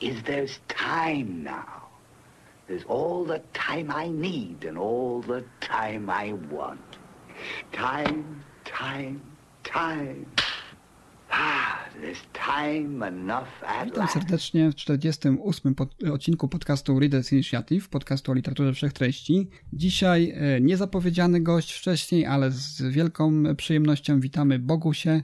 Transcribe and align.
is 0.00 0.22
there's 0.22 0.60
time 0.68 1.42
now. 1.44 1.88
There's 2.68 2.84
all 2.84 3.24
the 3.24 3.40
time 3.54 3.90
I 3.90 4.08
need 4.08 4.64
and 4.64 4.78
all 4.78 5.22
the 5.22 5.42
time 5.60 6.10
I 6.10 6.34
want. 6.50 6.80
Time, 7.72 8.42
time, 8.64 9.20
time. 9.64 10.26
Ah, 11.30 11.84
there's 12.00 12.18
time 12.32 13.02
enough 13.08 13.48
at 13.66 13.84
Witam 13.86 14.00
last. 14.02 14.14
serdecznie 14.14 14.70
w 14.70 14.74
48. 14.74 15.74
Pod, 15.74 15.94
odcinku 16.12 16.48
podcastu 16.48 17.00
Readers 17.00 17.32
Initiative, 17.32 17.88
podcastu 17.88 18.32
o 18.32 18.34
literaturze 18.34 18.72
wszechtreści. 18.72 19.48
Dzisiaj 19.72 20.30
e, 20.30 20.60
niezapowiedziany 20.60 21.40
gość 21.40 21.72
wcześniej, 21.72 22.26
ale 22.26 22.50
z 22.50 22.82
wielką 22.82 23.42
przyjemnością 23.56 24.20
witamy 24.20 24.58
Bogusie. 24.58 25.22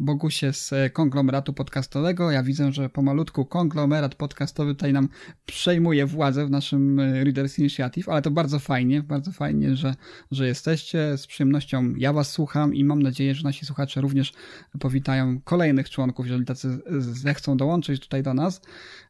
Bogusie 0.00 0.52
z 0.52 0.72
e, 0.72 0.90
konglomeratu 0.90 1.52
podcastowego. 1.52 2.30
Ja 2.30 2.42
widzę, 2.42 2.72
że 2.72 2.88
pomalutku 2.88 3.44
konglomerat 3.44 4.14
podcastowy 4.14 4.74
tutaj 4.74 4.92
nam 4.92 5.08
przejmuje 5.46 6.06
władzę 6.06 6.46
w 6.46 6.50
naszym 6.50 7.00
e, 7.00 7.24
Readers 7.24 7.58
Initiative, 7.58 8.08
ale 8.08 8.22
to 8.22 8.30
bardzo 8.30 8.58
fajnie, 8.58 9.02
bardzo 9.02 9.32
fajnie, 9.32 9.76
że, 9.76 9.94
że 10.30 10.46
jesteście. 10.46 11.18
Z 11.18 11.26
przyjemnością 11.26 11.94
ja 11.96 12.12
was 12.12 12.30
słucham 12.30 12.74
i 12.74 12.84
mam 12.84 13.02
nadzieję, 13.02 13.34
że 13.34 13.44
nasi 13.44 13.66
słuchacze 13.66 14.00
również 14.00 14.32
powitają 14.80 15.40
kolejnych 15.40 15.90
członków, 15.90 16.26
jeżeli 16.26 16.44
tacy 16.44 16.78
zechcą 16.98 17.56
dołączyć 17.56 18.00
tutaj 18.00 18.22
do 18.22 18.34
nas. 18.34 18.60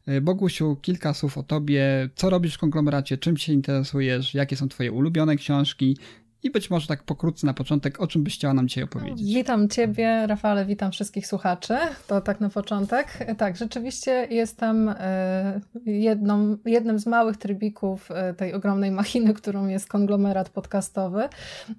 E, 0.05 0.21
Bogusiu, 0.21 0.75
kilka 0.81 1.13
słów 1.13 1.37
o 1.37 1.43
tobie. 1.43 2.09
Co 2.15 2.29
robisz 2.29 2.55
w 2.55 2.57
konglomeracie? 2.57 3.17
Czym 3.17 3.37
się 3.37 3.53
interesujesz? 3.53 4.33
Jakie 4.33 4.55
są 4.55 4.69
twoje 4.69 4.91
ulubione 4.91 5.35
książki? 5.35 5.97
I 6.43 6.51
być 6.51 6.69
może 6.69 6.87
tak 6.87 7.03
pokrótce 7.03 7.47
na 7.47 7.53
początek, 7.53 8.01
o 8.01 8.07
czym 8.07 8.23
byś 8.23 8.35
chciała 8.35 8.53
nam 8.53 8.67
dzisiaj 8.67 8.83
opowiedzieć? 8.83 9.33
Witam 9.33 9.69
Ciebie, 9.69 10.27
Rafale, 10.27 10.65
witam 10.65 10.91
wszystkich 10.91 11.27
słuchaczy. 11.27 11.77
To 12.07 12.21
tak 12.21 12.39
na 12.41 12.49
początek. 12.49 13.17
Tak, 13.37 13.57
rzeczywiście 13.57 14.27
jestem 14.29 14.89
e, 14.99 15.61
jedną, 15.85 16.57
jednym 16.65 16.99
z 16.99 17.05
małych 17.07 17.37
trybików 17.37 18.11
e, 18.11 18.33
tej 18.33 18.53
ogromnej 18.53 18.91
machiny, 18.91 19.33
którą 19.33 19.67
jest 19.67 19.87
konglomerat 19.87 20.49
podcastowy. 20.49 21.23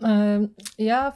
E, 0.02 0.48
Ja 0.78 1.12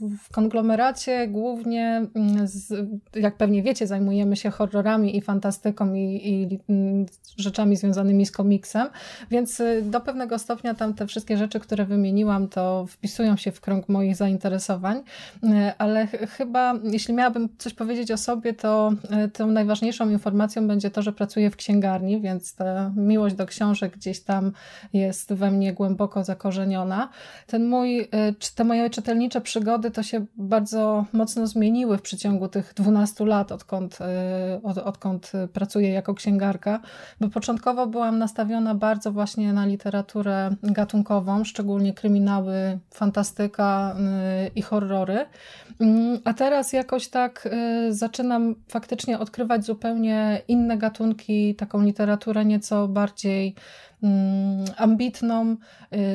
w 0.00 0.32
konglomeracie 0.32 1.28
głównie, 1.28 2.06
mm, 2.14 2.48
z, 2.48 2.88
jak 3.14 3.36
pewnie 3.36 3.62
wiecie, 3.62 3.86
zajmujemy 3.86 4.36
się 4.36 4.50
horrorami 4.50 5.16
i 5.16 5.20
fantastyką 5.20 5.94
i, 5.94 6.20
i 6.24 6.58
mm, 6.68 7.06
rzeczami 7.36 7.76
związanymi 7.76 8.26
z 8.26 8.32
komiksem, 8.32 8.88
więc 9.30 9.60
y, 9.60 9.82
do 9.82 10.00
pewnego 10.00 10.38
stopnia 10.38 10.74
tam 10.74 10.94
te 10.94 11.06
wszystkie 11.06 11.36
rzeczy, 11.36 11.60
które 11.60 11.84
wymieniłam, 11.84 12.48
to 12.48 12.86
wpisują 12.88 13.36
się 13.36 13.52
w 13.52 13.60
krąg 13.60 13.88
moich 13.88 14.16
zainteresowań, 14.16 14.96
y, 14.96 15.48
ale 15.78 16.06
ch 16.06 16.10
chyba, 16.30 16.74
jeśli 16.84 17.14
miałabym 17.14 17.48
coś 17.58 17.74
powiedzieć 17.74 18.10
o 18.10 18.16
sobie, 18.16 18.54
to 18.54 18.92
y, 19.26 19.28
tą 19.28 19.46
najważniejszą 19.46 20.10
informacją 20.10 20.68
będzie 20.68 20.90
to, 20.90 21.02
że 21.02 21.12
pracuję 21.12 21.50
w 21.50 21.56
księgarni, 21.56 22.20
więc 22.20 22.54
ta 22.54 22.92
miłość 22.96 23.34
do 23.34 23.46
książek 23.46 23.96
gdzieś 23.96 24.20
tam 24.20 24.52
jest 24.92 25.32
we 25.32 25.50
mnie 25.50 25.72
głęboko 25.72 26.24
zakorzeniona. 26.24 27.08
Ten 27.46 27.68
mój, 27.68 28.08
te 28.54 28.64
moje 28.64 28.90
czytelnicze 28.90 29.40
przygody 29.46 29.90
to 29.90 30.02
się 30.02 30.26
bardzo 30.36 31.04
mocno 31.12 31.46
zmieniły 31.46 31.98
w 31.98 32.02
przeciągu 32.02 32.48
tych 32.48 32.74
12 32.74 33.24
lat, 33.24 33.52
odkąd, 33.52 33.98
od, 34.62 34.78
odkąd 34.78 35.32
pracuję 35.52 35.90
jako 35.90 36.14
księgarka, 36.14 36.80
bo 37.20 37.28
początkowo 37.28 37.86
byłam 37.86 38.18
nastawiona 38.18 38.74
bardzo 38.74 39.12
właśnie 39.12 39.52
na 39.52 39.66
literaturę 39.66 40.50
gatunkową, 40.62 41.44
szczególnie 41.44 41.94
kryminały, 41.94 42.78
fantastyka 42.94 43.96
i 44.54 44.62
horrory. 44.62 45.26
A 46.24 46.34
teraz 46.34 46.72
jakoś 46.72 47.08
tak 47.08 47.48
zaczynam 47.90 48.54
faktycznie 48.68 49.18
odkrywać 49.18 49.64
zupełnie 49.64 50.42
inne 50.48 50.78
gatunki, 50.78 51.54
taką 51.54 51.82
literaturę 51.82 52.44
nieco 52.44 52.88
bardziej 52.88 53.54
ambitną, 54.76 55.56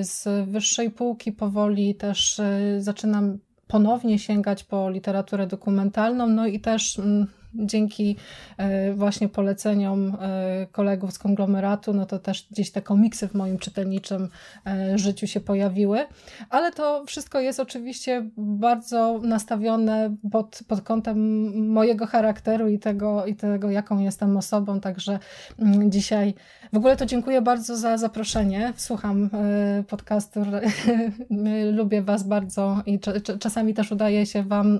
z 0.01 0.49
wyższej 0.49 0.91
półki 0.91 1.31
powoli 1.31 1.95
też 1.95 2.41
zaczynam 2.79 3.37
ponownie 3.67 4.19
sięgać 4.19 4.63
po 4.63 4.89
literaturę 4.89 5.47
dokumentalną, 5.47 6.27
no 6.27 6.47
i 6.47 6.59
też 6.59 7.01
dzięki 7.55 8.15
właśnie 8.95 9.29
poleceniom 9.29 10.17
kolegów 10.71 11.13
z 11.13 11.19
konglomeratu, 11.19 11.93
no 11.93 12.05
to 12.05 12.19
też 12.19 12.47
gdzieś 12.51 12.71
te 12.71 12.81
komiksy 12.81 13.27
w 13.27 13.33
moim 13.33 13.57
czytelniczym 13.57 14.29
życiu 14.95 15.27
się 15.27 15.39
pojawiły. 15.39 16.05
Ale 16.49 16.71
to 16.71 17.03
wszystko 17.05 17.39
jest 17.39 17.59
oczywiście 17.59 18.29
bardzo 18.37 19.19
nastawione 19.23 20.15
pod, 20.31 20.59
pod 20.67 20.81
kątem 20.81 21.17
mojego 21.67 22.05
charakteru 22.05 22.67
i 22.67 22.79
tego, 22.79 23.25
i 23.25 23.35
tego, 23.35 23.69
jaką 23.69 23.99
jestem 23.99 24.37
osobą. 24.37 24.79
Także 24.79 25.19
dzisiaj 25.85 26.33
w 26.73 26.77
ogóle 26.77 26.97
to 26.97 27.05
dziękuję 27.05 27.41
bardzo 27.41 27.77
za 27.77 27.97
zaproszenie. 27.97 28.73
Słucham 28.77 29.29
podcastu, 29.87 30.39
lubię 31.77 32.01
Was 32.01 32.23
bardzo 32.27 32.81
i 32.85 32.99
czasami 33.39 33.73
też 33.73 33.91
udaje 33.91 34.25
się 34.25 34.43
Wam 34.43 34.79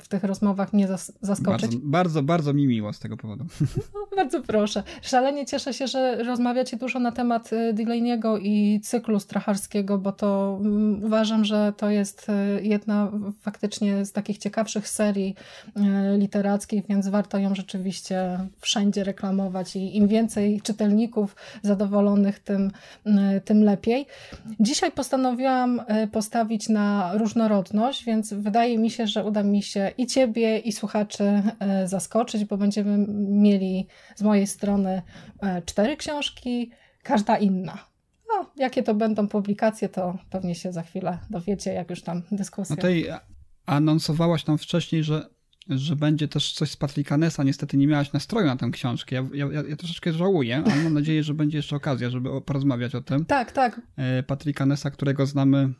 w 0.00 0.08
tych 0.08 0.24
rozmowach 0.24 0.72
mnie 0.72 0.88
zaskoczyć. 1.20 1.76
Bardzo 1.76 2.10
bardzo, 2.10 2.22
bardzo 2.22 2.54
mi 2.54 2.66
miło 2.66 2.92
z 2.92 2.98
tego 2.98 3.16
powodu. 3.16 3.44
No, 3.94 4.16
bardzo 4.16 4.42
proszę. 4.42 4.82
Szalenie 5.02 5.46
cieszę 5.46 5.74
się, 5.74 5.86
że 5.86 6.22
rozmawiacie 6.24 6.76
dużo 6.76 6.98
na 6.98 7.12
temat 7.12 7.50
Delaney'ego 7.74 8.38
i 8.42 8.80
cyklu 8.80 9.20
stracharskiego, 9.20 9.98
bo 9.98 10.12
to 10.12 10.60
uważam, 11.02 11.44
że 11.44 11.72
to 11.76 11.90
jest 11.90 12.26
jedna 12.62 13.12
faktycznie 13.40 14.04
z 14.04 14.12
takich 14.12 14.38
ciekawszych 14.38 14.88
serii 14.88 15.34
literackich, 16.18 16.86
więc 16.88 17.08
warto 17.08 17.38
ją 17.38 17.54
rzeczywiście 17.54 18.38
wszędzie 18.60 19.04
reklamować 19.04 19.76
i 19.76 19.96
im 19.96 20.08
więcej 20.08 20.60
czytelników 20.62 21.09
zadowolonych, 21.62 22.38
tym, 22.38 22.70
tym 23.44 23.64
lepiej. 23.64 24.06
Dzisiaj 24.60 24.92
postanowiłam 24.92 25.82
postawić 26.12 26.68
na 26.68 27.10
różnorodność, 27.14 28.04
więc 28.04 28.32
wydaje 28.32 28.78
mi 28.78 28.90
się, 28.90 29.06
że 29.06 29.24
uda 29.24 29.42
mi 29.42 29.62
się 29.62 29.92
i 29.98 30.06
Ciebie, 30.06 30.58
i 30.58 30.72
słuchaczy 30.72 31.42
zaskoczyć, 31.84 32.44
bo 32.44 32.56
będziemy 32.56 33.06
mieli 33.18 33.86
z 34.16 34.22
mojej 34.22 34.46
strony 34.46 35.02
cztery 35.64 35.96
książki, 35.96 36.70
każda 37.02 37.38
inna. 37.38 37.78
No, 38.28 38.50
jakie 38.56 38.82
to 38.82 38.94
będą 38.94 39.28
publikacje, 39.28 39.88
to 39.88 40.18
pewnie 40.30 40.54
się 40.54 40.72
za 40.72 40.82
chwilę 40.82 41.18
dowiecie, 41.30 41.72
jak 41.72 41.90
już 41.90 42.02
tam 42.02 42.22
dyskusja. 42.32 42.76
No 42.76 42.82
tutaj 42.82 43.06
anonsowałaś 43.66 44.44
tam 44.44 44.58
wcześniej, 44.58 45.04
że, 45.04 45.26
że 45.70 45.96
będzie 45.96 46.28
też 46.28 46.52
coś 46.52 46.70
z 46.70 46.76
Patricka 46.76 47.16
Nessa. 47.16 47.42
Niestety 47.42 47.76
nie 47.76 47.86
miałaś 47.86 48.12
nastroju 48.12 48.46
na 48.46 48.56
tę 48.56 48.70
książkę. 48.70 49.16
Ja, 49.16 49.46
ja, 49.52 49.62
ja 49.68 49.76
troszeczkę 49.76 50.12
żałuję, 50.12 50.62
ale 50.66 50.82
mam 50.84 50.94
nadzieję, 50.94 51.22
że 51.22 51.34
będzie 51.34 51.58
jeszcze 51.58 51.76
okazja, 51.76 52.10
żeby 52.10 52.40
porozmawiać 52.40 52.94
o 52.94 53.00
tym. 53.00 53.24
Tak, 53.24 53.52
tak. 53.52 53.80
Patricka 54.26 54.66
Nessa, 54.66 54.90
którego 54.90 55.26
znamy 55.26 55.74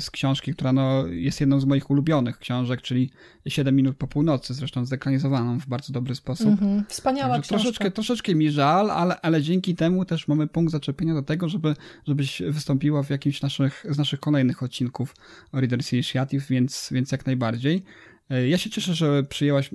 z 0.00 0.10
książki, 0.10 0.54
która 0.54 0.72
no, 0.72 1.06
jest 1.06 1.40
jedną 1.40 1.60
z 1.60 1.64
moich 1.64 1.90
ulubionych 1.90 2.38
książek, 2.38 2.82
czyli 2.82 3.10
7 3.48 3.76
minut 3.76 3.96
po 3.96 4.06
północy, 4.06 4.54
zresztą 4.54 4.84
zekranizowaną 4.84 5.60
w 5.60 5.66
bardzo 5.66 5.92
dobry 5.92 6.14
sposób. 6.14 6.48
Mm-hmm. 6.48 6.82
Wspaniała 6.88 7.34
Także 7.34 7.48
książka. 7.48 7.62
Troszeczkę, 7.62 7.90
troszeczkę 7.90 8.34
mi 8.34 8.50
żal, 8.50 8.90
ale, 8.90 9.20
ale 9.20 9.42
dzięki 9.42 9.74
temu 9.74 10.04
też 10.04 10.28
mamy 10.28 10.46
punkt 10.46 10.72
zaczepienia 10.72 11.14
do 11.14 11.22
tego, 11.22 11.48
żeby, 11.48 11.76
żebyś 12.06 12.42
wystąpiła 12.48 13.02
w 13.02 13.10
jakimś 13.10 13.42
naszych, 13.42 13.86
z 13.90 13.98
naszych 13.98 14.20
kolejnych 14.20 14.62
odcinków 14.62 15.14
o 15.52 15.60
Readers 15.60 15.92
Initiative, 15.92 16.46
więc, 16.48 16.88
więc 16.92 17.12
jak 17.12 17.26
najbardziej. 17.26 17.84
Ja 18.48 18.58
się 18.58 18.70
cieszę, 18.70 18.94
że 18.94 19.22
przyjęłaś 19.22 19.70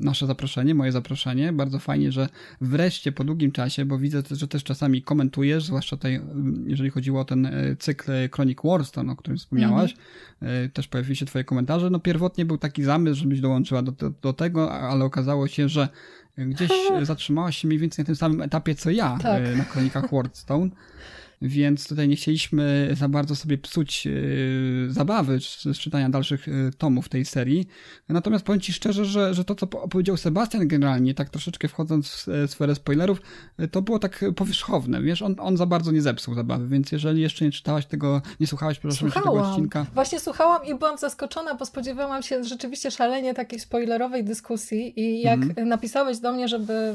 nasze 0.00 0.26
zaproszenie, 0.26 0.74
moje 0.74 0.92
zaproszenie. 0.92 1.52
Bardzo 1.52 1.78
fajnie, 1.78 2.12
że 2.12 2.28
wreszcie 2.60 3.12
po 3.12 3.24
długim 3.24 3.52
czasie, 3.52 3.84
bo 3.84 3.98
widzę, 3.98 4.22
że 4.30 4.48
też 4.48 4.64
czasami 4.64 5.02
komentujesz, 5.02 5.64
zwłaszcza 5.64 5.96
tutaj, 5.96 6.20
jeżeli 6.66 6.90
chodziło 6.90 7.20
o 7.20 7.24
ten 7.24 7.50
cykl 7.78 8.12
Chronic 8.32 8.58
Warstone, 8.64 9.12
o 9.12 9.16
którym 9.16 9.38
wspomniałaś, 9.38 9.94
mm-hmm. 9.94 10.70
też 10.72 10.88
pojawiły 10.88 11.16
się 11.16 11.26
twoje 11.26 11.44
komentarze. 11.44 11.90
No 11.90 12.00
pierwotnie 12.00 12.44
był 12.44 12.58
taki 12.58 12.82
zamysł, 12.82 13.20
żebyś 13.20 13.40
dołączyła 13.40 13.82
do, 13.82 13.92
do, 13.92 14.10
do 14.10 14.32
tego, 14.32 14.72
ale 14.72 15.04
okazało 15.04 15.48
się, 15.48 15.68
że 15.68 15.88
gdzieś 16.38 16.70
zatrzymałaś 17.02 17.56
się 17.56 17.68
mniej 17.68 17.78
więcej 17.78 18.02
na 18.02 18.06
tym 18.06 18.16
samym 18.16 18.42
etapie, 18.42 18.74
co 18.74 18.90
ja 18.90 19.18
tak. 19.22 19.56
na 19.56 19.64
Kronikach 19.64 20.10
Warstone. 20.12 20.70
więc 21.42 21.88
tutaj 21.88 22.08
nie 22.08 22.16
chcieliśmy 22.16 22.90
za 22.92 23.08
bardzo 23.08 23.36
sobie 23.36 23.58
psuć 23.58 24.08
zabawy 24.88 25.38
z 25.72 25.78
czytania 25.78 26.10
dalszych 26.10 26.46
tomów 26.78 27.08
tej 27.08 27.24
serii. 27.24 27.66
Natomiast 28.08 28.44
powiem 28.44 28.60
Ci 28.60 28.72
szczerze, 28.72 29.04
że, 29.04 29.34
że 29.34 29.44
to, 29.44 29.54
co 29.54 29.66
opowiedział 29.70 30.16
Sebastian 30.16 30.68
generalnie, 30.68 31.14
tak 31.14 31.30
troszeczkę 31.30 31.68
wchodząc 31.68 32.26
w 32.46 32.50
sferę 32.50 32.74
spoilerów, 32.74 33.22
to 33.70 33.82
było 33.82 33.98
tak 33.98 34.24
powierzchowne, 34.36 35.02
wiesz, 35.02 35.22
on, 35.22 35.36
on 35.38 35.56
za 35.56 35.66
bardzo 35.66 35.92
nie 35.92 36.02
zepsuł 36.02 36.34
zabawy, 36.34 36.68
więc 36.68 36.92
jeżeli 36.92 37.20
jeszcze 37.22 37.44
nie 37.44 37.52
czytałaś 37.52 37.86
tego, 37.86 38.22
nie 38.40 38.46
słuchałaś, 38.46 38.78
przepraszam, 38.78 39.10
tego 39.10 39.32
odcinka. 39.32 39.86
Właśnie 39.94 40.20
słuchałam 40.20 40.66
i 40.66 40.74
byłam 40.74 40.98
zaskoczona, 40.98 41.54
bo 41.54 41.66
spodziewałam 41.66 42.22
się 42.22 42.44
rzeczywiście 42.44 42.90
szalenie 42.90 43.34
takiej 43.34 43.60
spoilerowej 43.60 44.24
dyskusji 44.24 45.00
i 45.00 45.20
jak 45.20 45.42
mm. 45.42 45.68
napisałeś 45.68 46.18
do 46.18 46.32
mnie, 46.32 46.48
żeby, 46.48 46.94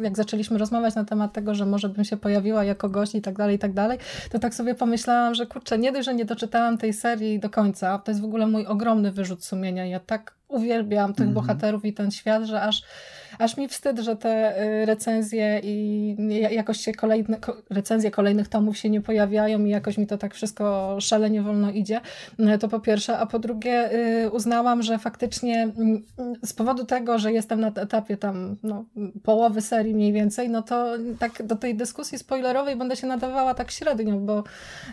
jak 0.00 0.16
zaczęliśmy 0.16 0.58
rozmawiać 0.58 0.94
na 0.94 1.04
temat 1.04 1.32
tego, 1.32 1.54
że 1.54 1.66
może 1.66 1.88
bym 1.88 2.04
się 2.04 2.16
pojawiła 2.16 2.64
jako 2.64 2.88
gość 2.88 3.14
i 3.14 3.20
tak 3.20 3.36
dalej, 3.36 3.56
i 3.56 3.58
tak 3.66 3.74
dalej, 3.74 3.98
to 4.30 4.38
tak 4.38 4.54
sobie 4.54 4.74
pomyślałam, 4.74 5.34
że 5.34 5.46
kurczę, 5.46 5.78
nie 5.78 5.92
dość, 5.92 6.06
że 6.06 6.14
nie 6.14 6.24
doczytałam 6.24 6.78
tej 6.78 6.92
serii 6.92 7.40
do 7.40 7.50
końca, 7.50 7.98
to 7.98 8.10
jest 8.10 8.20
w 8.20 8.24
ogóle 8.24 8.46
mój 8.46 8.66
ogromny 8.66 9.12
wyrzut 9.12 9.44
sumienia. 9.44 9.86
Ja 9.86 10.00
tak 10.00 10.34
uwielbiam 10.48 11.14
tych 11.14 11.22
mm. 11.22 11.34
bohaterów 11.34 11.84
i 11.84 11.92
ten 11.92 12.10
świat, 12.10 12.44
że 12.44 12.62
aż 12.62 12.82
aż 13.38 13.56
mi 13.56 13.68
wstyd, 13.68 13.98
że 13.98 14.16
te 14.16 14.62
y, 14.82 14.86
recenzje 14.86 15.60
i 15.62 16.16
jakoś 16.50 16.80
się 16.80 16.92
kolejne, 16.92 17.38
recenzje 17.70 18.10
kolejnych 18.10 18.48
tomów 18.48 18.78
się 18.78 18.90
nie 18.90 19.00
pojawiają 19.00 19.64
i 19.64 19.70
jakoś 19.70 19.98
mi 19.98 20.06
to 20.06 20.18
tak 20.18 20.34
wszystko 20.34 20.96
szalenie 21.00 21.42
wolno 21.42 21.70
idzie. 21.70 22.00
Y, 22.54 22.58
to 22.58 22.68
po 22.68 22.80
pierwsze, 22.80 23.18
a 23.18 23.26
po 23.26 23.38
drugie 23.38 23.90
y, 24.24 24.30
uznałam, 24.30 24.82
że 24.82 24.98
faktycznie 24.98 25.62
mm, 25.62 26.02
z 26.44 26.52
powodu 26.52 26.84
tego, 26.84 27.18
że 27.18 27.32
jestem 27.32 27.60
na 27.60 27.68
etapie 27.68 28.16
tam 28.16 28.56
no, 28.62 28.84
połowy 29.22 29.60
serii 29.60 29.94
mniej 29.94 30.12
więcej, 30.12 30.50
no 30.50 30.62
to 30.62 30.92
tak 31.18 31.46
do 31.46 31.56
tej 31.56 31.74
dyskusji 31.74 32.18
spoilerowej 32.18 32.76
będę 32.76 32.96
się 32.96 33.06
nadawała 33.06 33.54
tak 33.54 33.70
średnio, 33.70 34.16
bo 34.16 34.44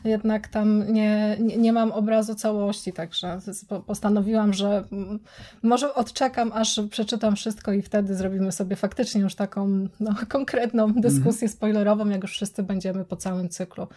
jednak 0.06 0.48
tam 0.48 0.94
nie, 0.94 1.38
nie 1.40 1.74
mam 1.74 1.92
obrazu 1.92 2.36
całości, 2.36 2.94
także 2.94 3.40
postanowiłam, 3.88 4.54
że 4.54 4.84
mm, 4.92 5.20
może 5.64 5.94
odczekam, 5.94 6.52
aż 6.54 6.82
przeczytam 6.90 7.36
wszystko 7.36 7.74
i 7.74 7.82
wtedy 7.82 8.16
zrobię 8.16 8.33
zrobimy 8.34 8.52
sobie 8.52 8.76
faktycznie 8.76 9.22
już 9.22 9.36
taką 9.36 9.88
no, 10.00 10.16
konkretną 10.30 10.94
dyskusję 10.94 11.50
spoilerową, 11.50 12.10
jak 12.10 12.22
już 12.22 12.32
wszyscy 12.32 12.64
będziemy 12.64 13.06
po 13.06 13.16
całym 13.16 13.50
cyklu. 13.50 13.88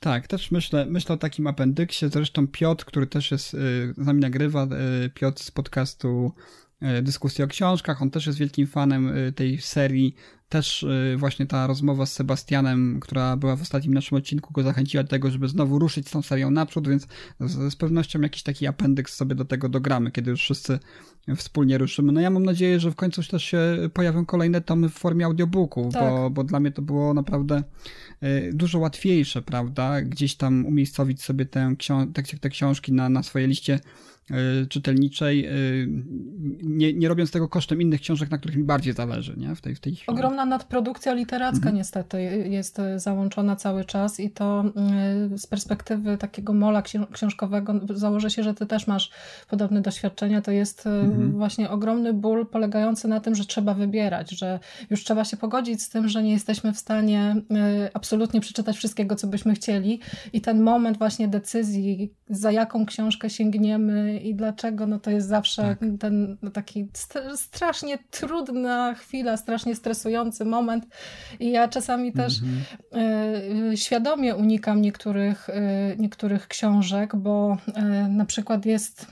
Tak, 0.00 0.26
też 0.26 0.50
myślę, 0.50 0.86
myślę 0.86 1.14
o 1.14 1.18
takim 1.18 1.46
apendyksie. 1.46 2.08
Zresztą 2.08 2.48
Piotr, 2.48 2.84
który 2.84 3.06
też 3.06 3.30
jest, 3.30 3.54
y, 3.54 3.58
z 3.96 4.06
nami 4.06 4.20
nagrywa, 4.20 4.66
y, 5.04 5.10
Piotr 5.10 5.42
z 5.42 5.50
podcastu 5.50 6.32
y, 6.98 7.02
Dyskusji 7.02 7.44
o 7.44 7.46
książkach, 7.46 8.02
on 8.02 8.10
też 8.10 8.26
jest 8.26 8.38
wielkim 8.38 8.66
fanem 8.66 9.12
tej 9.34 9.60
serii 9.60 10.14
też 10.54 10.82
y, 10.82 11.16
właśnie 11.18 11.46
ta 11.46 11.66
rozmowa 11.66 12.06
z 12.06 12.12
Sebastianem, 12.12 13.00
która 13.00 13.36
była 13.36 13.56
w 13.56 13.62
ostatnim 13.62 13.94
naszym 13.94 14.18
odcinku, 14.18 14.52
go 14.52 14.62
zachęciła 14.62 15.02
do 15.02 15.08
tego, 15.08 15.30
żeby 15.30 15.48
znowu 15.48 15.78
ruszyć 15.78 16.08
z 16.08 16.10
tą 16.10 16.22
serią 16.22 16.50
naprzód, 16.50 16.88
więc 16.88 17.06
z, 17.40 17.72
z 17.72 17.76
pewnością 17.76 18.20
jakiś 18.20 18.42
taki 18.42 18.66
apendyks 18.66 19.14
sobie 19.14 19.34
do 19.34 19.44
tego 19.44 19.68
dogramy, 19.68 20.10
kiedy 20.10 20.30
już 20.30 20.40
wszyscy 20.40 20.78
wspólnie 21.36 21.78
ruszymy. 21.78 22.12
No 22.12 22.20
ja 22.20 22.30
mam 22.30 22.44
nadzieję, 22.44 22.80
że 22.80 22.90
w 22.90 22.94
końcu 22.94 23.22
też 23.22 23.44
się 23.44 23.58
pojawią 23.92 24.26
kolejne 24.26 24.60
tomy 24.60 24.88
w 24.88 24.94
formie 24.94 25.24
audiobooku, 25.24 25.90
tak. 25.92 26.02
bo, 26.02 26.30
bo 26.30 26.44
dla 26.44 26.60
mnie 26.60 26.70
to 26.70 26.82
było 26.82 27.14
naprawdę 27.14 27.62
y, 28.22 28.50
dużo 28.52 28.78
łatwiejsze, 28.78 29.42
prawda? 29.42 30.02
Gdzieś 30.02 30.34
tam 30.34 30.66
umiejscowić 30.66 31.22
sobie 31.22 31.46
tę, 31.46 31.74
te, 32.14 32.22
te 32.40 32.50
książki 32.50 32.92
na, 32.92 33.08
na 33.08 33.22
swojej 33.22 33.48
liście 33.48 33.80
czytelniczej, 34.68 35.48
nie, 36.62 36.92
nie 36.92 37.08
robiąc 37.08 37.30
tego 37.30 37.48
kosztem 37.48 37.82
innych 37.82 38.00
książek, 38.00 38.30
na 38.30 38.38
których 38.38 38.56
mi 38.56 38.64
bardziej 38.64 38.94
zależy, 38.94 39.34
nie? 39.36 39.54
W 39.54 39.60
tej, 39.60 39.74
w 39.74 39.80
tej 39.80 39.94
chwili. 39.94 40.06
Ogromna 40.06 40.46
nadprodukcja 40.46 41.14
literacka 41.14 41.56
mhm. 41.56 41.76
niestety 41.76 42.22
jest 42.50 42.80
załączona 42.96 43.56
cały 43.56 43.84
czas 43.84 44.20
i 44.20 44.30
to 44.30 44.64
z 45.36 45.46
perspektywy 45.46 46.18
takiego 46.18 46.52
mola 46.52 46.82
książkowego 47.12 47.80
założę 47.94 48.30
się, 48.30 48.42
że 48.42 48.54
ty 48.54 48.66
też 48.66 48.86
masz 48.86 49.10
podobne 49.50 49.80
doświadczenia, 49.80 50.42
to 50.42 50.50
jest 50.50 50.86
mhm. 50.86 51.32
właśnie 51.32 51.70
ogromny 51.70 52.12
ból 52.12 52.46
polegający 52.46 53.08
na 53.08 53.20
tym, 53.20 53.34
że 53.34 53.44
trzeba 53.44 53.74
wybierać, 53.74 54.30
że 54.30 54.60
już 54.90 55.04
trzeba 55.04 55.24
się 55.24 55.36
pogodzić 55.36 55.82
z 55.82 55.88
tym, 55.88 56.08
że 56.08 56.22
nie 56.22 56.32
jesteśmy 56.32 56.72
w 56.72 56.78
stanie 56.78 57.36
absolutnie 57.94 58.40
przeczytać 58.40 58.76
wszystkiego, 58.76 59.14
co 59.16 59.26
byśmy 59.26 59.54
chcieli 59.54 60.00
i 60.32 60.40
ten 60.40 60.62
moment 60.62 60.98
właśnie 60.98 61.28
decyzji, 61.28 62.12
za 62.28 62.52
jaką 62.52 62.86
książkę 62.86 63.30
sięgniemy 63.30 64.13
i 64.18 64.34
dlaczego, 64.34 64.86
no 64.86 64.98
to 64.98 65.10
jest 65.10 65.28
zawsze 65.28 65.62
tak. 65.62 65.78
ten 66.00 66.36
taki 66.52 66.88
strasznie 67.36 67.98
trudna 68.10 68.94
chwila, 68.94 69.36
strasznie 69.36 69.74
stresująca 69.74 70.44
moment 70.44 70.86
i 71.40 71.50
ja 71.50 71.68
czasami 71.68 72.12
też 72.12 72.40
mm-hmm. 72.40 73.76
świadomie 73.76 74.34
unikam 74.34 74.80
niektórych, 74.80 75.50
e, 75.50 75.96
niektórych 75.96 76.48
książek, 76.48 77.16
bo 77.16 77.56
e, 77.74 77.82
na 78.08 78.24
przykład 78.24 78.66
jest 78.66 79.06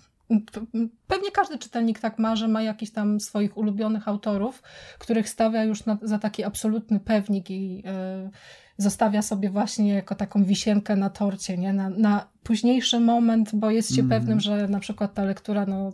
Pewnie 1.07 1.31
każdy 1.33 1.59
czytelnik 1.59 1.99
tak 2.01 2.19
ma, 2.19 2.37
że 2.37 2.49
ma 2.49 2.63
jakiś 2.63 2.91
tam 2.91 3.21
swoich 3.21 3.57
ulubionych 3.57 4.09
autorów, 4.09 4.63
których 4.99 5.29
stawia 5.29 5.65
już 5.65 5.87
na, 5.87 5.99
za 6.03 6.19
taki 6.19 6.45
absolutny 6.45 7.01
pewnik 7.01 7.51
i 7.51 7.83
zostawia 8.83 9.23
sobie 9.23 9.51
właśnie 9.51 9.95
jako 9.95 10.15
taką 10.15 10.45
wisienkę 10.45 10.97
na 10.97 11.11
torcie, 11.11 11.59
nie? 11.59 11.73
Na, 11.73 11.91
na 11.91 12.29
późniejszy 12.43 13.01
moment, 13.01 13.51
bo 13.55 13.71
jest 13.71 13.95
się 13.95 14.03
mm. 14.03 14.11
pewnym, 14.11 14.41
że 14.41 14.69
na 14.69 14.81
przykład 14.81 15.15
ta 15.15 15.25
lektura 15.25 15.67
no, 15.67 15.93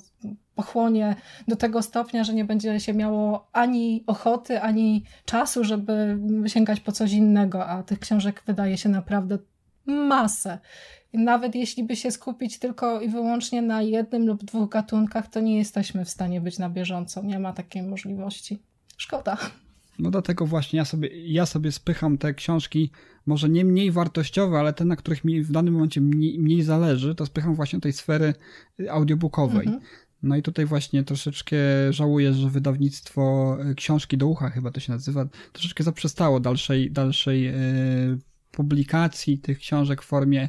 pochłonie 0.55 1.17
do 1.49 1.57
tego 1.57 1.83
stopnia, 1.83 2.25
że 2.25 2.35
nie 2.35 2.45
będzie 2.45 2.81
się 2.81 2.95
miało 2.95 3.49
ani 3.53 4.05
ochoty, 4.07 4.61
ani 4.61 5.05
czasu, 5.25 5.65
żeby 5.65 6.19
sięgać 6.47 6.81
po 6.81 6.93
coś 6.93 7.13
innego, 7.13 7.67
a 7.67 7.83
tych 7.83 7.99
książek 7.99 8.43
wydaje 8.47 8.79
się 8.79 8.89
naprawdę 8.89 9.39
masę. 9.87 10.59
I 11.13 11.19
nawet 11.19 11.55
jeśli 11.55 11.85
by 11.85 11.97
się 11.97 12.11
skupić 12.11 12.59
tylko 12.59 13.01
i 13.01 13.09
wyłącznie 13.09 13.63
na 13.63 13.83
jednym 13.83 14.27
lub 14.27 14.45
dwóch 14.45 14.69
gatunkach, 14.69 15.29
to 15.29 15.41
nie 15.41 15.59
jesteśmy 15.59 16.05
w 16.05 16.11
stanie 16.11 16.41
być 16.41 16.59
na 16.59 16.71
bieżąco. 16.71 17.23
Nie 17.23 17.39
ma 17.39 17.53
takiej 17.53 17.83
możliwości. 17.83 18.59
Szkoda. 18.97 19.37
No 19.99 20.11
dlatego 20.11 20.47
właśnie 20.47 20.77
ja 20.77 20.85
sobie, 20.85 21.09
ja 21.27 21.47
sobie 21.47 21.73
spycham 21.73 22.19
te 22.19 22.35
książki, 22.35 22.91
może 23.27 23.49
nie 23.49 23.65
mniej 23.65 23.91
wartościowe, 23.91 24.59
ale 24.59 24.73
te, 24.73 24.85
na 24.85 24.97
których 24.97 25.25
mi 25.25 25.43
w 25.43 25.53
danym 25.53 25.75
momencie 25.75 26.01
mniej, 26.01 26.39
mniej 26.39 26.63
zależy, 26.63 27.15
to 27.15 27.27
spycham 27.27 27.55
właśnie 27.55 27.81
tej 27.81 27.93
sfery 27.93 28.35
audiobookowej. 28.91 29.67
Mhm. 29.67 29.81
No 30.23 30.37
i 30.37 30.43
tutaj 30.43 30.67
właśnie 30.67 31.05
troszeczkę 31.05 31.57
żałuję, 31.91 32.33
że 32.33 32.51
wydawnictwo 32.51 33.57
e, 33.61 33.75
Książki 33.75 34.17
do 34.17 34.27
Ucha 34.27 34.51
chyba 34.51 34.71
to 34.71 34.81
się 34.81 34.93
nazywa, 34.93 35.29
troszeczkę 35.53 35.85
zaprzestało 35.85 36.41
dalszej, 36.41 36.91
dalszej 36.91 37.43
yy, 37.43 37.53
publikacji 38.51 39.39
tych 39.39 39.59
książek 39.59 40.03
w 40.03 40.07
formie 40.07 40.49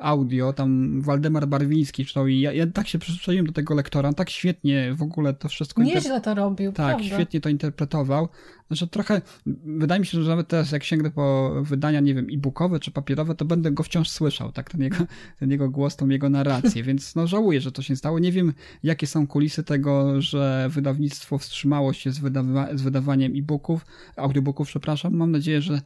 audio, 0.00 0.52
tam 0.52 1.00
Waldemar 1.02 1.48
Barwiński 1.48 2.06
czytał 2.06 2.26
i 2.26 2.40
ja, 2.40 2.52
ja 2.52 2.66
tak 2.66 2.88
się 2.88 2.98
przyzwyczaiłem 2.98 3.46
do 3.46 3.52
tego 3.52 3.74
lektora, 3.74 4.08
on 4.08 4.14
tak 4.14 4.30
świetnie 4.30 4.94
w 4.94 5.02
ogóle 5.02 5.34
to 5.34 5.48
wszystko... 5.48 5.82
Nieźle 5.82 6.20
to 6.20 6.34
robił, 6.34 6.72
Tak, 6.72 6.86
prawda? 6.96 7.04
świetnie 7.04 7.40
to 7.40 7.48
interpretował, 7.48 8.28
że 8.70 8.86
trochę, 8.86 9.22
wydaje 9.64 10.00
mi 10.00 10.06
się, 10.06 10.22
że 10.22 10.30
nawet 10.30 10.48
teraz 10.48 10.72
jak 10.72 10.84
sięgnę 10.84 11.10
po 11.10 11.54
wydania, 11.62 12.00
nie 12.00 12.14
wiem, 12.14 12.26
e-bookowe 12.32 12.80
czy 12.80 12.90
papierowe, 12.90 13.34
to 13.34 13.44
będę 13.44 13.70
go 13.70 13.82
wciąż 13.82 14.08
słyszał, 14.08 14.52
tak, 14.52 14.70
ten 14.70 14.80
jego, 14.80 14.96
ten 15.40 15.50
jego 15.50 15.70
głos, 15.70 15.96
tą 15.96 16.08
jego 16.08 16.30
narrację, 16.30 16.82
więc 16.82 17.14
no 17.14 17.26
żałuję, 17.26 17.60
że 17.60 17.72
to 17.72 17.82
się 17.82 17.96
stało. 17.96 18.18
Nie 18.18 18.32
wiem, 18.32 18.52
jakie 18.82 19.06
są 19.06 19.26
kulisy 19.26 19.64
tego, 19.64 20.22
że 20.22 20.68
wydawnictwo 20.70 21.38
wstrzymało 21.38 21.92
się 21.92 22.10
z, 22.10 22.18
wydawa 22.18 22.68
z 22.74 22.82
wydawaniem 22.82 23.32
e-booków, 23.36 23.86
audiobooków, 24.16 24.68
przepraszam. 24.68 25.14
Mam 25.14 25.30
nadzieję, 25.30 25.62
że 25.62 25.80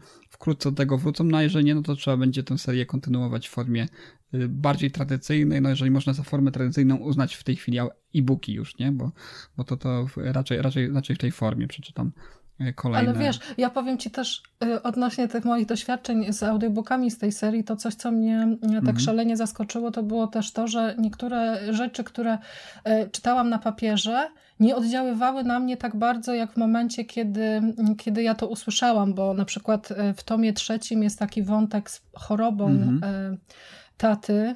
wkrótce 0.45 0.71
do 0.71 0.77
tego 0.77 0.99
wrócą, 0.99 1.25
no 1.25 1.39
a 1.39 1.43
jeżeli 1.43 1.65
nie, 1.65 1.75
no 1.75 1.83
to 1.83 1.97
trzeba 1.97 2.17
będzie 2.17 2.43
tę 2.43 2.59
serię 2.59 2.87
kontynuować 2.87 3.49
w 3.49 3.51
formie 3.51 3.89
y, 4.35 4.49
bardziej 4.49 4.91
tradycyjnej, 4.91 5.63
no 5.63 5.69
jeżeli 5.69 5.91
można 5.91 6.13
za 6.13 6.23
formę 6.23 6.53
tradycyjną 6.53 6.97
uznać 6.97 7.35
w 7.35 7.45
tej 7.45 7.57
chwili 7.57 7.79
e-booki 8.15 8.53
już, 8.53 8.79
nie, 8.79 8.93
bo, 8.93 9.13
bo 9.57 9.65
to, 9.65 9.77
to 9.77 10.07
raczej, 10.17 10.63
raczej, 10.63 10.93
raczej 10.93 11.17
w 11.17 11.19
tej 11.19 11.33
formie 11.33 11.69
przeczytam 11.69 12.13
E, 12.61 12.73
kolejne. 12.73 13.11
Ale 13.11 13.19
wiesz, 13.19 13.39
ja 13.59 13.71
powiem 13.71 13.99
Ci 13.99 14.11
też 14.11 14.43
y, 14.65 14.83
odnośnie 14.83 15.29
tych 15.29 15.45
moich 15.45 15.67
doświadczeń 15.67 16.33
z 16.33 16.43
audiobookami 16.43 17.11
z 17.11 17.19
tej 17.19 17.33
serii, 17.33 17.65
to 17.65 17.77
coś, 17.77 17.95
co 17.95 18.11
mnie 18.11 18.57
tak 18.63 18.73
mhm. 18.73 19.01
szalenie 19.01 19.37
zaskoczyło, 19.37 19.91
to 19.91 20.03
było 20.03 20.27
też 20.27 20.53
to, 20.53 20.69
że 20.69 20.95
niektóre 20.99 21.73
rzeczy, 21.75 22.05
które 22.05 22.35
y, 22.35 23.11
czytałam 23.11 23.49
na 23.49 23.59
papierze, 23.59 24.31
nie 24.65 24.77
oddziaływały 24.77 25.45
na 25.45 25.61
mnie 25.61 25.77
tak 25.77 25.97
bardzo, 25.97 26.35
jak 26.35 26.53
w 26.53 26.57
momencie, 26.57 27.05
kiedy, 27.05 27.63
kiedy 27.99 28.23
ja 28.23 28.35
to 28.35 28.49
usłyszałam, 28.49 29.15
bo 29.15 29.35
na 29.35 29.45
przykład 29.45 29.91
y, 29.91 29.95
w 30.17 30.23
tomie 30.23 30.53
trzecim 30.53 31.03
jest 31.03 31.19
taki 31.19 31.43
wątek 31.43 31.91
z 31.91 32.03
chorobą 32.15 32.67
mhm 32.67 33.39
taty, 33.97 34.55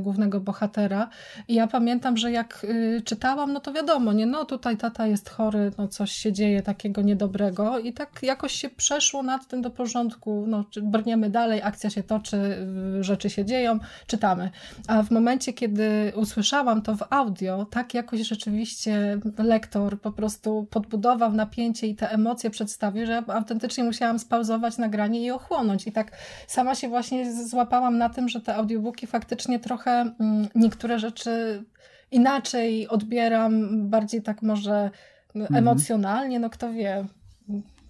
głównego 0.00 0.40
bohatera. 0.40 1.08
I 1.48 1.54
ja 1.54 1.66
pamiętam, 1.66 2.16
że 2.16 2.32
jak 2.32 2.66
czytałam, 3.04 3.52
no 3.52 3.60
to 3.60 3.72
wiadomo, 3.72 4.12
nie, 4.12 4.26
no 4.26 4.44
tutaj 4.44 4.76
tata 4.76 5.06
jest 5.06 5.30
chory, 5.30 5.70
no 5.78 5.88
coś 5.88 6.12
się 6.12 6.32
dzieje 6.32 6.62
takiego 6.62 7.02
niedobrego 7.02 7.78
i 7.78 7.92
tak 7.92 8.22
jakoś 8.22 8.52
się 8.52 8.68
przeszło 8.68 9.22
nad 9.22 9.46
tym 9.46 9.62
do 9.62 9.70
porządku, 9.70 10.44
no 10.48 10.64
brniemy 10.82 11.30
dalej, 11.30 11.62
akcja 11.62 11.90
się 11.90 12.02
toczy, 12.02 12.66
rzeczy 13.00 13.30
się 13.30 13.44
dzieją, 13.44 13.78
czytamy. 14.06 14.50
A 14.88 15.02
w 15.02 15.10
momencie, 15.10 15.52
kiedy 15.52 16.12
usłyszałam 16.16 16.82
to 16.82 16.96
w 16.96 17.02
audio, 17.10 17.66
tak 17.70 17.94
jakoś 17.94 18.20
rzeczywiście 18.20 19.18
lektor 19.38 20.00
po 20.00 20.12
prostu 20.12 20.66
podbudował 20.70 21.32
napięcie 21.32 21.86
i 21.86 21.94
te 21.94 22.10
emocje 22.10 22.50
przedstawił, 22.50 23.06
że 23.06 23.22
autentycznie 23.26 23.84
musiałam 23.84 24.18
spauzować 24.18 24.78
nagranie 24.78 25.20
i 25.20 25.30
ochłonąć. 25.30 25.86
I 25.86 25.92
tak 25.92 26.12
sama 26.46 26.74
się 26.74 26.88
właśnie 26.88 27.46
złapałam 27.46 27.98
na 27.98 28.08
tym, 28.08 28.28
że 28.28 28.40
te 28.40 28.51
audiobooki 28.54 29.06
faktycznie 29.06 29.58
trochę 29.58 29.90
mm, 30.20 30.48
niektóre 30.54 30.98
rzeczy 30.98 31.64
inaczej 32.10 32.88
odbieram, 32.88 33.68
bardziej 33.90 34.22
tak 34.22 34.42
może 34.42 34.90
mhm. 35.34 35.56
emocjonalnie, 35.56 36.40
no 36.40 36.50
kto 36.50 36.72
wie. 36.72 37.06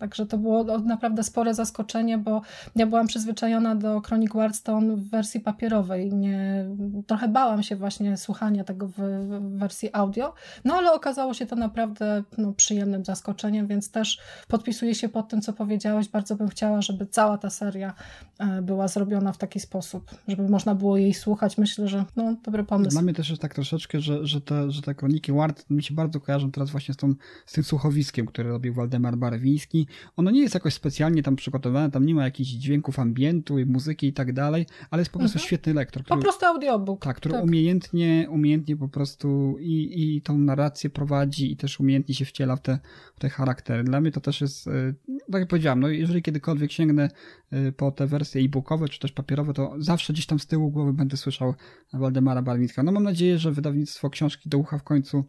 Także 0.03 0.27
to 0.27 0.39
było 0.39 0.79
naprawdę 0.79 1.23
spore 1.23 1.55
zaskoczenie, 1.55 2.19
bo 2.19 2.43
ja 2.77 2.87
byłam 2.87 3.07
przyzwyczajona 3.07 3.75
do 3.75 4.01
Chronic 4.01 4.33
Wardstone 4.33 4.97
w 4.97 5.09
wersji 5.09 5.41
papierowej. 5.41 6.15
Nie, 6.15 6.67
trochę 7.07 7.29
bałam 7.29 7.63
się 7.63 7.77
właśnie 7.77 8.17
słuchania 8.17 8.65
tego 8.65 8.89
w, 8.89 8.93
w 8.95 9.59
wersji 9.59 9.91
audio, 9.93 10.35
no 10.65 10.75
ale 10.75 10.93
okazało 10.93 11.35
się 11.35 11.47
to 11.47 11.57
naprawdę 11.57 12.23
no, 12.39 12.53
przyjemnym 12.53 13.05
zaskoczeniem, 13.05 13.67
więc 13.67 13.91
też 13.91 14.21
podpisuję 14.49 14.95
się 14.95 15.09
pod 15.09 15.29
tym, 15.29 15.41
co 15.41 15.53
powiedziałeś. 15.53 16.09
Bardzo 16.09 16.37
bym 16.37 16.49
chciała, 16.49 16.83
żeby 16.83 17.07
cała 17.07 17.39
ta 17.39 17.51
seria 17.51 17.95
e, 18.39 18.63
była 18.63 18.89
zrobiona 18.89 19.33
w 19.33 19.39
taki 19.39 19.61
sposób, 19.61 20.11
żeby 20.29 20.49
można 20.49 20.75
było 20.75 20.97
jej 20.97 21.15
słuchać. 21.15 21.59
Myślę, 21.59 21.89
że 21.89 22.05
no, 22.17 22.37
dobry 22.45 22.65
pomysł. 22.65 22.91
Dla 22.91 23.03
mnie 23.03 23.15
też 23.15 23.31
jest 23.31 23.43
tak 23.43 23.55
troszeczkę, 23.55 24.01
że, 24.01 24.27
że, 24.27 24.41
te, 24.41 24.71
że 24.71 24.83
te 24.83 24.95
kroniki 24.95 25.33
Ward 25.33 25.71
mi 25.71 25.83
się 25.83 25.95
bardzo 25.95 26.21
kojarzą 26.21 26.51
teraz 26.51 26.71
właśnie 26.71 26.95
z, 26.95 26.97
tą, 26.97 27.15
z 27.47 27.53
tym 27.53 27.65
słuchowiskiem, 27.65 28.27
które 28.27 28.51
robił 28.51 28.75
Waldemar 28.75 29.17
Barwiński 29.17 29.87
ono 30.17 30.31
nie 30.31 30.41
jest 30.41 30.55
jakoś 30.55 30.75
specjalnie 30.75 31.23
tam 31.23 31.37
przygotowane, 31.37 31.91
tam 31.91 32.07
nie 32.07 32.15
ma 32.15 32.25
jakichś 32.25 32.51
dźwięków 32.51 32.99
ambientu 32.99 33.59
i 33.59 33.67
muzyki 33.67 34.07
i 34.07 34.13
tak 34.13 34.33
dalej, 34.33 34.67
ale 34.91 35.01
jest 35.01 35.13
po 35.13 35.19
prostu 35.19 35.37
mhm. 35.37 35.47
świetny 35.47 35.75
lektor. 35.75 36.05
Który, 36.05 36.19
po 36.19 36.23
prostu 36.23 36.47
audiobook. 36.47 37.05
Tak, 37.05 37.17
który 37.17 37.35
tak. 37.35 37.45
umiejętnie, 37.45 38.27
umiejętnie 38.31 38.77
po 38.77 38.89
prostu 38.89 39.57
i, 39.61 40.17
i 40.17 40.23
tą 40.23 40.39
narrację 40.39 40.91
prowadzi 40.91 41.53
i 41.53 41.57
też 41.57 41.81
umiejętnie 41.81 42.15
się 42.15 42.25
wciela 42.25 42.57
w 42.57 42.63
te, 42.63 42.79
w 43.15 43.21
te 43.21 43.29
charaktery. 43.29 43.85
Dla 43.85 44.01
mnie 44.01 44.13
to 44.13 44.21
też 44.21 44.41
jest, 44.41 44.69
e, 44.69 44.95
tak 45.33 45.41
jak 45.41 45.49
powiedziałem, 45.49 45.81
no 45.81 45.89
jeżeli 45.89 46.23
kiedykolwiek 46.23 46.73
sięgnę 46.73 47.11
e, 47.51 47.73
po 47.73 47.91
te 47.91 48.07
wersje 48.07 48.43
e-bookowe 48.43 48.89
czy 48.89 48.99
też 49.01 49.13
papierowe, 49.13 49.53
to 49.53 49.75
zawsze 49.79 50.13
gdzieś 50.13 50.27
tam 50.27 50.39
z 50.39 50.47
tyłu 50.47 50.71
głowy 50.71 50.93
będę 50.93 51.17
słyszał 51.17 51.55
Waldemara 51.93 52.43
Barwicka. 52.43 52.83
No 52.83 52.93
mam 52.93 53.03
nadzieję, 53.03 53.39
że 53.39 53.53
wydawnictwo 53.53 54.11
Książki 54.11 54.49
do 54.49 54.59
Ucha 54.59 54.79
w 54.79 54.83
końcu 54.83 55.25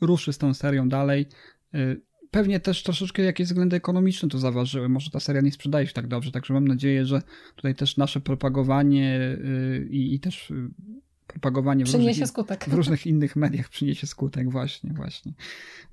ruszy 0.00 0.32
z 0.32 0.38
tą 0.38 0.54
serią 0.54 0.88
dalej 0.88 1.26
e, 1.74 1.96
pewnie 2.30 2.60
też 2.60 2.82
troszeczkę 2.82 3.22
jakieś 3.22 3.46
względy 3.46 3.76
ekonomiczne 3.76 4.28
tu 4.28 4.38
zaważyły. 4.38 4.88
Może 4.88 5.10
ta 5.10 5.20
seria 5.20 5.40
nie 5.40 5.52
sprzedaje 5.52 5.86
się 5.86 5.92
tak 5.92 6.06
dobrze, 6.06 6.32
także 6.32 6.54
mam 6.54 6.68
nadzieję, 6.68 7.06
że 7.06 7.22
tutaj 7.56 7.74
też 7.74 7.96
nasze 7.96 8.20
propagowanie 8.20 9.20
y, 9.20 9.88
i, 9.90 10.14
i 10.14 10.20
też 10.20 10.50
y, 10.50 10.70
propagowanie 11.26 11.84
w 11.84 11.94
różnych, 11.94 12.16
w 12.68 12.72
różnych 12.72 13.06
innych 13.06 13.36
mediach 13.36 13.68
przyniesie 13.68 14.06
skutek, 14.06 14.50
właśnie, 14.50 14.92
właśnie. 14.92 15.32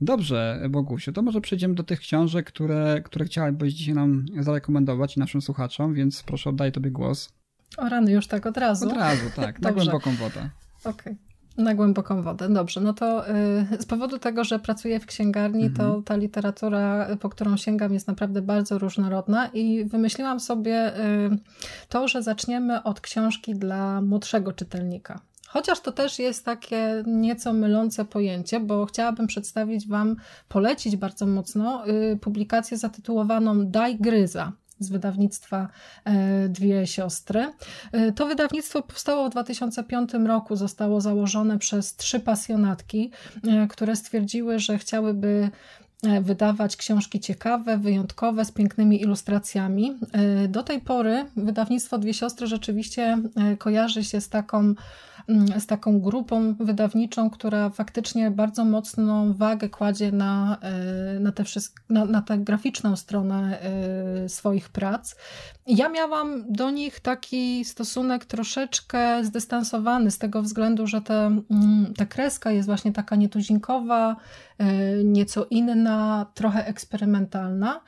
Dobrze, 0.02 0.64
Bogusiu, 0.70 1.12
to 1.12 1.22
może 1.22 1.42
przejdziemy 1.42 1.76
do 1.76 1.84
tych 1.84 2.00
książek, 2.00 2.48
które, 2.48 3.02
które 3.06 3.26
chciałabyś 3.26 3.74
dzisiaj 3.74 3.96
nam 3.96 4.26
zarekomendować 4.40 5.18
naszym 5.18 5.42
słuchaczom, 5.42 5.94
więc 5.94 6.24
proszę 6.24 6.50
oddaję 6.50 6.72
tobie 6.72 6.92
głos. 6.92 7.30
O 7.78 7.90
rany, 7.90 8.12
już 8.12 8.28
tak 8.28 8.46
od 8.46 8.58
razu. 8.58 8.90
Od 8.90 8.98
razu, 8.98 9.26
tak, 9.36 9.62
na 9.62 9.72
głęboką 9.72 10.16
wodę. 10.16 10.50
Okej. 10.84 11.14
Okay. 11.14 11.27
Na 11.58 11.76
głęboką 11.76 12.22
wodę. 12.22 12.50
Dobrze, 12.50 12.82
no 12.82 12.94
to 12.94 13.30
y, 13.30 13.34
z 13.80 13.86
powodu 13.86 14.20
tego, 14.20 14.44
że 14.44 14.60
pracuję 14.60 15.00
w 15.00 15.06
księgarni, 15.06 15.66
mhm. 15.66 15.92
to 15.92 16.02
ta 16.02 16.16
literatura, 16.16 17.08
po 17.20 17.30
którą 17.30 17.58
sięgam, 17.58 17.94
jest 17.94 18.08
naprawdę 18.08 18.42
bardzo 18.42 18.78
różnorodna 18.80 19.48
i 19.48 19.86
wymyśliłam 19.86 20.40
sobie 20.40 21.00
y, 21.00 21.30
to, 21.90 22.08
że 22.08 22.24
zaczniemy 22.24 22.84
od 22.84 23.02
książki 23.02 23.56
dla 23.56 24.02
młodszego 24.02 24.54
czytelnika. 24.54 25.20
Chociaż 25.48 25.80
to 25.80 25.92
też 25.92 26.20
jest 26.20 26.46
takie 26.46 27.04
nieco 27.06 27.54
mylące 27.54 28.06
pojęcie, 28.06 28.60
bo 28.60 28.86
chciałabym 28.86 29.28
przedstawić 29.28 29.88
Wam, 29.88 30.16
polecić 30.50 30.96
bardzo 30.96 31.26
mocno 31.26 31.88
y, 31.88 32.18
publikację 32.22 32.78
zatytułowaną 32.78 33.68
Daj 33.68 33.98
Gryza 33.98 34.52
z 34.80 34.90
wydawnictwa 34.90 35.68
e, 36.06 36.50
Dwie 36.50 36.88
Siostry. 36.88 37.54
E, 37.92 38.12
to 38.12 38.26
wydawnictwo 38.26 38.82
powstało 38.82 39.28
w 39.28 39.32
2005 39.32 40.12
roku, 40.26 40.56
zostało 40.56 41.02
założone 41.02 41.60
przez 41.60 41.96
trzy 41.96 42.20
pasjonatki, 42.20 43.12
e, 43.48 43.68
które 43.68 43.96
stwierdziły, 43.96 44.60
że 44.60 44.78
chciałyby 44.78 45.50
wydawać 46.22 46.78
książki 46.78 47.20
ciekawe, 47.20 47.78
wyjątkowe, 47.78 48.46
z 48.46 48.52
pięknymi 48.52 49.02
ilustracjami. 49.02 49.98
Do 50.50 50.64
tej 50.64 50.82
pory 50.82 51.26
wydawnictwo 51.36 51.98
Dwie 51.98 52.14
Siostry 52.14 52.48
rzeczywiście 52.48 53.18
kojarzy 53.58 54.04
się 54.04 54.22
z 54.22 54.30
taką 54.30 54.76
Mm, 55.28 55.60
z 55.62 55.68
taką 55.68 56.00
grupą 56.00 56.56
wydawniczą, 56.60 57.30
która 57.30 57.70
faktycznie 57.70 58.32
bardzo 58.32 58.66
mocną 58.66 59.34
wagę 59.34 59.70
kładzie 59.70 60.12
na, 60.12 60.58
e, 60.62 61.20
na, 61.20 61.32
te 61.32 61.44
na, 61.90 62.06
na 62.06 62.22
tę 62.22 62.38
graficzną 62.38 62.96
stronę 62.96 63.62
e, 63.62 64.30
swoich 64.30 64.70
prac. 64.70 65.16
Ja 65.68 65.90
miałam 65.90 66.44
do 66.50 66.70
nich 66.70 67.00
taki 67.00 67.66
stosunek 67.66 68.26
troszeczkę 68.26 69.24
zdystansowany 69.24 70.12
z 70.12 70.18
tego 70.18 70.42
względu, 70.42 70.88
że 70.88 71.02
te, 71.02 71.26
mm, 71.26 71.94
ta 71.98 72.06
kreska 72.06 72.52
jest 72.52 72.66
właśnie 72.66 72.94
taka 72.94 73.16
nietuzinkowa, 73.16 74.12
e, 74.12 74.16
nieco 75.04 75.46
inna, 75.50 76.26
trochę 76.34 76.66
eksperymentalna. 76.66 77.82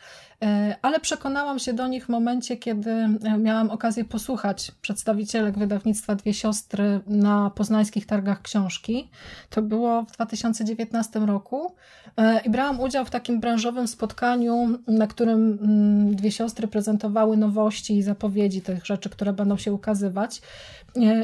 E, 0.43 0.75
ale 0.81 0.99
przekonałam 0.99 1.59
się 1.59 1.73
do 1.73 1.87
nich 1.87 2.05
w 2.05 2.09
momencie, 2.09 2.57
kiedy 2.57 2.91
e, 2.91 3.37
miałam 3.37 3.69
okazję 3.69 4.05
posłuchać 4.05 4.71
przedstawicielek 4.81 5.57
wydawnictwa 5.57 6.15
Dwie 6.15 6.33
Siostry 6.33 6.99
na 7.07 7.49
poznańskich 7.49 8.05
targach 8.05 8.41
książki. 8.41 9.09
To 9.49 9.61
było 9.61 10.03
w 10.03 10.11
2019 10.11 11.19
roku 11.19 11.75
e, 12.17 12.41
i 12.45 12.49
brałam 12.49 12.79
udział 12.79 13.05
w 13.05 13.09
takim 13.09 13.39
branżowym 13.39 13.87
spotkaniu, 13.87 14.79
na 14.87 15.07
którym 15.07 15.59
mm, 15.61 16.15
Dwie 16.15 16.31
Siostry 16.31 16.67
prezentowały 16.67 17.37
nowości 17.37 17.97
i 17.97 18.03
zapowiedzi 18.03 18.61
tych 18.61 18.85
rzeczy, 18.85 19.09
które 19.09 19.33
będą 19.33 19.57
się 19.57 19.73
ukazywać. 19.73 20.41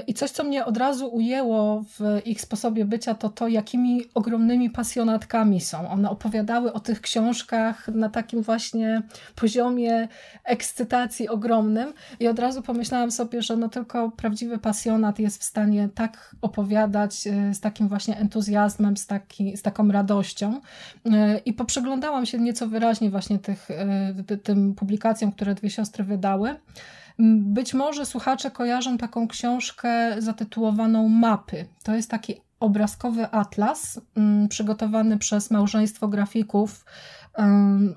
I 0.07 0.13
coś, 0.13 0.31
co 0.31 0.43
mnie 0.43 0.65
od 0.65 0.77
razu 0.77 1.15
ujęło 1.15 1.84
w 2.00 2.22
ich 2.25 2.41
sposobie 2.41 2.86
bycia, 2.86 3.15
to 3.15 3.29
to, 3.29 3.48
jakimi 3.48 4.01
ogromnymi 4.13 4.69
pasjonatkami 4.69 5.62
są. 5.62 5.89
One 5.89 6.10
opowiadały 6.10 6.74
o 6.74 6.79
tych 6.79 7.01
książkach 7.01 7.88
na 7.88 8.10
takim 8.10 8.41
właśnie 8.41 9.01
poziomie 9.36 10.07
ekscytacji 10.43 11.29
ogromnym 11.29 11.93
i 12.19 12.27
od 12.27 12.39
razu 12.39 12.62
pomyślałam 12.62 13.12
sobie, 13.12 13.41
że 13.41 13.57
no 13.57 13.69
tylko 13.69 14.12
prawdziwy 14.12 14.57
pasjonat 14.57 15.19
jest 15.19 15.41
w 15.41 15.43
stanie 15.43 15.89
tak 15.95 16.36
opowiadać 16.41 17.27
e, 17.27 17.53
z 17.53 17.60
takim 17.60 17.88
właśnie 17.88 18.17
entuzjazmem, 18.17 18.98
z, 18.98 19.07
taki, 19.07 19.57
z 19.57 19.62
taką 19.62 19.91
radością 19.91 20.62
e, 21.05 21.38
i 21.38 21.53
poprzeglądałam 21.53 22.25
się 22.25 22.39
nieco 22.39 22.67
wyraźnie 22.67 23.10
właśnie 23.10 23.39
tych, 23.39 23.72
e, 23.72 24.38
tym 24.43 24.75
publikacjom, 24.75 25.31
które 25.31 25.55
dwie 25.55 25.69
siostry 25.69 26.03
wydały. 26.03 26.55
Być 27.19 27.74
może 27.74 28.05
słuchacze 28.05 28.51
kojarzą 28.51 28.98
taką 28.98 29.27
książkę 29.27 30.22
zatytułowaną 30.22 31.10
Mapy. 31.10 31.65
To 31.84 31.95
jest 31.95 32.12
taki 32.12 32.36
obrazkowy 32.60 33.31
atlas 33.31 34.00
przygotowany 34.50 35.17
przez 35.17 35.51
małżeństwo 35.51 36.07
grafików 36.07 36.86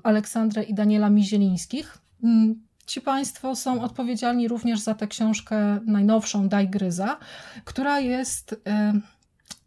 Aleksandrę 0.03 0.63
i 0.63 0.73
Daniela 0.73 1.09
Mizielińskich. 1.09 1.97
Ci 2.85 3.01
Państwo 3.01 3.55
są 3.55 3.81
odpowiedzialni 3.81 4.47
również 4.47 4.79
za 4.79 4.93
tę 4.95 5.07
książkę 5.07 5.79
najnowszą 5.85 6.49
Daj 6.49 6.69
Gryza, 6.69 7.17
która 7.65 7.99
jest 7.99 8.61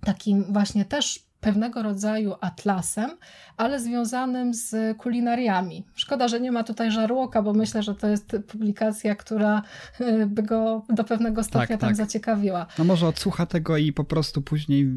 takim 0.05 0.45
właśnie 0.53 0.85
też 0.85 1.32
pewnego 1.43 1.83
rodzaju 1.83 2.35
atlasem, 2.41 3.11
ale 3.57 3.81
związanym 3.81 4.55
z 4.55 4.99
kulinariami. 4.99 5.85
Szkoda, 5.95 6.29
że 6.29 6.41
nie 6.41 6.53
ma 6.53 6.65
tutaj 6.65 6.91
żarłoka, 6.91 7.43
bo 7.43 7.53
myślę, 7.53 7.83
że 7.83 7.95
to 7.95 8.09
jest 8.09 8.37
publikacja, 8.49 9.15
która 9.15 9.63
e, 10.01 10.27
by 10.27 10.43
go 10.43 10.85
do 10.89 11.05
pewnego 11.05 11.45
stopnia 11.45 11.67
tak, 11.67 11.81
tam 11.81 11.89
tak. 11.89 11.97
zaciekawiła. 11.97 12.67
No 12.79 12.85
może 12.85 13.09
odsłucha 13.09 13.47
tego 13.47 13.77
i 13.77 13.93
po 13.93 14.05
prostu 14.05 14.43
później 14.43 14.89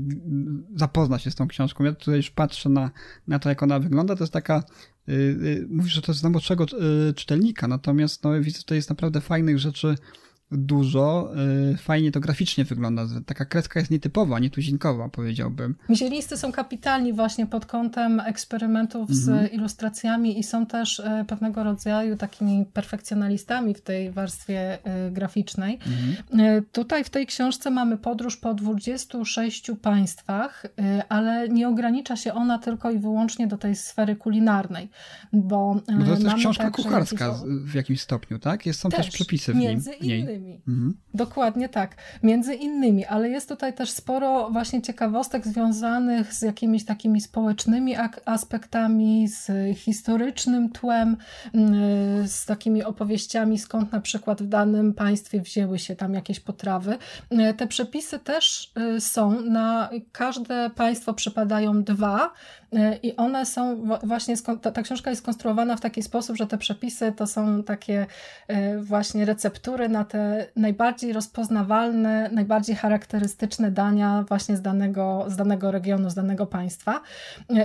zapozna 0.75 1.19
się 1.19 1.31
z 1.31 1.35
tą 1.35 1.47
książką. 1.47 1.83
Ja 1.83 1.93
tutaj 1.93 2.15
już 2.15 2.31
patrzę 2.31 2.69
na, 2.69 2.91
na 3.27 3.39
to, 3.39 3.49
jak 3.49 3.63
ona 3.63 3.79
wygląda. 3.79 4.15
To 4.15 4.23
jest 4.23 4.33
taka 4.33 4.63
y, 5.09 5.13
y, 5.13 5.67
Mówisz, 5.69 5.93
że 5.93 6.01
to 6.01 6.11
jest 6.11 6.23
dla 6.23 6.29
młodszego 6.29 6.65
y, 7.09 7.13
czytelnika, 7.13 7.67
natomiast 7.67 8.23
no, 8.23 8.41
widzę, 8.41 8.57
że 8.57 8.63
tutaj 8.63 8.77
jest 8.77 8.89
naprawdę 8.89 9.21
fajnych 9.21 9.59
rzeczy 9.59 9.95
dużo. 10.51 11.33
Y, 11.73 11.77
fajnie 11.77 12.11
to 12.11 12.19
graficznie 12.19 12.65
wygląda. 12.65 13.05
Taka 13.25 13.45
kreska 13.45 13.79
jest 13.79 13.91
nietypowa, 13.91 14.39
nietuzinkowa, 14.39 15.09
powiedziałbym. 15.09 15.75
Mizielińscy 15.89 16.37
są 16.37 16.51
kapitalni 16.51 17.13
właśnie 17.13 17.45
pod 17.45 17.65
kątem 17.65 18.19
eksperymentów 18.19 19.13
z 19.13 19.29
mhm. 19.29 19.51
ilustracjami 19.51 20.39
i 20.39 20.43
są 20.43 20.65
też 20.65 20.99
y, 20.99 21.25
pewnego 21.27 21.63
rodzaju 21.63 22.17
takimi 22.17 22.65
perfekcjonalistami 22.65 23.73
w 23.73 23.81
tej 23.81 24.11
warstwie 24.11 24.77
y, 25.07 25.11
graficznej. 25.11 25.79
Mhm. 26.31 26.65
Tutaj 26.71 27.03
w 27.03 27.09
tej 27.09 27.25
książce 27.25 27.69
mamy 27.69 27.97
podróż 27.97 28.37
po 28.37 28.53
26 28.53 29.71
państwach, 29.81 30.65
ale 31.09 31.49
nie 31.49 31.67
ogranicza 31.67 32.15
się 32.15 32.33
ona 32.33 32.59
tylko 32.59 32.91
i 32.91 32.99
wyłącznie 32.99 33.47
do 33.47 33.57
tej 33.57 33.75
sfery 33.75 34.15
kulinarnej, 34.15 34.89
bo, 35.33 35.81
bo 35.99 36.05
to 36.05 36.11
jest 36.11 36.23
też 36.23 36.33
książka 36.33 36.71
kucharska 36.71 37.25
jakieś... 37.25 37.41
w 37.71 37.75
jakimś 37.75 38.01
stopniu, 38.01 38.39
tak? 38.39 38.65
Jest, 38.65 38.79
są 38.79 38.89
też, 38.89 39.05
też 39.05 39.15
przepisy 39.15 39.53
w, 39.53 39.55
nim, 39.55 39.81
w 39.81 40.01
niej. 40.01 40.34
Innymi. 40.35 40.61
Mhm. 40.67 40.97
Dokładnie 41.13 41.69
tak. 41.69 41.95
Między 42.23 42.55
innymi, 42.55 43.05
ale 43.05 43.29
jest 43.29 43.49
tutaj 43.49 43.73
też 43.73 43.91
sporo 43.91 44.49
właśnie 44.49 44.81
ciekawostek 44.81 45.47
związanych 45.47 46.33
z 46.33 46.41
jakimiś 46.41 46.85
takimi 46.85 47.21
społecznymi 47.21 47.95
aspektami, 48.25 49.27
z 49.27 49.51
historycznym 49.77 50.69
tłem, 50.69 51.17
mm, 51.53 52.27
z 52.27 52.45
takimi 52.45 52.83
opowieściami, 52.83 53.59
skąd 53.59 53.91
na 53.91 54.01
przykład 54.01 54.41
w 54.41 54.47
danym 54.47 54.93
państwie 54.93 55.41
wzięły 55.41 55.79
się 55.79 55.95
tam 55.95 56.13
jakieś 56.13 56.39
potrawy. 56.39 56.97
Te 57.57 57.67
przepisy 57.67 58.19
też 58.19 58.73
y, 58.97 59.01
są, 59.01 59.41
na 59.41 59.89
każde 60.11 60.69
państwo 60.69 61.13
przypadają 61.13 61.83
dwa 61.83 62.25
y, 62.25 62.64
i 63.03 63.15
one 63.15 63.45
są 63.45 63.83
właśnie, 64.03 64.35
ta, 64.73 64.83
książka 64.83 65.09
jest 65.09 65.21
skonstruowana 65.21 65.75
w 65.77 65.81
taki 65.81 66.03
sposób, 66.03 66.37
że 66.37 66.47
te 66.47 66.57
przepisy 66.57 67.11
to 67.11 67.27
są 67.27 67.63
takie 67.63 68.07
y, 68.51 68.81
właśnie 68.81 69.25
receptury 69.25 69.89
na 69.89 70.05
te 70.05 70.47
najbardziej 70.55 71.13
rozpoznawalne, 71.13 72.29
najbardziej 72.31 72.75
charakterystyczne 72.75 73.71
dania 73.71 74.25
właśnie 74.27 74.57
z 74.57 74.61
danego, 74.61 75.25
z 75.27 75.35
danego 75.35 75.71
regionu, 75.71 76.09
z 76.09 76.13
danego 76.15 76.45
państwa. 76.45 77.01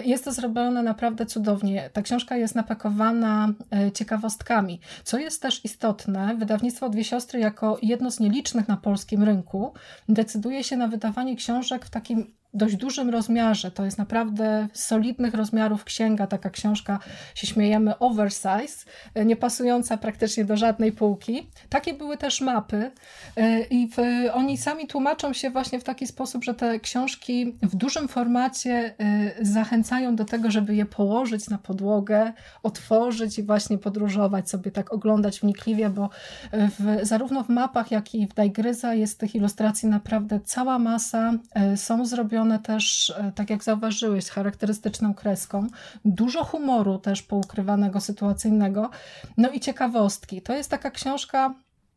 Jest 0.05 0.25
to 0.25 0.33
zrobione 0.33 0.83
naprawdę 0.83 1.27
cudownie. 1.27 1.91
Ta 1.93 2.03
książka 2.03 2.37
jest 2.37 2.55
napakowana 2.55 3.49
ciekawostkami. 3.95 4.81
Co 5.05 5.19
jest 5.19 5.43
też 5.43 5.65
istotne, 5.65 6.35
wydawnictwo 6.37 6.89
Dwie 6.89 7.05
Siostry 7.05 7.41
jako 7.41 7.79
jedno 7.83 8.11
z 8.11 8.21
nielicznych 8.21 8.69
na 8.69 8.77
polskim 8.77 9.23
rynku 9.23 9.73
decyduje 10.09 10.65
się 10.65 10.77
na 10.77 10.89
wydawanie 10.89 11.37
książek 11.37 11.85
w 11.85 11.91
takim 11.91 12.40
dość 12.55 12.77
dużym 12.77 13.11
rozmiarze. 13.11 13.71
To 13.71 13.85
jest 13.85 13.99
naprawdę 13.99 14.69
solidnych 14.73 15.35
rozmiarów 15.35 15.85
księga, 15.85 16.27
taka 16.27 16.51
książka, 16.51 16.99
się 17.35 17.47
śmiejemy, 17.47 17.99
oversize, 17.99 18.87
e, 19.15 19.25
nie 19.25 19.37
pasująca 19.37 19.97
praktycznie 19.97 20.45
do 20.45 20.57
żadnej 20.57 20.93
półki. 20.93 21.47
Takie 21.69 21.95
były 21.95 22.17
też 22.17 22.41
mapy 22.41 22.91
e, 23.37 23.61
i 23.61 23.89
w, 23.89 23.97
oni 24.33 24.59
sami 24.59 24.87
tłumaczą 24.87 25.33
się 25.33 25.51
właśnie 25.51 25.81
w 25.81 25.85
taki 25.85 26.07
sposób, 26.07 26.45
że 26.45 26.55
te 26.55 26.81
książki 26.81 27.57
w 27.63 27.77
dużym 27.77 28.09
formacie 28.09 28.95
e, 28.99 29.45
zachęcają 29.45 30.17
do 30.17 30.25
tego, 30.25 30.51
żeby 30.51 30.75
je 30.75 30.87
położyć 30.87 31.51
na 31.51 31.59
podłogę, 31.59 32.33
otworzyć 32.63 33.39
i 33.39 33.43
właśnie 33.43 33.79
podróżować 33.79 34.51
sobie, 34.51 34.71
tak 34.71 34.93
oglądać 34.93 35.41
wnikliwie, 35.41 35.91
bo 35.91 36.11
w, 36.53 36.99
zarówno 37.03 37.45
w 37.45 37.49
mapach, 37.49 37.91
jak 37.91 38.15
i 38.15 38.27
w 38.27 38.35
Dajgryza 38.35 38.95
jest 38.95 39.19
tych 39.19 39.35
ilustracji 39.35 39.89
naprawdę 39.89 40.41
cała 40.45 40.79
masa. 40.79 41.33
Są 41.77 42.07
zrobione 42.07 42.40
zrobione 42.41 42.59
też, 42.59 43.11
e, 43.11 43.33
tak 43.35 43.51
jak 43.51 43.65
zauważyłeś, 43.65 44.25
z 44.25 44.31
charakterystyczną 44.31 45.15
kreską. 45.15 45.67
Dużo 46.05 46.45
humoru 46.45 46.99
też 46.99 47.23
poukrywanego, 47.23 48.01
sytuacyjnego. 48.01 48.91
No 49.37 49.51
i 49.51 49.61
ciekawostki. 49.61 50.43
To 50.43 50.55
jest 50.55 50.71
taka 50.71 50.91
książka, 50.91 51.55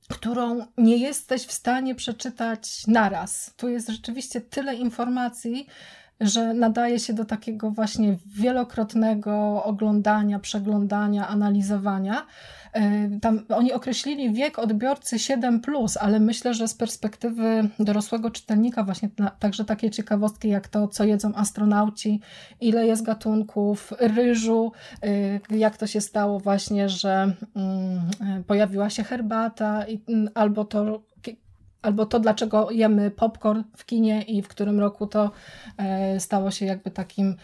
którą 0.09 0.65
nie 0.77 0.97
jesteś 0.97 1.45
w 1.45 1.51
stanie 1.51 1.95
przeczytać 1.95 2.87
naraz. 2.87 3.53
Tu 3.57 3.69
jest 3.69 3.89
rzeczywiście 3.89 4.41
tyle 4.41 4.75
informacji, 4.75 5.67
że 6.19 6.53
nadaje 6.53 6.99
się 6.99 7.13
do 7.13 7.25
takiego 7.25 7.71
właśnie 7.71 8.17
wielokrotnego 8.25 9.63
oglądania, 9.63 10.39
przeglądania, 10.39 11.27
analizowania. 11.27 12.25
E, 12.73 13.09
tam 13.19 13.39
oni 13.49 13.73
określili 13.73 14.33
wiek 14.33 14.59
odbiorcy 14.59 15.19
7, 15.19 15.61
ale 16.01 16.19
myślę, 16.19 16.53
że 16.53 16.67
z 16.67 16.73
perspektywy 16.73 17.69
dorosłego 17.79 18.31
czytelnika, 18.31 18.83
właśnie 18.83 19.09
także 19.39 19.65
takie 19.65 19.91
ciekawostki 19.91 20.49
jak 20.49 20.67
to, 20.67 20.87
co 20.87 21.03
jedzą 21.03 21.35
astronauci, 21.35 22.21
ile 22.61 22.87
jest 22.87 23.03
gatunków 23.03 23.93
ryżu, 23.99 24.71
e, 25.51 25.57
jak 25.57 25.77
to 25.77 25.87
się 25.87 26.01
stało 26.01 26.39
właśnie, 26.39 26.89
że 26.89 27.33
mm, 27.55 28.01
e, 28.39 28.43
pojawiła 28.47 28.89
się 28.89 29.03
herbata, 29.03 29.85
albo 30.35 30.65
to 30.65 31.01
albo 31.83 32.05
to, 32.05 32.19
dlaczego 32.19 32.71
jemy 32.71 33.11
popcorn 33.11 33.63
w 33.77 33.85
kinie 33.85 34.21
i 34.21 34.41
w 34.41 34.47
którym 34.47 34.79
roku 34.79 35.07
to 35.07 35.31
stało 36.17 36.51
się 36.51 36.65
jakby 36.65 36.91
takim 36.91 37.35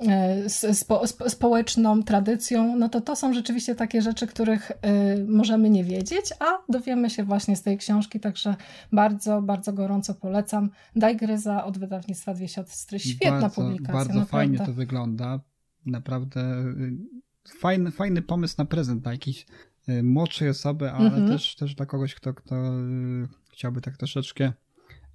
E, 0.00 0.48
spo, 0.74 1.02
społeczną 1.28 2.02
tradycją, 2.02 2.76
no 2.76 2.88
to 2.88 3.00
to 3.00 3.16
są 3.16 3.32
rzeczywiście 3.32 3.74
takie 3.74 4.02
rzeczy, 4.02 4.26
których 4.26 4.70
e, 4.70 5.24
możemy 5.24 5.70
nie 5.70 5.84
wiedzieć, 5.84 6.32
a 6.40 6.72
dowiemy 6.72 7.10
się 7.10 7.24
właśnie 7.24 7.56
z 7.56 7.62
tej 7.62 7.78
książki, 7.78 8.20
także 8.20 8.56
bardzo, 8.92 9.42
bardzo 9.42 9.72
gorąco 9.72 10.14
polecam. 10.14 10.70
Daj 10.96 11.16
Gryza 11.16 11.64
od 11.64 11.78
wydawnictwa 11.78 12.34
Dwie 12.34 12.48
Siostry. 12.48 12.98
Świetna 12.98 13.40
bardzo, 13.40 13.62
publikacja. 13.62 13.94
Bardzo 13.94 14.14
naprawdę. 14.14 14.30
fajnie 14.30 14.58
to 14.58 14.72
wygląda. 14.72 15.40
Naprawdę 15.86 16.40
y, 16.40 17.58
fajny, 17.60 17.90
fajny 17.90 18.22
pomysł 18.22 18.54
na 18.58 18.64
prezent 18.64 19.02
dla 19.02 19.12
jakiejś 19.12 19.46
y, 19.88 20.02
młodszej 20.02 20.48
osoby, 20.48 20.90
ale 20.90 21.06
mhm. 21.06 21.28
też, 21.28 21.56
też 21.56 21.74
dla 21.74 21.86
kogoś, 21.86 22.14
kto, 22.14 22.34
kto 22.34 22.56
y, 22.56 23.28
chciałby 23.54 23.80
tak 23.80 23.96
troszeczkę 23.96 24.52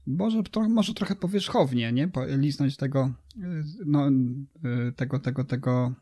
może, 0.07 0.43
to, 0.43 0.69
może 0.69 0.93
trochę 0.93 1.15
powierzchownie, 1.15 1.91
nie? 1.91 2.09
Liznąć 2.27 2.77
tego, 2.77 3.13
no, 3.85 4.09
tego, 4.95 5.19
tego, 5.19 5.43
tego 5.43 5.93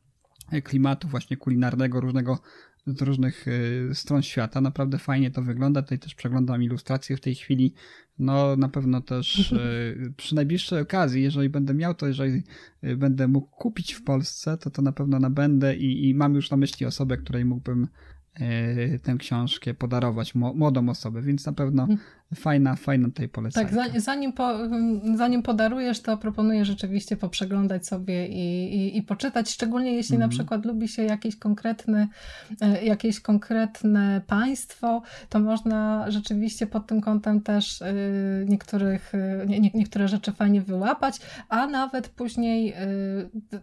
klimatu 0.64 1.08
właśnie 1.08 1.38
kulinarnego, 1.38 2.02
różnego, 2.02 2.40
z 2.88 3.02
różnych 3.02 3.48
y, 3.48 3.90
stron 3.94 4.22
świata. 4.22 4.62
Naprawdę 4.62 4.98
fajnie 4.98 5.32
to 5.32 5.42
wygląda. 5.42 5.82
Tutaj 5.82 6.00
też 6.00 6.16
przeglądam 6.16 6.64
ilustracje 6.64 7.18
w 7.18 7.22
tej 7.22 7.36
chwili. 7.36 7.74
No 8.20 8.56
na 8.56 8.70
pewno 8.70 9.02
też 9.02 9.52
y, 9.52 10.14
przy 10.18 10.36
najbliższej 10.36 10.82
okazji, 10.82 11.24
jeżeli 11.24 11.50
będę 11.50 11.74
miał 11.74 11.94
to, 11.94 12.08
jeżeli 12.08 12.44
y, 12.84 12.98
będę 12.98 13.28
mógł 13.28 13.48
kupić 13.48 13.94
w 13.94 14.04
Polsce, 14.04 14.58
to 14.58 14.70
to 14.70 14.82
na 14.82 14.92
pewno 14.92 15.20
nabędę 15.20 15.76
i, 15.76 16.10
i 16.10 16.16
mam 16.16 16.36
już 16.36 16.52
na 16.52 16.58
myśli 16.58 16.86
osobę, 16.86 17.18
której 17.18 17.46
mógłbym 17.46 17.88
tę 19.04 19.16
książkę 19.20 19.74
podarować 19.74 20.36
młodą 20.36 20.90
osobę, 20.90 21.22
więc 21.22 21.46
na 21.46 21.54
pewno 21.54 21.84
mhm. 21.84 22.00
fajna, 22.36 22.76
fajna 22.76 23.08
tutaj 23.08 23.30
polecajka. 23.30 23.76
Tak, 23.76 24.02
zanim, 24.02 24.34
po, 24.34 24.54
zanim 25.16 25.44
podarujesz, 25.44 26.02
to 26.02 26.18
proponuję 26.18 26.66
rzeczywiście 26.66 27.18
poprzeglądać 27.18 27.88
sobie 27.88 28.28
i, 28.28 28.76
i, 28.76 28.98
i 28.98 29.04
poczytać, 29.04 29.50
szczególnie 29.50 29.94
jeśli 29.94 30.16
mhm. 30.16 30.30
na 30.30 30.36
przykład 30.36 30.66
lubi 30.66 30.88
się 30.88 31.04
jakieś 31.04 31.36
konkretne, 31.36 32.08
jakieś 32.84 33.20
konkretne 33.20 34.22
państwo, 34.28 35.02
to 35.30 35.40
można 35.40 36.12
rzeczywiście 36.12 36.68
pod 36.68 36.88
tym 36.88 37.02
kątem 37.02 37.42
też 37.42 37.82
e, 37.82 37.94
niektórych, 38.46 39.16
e, 39.16 39.46
nie, 39.48 39.60
niektóre 39.74 40.08
rzeczy 40.08 40.32
fajnie 40.32 40.62
wyłapać, 40.62 41.20
a 41.50 41.68
nawet 41.68 42.10
później 42.10 42.74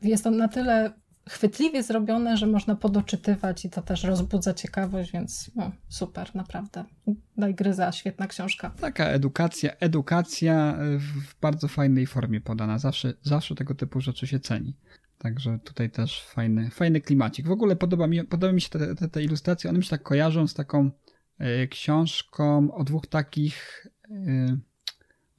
jest 0.02 0.24
to 0.24 0.30
na 0.30 0.48
tyle 0.48 1.03
chwytliwie 1.28 1.82
zrobione, 1.82 2.37
że 2.37 2.46
można 2.46 2.76
podoczytywać 2.76 3.64
i 3.64 3.70
to 3.70 3.82
też 3.82 4.04
rozbudza 4.04 4.54
ciekawość, 4.54 5.12
więc 5.12 5.50
no, 5.56 5.72
super, 5.88 6.34
naprawdę. 6.34 6.84
Daj 7.37 7.54
gryza, 7.54 7.92
świetna 7.92 8.26
książka. 8.26 8.70
Taka 8.70 9.04
edukacja, 9.04 9.72
edukacja 9.80 10.78
w 10.98 11.40
bardzo 11.40 11.68
fajnej 11.68 12.06
formie 12.06 12.40
podana. 12.40 12.78
Zawsze, 12.78 13.14
zawsze 13.22 13.54
tego 13.54 13.74
typu 13.74 14.00
rzeczy 14.00 14.26
się 14.26 14.40
ceni. 14.40 14.76
Także 15.18 15.58
tutaj 15.64 15.90
też 15.90 16.24
fajny, 16.24 16.70
fajny 16.70 17.00
klimacik. 17.00 17.46
W 17.46 17.50
ogóle 17.50 17.76
podoba 17.76 18.06
mi, 18.06 18.24
podoba 18.24 18.52
mi 18.52 18.60
się 18.60 18.68
te, 18.68 18.94
te, 18.94 19.08
te 19.08 19.22
ilustracje. 19.22 19.70
One 19.70 19.78
mi 19.78 19.84
się 19.84 19.90
tak 19.90 20.02
kojarzą 20.02 20.46
z 20.46 20.54
taką 20.54 20.90
y, 21.40 21.68
książką 21.68 22.74
o 22.74 22.84
dwóch 22.84 23.06
takich. 23.06 23.87
Y, 24.10 24.58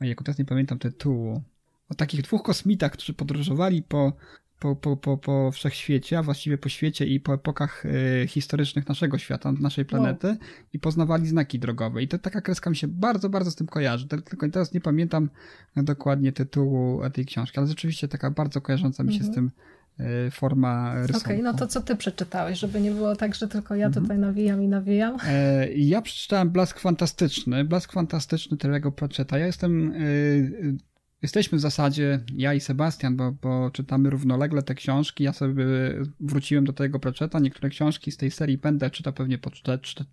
ojej, 0.01 0.15
teraz 0.15 0.37
nie 0.37 0.45
pamiętam 0.45 0.79
tytułu. 0.79 1.43
O 1.89 1.95
takich 1.95 2.21
dwóch 2.21 2.43
kosmitach, 2.43 2.91
którzy 2.91 3.13
podróżowali 3.13 3.83
po 3.83 4.13
po, 4.59 4.75
po, 4.75 4.97
po, 4.97 5.17
po 5.17 5.51
wszechświecie, 5.51 6.19
a 6.19 6.23
właściwie 6.23 6.57
po 6.57 6.69
świecie 6.69 7.05
i 7.05 7.19
po 7.19 7.33
epokach 7.33 7.85
y, 7.85 8.27
historycznych 8.27 8.87
naszego 8.87 9.17
świata, 9.17 9.51
naszej 9.51 9.85
planety 9.85 10.37
i 10.73 10.79
poznawali 10.79 11.27
znaki 11.27 11.59
drogowe. 11.59 12.03
I 12.03 12.07
to 12.07 12.19
taka 12.19 12.41
kreska 12.41 12.69
mi 12.69 12.75
się 12.75 12.87
bardzo, 12.87 13.29
bardzo 13.29 13.51
z 13.51 13.55
tym 13.55 13.67
kojarzy. 13.67 14.07
Tylko 14.07 14.49
teraz 14.49 14.73
nie 14.73 14.81
pamiętam 14.81 15.29
dokładnie 15.75 16.31
tytułu 16.31 17.01
tej 17.13 17.25
książki, 17.25 17.57
ale 17.57 17.67
rzeczywiście 17.67 18.07
taka 18.07 18.31
bardzo 18.31 18.61
kojarząca 18.61 19.03
mi 19.03 19.13
się 19.13 19.23
z 19.23 19.27
mhm. 19.27 19.35
tym 19.35 19.51
y, 20.27 20.31
forma 20.31 20.93
rysunku. 21.01 21.19
Okej, 21.19 21.41
okay, 21.41 21.51
no 21.51 21.57
to 21.57 21.67
co 21.67 21.81
ty 21.81 21.95
przeczytałeś, 21.95 22.59
żeby 22.59 22.81
nie 22.81 22.91
było 22.91 23.15
tak, 23.15 23.35
że 23.35 23.47
tylko 23.47 23.75
ja 23.75 23.87
tutaj 23.87 24.01
mhm. 24.01 24.21
nawijam 24.21 24.63
i 24.63 24.67
nawijam? 24.67 25.17
E, 25.27 25.73
ja 25.73 26.01
przeczytałem 26.01 26.49
Blask 26.49 26.79
Fantastyczny. 26.79 27.63
Blask 27.63 27.91
Fantastyczny 27.91 28.57
Terego 28.57 28.91
Pratchetta. 28.91 29.37
Ja 29.37 29.45
jestem 29.45 29.91
y, 29.91 30.77
jesteśmy 31.21 31.57
w 31.57 31.61
zasadzie, 31.61 32.19
ja 32.35 32.53
i 32.53 32.59
Sebastian, 32.59 33.15
bo, 33.17 33.31
bo 33.31 33.71
czytamy 33.71 34.09
równolegle 34.09 34.63
te 34.63 34.75
książki. 34.75 35.23
Ja 35.23 35.33
sobie 35.33 35.65
wróciłem 36.19 36.65
do 36.65 36.73
tego 36.73 36.99
Pratchetta. 36.99 37.39
Niektóre 37.39 37.69
książki 37.69 38.11
z 38.11 38.17
tej 38.17 38.31
serii 38.31 38.57
będę 38.57 38.89
czytał 38.89 39.13
pewnie 39.13 39.37
po 39.37 39.51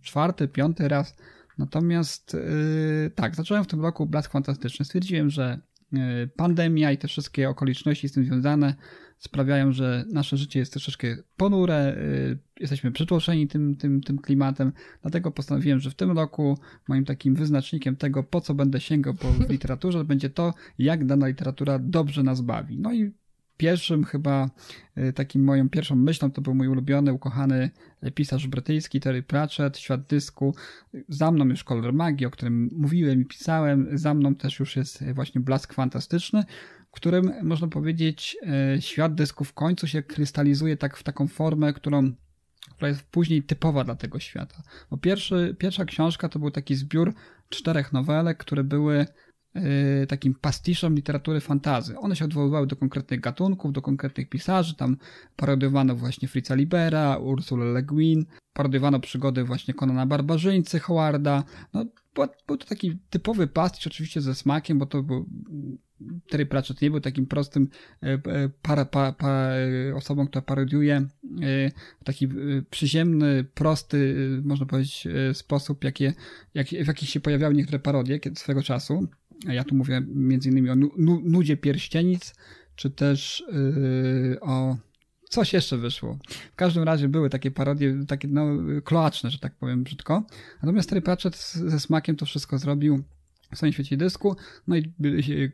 czwarty, 0.02 0.48
piąty 0.48 0.88
raz. 0.88 1.16
Natomiast 1.58 2.34
yy, 2.34 3.10
tak, 3.10 3.34
zacząłem 3.34 3.64
w 3.64 3.66
tym 3.66 3.80
roku 3.80 4.06
Blask 4.06 4.32
Fantastyczny. 4.32 4.84
Stwierdziłem, 4.84 5.30
że 5.30 5.60
yy, 5.92 6.00
pandemia 6.36 6.92
i 6.92 6.98
te 6.98 7.08
wszystkie 7.08 7.48
okoliczności 7.48 8.08
z 8.08 8.12
tym 8.12 8.24
związane 8.24 8.74
sprawiają, 9.22 9.72
że 9.72 10.04
nasze 10.12 10.36
życie 10.36 10.58
jest 10.58 10.72
troszeczkę 10.72 11.16
ponure, 11.36 11.96
yy, 12.28 12.38
jesteśmy 12.60 12.92
przytłoczeni 12.92 13.48
tym, 13.48 13.74
tym, 13.76 14.00
tym 14.00 14.18
klimatem, 14.18 14.72
dlatego 15.02 15.30
postanowiłem, 15.30 15.80
że 15.80 15.90
w 15.90 15.94
tym 15.94 16.10
roku 16.10 16.58
moim 16.88 17.04
takim 17.04 17.34
wyznacznikiem 17.34 17.96
tego, 17.96 18.22
po 18.22 18.40
co 18.40 18.54
będę 18.54 18.80
sięgał 18.80 19.14
po 19.14 19.28
literaturze, 19.52 20.04
będzie 20.04 20.30
to, 20.30 20.54
jak 20.78 21.06
dana 21.06 21.26
literatura 21.26 21.78
dobrze 21.78 22.22
nas 22.22 22.40
bawi. 22.40 22.78
No 22.78 22.92
i 22.92 23.12
pierwszym 23.56 24.04
chyba 24.04 24.50
y, 24.98 25.12
takim 25.12 25.44
moją 25.44 25.68
pierwszą 25.68 25.96
myślą 25.96 26.30
to 26.30 26.40
był 26.40 26.54
mój 26.54 26.68
ulubiony, 26.68 27.12
ukochany 27.12 27.70
pisarz 28.14 28.46
brytyjski 28.46 29.00
Terry 29.00 29.22
Pratchett, 29.22 29.78
Świat 29.78 30.06
Dysku. 30.06 30.54
Za 31.08 31.30
mną 31.30 31.44
już 31.44 31.64
Kolor 31.64 31.92
Magii, 31.92 32.26
o 32.26 32.30
którym 32.30 32.70
mówiłem 32.72 33.22
i 33.22 33.24
pisałem. 33.24 33.88
Za 33.92 34.14
mną 34.14 34.34
też 34.34 34.60
już 34.60 34.76
jest 34.76 35.04
właśnie 35.14 35.40
Blask 35.40 35.74
Fantastyczny, 35.74 36.44
którym 36.92 37.32
można 37.42 37.68
powiedzieć 37.68 38.36
y, 38.76 38.82
Świat 38.82 39.14
Dysku 39.14 39.44
w 39.44 39.52
końcu 39.52 39.86
się 39.86 40.02
krystalizuje 40.02 40.76
tak 40.76 40.96
w 40.96 41.02
taką 41.02 41.28
formę, 41.28 41.72
którą 41.72 42.12
która 42.70 42.88
jest 42.88 43.02
później 43.02 43.42
typowa 43.42 43.84
dla 43.84 43.94
tego 43.94 44.18
świata. 44.20 44.62
Bo 44.90 44.96
pierwszy, 44.96 45.56
pierwsza 45.58 45.84
książka 45.84 46.28
to 46.28 46.38
był 46.38 46.50
taki 46.50 46.74
zbiór 46.74 47.14
czterech 47.48 47.92
nowelek, 47.92 48.38
które 48.38 48.64
były 48.64 49.06
Y, 49.56 50.06
takim 50.06 50.34
pastiszem 50.34 50.94
literatury 50.94 51.40
fantazy. 51.40 51.98
One 51.98 52.16
się 52.16 52.24
odwoływały 52.24 52.66
do 52.66 52.76
konkretnych 52.76 53.20
gatunków, 53.20 53.72
do 53.72 53.82
konkretnych 53.82 54.28
pisarzy, 54.28 54.76
tam 54.76 54.96
parodiowano 55.36 55.94
właśnie 55.94 56.28
Fritza 56.28 56.54
Libera, 56.54 57.16
Ursula 57.16 57.64
Le 57.64 57.82
Guin, 57.82 58.24
parodiowano 58.52 59.00
przygody 59.00 59.44
właśnie 59.44 59.74
Konana 59.74 60.06
Barbarzyńcy, 60.06 60.80
Howarda. 60.80 61.44
No, 61.74 61.84
był 62.46 62.56
to 62.56 62.66
taki 62.66 62.98
typowy 63.10 63.46
pastisz, 63.46 63.86
oczywiście 63.86 64.20
ze 64.20 64.34
smakiem, 64.34 64.78
bo 64.78 64.86
to 64.86 65.02
był 65.02 65.26
Terry 66.28 66.46
Pratchett 66.46 66.82
nie 66.82 66.90
był 66.90 67.00
takim 67.00 67.26
prostym 67.26 67.68
e, 68.02 68.06
e, 68.06 68.20
para, 68.62 68.84
pa, 68.84 69.12
pa, 69.12 69.50
osobą, 69.94 70.26
która 70.26 70.42
parodiuje 70.42 70.96
e, 70.96 71.08
w 72.00 72.04
taki 72.04 72.28
przyziemny, 72.70 73.44
prosty, 73.54 74.16
można 74.44 74.66
powiedzieć, 74.66 75.08
sposób, 75.32 75.84
jakie, 75.84 76.14
jak, 76.54 76.68
w 76.68 76.86
jaki 76.86 77.06
się 77.06 77.20
pojawiały 77.20 77.54
niektóre 77.54 77.78
parodie 77.78 78.20
swego 78.34 78.62
czasu. 78.62 79.06
Ja 79.46 79.64
tu 79.64 79.74
mówię 79.74 80.02
między 80.06 80.48
innymi 80.48 80.70
o 80.70 80.76
nudzie 81.24 81.56
pierścienic, 81.56 82.34
czy 82.74 82.90
też 82.90 83.44
o 84.40 84.76
coś 85.32 85.52
jeszcze 85.52 85.78
wyszło. 85.78 86.18
W 86.52 86.56
każdym 86.56 86.82
razie 86.82 87.08
były 87.08 87.30
takie 87.30 87.50
parodie, 87.50 88.04
takie 88.08 88.28
no, 88.28 88.46
kloaczne, 88.84 89.30
że 89.30 89.38
tak 89.38 89.54
powiem 89.54 89.84
brzydko. 89.84 90.22
Natomiast 90.62 90.88
Terry 90.88 91.02
Pratchett 91.02 91.36
ze 91.52 91.80
smakiem 91.80 92.16
to 92.16 92.26
wszystko 92.26 92.58
zrobił 92.58 93.02
w 93.52 93.56
swoim 93.56 93.72
świecie 93.72 93.96
dysku, 93.96 94.36
no 94.66 94.76
i 94.76 94.92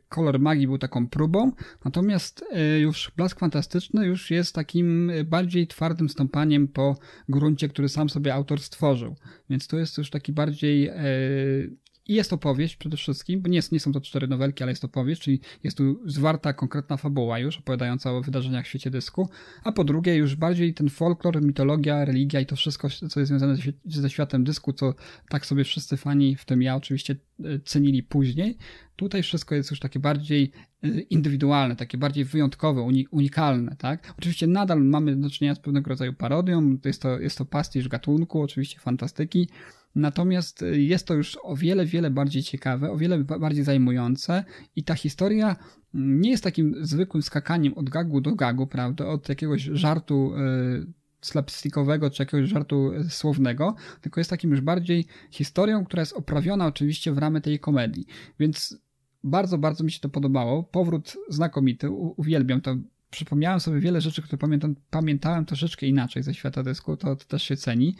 kolor 0.08 0.40
magii 0.40 0.66
był 0.66 0.78
taką 0.78 1.08
próbą, 1.08 1.52
natomiast 1.84 2.44
y, 2.76 2.78
już 2.78 3.12
Blask 3.16 3.38
Fantastyczny 3.38 4.06
już 4.06 4.30
jest 4.30 4.54
takim 4.54 5.12
bardziej 5.24 5.66
twardym 5.66 6.08
stąpaniem 6.08 6.68
po 6.68 6.96
gruncie, 7.28 7.68
który 7.68 7.88
sam 7.88 8.10
sobie 8.10 8.34
autor 8.34 8.60
stworzył, 8.60 9.16
więc 9.50 9.66
to 9.66 9.78
jest 9.78 9.98
już 9.98 10.10
taki 10.10 10.32
bardziej 10.32 10.90
i 12.08 12.14
jest 12.14 12.32
opowieść 12.32 12.76
przede 12.76 12.96
wszystkim, 12.96 13.42
bo 13.42 13.48
nie, 13.48 13.60
nie 13.72 13.80
są 13.80 13.92
to 13.92 14.00
cztery 14.00 14.28
nowelki, 14.28 14.62
ale 14.62 14.72
jest 14.72 14.84
opowieść, 14.84 15.22
czyli 15.22 15.40
jest 15.64 15.76
tu 15.76 16.00
zwarta 16.06 16.52
konkretna 16.52 16.96
fabuła 16.96 17.38
już, 17.38 17.58
opowiadająca 17.58 18.12
o 18.12 18.22
wydarzeniach 18.22 18.64
w 18.64 18.68
świecie 18.68 18.90
dysku, 18.90 19.28
a 19.64 19.72
po 19.72 19.84
drugie 19.84 20.16
już 20.16 20.36
bardziej 20.36 20.74
ten 20.74 20.88
folklor, 20.88 21.42
mitologia, 21.42 22.04
religia 22.04 22.40
i 22.40 22.46
to 22.46 22.56
wszystko, 22.56 22.88
co 22.88 23.20
jest 23.20 23.28
związane 23.28 23.56
ze 23.84 24.10
światem 24.10 24.44
dysku, 24.44 24.72
co 24.72 24.94
tak 25.28 25.46
sobie 25.46 25.64
wszyscy 25.64 25.96
fani, 25.96 26.36
w 26.36 26.44
tym 26.44 26.62
ja 26.62 26.76
oczywiście, 26.76 27.16
e, 27.44 27.60
cenili 27.64 28.02
później. 28.02 28.56
Tutaj 28.96 29.22
wszystko 29.22 29.54
jest 29.54 29.70
już 29.70 29.80
takie 29.80 30.00
bardziej 30.00 30.52
e, 30.82 30.88
indywidualne, 31.00 31.76
takie 31.76 31.98
bardziej 31.98 32.24
wyjątkowe, 32.24 32.88
unikalne, 33.10 33.76
tak? 33.76 34.14
Oczywiście 34.18 34.46
nadal 34.46 34.80
mamy 34.84 35.16
do 35.16 35.30
czynienia 35.30 35.54
z 35.54 35.60
pewnego 35.60 35.88
rodzaju 35.88 36.12
parodią, 36.12 36.78
jest 36.84 37.02
to, 37.02 37.20
jest 37.20 37.38
to 37.38 37.44
pastisz 37.44 37.88
gatunku, 37.88 38.42
oczywiście 38.42 38.80
fantastyki, 38.80 39.48
Natomiast 39.98 40.62
y, 40.62 40.82
jest 40.82 41.06
to 41.06 41.14
już 41.14 41.38
o 41.42 41.56
wiele, 41.56 41.86
wiele 41.86 42.10
bardziej 42.10 42.42
ciekawe, 42.42 42.90
o 42.90 42.96
wiele 42.96 43.18
bardziej 43.18 43.64
zajmujące 43.64 44.44
i 44.76 44.84
ta 44.84 44.94
historia 44.94 45.56
mm, 45.94 46.20
nie 46.20 46.30
jest 46.30 46.44
takim 46.44 46.74
zwykłym 46.80 47.22
skakaniem 47.22 47.74
od 47.74 47.90
gagu 47.90 48.20
do 48.20 48.34
gagu, 48.34 48.66
prawda, 48.66 49.06
od 49.06 49.28
jakiegoś 49.28 49.62
żartu 49.62 50.32
y, 50.36 50.86
slapstickowego 51.20 52.10
czy 52.10 52.22
jakiegoś 52.22 52.48
żartu 52.48 52.92
y, 52.92 53.10
słownego, 53.10 53.74
tylko 54.00 54.20
jest 54.20 54.30
takim 54.30 54.50
już 54.50 54.60
bardziej 54.60 55.06
historią, 55.30 55.84
która 55.84 56.02
jest 56.02 56.12
oprawiona 56.12 56.66
oczywiście 56.66 57.12
w 57.12 57.18
ramy 57.18 57.40
tej 57.40 57.58
komedii. 57.58 58.06
Więc 58.40 58.78
bardzo, 59.24 59.58
bardzo 59.58 59.84
mi 59.84 59.92
się 59.92 60.00
to 60.00 60.08
podobało. 60.08 60.62
Powrót 60.62 61.16
znakomity, 61.28 61.90
uwielbiam 61.90 62.60
to. 62.60 62.76
Przypomniałem 63.10 63.60
sobie 63.60 63.80
wiele 63.80 64.00
rzeczy, 64.00 64.22
które 64.22 64.38
pamiętam, 64.38 64.74
pamiętałem 64.90 65.44
troszeczkę 65.44 65.86
inaczej 65.86 66.22
ze 66.22 66.34
świata 66.34 66.62
dysku, 66.62 66.96
to, 66.96 67.16
to 67.16 67.24
też 67.24 67.42
się 67.42 67.56
ceni. 67.56 67.96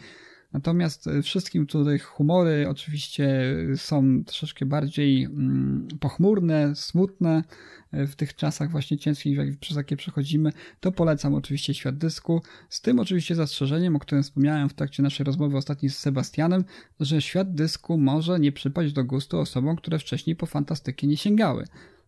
Natomiast 0.53 1.07
e, 1.07 1.21
wszystkim 1.21 1.67
tutaj 1.67 1.99
humory 1.99 2.65
oczywiście 2.69 3.55
są 3.75 4.23
troszeczkę 4.25 4.65
bardziej 4.65 5.23
mm, 5.23 5.87
pochmurne, 5.99 6.75
smutne 6.75 7.43
e, 7.91 8.07
w 8.07 8.15
tych 8.15 8.35
czasach 8.35 8.71
właśnie 8.71 8.97
ciężkich, 8.97 9.59
przez 9.59 9.77
jakie 9.77 9.97
przechodzimy. 9.97 10.51
To 10.79 10.91
polecam 10.91 11.33
oczywiście 11.33 11.73
Świat 11.73 11.97
Dysku, 11.97 12.41
z 12.69 12.81
tym 12.81 12.99
oczywiście 12.99 13.35
zastrzeżeniem, 13.35 13.95
o 13.95 13.99
którym 13.99 14.23
wspomniałem 14.23 14.69
w 14.69 14.73
trakcie 14.73 15.03
naszej 15.03 15.23
rozmowy 15.23 15.57
ostatniej 15.57 15.89
z 15.89 15.97
Sebastianem, 15.97 16.63
że 16.99 17.21
Świat 17.21 17.53
Dysku 17.55 17.97
może 17.97 18.39
nie 18.39 18.51
przypaść 18.51 18.93
do 18.93 19.03
gustu 19.03 19.39
osobom, 19.39 19.75
które 19.75 19.99
wcześniej 19.99 20.35
po 20.35 20.45
fantastykę 20.45 21.07
nie 21.07 21.17
sięgały 21.17 21.65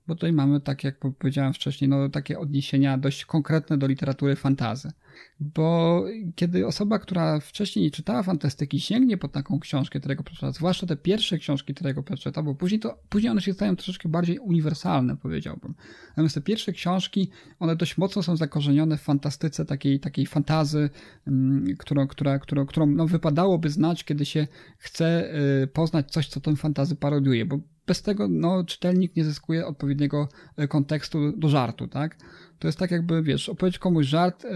bo 0.07 0.15
tutaj 0.15 0.33
mamy, 0.33 0.61
tak 0.61 0.83
jak 0.83 0.99
powiedziałem 1.19 1.53
wcześniej, 1.53 1.89
no, 1.89 2.09
takie 2.09 2.39
odniesienia 2.39 2.97
dość 2.97 3.25
konkretne 3.25 3.77
do 3.77 3.87
literatury 3.87 4.35
fantazy. 4.35 4.91
Bo 5.39 6.03
kiedy 6.35 6.67
osoba, 6.67 6.99
która 6.99 7.39
wcześniej 7.39 7.85
nie 7.85 7.91
czytała 7.91 8.23
fantastyki, 8.23 8.79
sięgnie 8.79 9.17
po 9.17 9.27
taką 9.27 9.59
książkę 9.59 9.99
Terego 9.99 10.23
Pratchetta, 10.23 10.51
zwłaszcza 10.51 10.87
te 10.87 10.95
pierwsze 10.95 11.37
książki 11.37 11.73
Terego 11.73 12.03
Pratchetta, 12.03 12.43
bo 12.43 12.55
później, 12.55 12.79
to, 12.79 12.97
później 13.09 13.31
one 13.31 13.41
się 13.41 13.53
stają 13.53 13.75
troszeczkę 13.75 14.09
bardziej 14.09 14.39
uniwersalne, 14.39 15.17
powiedziałbym. 15.17 15.73
Natomiast 16.09 16.35
te 16.35 16.41
pierwsze 16.41 16.71
książki, 16.71 17.29
one 17.59 17.75
dość 17.75 17.97
mocno 17.97 18.23
są 18.23 18.37
zakorzenione 18.37 18.97
w 18.97 19.01
fantastyce 19.01 19.65
takiej, 19.65 19.99
takiej 19.99 20.25
fantazy, 20.25 20.89
um, 21.27 21.65
którą, 21.77 22.07
która, 22.07 22.39
którą, 22.39 22.65
którą 22.65 22.85
no, 22.85 23.07
wypadałoby 23.07 23.69
znać, 23.69 24.03
kiedy 24.03 24.25
się 24.25 24.47
chce 24.77 25.35
y, 25.63 25.67
poznać 25.67 26.11
coś, 26.11 26.27
co 26.27 26.41
tę 26.41 26.55
fantazy 26.55 26.95
parodiuje, 26.95 27.45
bo 27.45 27.59
bez 27.87 28.01
tego 28.01 28.27
no, 28.27 28.63
czytelnik 28.63 29.15
nie 29.15 29.23
zyskuje 29.23 29.67
odpowiedniego 29.67 30.29
e, 30.57 30.67
kontekstu 30.67 31.31
do 31.37 31.49
żartu, 31.49 31.87
tak? 31.87 32.17
To 32.59 32.67
jest 32.67 32.79
tak 32.79 32.91
jakby, 32.91 33.23
wiesz, 33.23 33.49
opowiedzieć 33.49 33.79
komuś 33.79 34.05
żart 34.05 34.45
e, 34.45 34.49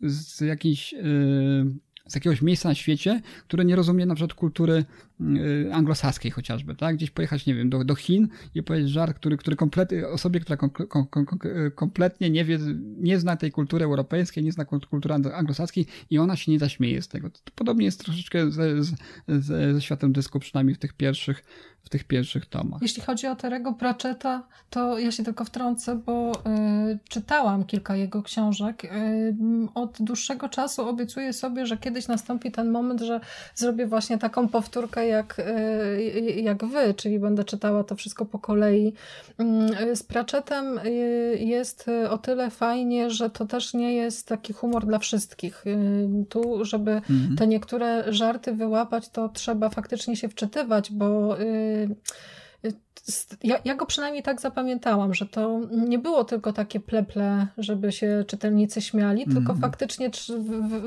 z 0.00 0.40
jakiejś 0.40 0.94
e, 0.94 1.00
z 2.06 2.14
jakiegoś 2.14 2.42
miejsca 2.42 2.68
na 2.68 2.74
świecie, 2.74 3.20
które 3.48 3.64
nie 3.64 3.76
rozumie 3.76 4.06
na 4.06 4.14
przykład 4.14 4.34
kultury 4.34 4.84
anglosaskiej 5.72 6.30
chociażby, 6.30 6.74
tak? 6.74 6.96
Gdzieś 6.96 7.10
pojechać, 7.10 7.46
nie 7.46 7.54
wiem, 7.54 7.70
do, 7.70 7.84
do 7.84 7.94
Chin 7.94 8.28
i 8.54 8.62
powiedzieć 8.62 8.90
żart, 8.90 9.16
który, 9.16 9.36
który 9.36 9.56
kompletnie, 9.56 10.08
osobie, 10.08 10.40
która 10.40 10.56
kom, 10.56 10.70
kom, 10.70 11.06
kom, 11.06 11.26
kompletnie 11.74 12.30
nie 12.30 12.44
wie, 12.44 12.58
nie 12.98 13.18
zna 13.18 13.36
tej 13.36 13.52
kultury 13.52 13.84
europejskiej, 13.84 14.44
nie 14.44 14.52
zna 14.52 14.64
kultury 14.64 15.14
anglosaskiej 15.14 15.86
i 16.10 16.18
ona 16.18 16.36
się 16.36 16.52
nie 16.52 16.58
zaśmieje 16.58 17.02
z 17.02 17.08
tego. 17.08 17.30
To 17.30 17.52
podobnie 17.54 17.84
jest 17.84 18.04
troszeczkę 18.04 18.50
ze, 18.50 18.84
ze, 18.84 19.74
ze 19.74 19.80
światem 19.80 20.12
dysku, 20.12 20.40
przynajmniej 20.40 20.74
w 20.74 20.78
tych 20.78 20.92
pierwszych 20.92 21.42
w 21.82 21.88
tych 21.88 22.04
pierwszych 22.04 22.46
tomach. 22.46 22.82
Jeśli 22.82 23.02
chodzi 23.02 23.26
o 23.26 23.36
Terego 23.36 23.72
Pratchetta, 23.72 24.42
to 24.70 24.98
ja 24.98 25.12
się 25.12 25.24
tylko 25.24 25.44
wtrącę, 25.44 25.96
bo 26.06 26.32
y, 26.32 26.98
czytałam 27.08 27.64
kilka 27.64 27.96
jego 27.96 28.22
książek. 28.22 28.84
Y, 28.84 28.88
od 29.74 30.02
dłuższego 30.02 30.48
czasu 30.48 30.88
obiecuję 30.88 31.32
sobie, 31.32 31.66
że 31.66 31.76
kiedyś 31.76 32.08
nastąpi 32.08 32.52
ten 32.52 32.70
moment, 32.70 33.00
że 33.00 33.20
zrobię 33.54 33.86
właśnie 33.86 34.18
taką 34.18 34.48
powtórkę 34.48 35.06
jak, 35.10 35.38
y, 35.38 36.40
jak 36.42 36.64
wy, 36.64 36.94
czyli 36.94 37.18
będę 37.18 37.44
czytała 37.44 37.84
to 37.84 37.94
wszystko 37.94 38.24
po 38.24 38.38
kolei. 38.38 38.92
Y, 39.90 39.96
z 39.96 40.02
Pratchettem 40.02 40.78
y, 40.78 41.38
jest 41.40 41.86
o 42.10 42.18
tyle 42.18 42.50
fajnie, 42.50 43.10
że 43.10 43.30
to 43.30 43.46
też 43.46 43.74
nie 43.74 43.94
jest 43.94 44.28
taki 44.28 44.52
humor 44.52 44.86
dla 44.86 44.98
wszystkich. 44.98 45.64
Tu, 46.28 46.64
żeby 46.64 46.90
mhm. 46.90 47.36
te 47.38 47.46
niektóre 47.46 48.12
żarty 48.12 48.52
wyłapać, 48.52 49.08
to 49.08 49.28
trzeba 49.28 49.68
faktycznie 49.68 50.16
się 50.16 50.28
wczytywać, 50.28 50.92
bo 50.92 51.36
ja, 53.44 53.58
ja, 53.64 53.74
go 53.74 53.86
przynajmniej 53.86 54.22
tak 54.22 54.40
zapamiętałam, 54.40 55.14
że 55.14 55.26
to 55.26 55.60
nie 55.70 55.98
było 55.98 56.24
tylko 56.24 56.52
takie 56.52 56.80
pleple, 56.80 57.46
żeby 57.58 57.92
się 57.92 58.24
czytelnicy 58.26 58.80
śmiali, 58.82 59.22
mm. 59.22 59.36
tylko 59.36 59.54
faktycznie 59.54 60.10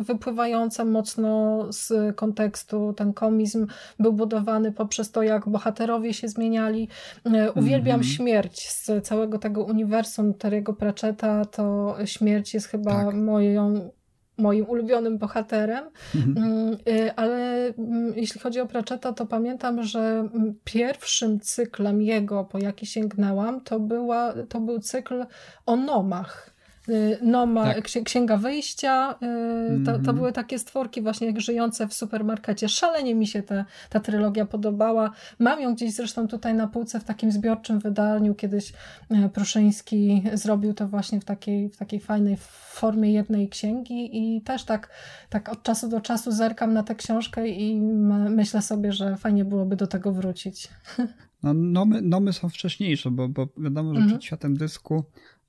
wypływające 0.02 0.86
mocno 0.86 1.60
z 1.70 2.16
kontekstu. 2.16 2.94
Ten 2.94 3.14
komizm 3.14 3.68
był 4.00 4.14
budowany 4.14 4.72
poprzez 4.72 5.12
to, 5.12 5.24
jak 5.24 5.50
bohaterowie 5.50 6.14
się 6.14 6.28
zmieniali. 6.28 6.88
E, 7.26 7.52
uwielbiam 7.52 7.96
mm. 7.96 8.04
śmierć 8.04 8.70
z 8.70 8.92
całego 9.04 9.40
tego 9.40 9.64
uniwersum 9.64 10.34
Terry'ego 10.34 10.76
Pratchetta. 10.76 11.46
To 11.46 11.96
śmierć 12.06 12.54
jest 12.54 12.68
chyba 12.68 13.06
tak. 13.06 13.16
moją 13.16 13.90
moim 14.38 14.66
ulubionym 14.66 15.18
bohaterem, 15.18 15.86
mhm. 16.16 16.38
mm, 16.38 16.78
y, 16.88 17.16
ale 17.16 17.68
mm, 17.68 18.14
jeśli 18.16 18.42
chodzi 18.42 18.60
o 18.60 18.66
Pratchetta, 18.66 19.14
to 19.14 19.26
pamiętam, 19.26 19.84
że 19.84 20.00
mm, 20.00 20.56
pierwszym 20.64 21.40
cyklem 21.40 22.02
jego, 22.02 22.44
po 22.44 22.58
jaki 22.58 22.86
sięgnęłam, 22.86 23.62
to, 23.62 23.80
była, 23.80 24.34
to 24.50 24.60
był 24.60 24.80
cykl 24.80 25.26
o 25.66 25.76
nomach. 25.76 26.53
Y, 26.90 27.20
Noma, 27.22 27.74
tak. 27.74 27.84
Księga 28.04 28.38
Wyjścia, 28.38 29.16
-hmm. 29.22 29.86
to, 29.86 29.92
to, 29.92 29.98
mhm. 29.98 30.16
były 30.16 30.32
takie 30.32 30.60
stworki 30.60 31.02
właśnie 31.02 31.42
żyjące 31.42 31.88
w 31.88 31.94
supermarkecie. 31.94 32.70
Szalenie 32.70 33.16
mi 33.16 33.28
się 33.28 33.44
ta, 33.44 33.66
ta 33.90 34.00
trylogia 34.00 34.46
podobała. 34.46 35.12
Mam 35.40 35.62
ją 35.62 35.76
gdzieś 35.76 35.94
zresztą 35.94 36.28
tutaj 36.28 36.54
na 36.54 36.68
półce 36.68 37.00
w 37.00 37.04
takim 37.04 37.32
zbiorczym 37.32 37.80
wydaniu. 37.80 38.36
Kiedyś 38.36 38.74
e, 39.10 39.30
Pruszyński 39.30 40.24
zrobił 40.34 40.74
to 40.74 40.88
właśnie 40.88 41.20
w 41.20 41.26
takiej, 41.26 41.70
w 41.70 41.78
takiej 41.78 42.00
fajnej 42.00 42.38
formie 42.74 43.14
jednej 43.14 43.50
księgi 43.50 44.10
i 44.18 44.42
też 44.42 44.64
tak, 44.64 44.90
tak 45.30 45.50
od 45.50 45.64
czasu 45.64 45.90
do 45.90 46.02
czasu 46.02 46.32
zerkam 46.32 46.74
na 46.74 46.84
tę 46.84 46.96
książkę 46.96 47.48
i 47.48 47.82
myślę 48.30 48.62
sobie, 48.62 48.94
że 48.94 49.18
fajnie 49.18 49.46
byłoby 49.46 49.76
do 49.76 49.88
tego 49.88 50.12
wrócić. 50.12 50.68
No, 51.44 51.54
nomy, 51.54 52.02
nomy 52.02 52.34
są 52.34 52.50
wcześniejsze, 52.50 53.12
bo, 53.12 53.30
bo 53.30 53.48
wiadomo, 53.58 53.96
że 53.96 54.02
-hmm. 54.02 54.08
przed 54.08 54.24
światem 54.24 54.58
dysku 54.58 55.04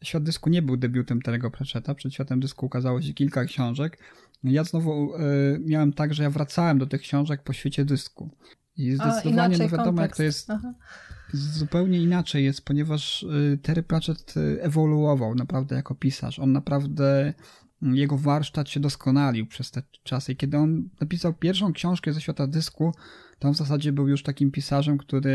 Świat 0.04 0.22
dysku 0.22 0.50
nie 0.50 0.62
był 0.62 0.76
debiutem 0.76 1.22
Terego 1.22 1.50
Pratchetta. 1.50 1.94
Przed 1.94 2.14
światem 2.14 2.40
dysku 2.40 2.66
ukazało 2.66 3.02
się 3.02 3.14
kilka 3.14 3.44
książek. 3.44 3.98
Ja 4.44 4.64
znowu 4.64 5.14
y, 5.14 5.18
miałem 5.66 5.92
tak, 5.92 6.14
że 6.14 6.22
ja 6.22 6.30
wracałem 6.30 6.78
do 6.78 6.86
tych 6.86 7.00
książek 7.00 7.42
po 7.42 7.52
świecie 7.52 7.84
dysku. 7.84 8.30
I 8.76 8.92
zdecydowanie, 8.92 9.58
no 9.58 9.68
wiadomo, 9.68 10.02
jak 10.02 10.16
to 10.16 10.22
jest. 10.22 10.50
Aha. 10.50 10.74
Zupełnie 11.32 12.02
inaczej 12.02 12.44
jest, 12.44 12.64
ponieważ 12.64 13.22
y, 13.22 13.58
Terry 13.62 13.82
Pratchett 13.82 14.36
y, 14.36 14.62
ewoluował 14.62 15.34
naprawdę 15.34 15.76
jako 15.76 15.94
pisarz. 15.94 16.38
On 16.38 16.52
naprawdę 16.52 17.34
jego 17.82 18.18
warsztat 18.18 18.68
się 18.68 18.80
doskonalił 18.80 19.46
przez 19.46 19.70
te 19.70 19.82
czasy. 20.02 20.32
I 20.32 20.36
kiedy 20.36 20.56
on 20.56 20.88
napisał 21.00 21.34
pierwszą 21.34 21.72
książkę 21.72 22.12
ze 22.12 22.20
świata 22.20 22.46
dysku, 22.46 22.94
on 23.40 23.54
w 23.54 23.56
zasadzie 23.56 23.92
był 23.92 24.08
już 24.08 24.22
takim 24.22 24.50
pisarzem, 24.50 24.98
który 24.98 25.30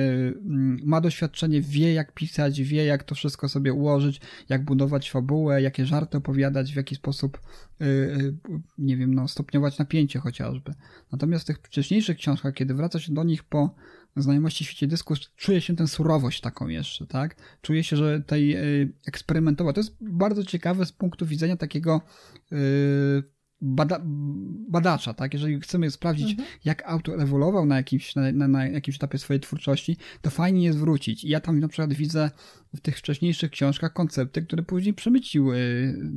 mm, 0.45 0.79
ma 0.83 1.01
doświadczenie, 1.01 1.62
wie 1.62 1.93
jak 1.93 2.13
pisać, 2.13 2.62
wie 2.62 2.85
jak 2.85 3.03
to 3.03 3.15
wszystko 3.15 3.49
sobie 3.49 3.73
ułożyć, 3.73 4.21
jak 4.49 4.65
budować 4.65 5.12
fabułę, 5.12 5.62
jakie 5.62 5.85
żarty 5.85 6.17
opowiadać, 6.17 6.73
w 6.73 6.75
jaki 6.75 6.95
sposób, 6.95 7.39
y, 7.81 7.85
y, 7.85 8.33
nie 8.77 8.97
wiem, 8.97 9.13
no, 9.13 9.27
stopniować 9.27 9.77
napięcie 9.77 10.19
chociażby. 10.19 10.73
Natomiast 11.12 11.43
w 11.43 11.47
tych 11.47 11.57
wcześniejszych 11.57 12.17
książkach, 12.17 12.53
kiedy 12.53 12.73
wraca 12.73 12.99
się 12.99 13.13
do 13.13 13.23
nich 13.23 13.43
po 13.43 13.75
znajomości 14.15 14.65
w 14.65 14.67
świecie 14.67 14.88
dysku, 14.88 15.13
czuje 15.35 15.62
się 15.62 15.75
tę 15.75 15.88
surowość 15.88 16.41
taką 16.41 16.67
jeszcze, 16.67 17.07
tak? 17.07 17.35
Czuje 17.62 17.83
się, 17.83 17.97
że 17.97 18.21
tej 18.21 18.57
y, 18.57 18.93
eksperymentowa. 19.07 19.73
To 19.73 19.79
jest 19.79 19.95
bardzo 20.01 20.43
ciekawe 20.43 20.85
z 20.85 20.91
punktu 20.91 21.25
widzenia 21.25 21.57
takiego 21.57 22.01
bada, 23.62 24.02
badacza, 24.69 25.13
tak? 25.13 25.34
Jeżeli 25.34 25.60
chcemy 25.60 25.91
sprawdzić, 25.91 26.32
mhm. 26.32 26.48
jak 26.65 26.84
autor 26.86 27.22
ewoluował 27.22 27.65
na 27.65 27.76
jakimś, 27.76 28.15
na, 28.15 28.32
na, 28.32 28.48
na, 28.48 28.67
jakimś 28.67 28.95
etapie 28.95 29.17
swojej 29.17 29.39
twórczości, 29.39 29.98
to 30.22 30.30
fajnie 30.30 30.63
jest 30.63 30.78
wrócić. 30.78 31.24
I 31.24 31.30
ja 31.30 31.39
tam 31.39 31.60
na 31.60 31.67
przykład 31.67 31.93
widzę 31.93 32.32
w 32.76 32.80
tych 32.80 32.98
wcześniejszych 32.98 33.52
książkach 33.52 33.93
koncepty, 33.93 34.41
które 34.41 34.63
później 34.63 34.93
przemycił 34.93 35.52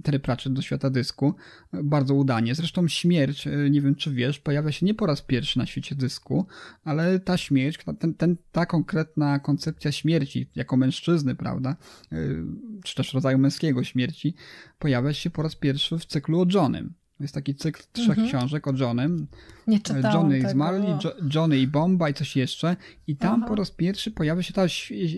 Terry 0.03 0.19
Pratchett 0.19 0.53
do 0.53 0.63
świata 0.63 0.91
dysku 0.91 1.35
bardzo 1.73 2.15
udanie. 2.15 2.55
Zresztą 2.55 2.89
śmierć, 2.89 3.47
y, 3.47 3.71
nie 3.71 3.81
wiem 3.81 3.95
czy 3.95 4.11
wiesz, 4.11 4.39
pojawia 4.39 4.73
się 4.73 4.87
nie 4.87 4.95
po 4.95 5.07
raz 5.07 5.23
pierwszy 5.23 5.59
na 5.59 5.67
świecie 5.67 5.95
dysku, 5.95 6.47
ale 6.85 7.21
ta 7.21 7.37
śmierć, 7.37 7.79
ten, 7.99 8.15
ten, 8.15 8.37
ta 8.53 8.67
konkretna 8.67 9.39
koncepcja 9.39 9.93
śmierci 9.93 10.51
jako 10.55 10.77
mężczyzny, 10.77 11.35
prawda, 11.35 11.77
y, 12.13 12.45
czy 12.85 12.95
też 12.95 13.15
rodzaju 13.15 13.39
męskiego 13.39 13.85
śmierci, 13.85 14.35
pojawia 14.79 15.13
się 15.13 15.31
po 15.31 15.43
raz 15.43 15.57
pierwszy 15.57 15.99
w 15.99 16.07
cyklu 16.07 16.41
o 16.41 16.47
Johnem. 16.55 16.95
Jest 17.23 17.35
taki 17.35 17.55
cykl 17.55 17.83
trzech 17.93 18.19
mhm. 18.19 18.29
książek 18.29 18.69
o 18.69 18.73
Johnem. 18.73 19.27
Nie 19.67 19.81
czytałam 19.81 20.15
Johnny 20.15 20.41
tego. 20.41 20.53
i 20.53 20.55
Marley, 20.55 20.91
jo 20.91 21.13
Johnny 21.35 21.59
i 21.59 21.67
Bomba 21.67 22.09
i 22.09 22.15
coś 22.15 22.37
jeszcze. 22.37 22.77
I 23.07 23.17
tam 23.17 23.41
Aha. 23.41 23.49
po 23.49 23.55
raz 23.55 23.71
pierwszy 23.71 24.11
pojawia 24.11 24.43
się 24.43 24.53
ta 24.53 24.67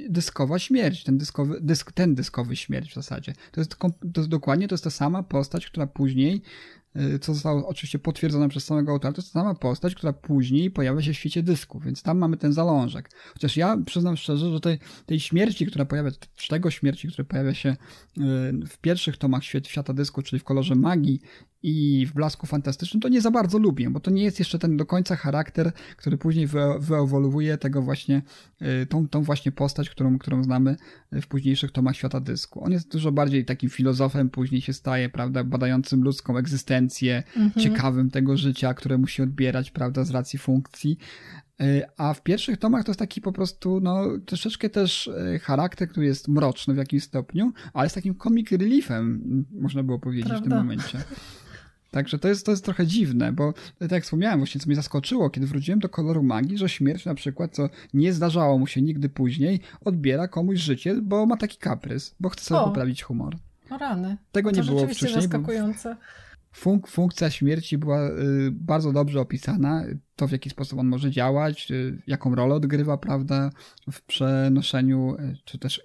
dyskowa 0.09 0.59
śmierć, 0.59 1.05
ten 1.05 1.19
dyskowy, 1.19 1.59
dysk, 1.61 1.93
ten 1.93 2.15
dyskowy 2.15 2.57
śmierć 2.57 2.91
w 2.91 2.95
zasadzie. 2.95 3.33
To 3.53 3.61
jest, 3.61 3.77
to 4.15 4.21
jest 4.21 4.29
dokładnie 4.29 4.69
to 4.69 4.75
jest 4.75 4.85
ta 4.85 4.91
sama 4.91 5.23
postać, 5.23 5.67
która 5.67 5.87
później 5.87 6.43
Y, 6.97 7.19
co 7.19 7.35
zostało 7.35 7.69
oczywiście 7.69 7.99
potwierdzone 7.99 8.49
przez 8.49 8.65
samego 8.65 8.93
autora, 8.93 9.13
to 9.13 9.23
jest 9.23 9.33
ta 9.33 9.41
sama 9.41 9.55
postać, 9.55 9.95
która 9.95 10.13
później 10.13 10.71
pojawia 10.71 11.03
się 11.03 11.13
w 11.13 11.17
świecie 11.17 11.43
dysku, 11.43 11.81
więc 11.81 12.03
tam 12.03 12.19
mamy 12.19 12.37
ten 12.37 12.53
zalążek. 12.53 13.11
Chociaż 13.33 13.57
ja 13.57 13.77
przyznam 13.87 14.17
szczerze, 14.17 14.51
że 14.51 14.61
tej, 14.61 14.79
tej 15.07 15.21
śmierci, 15.21 15.67
która 15.67 15.85
pojawia, 15.85 16.11
tego 16.49 16.71
śmierci, 16.71 17.09
który 17.09 17.25
pojawia 17.25 17.55
się 17.55 17.71
y, 17.71 17.77
w 18.67 18.79
pierwszych 18.81 19.17
tomach 19.17 19.45
świata 19.45 19.93
dysku, 19.93 20.23
czyli 20.23 20.41
w 20.41 20.45
kolorze 20.45 20.75
magii 20.75 21.21
i 21.67 22.07
w 22.07 22.13
blasku 22.13 22.47
fantastycznym, 22.47 23.01
to 23.01 23.09
nie 23.09 23.21
za 23.21 23.31
bardzo 23.31 23.59
lubię, 23.59 23.91
bo 23.91 24.01
to 24.01 24.11
nie 24.11 24.23
jest 24.23 24.39
jeszcze 24.39 24.59
ten 24.59 24.77
do 24.77 24.87
końca 24.87 25.17
charakter, 25.17 25.73
który 25.97 26.19
później 26.19 26.47
wyewoluuje 26.79 27.59
tego 27.59 27.83
właśnie, 27.83 28.23
y, 28.83 28.87
tą, 28.87 29.09
tą 29.09 29.23
właśnie 29.23 29.53
postać, 29.53 29.91
którą, 29.91 30.19
którą 30.19 30.43
znamy 30.43 30.77
w 31.13 31.27
późniejszych 31.27 31.73
tomach 31.73 31.97
świata 31.97 32.21
dysku. 32.21 32.65
On 32.65 32.73
jest 32.73 32.93
dużo 32.93 33.13
bardziej 33.13 33.45
takim 33.45 33.71
filozofem, 33.71 34.31
później 34.31 34.61
się 34.61 34.73
staje, 34.73 35.09
prawda, 35.09 35.45
badającym 35.45 36.03
ludzką 36.03 36.39
egzystencję, 36.39 37.23
mhm. 37.37 37.65
ciekawym 37.65 38.11
tego 38.11 38.37
życia, 38.37 38.75
które 38.75 38.99
musi 38.99 39.23
odbierać, 39.23 39.71
prawda, 39.71 40.05
z 40.05 40.11
racji 40.11 40.39
funkcji. 40.39 40.99
Y, 41.63 41.83
a 41.97 42.15
w 42.15 42.23
pierwszych 42.23 42.57
tomach 42.57 42.85
to 42.85 42.91
jest 42.91 42.99
taki 42.99 43.21
po 43.21 43.33
prostu, 43.33 43.81
no, 43.81 44.05
troszeczkę 44.27 44.71
też 44.71 45.07
y, 45.07 45.41
charakter, 45.43 45.89
który 45.89 46.07
jest 46.07 46.29
mroczny 46.29 46.75
w 46.75 46.77
jakimś 46.77 47.03
stopniu, 47.03 47.53
ale 47.73 47.87
jest 47.87 47.95
takim 47.95 48.15
comic 48.15 48.51
reliefem, 48.51 49.45
można 49.53 49.83
było 49.83 49.99
powiedzieć 49.99 50.29
Prawda. 50.29 50.47
w 50.47 50.49
tym 50.49 50.59
momencie. 50.59 50.99
Także 51.95 52.19
to 52.19 52.29
jest, 52.29 52.47
to 52.47 52.51
jest 52.51 52.65
trochę 52.65 52.87
dziwne, 52.87 53.33
bo 53.33 53.55
tak 53.79 53.93
jak 53.93 54.05
wspomniałem, 54.05 54.39
właśnie 54.39 54.61
co 54.61 54.67
mnie 54.67 54.77
zaskoczyło, 54.77 55.31
kiedy 55.31 55.47
wróciłem 55.47 55.81
do 55.81 55.89
koloru 55.89 56.23
magii, 56.23 56.59
że 56.59 56.69
śmierć 56.69 57.05
na 57.05 57.15
przykład, 57.15 57.55
co 57.55 57.69
nie 57.95 58.13
zdarzało 58.13 58.59
mu 58.59 58.67
się 58.67 58.83
nigdy 58.83 59.09
później, 59.09 59.61
odbiera 59.85 60.29
komuś 60.29 60.59
życie, 60.59 60.95
bo 61.03 61.27
ma 61.27 61.37
taki 61.37 61.59
kaprys, 61.59 62.15
bo 62.21 62.29
chce 62.29 62.45
sobie 62.45 62.61
o, 62.61 62.65
poprawić 62.65 63.03
humor. 63.03 63.37
O 63.71 63.79
rany. 63.79 64.17
Tego 64.33 64.51
to 64.51 64.57
nie 64.57 64.63
było 64.63 64.87
wcześniej. 64.87 65.13
zaskakujące. 65.13 65.97
Funk, 66.55 66.89
funkcja 66.89 67.31
śmierci 67.31 67.79
była 67.79 68.09
y, 68.09 68.13
bardzo 68.51 68.93
dobrze 68.93 69.21
opisana, 69.21 69.85
to 70.17 70.29
w 70.29 70.33
jaki 70.33 70.51
sposób 70.51 70.79
on 70.79 70.87
może 70.87 71.11
działać, 71.11 71.71
y, 71.71 72.03
jaką 72.07 72.35
rolę 72.35 72.55
odgrywa, 72.55 72.99
prawda, 72.99 73.51
w 73.93 74.03
przenoszeniu, 74.03 75.17
y, 75.19 75.37
czy 75.45 75.59
też 75.59 75.83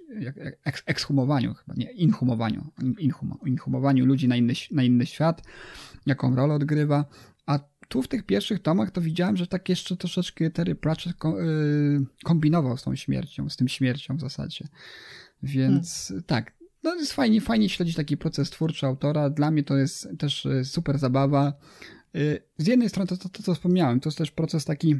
eks, 0.63 0.83
ekshumowaniu 0.85 1.53
chyba, 1.53 1.73
nie, 1.77 1.91
inhumowaniu, 1.91 2.71
inhum, 2.99 3.37
inhumowaniu 3.45 4.05
ludzi 4.05 4.27
na 4.27 4.35
inny, 4.35 4.53
na 4.71 4.83
inny 4.83 5.05
świat 5.05 5.43
jaką 6.05 6.35
rolę 6.35 6.53
odgrywa. 6.53 7.05
A 7.45 7.59
tu 7.87 8.01
w 8.01 8.07
tych 8.07 8.25
pierwszych 8.25 8.61
tomach 8.61 8.91
to 8.91 9.01
widziałem, 9.01 9.37
że 9.37 9.47
tak 9.47 9.69
jeszcze 9.69 9.97
troszeczkę 9.97 10.49
Terry 10.49 10.75
Pratchett 10.75 11.15
kombinował 12.23 12.77
z 12.77 12.83
tą 12.83 12.95
śmiercią, 12.95 13.49
z 13.49 13.57
tym 13.57 13.67
śmiercią 13.67 14.17
w 14.17 14.21
zasadzie. 14.21 14.67
Więc 15.43 16.07
hmm. 16.07 16.23
tak, 16.23 16.58
no 16.83 16.95
jest 16.95 17.13
fajnie, 17.13 17.41
fajnie 17.41 17.69
śledzić 17.69 17.95
taki 17.95 18.17
proces 18.17 18.49
twórczy 18.49 18.85
autora. 18.85 19.29
Dla 19.29 19.51
mnie 19.51 19.63
to 19.63 19.77
jest 19.77 20.07
też 20.17 20.45
y, 20.45 20.65
super 20.65 20.97
zabawa. 20.97 21.53
Y, 22.15 22.43
z 22.57 22.67
jednej 22.67 22.89
strony 22.89 23.07
to, 23.07 23.17
to, 23.17 23.29
to 23.29 23.43
co 23.43 23.55
wspomniałem, 23.55 23.99
to 23.99 24.09
jest 24.09 24.17
też 24.17 24.31
proces 24.31 24.65
taki 24.65 24.95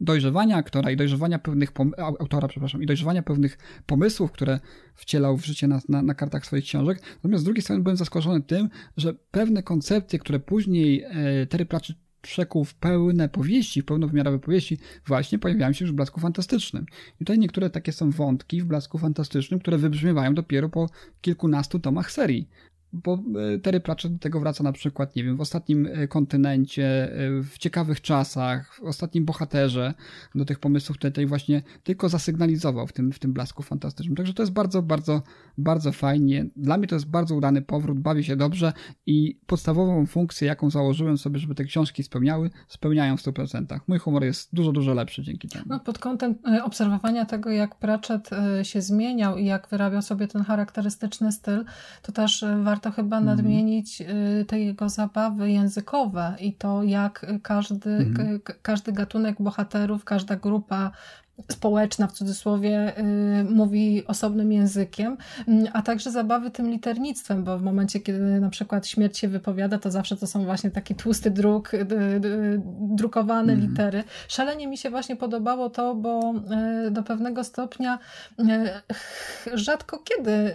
dojrzewania 0.00 0.56
aktora 0.56 0.90
i 0.90 0.96
dojrzewania 0.96 1.38
pewnych 1.38 1.72
autora, 1.98 2.48
przepraszam, 2.48 2.82
i 2.82 2.86
dojrzewania 2.86 3.22
pewnych 3.22 3.58
pomysłów, 3.86 4.32
które 4.32 4.60
wcielał 4.94 5.36
w 5.36 5.44
życie 5.44 5.68
na, 5.68 5.80
na, 5.88 6.02
na, 6.02 6.14
kartach 6.14 6.46
swoich 6.46 6.64
książek. 6.64 7.02
Natomiast 7.16 7.42
z 7.42 7.44
drugiej 7.44 7.62
strony 7.62 7.82
byłem 7.82 7.96
zaskoczony 7.96 8.42
tym, 8.42 8.68
że 8.96 9.14
pewne 9.14 9.62
koncepcje, 9.62 10.18
które 10.18 10.40
później 10.40 11.02
e, 11.02 11.46
Terry 11.46 11.66
Pratchett 11.66 11.96
przekuł 12.22 12.64
w 12.64 12.74
pełne 12.74 13.28
powieści, 13.28 13.82
w 13.82 13.84
pełnowymiarowe 13.84 14.38
powieści, 14.38 14.78
właśnie 15.06 15.38
pojawiają 15.38 15.72
się 15.72 15.84
już 15.84 15.92
w 15.92 15.96
Blasku 15.96 16.20
Fantastycznym. 16.20 16.86
I 17.14 17.18
tutaj 17.18 17.38
niektóre 17.38 17.70
takie 17.70 17.92
są 17.92 18.10
wątki 18.10 18.62
w 18.62 18.64
Blasku 18.64 18.98
Fantastycznym, 18.98 19.60
które 19.60 19.78
wybrzmiewają 19.78 20.34
dopiero 20.34 20.68
po 20.68 20.88
kilkunastu 21.20 21.78
tomach 21.78 22.12
serii 22.12 22.48
bo 22.92 23.18
e, 23.54 23.58
Terry 23.58 23.80
Pratchett 23.80 24.12
do 24.12 24.18
tego 24.18 24.40
wraca 24.40 24.64
na 24.64 24.72
przykład, 24.72 25.16
nie 25.16 25.24
wiem, 25.24 25.36
w 25.36 25.40
ostatnim 25.40 25.86
e, 25.86 26.08
kontynencie, 26.08 27.12
e, 27.12 27.42
w 27.42 27.58
ciekawych 27.58 28.00
czasach, 28.00 28.74
w 28.74 28.82
ostatnim 28.82 29.24
bohaterze 29.24 29.94
do 30.34 30.44
tych 30.44 30.58
pomysłów 30.58 30.98
tutaj 30.98 31.26
właśnie 31.26 31.62
tylko 31.82 32.08
zasygnalizował 32.08 32.86
w 32.86 32.92
tym, 32.92 33.12
w 33.12 33.18
tym 33.18 33.32
blasku 33.32 33.62
fantastycznym. 33.62 34.16
Także 34.16 34.34
to 34.34 34.42
jest 34.42 34.52
bardzo, 34.52 34.82
bardzo, 34.82 35.22
bardzo 35.58 35.92
fajnie. 35.92 36.46
Dla 36.56 36.76
mnie 36.76 36.86
to 36.86 36.96
jest 36.96 37.10
bardzo 37.10 37.34
udany 37.34 37.62
powrót, 37.62 37.98
bawię 37.98 38.24
się 38.24 38.36
dobrze 38.36 38.72
i 39.06 39.38
podstawową 39.46 40.06
funkcję, 40.06 40.48
jaką 40.48 40.70
założyłem 40.70 41.18
sobie, 41.18 41.38
żeby 41.38 41.54
te 41.54 41.64
książki 41.64 42.02
spełniały, 42.02 42.50
spełniają 42.68 43.16
w 43.16 43.20
100%. 43.20 43.80
Mój 43.88 43.98
humor 43.98 44.24
jest 44.24 44.54
dużo, 44.54 44.72
dużo 44.72 44.94
lepszy 44.94 45.22
dzięki 45.22 45.48
temu. 45.48 45.64
No, 45.68 45.80
pod 45.80 45.98
kątem 45.98 46.34
obserwowania 46.64 47.24
tego, 47.24 47.50
jak 47.50 47.74
Pratchett 47.74 48.30
się 48.62 48.82
zmieniał 48.82 49.36
i 49.36 49.44
jak 49.44 49.68
wyrabiał 49.68 50.02
sobie 50.02 50.28
ten 50.28 50.44
charakterystyczny 50.44 51.32
styl, 51.32 51.64
to 52.02 52.12
też 52.12 52.44
warto 52.62 52.79
warto 52.80 52.90
chyba 52.96 53.18
mhm. 53.18 53.26
nadmienić 53.36 54.00
y, 54.00 54.44
te 54.44 54.60
jego 54.60 54.88
zabawy 54.88 55.50
językowe 55.50 56.36
i 56.40 56.52
to, 56.52 56.82
jak 56.82 57.26
każdy, 57.42 57.90
mhm. 57.90 58.40
każdy 58.62 58.92
gatunek 58.92 59.36
bohaterów, 59.42 60.04
każda 60.04 60.36
grupa 60.36 60.90
społeczna 61.48 62.06
w 62.06 62.12
cudzysłowie 62.12 62.92
mówi 63.50 64.06
osobnym 64.06 64.52
językiem, 64.52 65.16
mm, 65.48 65.66
a 65.72 65.82
także 65.82 66.10
zabawy 66.10 66.50
tym 66.50 66.70
liternictwem, 66.70 67.44
bo 67.44 67.58
w 67.58 67.62
momencie, 67.62 68.00
kiedy 68.00 68.40
na 68.40 68.50
przykład 68.50 68.86
śmierć 68.86 69.18
się 69.18 69.28
wypowiada, 69.28 69.78
to 69.78 69.90
zawsze 69.90 70.16
to 70.16 70.26
są 70.26 70.44
właśnie 70.44 70.70
taki 70.70 70.94
tłusty 70.94 71.30
druk, 71.30 71.72
drukowane 72.80 73.52
mhm. 73.52 73.70
litery. 73.70 74.04
Szalenie 74.28 74.66
mi 74.66 74.78
się 74.78 74.90
właśnie 74.90 75.16
podobało 75.16 75.70
to, 75.70 75.94
bo 75.94 76.34
do 76.90 77.02
pewnego 77.02 77.44
stopnia 77.44 77.98
rzadko 79.54 79.98
kiedy 79.98 80.54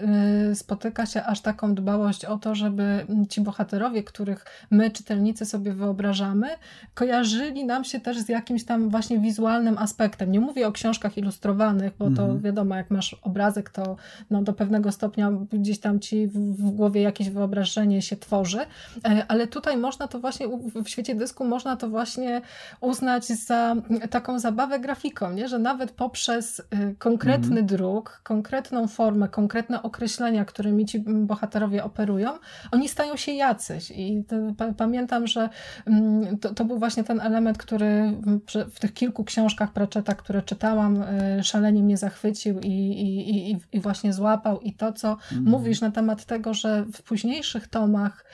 spotyka 0.56 1.06
się 1.06 1.24
aż 1.24 1.42
taką 1.42 1.76
dbałość 1.76 2.26
o 2.26 2.38
to, 2.38 2.56
żeby 2.56 3.06
ci 3.30 3.42
bohaterowie, 3.42 4.04
których 4.04 4.46
my, 4.72 4.92
czytelnicy, 4.92 5.46
sobie 5.46 5.74
wyobrażamy, 5.74 6.48
kojarzyli 6.94 7.66
nam 7.66 7.84
się 7.84 8.00
też 8.00 8.20
z 8.20 8.30
jakimś 8.30 8.64
tam 8.64 8.90
właśnie 8.90 9.20
wizualnym 9.20 9.78
aspektem. 9.78 10.32
Nie 10.32 10.40
mówię 10.40 10.68
o 10.68 10.72
książkach 10.76 11.18
ilustrowanych, 11.18 11.94
bo 12.00 12.06
to 12.06 12.24
mhm. 12.24 12.42
wiadomo, 12.42 12.76
jak 12.76 12.92
masz 12.92 13.14
obrazek, 13.14 13.70
to 13.70 13.96
no, 14.30 14.44
do 14.44 14.54
pewnego 14.54 14.92
stopnia 14.92 15.32
gdzieś 15.54 15.80
tam 15.80 16.00
ci 16.00 16.28
w, 16.28 16.34
w 16.34 16.72
głowie 16.72 17.02
jakieś 17.02 17.30
wyobrażenie 17.30 18.02
się 18.02 18.16
tworzy, 18.18 18.60
e, 19.06 19.26
ale 19.28 19.48
tutaj 19.48 19.78
można 19.78 20.08
to 20.08 20.20
właśnie, 20.20 20.48
w 20.86 20.90
świecie 20.90 21.16
dysku 21.16 21.46
można 21.46 21.76
to 21.76 21.90
właśnie 21.90 22.42
uznać 22.82 23.26
za 23.26 23.76
taką 24.10 24.40
zabawę 24.40 24.80
grafiką, 24.80 25.34
nie? 25.34 25.48
że 25.48 25.60
nawet 25.60 25.92
poprzez 25.92 26.60
y, 26.60 26.96
konkretny 27.00 27.60
mhm. 27.60 27.66
druk, 27.66 28.22
konkretną 28.24 28.88
formę, 28.88 29.30
konkretne 29.30 29.84
określenia, 29.84 30.46
którymi 30.46 30.86
ci 30.86 31.00
bohaterowie 31.00 31.84
operują, 31.84 32.30
oni 32.72 32.90
stają 32.90 33.16
się 33.16 33.32
jacyś 33.32 33.92
i 33.92 34.24
pamiętam, 34.78 35.28
że 35.28 35.50
mm, 35.86 36.38
to, 36.38 36.54
to, 36.54 36.66
był 36.66 36.80
właśnie 36.80 37.04
ten 37.04 37.22
element, 37.22 37.58
który 37.58 38.14
w 38.72 38.80
tych 38.80 38.94
kilku 38.94 39.24
książkach 39.24 39.74
Pratchetta, 39.74 40.16
które 40.16 40.42
czytałam, 40.42 40.55
y, 41.40 41.44
szalenie 41.44 41.84
mnie 41.84 41.98
zachwycił 41.98 42.60
i, 42.60 42.68
i, 42.68 43.52
i, 43.52 43.58
i 43.72 43.80
właśnie 43.80 44.14
złapał 44.14 44.60
i 44.60 44.74
to, 44.74 44.94
co 44.94 45.12
mhm. 45.12 45.44
mówisz 45.44 45.82
na 45.82 45.92
temat 45.92 46.26
tego, 46.26 46.54
że 46.54 46.86
w 46.94 47.02
późniejszych 47.02 47.68
tomach 47.68 48.26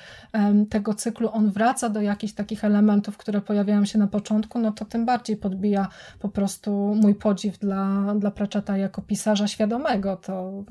tego 0.69 0.93
cyklu 0.93 1.29
on 1.33 1.51
wraca 1.51 1.89
do 1.89 2.01
jakichś 2.01 2.33
takich 2.33 2.65
elementów, 2.65 3.17
które 3.17 3.41
pojawiają 3.41 3.85
się 3.85 3.99
na 3.99 4.07
początku, 4.07 4.59
no 4.59 4.71
to 4.71 4.85
tym 4.85 5.05
bardziej 5.05 5.37
podbija 5.37 5.87
po 6.19 6.29
prostu 6.29 6.95
mój 7.01 7.15
podziw 7.15 7.57
dla, 7.57 8.15
dla 8.19 8.31
Pratchetta 8.31 8.77
jako 8.77 9.01
pisarza 9.01 9.47
świadomego. 9.47 10.15
To 10.15 10.63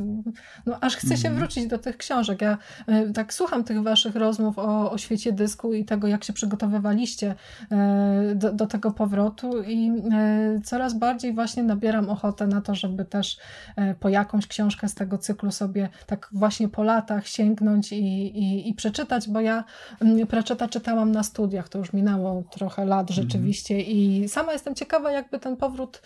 no, 0.67 0.77
aż 0.81 0.97
chce 0.97 1.17
się 1.17 1.29
mhm. 1.29 1.37
wrócić 1.37 1.67
do 1.67 1.79
tych 1.79 1.97
książek. 1.97 2.43
Ja 2.43 2.59
y, 2.89 3.13
tak 3.13 3.35
słucham 3.35 3.65
tych 3.65 3.83
waszych 3.83 4.17
rozmów 4.17 4.59
o, 4.59 4.91
o 4.91 4.99
świecie 4.99 5.33
dysku 5.33 5.75
i 5.75 5.85
tego, 5.85 6.09
jak 6.09 6.25
się 6.25 6.33
przygotowywaliście 6.33 7.35
e, 7.71 8.35
do, 8.35 8.53
do 8.53 8.67
tego 8.67 8.91
powrotu 8.91 9.63
i 9.63 9.93
e, 10.13 10.61
coraz 10.65 10.95
bardziej 10.95 11.35
właśnie 11.41 11.63
nabieram 11.63 12.11
ochotę 12.11 12.47
na 12.47 12.61
to, 12.61 12.75
żeby 12.75 13.05
też 13.05 13.39
e, 13.77 13.95
po 13.95 14.09
jakąś 14.09 14.47
książkę 14.47 14.89
z 14.89 14.95
tego 14.95 15.19
cyklu 15.19 15.51
sobie 15.51 15.89
tak 16.07 16.29
właśnie 16.33 16.69
po 16.69 16.83
latach 16.83 17.27
sięgnąć 17.27 17.93
i, 17.93 17.97
i, 18.39 18.69
i 18.69 18.75
przeczytać, 18.75 19.29
bo 19.29 19.41
ja 19.41 19.65
mm, 20.01 20.27
Pratchetta 20.27 20.69
czytałam 20.69 21.13
na 21.13 21.23
studiach, 21.23 21.69
to 21.69 21.79
już 21.79 21.93
minęło 21.93 22.43
trochę 22.51 22.85
lat 22.85 23.11
mhm. 23.11 23.23
rzeczywiście 23.23 23.75
mhm. 23.75 23.97
i 23.97 24.29
sama 24.29 24.53
jestem 24.53 24.75
ciekawa, 24.75 25.13
jakby 25.13 25.39
ten 25.39 25.57
powrót 25.57 26.03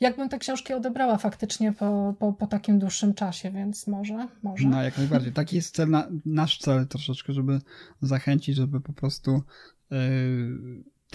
jakbym 0.00 0.28
te 0.28 0.38
książki 0.38 0.74
odebrała 0.74 1.16
faktycznie 1.16 1.72
po, 1.72 2.14
po, 2.18 2.32
po 2.32 2.46
takim 2.46 2.78
dłuższym 2.78 3.14
czasie, 3.14 3.50
więc 3.50 3.86
może, 3.86 4.28
może. 4.42 4.68
No, 4.68 4.82
jak 4.82 4.98
najbardziej. 4.98 5.32
Taki 5.32 5.56
jest 5.56 5.74
cel, 5.74 5.90
na, 5.90 6.08
nasz 6.24 6.58
cel 6.58 6.86
troszeczkę, 6.86 7.32
żeby 7.32 7.60
zachęcić, 8.02 8.56
żeby 8.56 8.80
po 8.80 8.92
prostu 8.92 9.42
yy, 9.90 9.98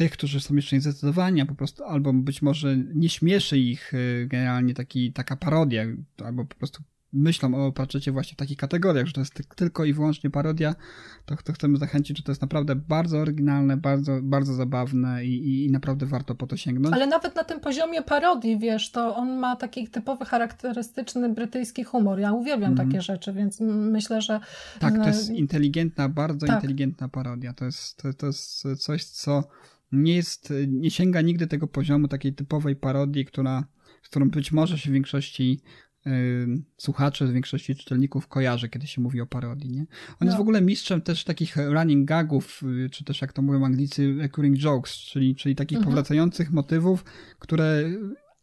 tych, 0.01 0.11
którzy 0.11 0.39
są 0.39 0.55
jeszcze 0.55 0.75
niezdecydowani, 0.75 1.41
a 1.41 1.45
po 1.45 1.55
prostu 1.55 1.83
albo 1.83 2.13
być 2.13 2.41
może 2.41 2.77
nie 2.77 3.09
śmieszy 3.09 3.57
ich 3.57 3.91
yy, 3.93 4.27
generalnie 4.27 4.73
taki, 4.73 5.13
taka 5.13 5.35
parodia, 5.35 5.85
albo 6.25 6.45
po 6.45 6.55
prostu 6.55 6.83
myślą 7.13 7.65
o 7.65 7.71
Pratchetcie 7.71 8.11
właśnie 8.11 8.33
w 8.33 8.37
takich 8.37 8.57
kategoriach, 8.57 9.07
że 9.07 9.13
to 9.13 9.21
jest 9.21 9.55
tylko 9.55 9.85
i 9.85 9.93
wyłącznie 9.93 10.29
parodia, 10.29 10.75
to, 11.25 11.35
to 11.43 11.53
chcemy 11.53 11.77
zachęcić, 11.77 12.17
że 12.17 12.23
to 12.23 12.31
jest 12.31 12.41
naprawdę 12.41 12.75
bardzo 12.75 13.17
oryginalne, 13.17 13.77
bardzo, 13.77 14.19
bardzo 14.21 14.53
zabawne 14.53 15.25
i, 15.25 15.47
i, 15.47 15.65
i, 15.65 15.71
naprawdę 15.71 16.05
warto 16.05 16.35
po 16.35 16.47
to 16.47 16.57
sięgnąć. 16.57 16.95
Ale 16.95 17.07
nawet 17.07 17.35
na 17.35 17.43
tym 17.43 17.59
poziomie 17.59 18.01
parodii, 18.01 18.59
wiesz, 18.59 18.91
to 18.91 19.15
on 19.15 19.37
ma 19.37 19.55
taki 19.55 19.87
typowy, 19.87 20.25
charakterystyczny 20.25 21.29
brytyjski 21.29 21.83
humor. 21.83 22.19
Ja 22.19 22.33
uwielbiam 22.33 22.73
mm. 22.73 22.87
takie 22.87 23.01
rzeczy, 23.01 23.33
więc 23.33 23.59
myślę, 23.59 24.21
że... 24.21 24.39
Tak, 24.79 24.97
to 24.97 25.07
jest 25.07 25.29
inteligentna, 25.29 26.09
bardzo 26.09 26.47
tak. 26.47 26.55
inteligentna 26.55 27.09
parodia. 27.09 27.53
To 27.53 27.65
jest, 27.65 27.97
to, 27.97 28.13
to 28.13 28.25
jest 28.25 28.67
coś, 28.77 29.05
co 29.05 29.43
nie 29.91 30.15
jest, 30.15 30.53
nie 30.67 30.91
sięga 30.91 31.21
nigdy 31.21 31.47
tego 31.47 31.67
poziomu 31.67 32.07
takiej 32.07 32.33
typowej 32.33 32.75
parodii, 32.75 33.25
która, 33.25 33.67
z 34.03 34.09
którą 34.09 34.29
być 34.29 34.51
może 34.51 34.77
się 34.77 34.89
w 34.89 34.93
większości 34.93 35.61
słuchaczy, 36.77 37.27
z 37.27 37.31
większości 37.31 37.75
czytelników 37.75 38.27
kojarzy, 38.27 38.69
kiedy 38.69 38.87
się 38.87 39.01
mówi 39.01 39.21
o 39.21 39.25
parodii. 39.25 39.71
Nie? 39.71 39.81
On 39.81 39.87
no. 40.21 40.25
jest 40.25 40.37
w 40.37 40.41
ogóle 40.41 40.61
mistrzem 40.61 41.01
też 41.01 41.23
takich 41.23 41.57
running 41.57 42.07
gagów, 42.07 42.63
y, 42.85 42.89
czy 42.89 43.03
też 43.03 43.21
jak 43.21 43.33
to 43.33 43.41
mówią 43.41 43.65
Anglicy, 43.65 44.15
recurring 44.17 44.57
jokes, 44.57 44.93
czyli, 44.93 45.35
czyli 45.35 45.55
takich 45.55 45.77
mhm. 45.77 45.89
powracających 45.89 46.51
motywów, 46.51 47.03
które 47.39 47.83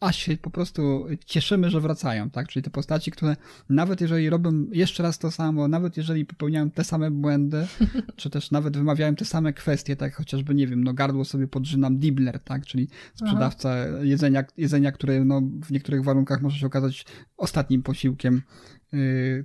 a 0.01 0.13
się 0.13 0.37
po 0.37 0.51
prostu 0.51 1.07
cieszymy, 1.27 1.71
że 1.71 1.81
wracają, 1.81 2.31
tak? 2.31 2.49
Czyli 2.49 2.63
te 2.63 2.71
postaci, 2.71 3.11
które 3.11 3.37
nawet 3.69 4.01
jeżeli 4.01 4.31
robią 4.31 4.67
jeszcze 4.73 5.03
raz 5.03 5.19
to 5.19 5.31
samo, 5.31 5.69
nawet 5.69 5.97
jeżeli 5.97 6.27
popełniają 6.27 6.71
te 6.71 6.85
same 6.85 7.11
błędy, 7.11 7.67
czy 8.17 8.31
też 8.31 8.51
nawet 8.51 8.77
wymawiają 8.77 9.15
te 9.15 9.25
same 9.25 9.53
kwestie, 9.53 9.97
tak 9.97 10.15
chociażby, 10.15 10.55
nie 10.55 10.67
wiem, 10.67 10.85
no 10.85 10.95
gardło 10.95 11.25
sobie 11.25 11.49
podrzynam 11.49 11.99
Dibler, 11.99 12.41
tak? 12.41 12.67
Czyli 12.67 12.89
sprzedawca 13.15 13.75
jedzenia, 14.03 14.45
jedzenia, 14.57 14.93
które 14.93 15.25
no, 15.25 15.41
w 15.63 15.71
niektórych 15.71 16.05
warunkach 16.05 16.43
może 16.43 16.59
się 16.59 16.67
okazać 16.67 17.05
ostatnim 17.37 17.83
posiłkiem 17.83 18.43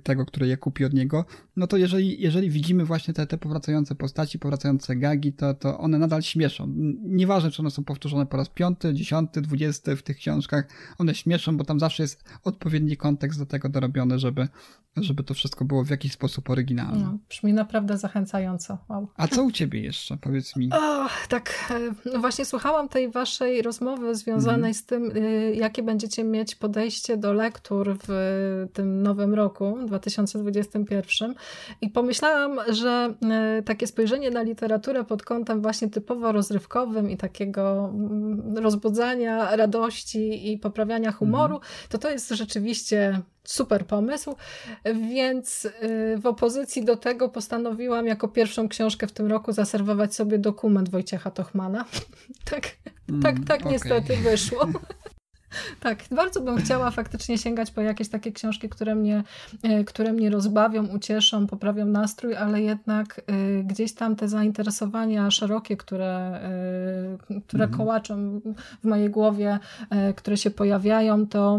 tego, 0.02 0.26
który 0.26 0.46
je 0.46 0.56
kupi 0.56 0.84
od 0.84 0.92
niego, 0.92 1.24
no 1.56 1.66
to 1.66 1.76
jeżeli, 1.76 2.22
jeżeli 2.22 2.50
widzimy 2.50 2.84
właśnie 2.84 3.14
te, 3.14 3.26
te 3.26 3.38
powracające 3.38 3.94
postaci, 3.94 4.38
powracające 4.38 4.96
gagi, 4.96 5.32
to, 5.32 5.54
to 5.54 5.78
one 5.78 5.98
nadal 5.98 6.22
śmieszą. 6.22 6.72
Nieważne, 7.02 7.50
czy 7.50 7.62
one 7.62 7.70
są 7.70 7.84
powtórzone 7.84 8.26
po 8.26 8.36
raz 8.36 8.48
piąty, 8.48 8.94
dziesiąty, 8.94 9.40
dwudziesty 9.40 9.96
w 9.96 10.02
tych 10.02 10.16
książkach, 10.16 10.68
one 10.98 11.14
śmieszą, 11.14 11.56
bo 11.56 11.64
tam 11.64 11.80
zawsze 11.80 12.02
jest 12.02 12.24
odpowiedni 12.44 12.96
kontekst 12.96 13.38
do 13.38 13.46
tego 13.46 13.68
dorobiony, 13.68 14.18
żeby, 14.18 14.48
żeby 14.96 15.24
to 15.24 15.34
wszystko 15.34 15.64
było 15.64 15.84
w 15.84 15.90
jakiś 15.90 16.12
sposób 16.12 16.50
oryginalne. 16.50 17.04
No, 17.04 17.18
brzmi 17.28 17.52
naprawdę 17.52 17.98
zachęcająco. 17.98 18.78
Wow. 18.88 19.08
A 19.16 19.28
co 19.28 19.42
u 19.42 19.50
ciebie 19.50 19.80
jeszcze? 19.80 20.16
Powiedz 20.16 20.56
mi. 20.56 20.70
O, 20.72 21.08
tak, 21.28 21.70
e, 21.70 22.10
no 22.12 22.18
właśnie 22.18 22.44
słuchałam 22.44 22.88
tej 22.88 23.10
waszej 23.10 23.62
rozmowy 23.62 24.14
związanej 24.14 24.58
mm. 24.58 24.74
z 24.74 24.86
tym, 24.86 25.16
y, 25.16 25.54
jakie 25.56 25.82
będziecie 25.82 26.24
mieć 26.24 26.54
podejście 26.54 27.16
do 27.16 27.32
lektur 27.32 27.96
w 28.08 28.68
tym 28.72 29.02
nowym 29.02 29.33
roku, 29.34 29.78
2021 29.86 31.34
i 31.80 31.90
pomyślałam, 31.90 32.58
że 32.68 33.14
e, 33.30 33.62
takie 33.62 33.86
spojrzenie 33.86 34.30
na 34.30 34.42
literaturę 34.42 35.04
pod 35.04 35.22
kątem 35.22 35.62
właśnie 35.62 35.90
typowo 35.90 36.32
rozrywkowym 36.32 37.10
i 37.10 37.16
takiego 37.16 37.90
mm, 37.94 38.58
rozbudzania 38.58 39.56
radości 39.56 40.52
i 40.52 40.58
poprawiania 40.58 41.12
humoru, 41.12 41.54
mhm. 41.54 41.72
to 41.88 41.98
to 41.98 42.10
jest 42.10 42.28
rzeczywiście 42.28 43.22
super 43.44 43.86
pomysł, 43.86 44.36
więc 44.84 45.66
e, 45.66 46.16
w 46.16 46.26
opozycji 46.26 46.84
do 46.84 46.96
tego 46.96 47.28
postanowiłam 47.28 48.06
jako 48.06 48.28
pierwszą 48.28 48.68
książkę 48.68 49.06
w 49.06 49.12
tym 49.12 49.26
roku 49.26 49.52
zaserwować 49.52 50.14
sobie 50.14 50.38
dokument 50.38 50.88
Wojciecha 50.88 51.30
Tochmana. 51.30 51.84
tak, 52.50 52.76
mm, 53.08 53.22
tak, 53.22 53.36
tak 53.46 53.60
okay. 53.60 53.72
niestety 53.72 54.16
wyszło. 54.16 54.66
Tak, 55.80 55.98
bardzo 56.10 56.40
bym 56.40 56.56
chciała 56.56 56.90
faktycznie 56.90 57.38
sięgać 57.38 57.70
po 57.70 57.80
jakieś 57.80 58.08
takie 58.08 58.32
książki, 58.32 58.68
które 58.68 58.94
mnie, 58.94 59.24
e, 59.62 59.84
które 59.84 60.12
mnie 60.12 60.30
rozbawią, 60.30 60.86
ucieszą, 60.86 61.46
poprawią 61.46 61.86
nastrój, 61.86 62.36
ale 62.36 62.62
jednak 62.62 63.20
e, 63.26 63.62
gdzieś 63.62 63.92
tam 63.92 64.16
te 64.16 64.28
zainteresowania 64.28 65.30
szerokie, 65.30 65.76
które, 65.76 66.40
e, 67.30 67.40
które 67.46 67.64
mhm. 67.64 67.70
kołaczą 67.70 68.40
w 68.82 68.84
mojej 68.84 69.10
głowie, 69.10 69.58
które 70.16 70.36
się 70.36 70.50
pojawiają, 70.50 71.26
to 71.26 71.58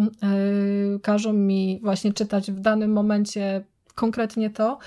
każą 1.01 1.33
mi 1.33 1.79
właśnie 1.83 2.13
czytać 2.13 2.51
w 2.51 2.59
danym 2.59 2.91
momencie 2.93 3.63
konkretnie 3.95 4.49
to. 4.49 4.77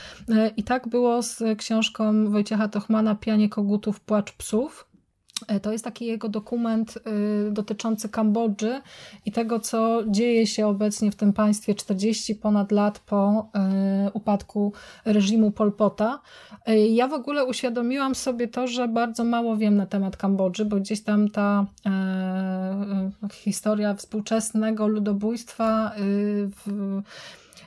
I 0.57 0.63
tak 0.63 0.89
było 0.89 1.23
z 1.23 1.43
książką 1.59 2.31
Wojciecha 2.31 2.69
Tochmana 2.69 3.15
Pianie 3.15 3.49
kogutów, 3.49 4.01
płacz 4.01 4.33
psów 4.33 4.88
to 5.63 5.73
jest 5.73 5.85
taki 5.85 6.07
jego 6.07 6.29
dokument 6.29 6.99
y, 7.49 7.51
dotyczący 7.51 8.09
Kambodży 8.09 8.81
i 9.27 9.33
tego, 9.33 9.61
co 9.61 10.03
dzieje 10.07 10.47
się 10.47 10.67
obecnie 10.67 11.11
w 11.11 11.17
tym 11.17 11.33
państwie 11.33 11.75
40 11.75 12.35
ponad 12.35 12.73
lat 12.73 12.99
po 12.99 13.51
y, 14.07 14.11
upadku 14.13 14.73
reżimu 15.05 15.51
Pol 15.51 15.73
Pota. 15.73 16.21
E, 16.67 16.87
ja 16.87 17.09
w 17.09 17.13
ogóle 17.13 17.45
uświadomiłam 17.45 18.15
sobie 18.15 18.49
to, 18.49 18.67
że 18.67 18.89
bardzo 18.89 19.25
mało 19.25 19.57
wiem 19.57 19.77
na 19.77 19.87
temat 19.87 20.17
Kambodży, 20.17 20.65
bo 20.65 20.77
gdzieś 20.77 21.03
tam 21.03 21.29
ta 21.29 21.67
e, 21.87 23.11
historia 23.33 23.95
współczesnego 23.95 24.89
ludobójstwa 24.89 25.93
y, 25.99 26.51
w 26.67 27.03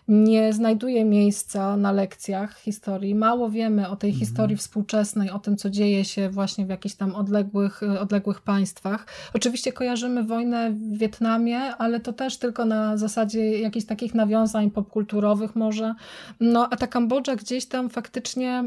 nie 0.08 0.54
znajduje 0.54 1.06
miejsca 1.06 1.78
na 1.78 1.92
lekcjach 1.92 2.58
historii. 2.58 3.16
Mało 3.16 3.50
wiemy 3.50 3.90
o 3.90 3.96
tej 3.96 4.10
mhm. 4.10 4.20
historii 4.20 4.58
współczesnej, 4.58 5.30
o 5.30 5.40
tym, 5.40 5.58
co 5.58 5.70
dzieje 5.70 6.06
się 6.06 6.30
właśnie 6.30 6.66
w 6.66 6.70
jakichś 6.70 6.96
tam 6.96 7.16
odległych, 7.16 7.82
odległych 8.00 8.42
państwach. 8.42 9.06
Oczywiście 9.34 9.74
kojarzymy 9.74 10.24
wojnę 10.24 10.72
w 10.72 10.98
Wietnamie, 10.98 11.60
ale 11.60 12.00
to 12.00 12.14
też 12.14 12.38
tylko 12.38 12.66
na 12.66 12.98
zasadzie 12.98 13.60
jakichś 13.60 13.86
takich 13.86 14.14
nawiązań 14.14 14.72
popkulturowych 14.72 15.56
może. 15.56 15.96
No 16.40 16.68
a 16.72 16.78
ta 16.78 16.88
Kambodża 16.88 17.36
gdzieś 17.36 17.66
tam 17.66 17.90
faktycznie, 17.90 18.64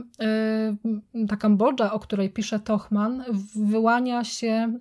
yy, 1.14 1.26
ta 1.26 1.36
Kambodża, 1.36 1.92
o 1.92 2.00
której 2.00 2.30
pisze 2.30 2.60
Tochman, 2.60 3.24
wyłania 3.54 4.24
się 4.24 4.78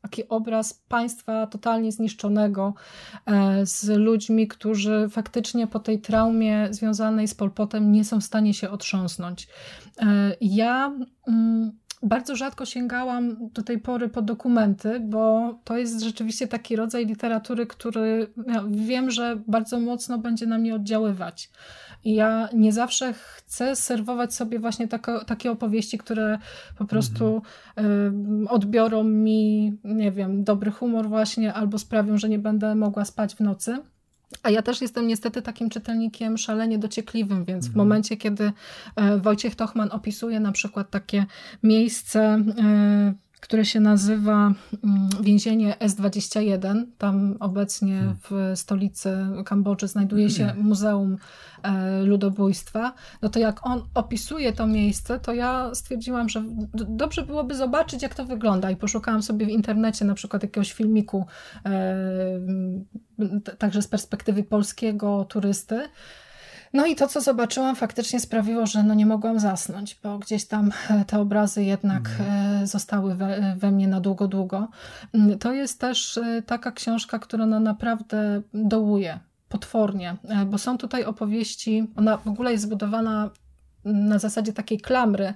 taki 0.00 0.28
obraz 0.28 0.74
państwa 0.88 1.46
totalnie 1.46 1.92
zniszczonego 1.92 2.74
e, 3.26 3.66
z 3.66 3.88
ludźmi, 3.88 4.48
którzy 4.48 5.08
faktycznie 5.10 5.66
po 5.66 5.78
tej 5.78 6.00
traumie 6.00 6.68
związanej 6.70 7.28
z 7.28 7.34
Polpotem 7.34 7.92
nie 7.92 8.04
są 8.04 8.20
w 8.20 8.24
stanie 8.24 8.54
się 8.54 8.70
otrząsnąć. 8.70 9.48
E, 9.98 10.36
ja 10.40 10.92
mm, 11.28 11.72
bardzo 12.02 12.36
rzadko 12.36 12.64
sięgałam 12.64 13.36
do 13.52 13.62
tej 13.62 13.78
pory 13.78 14.08
po 14.08 14.22
dokumenty, 14.22 15.00
bo 15.00 15.54
to 15.64 15.76
jest 15.76 16.00
rzeczywiście 16.02 16.48
taki 16.48 16.76
rodzaj 16.76 17.06
literatury, 17.06 17.66
który 17.66 18.32
ja 18.46 18.64
wiem, 18.70 19.10
że 19.10 19.42
bardzo 19.46 19.80
mocno 19.80 20.18
będzie 20.18 20.46
na 20.46 20.58
mnie 20.58 20.74
oddziaływać. 20.74 21.50
I 22.04 22.14
ja 22.14 22.48
nie 22.54 22.72
zawsze 22.72 23.12
chcę 23.12 23.76
serwować 23.76 24.34
sobie 24.34 24.58
właśnie 24.58 24.88
takie, 24.88 25.12
takie 25.26 25.50
opowieści, 25.50 25.98
które 25.98 26.38
po 26.78 26.84
prostu 26.84 27.42
mhm. 27.76 28.46
y, 28.46 28.48
odbiorą 28.48 29.04
mi, 29.04 29.72
nie 29.84 30.12
wiem, 30.12 30.44
dobry 30.44 30.70
humor 30.70 31.08
właśnie, 31.08 31.54
albo 31.54 31.78
sprawią, 31.78 32.18
że 32.18 32.28
nie 32.28 32.38
będę 32.38 32.74
mogła 32.74 33.04
spać 33.04 33.34
w 33.34 33.40
nocy. 33.40 33.78
A 34.42 34.50
ja 34.50 34.62
też 34.62 34.80
jestem 34.80 35.06
niestety 35.06 35.42
takim 35.42 35.70
czytelnikiem 35.70 36.38
szalenie 36.38 36.78
dociekliwym, 36.78 37.44
więc 37.44 37.64
w 37.64 37.68
mhm. 37.68 37.86
momencie, 37.86 38.16
kiedy 38.16 38.52
e, 38.96 39.18
Wojciech 39.18 39.54
Tochman 39.54 39.88
opisuje 39.92 40.40
na 40.40 40.52
przykład 40.52 40.90
takie 40.90 41.26
miejsce, 41.62 42.20
e, 42.20 43.14
które 43.42 43.64
się 43.64 43.80
nazywa 43.80 44.52
mm, 44.84 45.08
więzienie 45.20 45.76
S21. 45.80 46.84
Tam 46.98 47.36
obecnie 47.40 47.96
hmm. 47.96 48.16
w 48.30 48.58
stolicy 48.58 49.16
Kambodży 49.44 49.88
znajduje 49.88 50.30
się 50.30 50.44
hmm. 50.44 50.66
Muzeum 50.66 51.18
e, 51.62 52.02
Ludobójstwa. 52.02 52.94
No 53.22 53.28
to 53.28 53.38
jak 53.38 53.66
on 53.66 53.82
opisuje 53.94 54.52
to 54.52 54.66
miejsce, 54.66 55.20
to 55.20 55.32
ja 55.34 55.74
stwierdziłam, 55.74 56.28
że 56.28 56.42
dobrze 56.74 57.22
byłoby 57.22 57.54
zobaczyć, 57.54 58.02
jak 58.02 58.14
to 58.14 58.24
wygląda. 58.24 58.70
I 58.70 58.76
poszukałam 58.76 59.22
sobie 59.22 59.46
w 59.46 59.50
internecie 59.50 60.04
na 60.04 60.14
przykład 60.14 60.42
jakiegoś 60.42 60.72
filmiku, 60.72 61.26
także 63.58 63.82
z 63.82 63.88
perspektywy 63.88 64.44
polskiego 64.44 65.24
turysty. 65.24 65.88
No 66.72 66.86
i 66.86 66.96
to, 66.96 67.08
co 67.08 67.20
zobaczyłam, 67.20 67.76
faktycznie 67.76 68.20
sprawiło, 68.20 68.66
że 68.66 68.82
no 68.82 68.94
nie 68.94 69.06
mogłam 69.06 69.40
zasnąć, 69.40 69.98
bo 70.02 70.18
gdzieś 70.18 70.44
tam 70.44 70.70
e, 70.90 71.04
te 71.04 71.20
obrazy 71.20 71.64
jednak 71.64 72.10
mm. 72.18 72.66
zostały 72.66 73.14
we, 73.14 73.56
we, 73.58 73.70
mnie 73.70 73.88
na 73.88 74.00
długo, 74.00 74.28
długo. 74.28 74.68
Mm, 75.12 75.38
to 75.38 75.52
jest 75.52 75.80
też 75.80 76.18
e, 76.18 76.42
taka 76.42 76.72
książka, 76.72 77.18
która 77.18 77.46
no 77.46 77.60
naprawdę 77.60 78.42
dołuje 78.54 79.20
potwornie, 79.48 80.16
bo 80.46 80.58
są 80.58 80.78
tutaj 80.78 81.04
opowieści, 81.04 81.86
ona 81.96 82.16
w 82.16 82.28
ogóle 82.28 82.52
jest 82.52 82.64
zbudowana 82.64 83.30
na 83.84 84.18
zasadzie 84.18 84.52
takiej 84.52 84.80
klamry. 84.80 85.34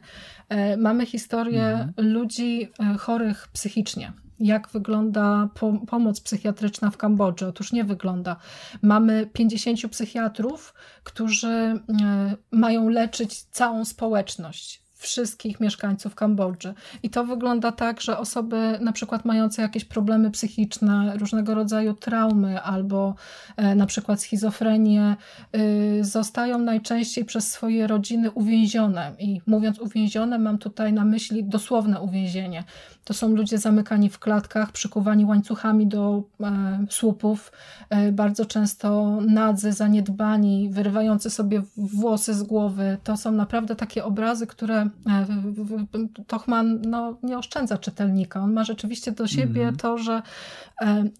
Mamy 0.78 1.06
historię 1.06 1.62
mm. 1.62 1.92
ludzi 1.96 2.68
chorych 2.98 3.48
psychicznie 3.52 4.12
jak 4.40 4.68
wygląda 4.68 5.48
pomoc 5.88 6.20
psychiatryczna 6.20 6.90
w 6.90 6.96
Kambodży. 6.96 7.46
Otóż 7.46 7.72
nie 7.72 7.84
wygląda. 7.84 8.36
Mamy 8.82 9.26
50 9.32 9.80
psychiatrów, 9.90 10.74
którzy 11.04 11.48
e, 11.48 11.80
mają 12.50 12.88
leczyć 12.88 13.42
całą 13.42 13.84
społeczność 13.84 14.85
wszystkich 15.06 15.60
mieszkańców 15.60 16.14
Kambodży. 16.14 16.74
I 17.02 17.10
to 17.10 17.24
wygląda 17.24 17.72
tak, 17.72 18.00
że 18.00 18.18
osoby 18.18 18.78
na 18.80 18.92
przykład 18.92 19.24
mające 19.24 19.62
jakieś 19.62 19.84
problemy 19.84 20.30
psychiczne, 20.30 21.16
różnego 21.18 21.54
rodzaju 21.54 21.94
traumy 21.94 22.62
albo 22.62 23.14
e, 23.56 23.74
na 23.74 23.86
przykład 23.86 24.20
schizofrenię, 24.20 25.16
y, 25.56 26.04
zostają 26.04 26.58
najczęściej 26.58 27.24
przez 27.24 27.50
swoje 27.52 27.86
rodziny 27.86 28.30
uwięzione. 28.30 29.12
I 29.18 29.40
mówiąc 29.46 29.78
uwięzione, 29.78 30.38
mam 30.38 30.58
tutaj 30.58 30.92
na 30.92 31.04
myśli 31.04 31.44
dosłowne 31.44 32.00
uwięzienie. 32.00 32.64
To 33.04 33.14
są 33.14 33.28
ludzie 33.28 33.58
zamykani 33.58 34.10
w 34.10 34.18
klatkach, 34.18 34.72
przykuwani 34.72 35.24
łańcuchami 35.24 35.86
do 35.86 36.22
e, 36.40 36.86
słupów, 36.90 37.52
e, 37.90 38.12
bardzo 38.12 38.46
często 38.46 39.18
nadzy, 39.20 39.72
zaniedbani, 39.72 40.68
wyrywający 40.68 41.30
sobie 41.30 41.62
włosy 41.76 42.34
z 42.34 42.42
głowy. 42.42 42.98
To 43.04 43.16
są 43.16 43.32
naprawdę 43.32 43.76
takie 43.76 44.04
obrazy, 44.04 44.46
które 44.46 44.88
Tochman 46.26 46.82
no, 46.82 47.18
nie 47.22 47.38
oszczędza 47.38 47.78
czytelnika. 47.78 48.40
On 48.40 48.52
ma 48.52 48.64
rzeczywiście 48.64 49.12
do 49.12 49.26
siebie 49.26 49.62
mm. 49.62 49.76
to, 49.76 49.98
że 49.98 50.22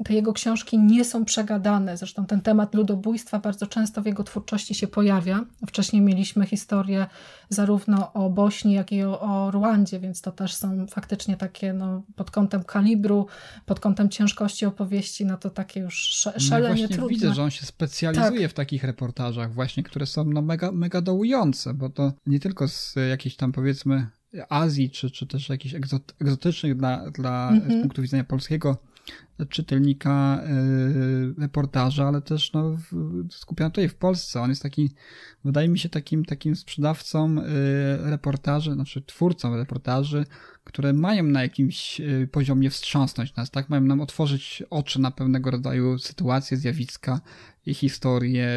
te 0.05 0.15
jego 0.15 0.33
książki 0.33 0.79
nie 0.79 1.05
są 1.05 1.25
przegadane. 1.25 1.97
Zresztą 1.97 2.27
ten 2.27 2.41
temat 2.41 2.75
ludobójstwa 2.75 3.39
bardzo 3.39 3.67
często 3.67 4.03
w 4.03 4.07
jego 4.07 4.25
twórczości 4.25 4.75
się 4.75 4.87
pojawia. 4.87 5.45
Wcześniej 5.67 6.03
mieliśmy 6.03 6.47
historię 6.47 7.07
zarówno 7.49 8.13
o 8.13 8.31
Bośni, 8.31 8.73
jak 8.73 8.93
i 8.93 9.03
o, 9.03 9.21
o 9.21 9.51
Ruandzie, 9.51 10.01
więc 10.01 10.21
to 10.21 10.33
też 10.33 10.55
są 10.55 10.87
faktycznie 10.87 11.37
takie 11.37 11.73
no, 11.73 12.03
pod 12.17 12.31
kątem 12.31 12.65
kalibru, 12.65 13.27
pod 13.67 13.81
kątem 13.81 14.09
ciężkości 14.09 14.67
opowieści, 14.67 15.27
no 15.27 15.37
to 15.37 15.51
takie 15.51 15.81
już 15.81 16.27
szalenie 16.39 16.83
no 16.83 16.89
trudne. 16.89 17.09
Widzę, 17.09 17.35
że 17.35 17.43
on 17.43 17.51
się 17.51 17.67
specjalizuje 17.67 18.43
tak. 18.43 18.51
w 18.51 18.55
takich 18.55 18.85
reportażach 18.85 19.55
właśnie, 19.55 19.83
które 19.83 20.07
są 20.07 20.25
no, 20.25 20.43
mega, 20.43 20.73
mega 20.73 21.01
dołujące, 21.01 21.75
bo 21.75 21.91
to 21.91 22.13
nie 22.27 22.41
tylko 22.41 22.69
z 22.69 22.95
jakiejś 23.11 23.37
tam 23.37 23.53
powiedzmy 23.57 24.07
Azji, 24.49 24.91
czy, 24.91 25.11
czy 25.11 25.27
też 25.27 25.49
jakichś 25.49 25.75
egzotycznych 26.21 26.77
dla, 26.77 27.11
dla 27.11 27.49
mm 27.49 27.61
-hmm. 27.61 27.79
z 27.79 27.83
punktu 27.83 28.03
widzenia 28.03 28.25
polskiego 28.25 28.77
czytelnika 29.49 30.43
y, 31.37 31.41
reportaża, 31.41 32.09
ale 32.09 32.23
też 32.23 32.53
no, 32.53 32.77
skupiam 33.31 33.71
tutaj 33.71 33.89
w 33.89 33.95
Polsce. 33.95 34.41
On 34.41 34.51
jest 34.51 34.63
taki, 34.63 34.91
wydaje 35.45 35.69
mi 35.69 35.79
się, 35.79 35.89
takim, 35.89 36.25
takim 36.25 36.57
sprzedawcą 36.57 37.39
y, 37.39 37.43
reportaży, 38.11 38.73
znaczy 38.73 39.03
twórcą 39.03 39.57
reportaży, 39.57 40.25
które 40.65 40.93
mają 40.93 41.23
na 41.23 41.43
jakimś 41.43 42.01
y, 42.01 42.29
poziomie 42.33 42.71
wstrząsnąć 42.71 43.37
nas, 43.37 43.51
tak? 43.51 43.69
Mają 43.69 43.83
nam 43.83 44.01
otworzyć 44.01 44.63
oczy 44.71 45.01
na 45.01 45.11
pewnego 45.11 45.51
rodzaju 45.51 45.99
sytuacje, 45.99 46.57
zjawiska 46.57 47.21
i 47.67 47.75
historie, 47.75 48.49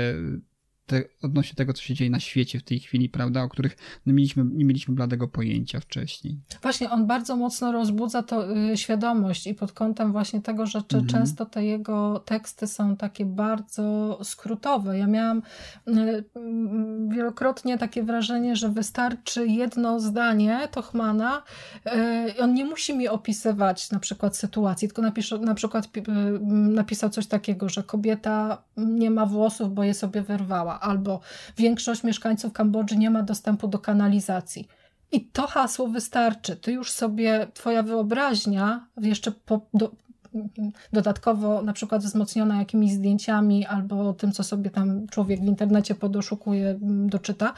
te, 0.90 1.04
odnośnie 1.24 1.56
tego, 1.56 1.74
co 1.74 1.82
się 1.82 1.94
dzieje 1.94 2.12
na 2.12 2.20
świecie 2.20 2.60
w 2.60 2.64
tej 2.64 2.80
chwili, 2.80 3.10
prawda, 3.10 3.44
o 3.44 3.50
których 3.50 3.78
nie 4.06 4.14
mieliśmy, 4.14 4.46
nie 4.46 4.66
mieliśmy 4.66 4.96
bladego 4.96 5.28
pojęcia 5.28 5.80
wcześniej. 5.80 6.40
Właśnie, 6.62 6.90
on 6.90 7.08
bardzo 7.08 7.36
mocno 7.36 7.72
rozbudza 7.72 8.24
to 8.24 8.58
y, 8.58 8.78
świadomość 8.78 9.48
i 9.48 9.54
pod 9.54 9.72
kątem 9.72 10.12
właśnie 10.12 10.42
tego, 10.42 10.66
że 10.66 10.80
mhm. 10.80 11.08
często 11.08 11.46
te 11.46 11.66
jego 11.66 12.20
teksty 12.20 12.68
są 12.68 12.98
takie 12.98 13.26
bardzo 13.26 14.20
skrótowe. 14.24 14.98
Ja 14.98 15.08
miałam 15.08 15.42
y, 15.88 15.92
y, 15.92 16.24
wielokrotnie 17.08 17.78
takie 17.78 18.04
wrażenie, 18.04 18.56
że 18.56 18.70
wystarczy 18.70 19.48
jedno 19.48 20.00
zdanie 20.00 20.68
Tochmana, 20.72 21.44
y, 21.86 22.42
on 22.42 22.54
nie 22.54 22.66
musi 22.66 22.98
mi 22.98 23.08
opisywać 23.08 23.92
na 23.92 24.00
przykład 24.00 24.38
sytuacji, 24.38 24.88
tylko 24.88 25.02
napisze, 25.02 25.38
na 25.38 25.56
przykład 25.56 25.86
y, 25.98 26.02
napisał 26.50 27.10
coś 27.10 27.28
takiego, 27.28 27.70
że 27.70 27.84
kobieta 27.84 28.64
nie 28.78 29.12
ma 29.12 29.26
włosów, 29.26 29.74
bo 29.74 29.84
je 29.84 29.94
sobie 29.94 30.22
wyrwała 30.22 30.79
albo 30.80 31.20
większość 31.58 32.04
mieszkańców 32.04 32.54
Kambodży 32.54 32.98
nie 32.98 33.10
ma 33.10 33.24
dostępu 33.24 33.68
do 33.68 33.80
kanalizacji. 33.80 34.68
I 35.12 35.26
to 35.26 35.48
hasło 35.48 35.88
wystarczy. 35.88 36.56
Ty 36.56 36.72
już 36.72 36.92
sobie, 36.92 37.48
twoja 37.54 37.84
wyobraźnia 37.84 38.88
jeszcze 38.98 39.32
po, 39.32 39.62
do, 39.74 39.92
dodatkowo 40.94 41.62
na 41.62 41.74
przykład 41.74 42.04
wzmocniona 42.04 42.60
jakimiś 42.60 42.92
zdjęciami 42.92 43.66
albo 43.66 44.14
tym, 44.14 44.32
co 44.32 44.44
sobie 44.44 44.70
tam 44.70 45.08
człowiek 45.08 45.42
w 45.42 45.46
internecie 45.46 45.96
podoszukuje, 45.96 46.70
mm, 46.70 47.10
doczyta, 47.10 47.54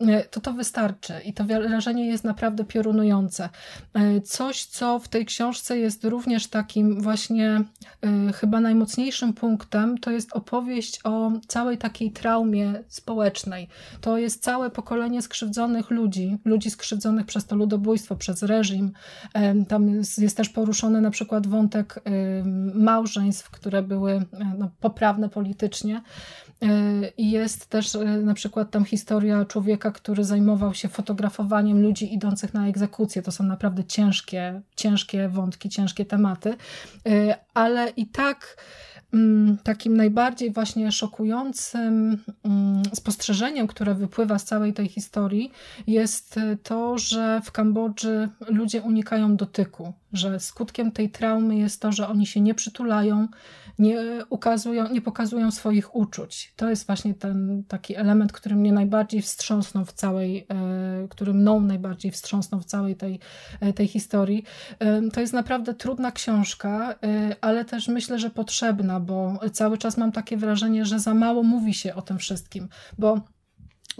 e, 0.00 0.24
to 0.24 0.40
to 0.40 0.52
wystarczy 0.52 1.14
i 1.24 1.32
to 1.32 1.44
wrażenie 1.44 2.06
jest 2.06 2.24
naprawdę 2.24 2.64
piorunujące. 2.64 3.48
E, 3.94 4.20
coś, 4.20 4.64
co 4.64 4.98
w 4.98 5.08
tej 5.08 5.26
książce 5.26 5.78
jest 5.78 6.04
również 6.04 6.46
takim 6.46 7.00
właśnie 7.00 7.64
e, 8.02 8.32
chyba 8.32 8.60
najmocniejszym 8.60 9.32
punktem, 9.32 9.98
to 9.98 10.10
jest 10.10 10.32
opowieść 10.32 11.00
o 11.04 11.32
całej 11.48 11.78
takiej 11.78 12.10
traumie 12.10 12.82
społecznej. 12.88 13.68
To 14.00 14.18
jest 14.18 14.42
całe 14.42 14.70
pokolenie 14.70 15.22
skrzywdzonych 15.22 15.90
ludzi, 15.90 16.38
ludzi 16.44 16.70
skrzywdzonych 16.70 17.26
przez 17.26 17.46
to 17.46 17.56
ludobójstwo, 17.56 18.16
przez 18.16 18.42
reżim. 18.42 18.92
Tam 19.68 19.88
jest, 19.88 20.18
jest 20.18 20.36
też 20.36 20.48
poruszony 20.48 21.00
na 21.00 21.10
przykład 21.10 21.46
wątek 21.46 22.02
małżeństw, 22.74 23.50
które 23.50 23.82
były 23.82 24.12
e, 24.12 24.26
no, 24.58 24.70
poprawne 24.80 25.28
politycznie. 25.28 26.02
E, 26.62 26.66
I 27.16 27.30
jest 27.30 27.66
też 27.66 27.98
na 28.22 28.34
przykład 28.34 28.70
tam 28.70 28.84
historia 28.84 29.44
człowieka, 29.44 29.90
który 29.90 30.24
zajmował 30.24 30.74
się 30.74 30.88
fotografowaniem 30.88 31.82
ludzi 31.82 32.14
idących 32.14 32.54
na 32.54 32.68
egzekucję. 32.68 33.22
To 33.22 33.32
są 33.32 33.44
naprawdę 33.44 33.84
ciężkie, 33.84 34.60
ciężkie 34.76 35.28
wątki, 35.28 35.68
ciężkie 35.68 36.04
tematy, 36.04 36.56
ale 37.54 37.88
i 37.88 38.06
tak 38.06 38.56
takim 39.62 39.96
najbardziej 39.96 40.52
właśnie 40.52 40.92
szokującym 40.92 42.18
mm, 42.44 42.82
spostrzeżeniem, 42.94 43.66
które 43.66 43.94
wypływa 43.94 44.38
z 44.38 44.44
całej 44.44 44.72
tej 44.72 44.88
historii, 44.88 45.52
jest 45.86 46.40
to, 46.62 46.98
że 46.98 47.40
w 47.44 47.52
Kambodży 47.52 48.28
ludzie 48.48 48.82
unikają 48.82 49.36
dotyku, 49.36 49.92
że 50.12 50.40
skutkiem 50.40 50.92
tej 50.92 51.10
traumy 51.10 51.56
jest 51.56 51.80
to, 51.80 51.92
że 51.92 52.08
oni 52.08 52.26
się 52.26 52.40
nie 52.40 52.54
przytulają, 52.54 53.28
nie, 53.78 54.24
ukazują, 54.30 54.92
nie 54.92 55.00
pokazują 55.00 55.50
swoich 55.50 55.94
uczuć. 55.96 56.52
To 56.56 56.70
jest 56.70 56.86
właśnie 56.86 57.14
ten 57.14 57.64
taki 57.68 57.96
element, 57.96 58.32
który 58.32 58.56
mnie 58.56 58.72
najbardziej 58.72 59.22
wstrząsnął 59.22 59.84
w 59.84 59.92
całej, 59.92 60.46
e, 60.48 61.08
który 61.08 61.34
mną 61.34 61.60
najbardziej 61.60 62.12
wstrząsnął 62.12 62.60
w 62.60 62.64
całej 62.64 62.96
tej, 62.96 63.18
e, 63.60 63.72
tej 63.72 63.86
historii. 63.86 64.44
E, 64.78 65.02
to 65.10 65.20
jest 65.20 65.32
naprawdę 65.32 65.74
trudna 65.74 66.12
książka, 66.12 66.94
ale 67.40 67.64
też 67.64 67.88
myślę, 67.88 68.18
że 68.18 68.30
potrzebna, 68.30 69.00
bo 69.00 69.38
cały 69.52 69.78
czas 69.78 69.96
mam 69.96 70.12
takie 70.12 70.36
wrażenie, 70.36 70.84
że 70.84 70.98
za 70.98 71.14
mało 71.14 71.42
mówi 71.42 71.74
się 71.74 71.94
o 71.94 72.02
tym 72.02 72.18
wszystkim, 72.18 72.68
bo 72.98 73.20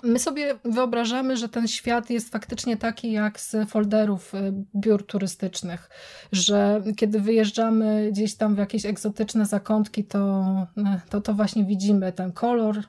My 0.03 0.19
sobie 0.19 0.55
wyobrażamy, 0.65 1.37
że 1.37 1.49
ten 1.49 1.69
świat 1.69 2.11
jest 2.11 2.29
faktycznie 2.31 2.77
taki 2.77 3.13
jak 3.13 3.41
z 3.41 3.57
folderów 3.69 4.35
y, 4.35 4.53
biur 4.77 5.07
turystycznych, 5.07 5.91
że 6.33 6.83
kiedy 6.97 7.21
wyjeżdżamy 7.21 8.09
gdzieś 8.13 8.35
tam 8.35 8.55
w 8.55 8.59
jakieś 8.59 8.87
egzotyczne 8.87 9.47
zakątki, 9.47 10.05
to 10.05 10.45
y, 10.79 11.11
to, 11.11 11.21
to 11.21 11.35
właśnie 11.35 11.65
widzimy 11.65 12.13
ten 12.13 12.33
kolor 12.33 12.79
y, 12.79 12.83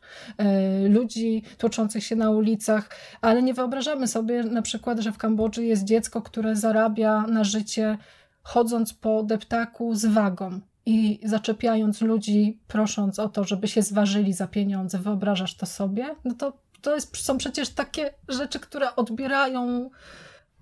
ludzi 0.89 1.43
tłoczących 1.57 2.03
się 2.03 2.15
na 2.15 2.29
ulicach, 2.29 2.89
ale 3.21 3.43
nie 3.43 3.53
wyobrażamy 3.53 4.07
sobie 4.07 4.43
na 4.43 4.61
przykład, 4.61 4.99
że 4.99 5.11
w 5.11 5.17
Kambodży 5.17 5.65
jest 5.65 5.83
dziecko, 5.83 6.21
które 6.21 6.55
zarabia 6.55 7.27
na 7.27 7.43
życie 7.43 7.97
chodząc 8.43 8.93
po 8.93 9.23
deptaku 9.23 9.95
z 9.95 10.05
wagą 10.05 10.59
i 10.85 11.19
zaczepiając 11.23 12.01
ludzi, 12.01 12.59
prosząc 12.67 13.19
o 13.19 13.29
to, 13.29 13.43
żeby 13.43 13.67
się 13.67 13.81
zważyli 13.81 14.33
za 14.33 14.47
pieniądze. 14.47 14.97
Wyobrażasz 14.97 15.55
to 15.55 15.65
sobie? 15.65 16.15
No 16.25 16.33
to 16.33 16.53
to 16.81 16.95
jest, 16.95 17.17
są 17.17 17.37
przecież 17.37 17.69
takie 17.69 18.13
rzeczy, 18.29 18.59
które 18.59 18.95
odbierają 18.95 19.89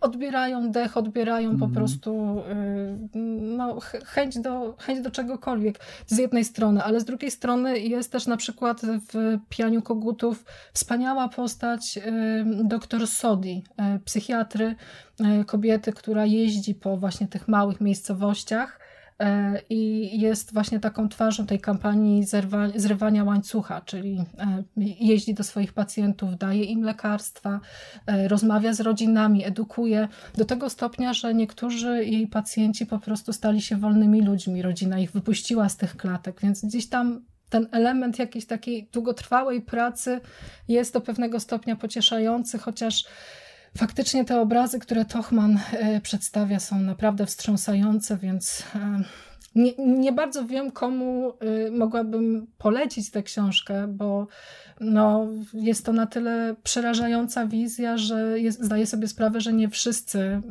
odbierają 0.01 0.71
dech, 0.71 0.97
odbierają 0.97 1.47
mm. 1.49 1.59
po 1.59 1.65
mhm. 1.65 1.73
prostu 1.73 2.39
y, 2.39 3.19
no, 3.57 3.79
chęć, 4.05 4.39
do, 4.39 4.75
chęć 4.79 5.01
do 5.01 5.11
czegokolwiek 5.11 5.79
z 6.07 6.17
jednej 6.17 6.45
strony, 6.45 6.83
ale 6.83 6.99
z 6.99 7.05
drugiej 7.05 7.31
strony 7.31 7.79
jest 7.79 8.11
też 8.11 8.27
na 8.27 8.37
przykład 8.37 8.81
w 8.81 9.37
Pianiu 9.49 9.81
Kogutów 9.81 10.45
wspaniała 10.73 11.29
postać 11.29 11.97
y, 11.97 12.01
doktor 12.63 13.07
Sodi, 13.07 13.63
y, 13.95 13.99
psychiatry, 13.99 14.75
kobiety, 15.45 15.93
która 15.93 16.25
jeździ 16.25 16.75
po 16.75 16.97
właśnie 16.97 17.27
tych 17.27 17.47
małych 17.47 17.81
miejscowościach 17.81 18.79
i 19.69 20.09
jest 20.19 20.53
właśnie 20.53 20.79
taką 20.79 21.09
twarzą 21.09 21.45
tej 21.45 21.59
kampanii 21.59 22.23
zerwa, 22.23 22.67
zrywania 22.75 23.23
łańcucha, 23.23 23.81
czyli 23.81 24.17
e, 24.37 24.63
jeździ 24.77 25.33
do 25.33 25.43
swoich 25.43 25.73
pacjentów, 25.73 26.37
daje 26.37 26.63
im 26.63 26.83
lekarstwa, 26.83 27.59
e, 28.05 28.27
rozmawia 28.27 28.73
z 28.73 28.79
rodzinami, 28.79 29.45
edukuje 29.45 30.07
do 30.37 30.45
tego 30.45 30.69
stopnia, 30.69 31.13
że 31.13 31.33
niektórzy 31.33 32.05
jej 32.05 32.27
pacjenci 32.27 32.85
po 32.85 32.99
prostu 32.99 33.33
stali 33.33 33.61
się 33.61 33.77
wolnymi 33.77 34.21
ludźmi. 34.21 34.61
Rodzina 34.61 34.99
ich 34.99 35.11
wypuściła 35.11 35.69
z 35.69 35.77
tych 35.77 35.97
klatek, 35.97 36.41
więc 36.41 36.65
gdzieś 36.65 36.89
tam 36.89 37.25
ten 37.49 37.67
element 37.71 38.19
jakiejś 38.19 38.45
takiej 38.45 38.89
długotrwałej 38.93 39.61
pracy 39.61 40.21
jest 40.67 40.93
do 40.93 41.01
pewnego 41.01 41.39
stopnia 41.39 41.75
pocieszający, 41.75 42.57
chociaż 42.57 43.05
Faktycznie 43.79 44.25
te 44.25 44.41
obrazy, 44.41 44.79
które 44.79 45.05
Tochman 45.05 45.59
e, 45.71 46.01
przedstawia, 46.01 46.59
są 46.59 46.79
naprawdę 46.79 47.25
wstrząsające, 47.25 48.17
więc 48.17 48.63
e, 48.75 49.03
nie, 49.55 49.73
nie, 49.77 50.13
bardzo 50.13 50.45
wiem, 50.45 50.71
komu 50.71 51.33
e, 51.39 51.71
mogłabym 51.71 52.47
polecić 52.57 53.11
tę 53.11 53.23
książkę, 53.23 53.87
bo 53.87 54.27
no, 54.79 55.27
jest 55.53 55.85
to 55.85 55.93
na 55.93 56.07
tyle 56.07 56.55
przerażająca 56.63 57.47
wizja, 57.47 57.97
że 57.97 58.39
jest, 58.39 58.63
zdaję 58.63 58.87
sobie 58.87 59.07
sprawę, 59.07 59.41
że 59.41 59.53
nie 59.53 59.69
wszyscy 59.69 60.41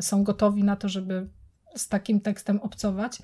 są 0.00 0.24
gotowi 0.24 0.64
na 0.64 0.76
to, 0.76 0.88
żeby 0.88 1.28
z 1.76 1.88
takim 1.88 2.20
tekstem 2.20 2.60
obcować 2.60 3.18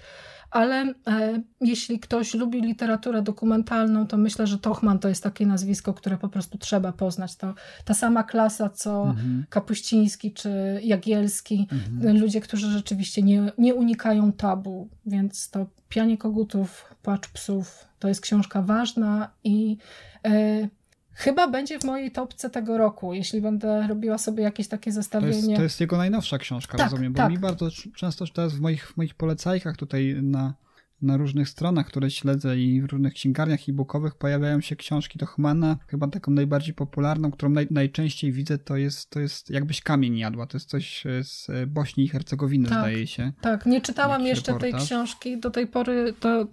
ale 0.55 0.95
e, 1.07 1.43
jeśli 1.61 1.99
ktoś 2.01 2.35
lubi 2.35 2.63
literaturę 2.63 3.23
dokumentalną, 3.23 4.07
to 4.07 4.17
myślę, 4.17 4.47
że 4.47 4.59
Tochman 4.59 4.99
to 4.99 5.09
jest 5.09 5.23
takie 5.23 5.47
nazwisko, 5.47 5.95
które 5.95 6.19
po 6.19 6.29
prostu 6.29 6.59
trzeba 6.59 6.93
poznać. 6.93 7.37
To 7.37 7.55
ta 7.85 7.95
sama 7.95 8.23
klasa, 8.23 8.69
co 8.71 9.03
mhm. 9.03 9.45
Kapuściński 9.49 10.33
czy 10.33 10.81
Jagielski, 10.83 11.69
mhm. 11.73 12.19
ludzie, 12.19 12.41
którzy 12.41 12.71
rzeczywiście 12.71 13.23
nie, 13.23 13.53
nie 13.59 13.75
unikają 13.75 14.33
tabu, 14.33 14.89
więc 15.07 15.51
to 15.51 15.67
Pianie 15.89 16.19
Kogutów, 16.19 16.95
Płacz 17.03 17.29
Psów 17.29 17.85
to 17.99 18.09
jest 18.09 18.21
książka 18.21 18.63
ważna 18.63 19.31
i 19.45 19.77
e, 20.25 20.69
Chyba 21.15 21.49
będzie 21.49 21.79
w 21.79 21.85
mojej 21.85 22.11
topce 22.11 22.51
tego 22.51 22.79
roku, 22.79 23.15
jeśli 23.15 23.41
będę 23.41 23.87
robiła 23.89 24.19
sobie 24.19 24.43
jakieś 24.43 24.69
takie 24.69 24.93
zestawienie. 24.93 25.33
To 25.33 25.47
jest, 25.47 25.57
to 25.57 25.63
jest 25.63 25.81
jego 25.81 25.97
najnowsza 25.97 26.39
książka, 26.39 26.79
tak, 26.79 26.91
rozumiem, 26.91 27.13
bo 27.13 27.17
tak. 27.17 27.31
mi 27.31 27.39
bardzo 27.39 27.69
często 27.97 28.25
teraz 28.27 28.55
w 28.55 28.61
moich, 28.61 28.89
w 28.89 28.97
moich 28.97 29.15
polecajkach 29.15 29.77
tutaj 29.77 30.17
na 30.23 30.55
na 31.03 31.17
różnych 31.17 31.49
stronach, 31.49 31.87
które 31.87 32.11
śledzę 32.11 32.59
i 32.59 32.83
w 32.83 32.85
różnych 32.85 33.13
księgarniach 33.13 33.61
e-bookowych 33.69 34.15
pojawiają 34.15 34.61
się 34.61 34.77
książki 34.77 35.19
Tochmana. 35.19 35.77
Chyba 35.87 36.09
taką 36.09 36.33
najbardziej 36.33 36.75
popularną, 36.75 37.31
którą 37.31 37.51
naj, 37.51 37.67
najczęściej 37.71 38.33
widzę, 38.33 38.59
to 38.59 38.77
jest, 38.77 39.11
to 39.11 39.21
jest 39.21 39.51
jakbyś 39.51 39.81
kamień 39.81 40.19
jadła. 40.19 40.47
To 40.47 40.57
jest 40.57 40.69
coś 40.69 41.05
z 41.23 41.49
Bośni 41.67 42.05
i 42.05 42.09
Hercegowiny, 42.09 42.69
tak, 42.69 42.79
zdaje 42.79 43.07
się. 43.07 43.33
Tak, 43.41 43.67
nie 43.67 43.81
czytałam 43.81 44.27
jeszcze 44.27 44.53
reportaż. 44.53 44.71
tej 44.71 44.87
książki. 44.87 45.41
Do 45.41 45.51
tej 45.51 45.67
pory 45.67 46.15
to 46.21 46.47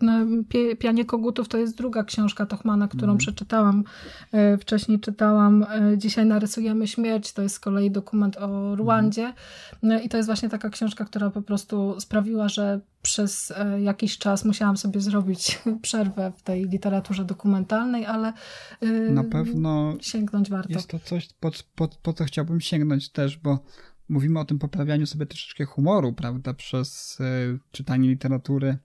Pianie 0.80 1.06
Kogutów 1.06 1.48
to 1.48 1.58
jest 1.58 1.78
druga 1.78 2.04
książka 2.04 2.46
Tochmana, 2.46 2.88
którą 2.88 3.12
mm. 3.12 3.18
przeczytałam. 3.18 3.84
E, 4.32 4.58
wcześniej 4.58 5.00
czytałam 5.00 5.64
e, 5.64 5.98
Dzisiaj 5.98 6.26
narysujemy 6.26 6.88
śmierć. 6.88 7.34
To 7.34 7.42
jest 7.42 7.56
z 7.56 7.60
kolei 7.60 7.92
dokument 7.92 8.38
o 8.38 8.76
Ruandzie. 8.76 9.34
Mm. 9.84 10.04
I 10.04 10.10
to 10.10 10.18
jest 10.18 10.30
właśnie 10.30 10.50
taka 10.50 10.70
książka, 10.70 11.06
która 11.06 11.30
po 11.30 11.42
prostu 11.42 12.00
sprawiła, 12.00 12.50
że 12.50 12.82
przez 13.02 13.52
e, 13.52 13.82
jakiś 13.82 14.18
czas 14.18 14.45
musiałam 14.45 14.78
sobie 14.78 15.02
zrobić 15.02 15.60
przerwę 15.82 16.32
w 16.38 16.41
tej 16.41 16.66
literaturze 16.66 17.26
dokumentalnej, 17.26 18.06
ale 18.06 18.34
y, 18.84 19.12
na 19.12 19.24
pewno 19.24 19.95
sięgnąć 20.02 20.49
warto. 20.49 20.74
Jest 20.74 20.88
to 20.88 20.99
coś, 20.99 21.30
po, 21.39 21.52
po, 21.76 21.88
po 21.88 22.14
co 22.14 22.26
chciałbym 22.26 22.62
sięgnąć 22.62 23.10
też, 23.10 23.38
bo 23.38 23.60
mówimy 24.10 24.39
o 24.39 24.45
tym 24.45 24.60
poprawianiu 24.60 25.06
sobie 25.06 25.26
troszeczkę 25.26 25.66
humoru, 25.66 26.14
prawda, 26.14 26.54
przez 26.54 27.20
y, 27.20 27.60
czytanie 27.72 28.10
literatury, 28.10 28.78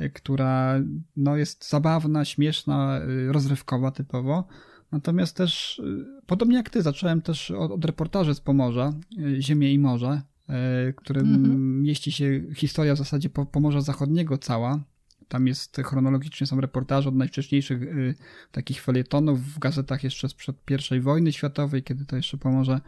y, 0.00 0.10
która 0.10 0.74
no, 1.16 1.36
jest 1.36 1.68
zabawna, 1.68 2.24
śmieszna, 2.24 3.00
rozrywkowa 3.28 3.90
typowo. 3.90 4.44
Natomiast 4.92 5.36
też, 5.36 5.82
podobnie 6.26 6.56
jak 6.56 6.70
ty, 6.70 6.82
zacząłem 6.82 7.22
też 7.22 7.50
od, 7.50 7.72
od 7.72 7.84
reportaży 7.84 8.34
z 8.34 8.40
Pomorza, 8.40 8.92
Ziemię 9.40 9.72
i 9.72 9.78
Morze, 9.78 10.22
E, 10.48 10.92
którym 10.92 11.34
mhm. 11.34 11.82
mieści 11.82 12.12
się 12.12 12.42
historia 12.54 12.94
w 12.94 12.98
zasadzie 12.98 13.30
Pomorza 13.30 13.80
Zachodniego 13.80 14.38
cała. 14.38 14.84
Tam 15.28 15.46
jest 15.46 15.76
chronologicznie 15.76 16.46
są 16.46 16.60
reportaże 16.60 17.08
od 17.08 17.14
najwcześniejszych 17.14 17.82
y, 17.82 18.14
takich 18.52 18.82
felietonów 18.82 19.54
w 19.54 19.58
gazetach 19.58 20.04
jeszcze 20.04 20.28
sprzed 20.28 20.56
I 20.96 21.00
wojny 21.00 21.32
światowej, 21.32 21.82
kiedy 21.82 22.06
to 22.06 22.16
jeszcze 22.16 22.38
Pomorze 22.38 22.80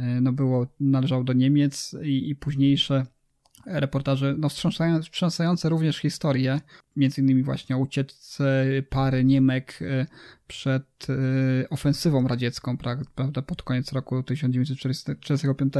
y, 0.00 0.02
no 0.20 0.32
było, 0.32 0.66
należało 0.80 1.24
do 1.24 1.32
Niemiec 1.32 1.96
i, 2.02 2.30
i 2.30 2.36
późniejsze 2.36 3.06
reportaże, 3.66 4.34
no 4.38 4.48
wstrząsające, 4.48 5.02
wstrząsające 5.02 5.68
również 5.68 5.96
historie, 5.96 6.60
między 6.96 7.20
innymi 7.20 7.42
właśnie 7.42 7.76
o 7.76 7.78
ucieczce 7.78 8.64
pary 8.90 9.24
Niemek 9.24 9.78
e, 9.82 10.06
przed 10.46 11.06
e, 11.08 11.68
ofensywą 11.68 12.28
radziecką, 12.28 12.76
prawda, 13.14 13.42
pod 13.42 13.62
koniec 13.62 13.92
roku 13.92 14.22
1945. 14.22 15.74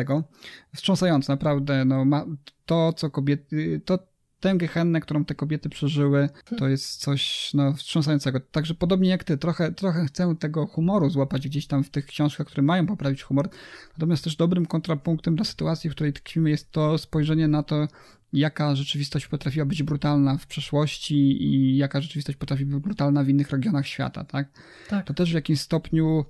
Wstrząsające, 0.74 1.32
naprawdę, 1.32 1.84
no, 1.84 2.26
to 2.66 2.92
co 2.92 3.10
kobiety, 3.10 3.80
to 3.84 4.13
tę 4.44 4.56
gehennę, 4.56 5.00
którą 5.00 5.24
te 5.24 5.34
kobiety 5.34 5.68
przeżyły, 5.68 6.28
to 6.58 6.68
jest 6.68 7.00
coś 7.00 7.50
no, 7.54 7.72
wstrząsającego. 7.72 8.40
Także 8.40 8.74
podobnie 8.74 9.08
jak 9.08 9.24
ty, 9.24 9.38
trochę, 9.38 9.72
trochę 9.72 10.06
chcę 10.06 10.36
tego 10.36 10.66
humoru 10.66 11.10
złapać 11.10 11.48
gdzieś 11.48 11.66
tam 11.66 11.84
w 11.84 11.90
tych 11.90 12.06
książkach, 12.06 12.46
które 12.46 12.62
mają 12.62 12.86
poprawić 12.86 13.22
humor, 13.22 13.48
natomiast 13.92 14.24
też 14.24 14.36
dobrym 14.36 14.66
kontrapunktem 14.66 15.36
dla 15.36 15.44
sytuacji, 15.44 15.90
w 15.90 15.92
której 15.92 16.12
tkwimy 16.12 16.50
jest 16.50 16.70
to 16.70 16.98
spojrzenie 16.98 17.48
na 17.48 17.62
to, 17.62 17.88
jaka 18.32 18.76
rzeczywistość 18.76 19.26
potrafiła 19.26 19.66
być 19.66 19.82
brutalna 19.82 20.38
w 20.38 20.46
przeszłości 20.46 21.44
i 21.44 21.76
jaka 21.76 22.00
rzeczywistość 22.00 22.38
potrafi 22.38 22.66
być 22.66 22.82
brutalna 22.82 23.24
w 23.24 23.28
innych 23.28 23.50
regionach 23.50 23.86
świata, 23.86 24.24
tak? 24.24 24.48
tak. 24.88 25.06
To 25.06 25.14
też 25.14 25.30
w 25.30 25.34
jakimś 25.34 25.60
stopniu 25.60 26.24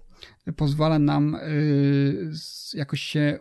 pozwala 0.56 0.98
nam 0.98 1.34
y, 1.34 2.32
jakoś 2.74 3.00
się 3.00 3.38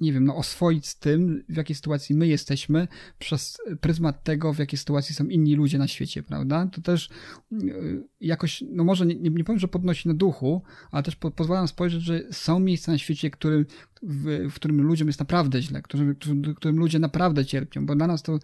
nie 0.00 0.12
wiem, 0.12 0.24
no, 0.24 0.36
oswoić 0.36 0.86
z 0.86 0.98
tym, 0.98 1.44
w 1.48 1.56
jakiej 1.56 1.76
sytuacji 1.76 2.14
my 2.14 2.26
jesteśmy, 2.26 2.88
przez 3.18 3.58
pryzmat 3.80 4.24
tego, 4.24 4.52
w 4.52 4.58
jakiej 4.58 4.78
sytuacji 4.78 5.14
są 5.14 5.26
inni 5.26 5.54
ludzie 5.54 5.78
na 5.78 5.88
świecie, 5.88 6.22
prawda? 6.22 6.66
To 6.66 6.82
też 6.82 7.10
y, 7.52 8.04
jakoś, 8.20 8.64
no 8.70 8.84
może 8.84 9.06
nie, 9.06 9.14
nie 9.14 9.44
powiem, 9.44 9.58
że 9.58 9.68
podnosi 9.68 10.08
na 10.08 10.14
duchu, 10.14 10.62
ale 10.90 11.02
też 11.02 11.16
po, 11.16 11.30
pozwala 11.30 11.60
nam 11.60 11.68
spojrzeć, 11.68 12.02
że 12.02 12.22
są 12.32 12.60
miejsca 12.60 12.92
na 12.92 12.98
świecie, 12.98 13.30
który, 13.30 13.66
w, 14.02 14.50
w 14.50 14.54
którym 14.54 14.82
ludziom 14.82 15.08
jest 15.08 15.20
naprawdę 15.20 15.62
źle, 15.62 15.82
którym, 15.82 16.16
którym 16.56 16.78
ludzie 16.78 16.98
naprawdę 16.98 17.44
cierpią, 17.44 17.86
bo 17.86 17.96
dla 17.96 18.06
nas 18.06 18.22
to 18.22 18.38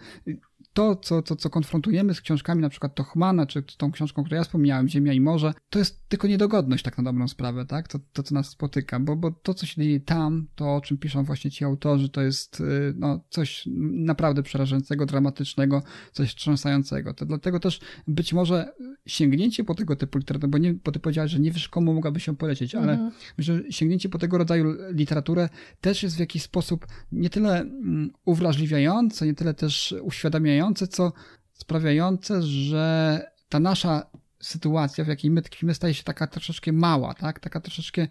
to, 0.74 0.96
co, 0.96 1.22
co, 1.22 1.36
co 1.36 1.50
konfrontujemy 1.50 2.14
z 2.14 2.20
książkami, 2.20 2.62
na 2.62 2.68
przykład 2.68 2.94
Tochmana, 2.94 3.46
czy 3.46 3.62
tą 3.62 3.92
książką, 3.92 4.24
którą 4.24 4.36
ja 4.36 4.44
wspomniałem, 4.44 4.88
Ziemia 4.88 5.12
i 5.12 5.20
Morze, 5.20 5.54
to 5.70 5.78
jest 5.78 6.08
tylko 6.08 6.28
niedogodność 6.28 6.84
tak 6.84 6.98
na 6.98 7.04
dobrą 7.04 7.28
sprawę, 7.28 7.66
tak? 7.66 7.88
To, 7.88 7.98
to 8.12 8.22
co 8.22 8.34
nas 8.34 8.48
spotyka, 8.48 9.00
bo, 9.00 9.16
bo 9.16 9.30
to, 9.30 9.54
co 9.54 9.66
się 9.66 9.82
dzieje 9.82 10.00
tam, 10.00 10.46
to 10.54 10.74
o 10.76 10.80
czym 10.80 10.98
piszą 10.98 11.24
właśnie 11.24 11.50
ci 11.50 11.64
autorzy, 11.64 12.08
to 12.08 12.22
jest 12.22 12.60
y, 12.60 12.94
no, 12.96 13.20
coś 13.30 13.68
naprawdę 13.92 14.42
przerażającego, 14.42 15.06
dramatycznego, 15.06 15.82
coś 16.12 16.28
wstrząsającego. 16.28 17.14
To 17.14 17.26
dlatego 17.26 17.60
też 17.60 17.80
być 18.08 18.32
może 18.32 18.72
sięgnięcie 19.06 19.64
po 19.64 19.74
tego 19.74 19.96
typu 19.96 20.18
literaturę, 20.18 20.50
bo, 20.50 20.58
nie, 20.58 20.74
bo 20.74 20.92
ty 20.92 20.98
powiedziałeś, 20.98 21.30
że 21.30 21.40
nie 21.40 21.50
wiesz 21.50 21.68
komu 21.68 21.94
mogłaby 21.94 22.20
się 22.20 22.36
polecieć, 22.36 22.74
ale 22.74 22.92
mhm. 22.92 23.10
myślę, 23.38 23.54
że 23.56 23.62
sięgnięcie 23.72 24.08
po 24.08 24.18
tego 24.18 24.38
rodzaju 24.38 24.74
literaturę 24.92 25.48
też 25.80 26.02
jest 26.02 26.16
w 26.16 26.20
jakiś 26.20 26.42
sposób 26.42 26.86
nie 27.12 27.30
tyle 27.30 27.60
mm, 27.60 28.10
uwrażliwiające, 28.24 29.26
nie 29.26 29.34
tyle 29.34 29.54
też 29.54 29.94
uświadamiające, 30.02 30.63
co 30.72 31.12
sprawiające, 31.52 32.42
że 32.42 33.20
ta 33.48 33.60
nasza 33.60 34.06
sytuacja, 34.40 35.04
w 35.04 35.08
jakiej 35.08 35.30
my 35.30 35.42
tkwimy, 35.42 35.74
staje 35.74 35.94
się 35.94 36.02
taka 36.02 36.26
troszeczkę 36.26 36.72
mała, 36.72 37.14
tak? 37.14 37.40
taka 37.40 37.60
troszeczkę 37.60 38.08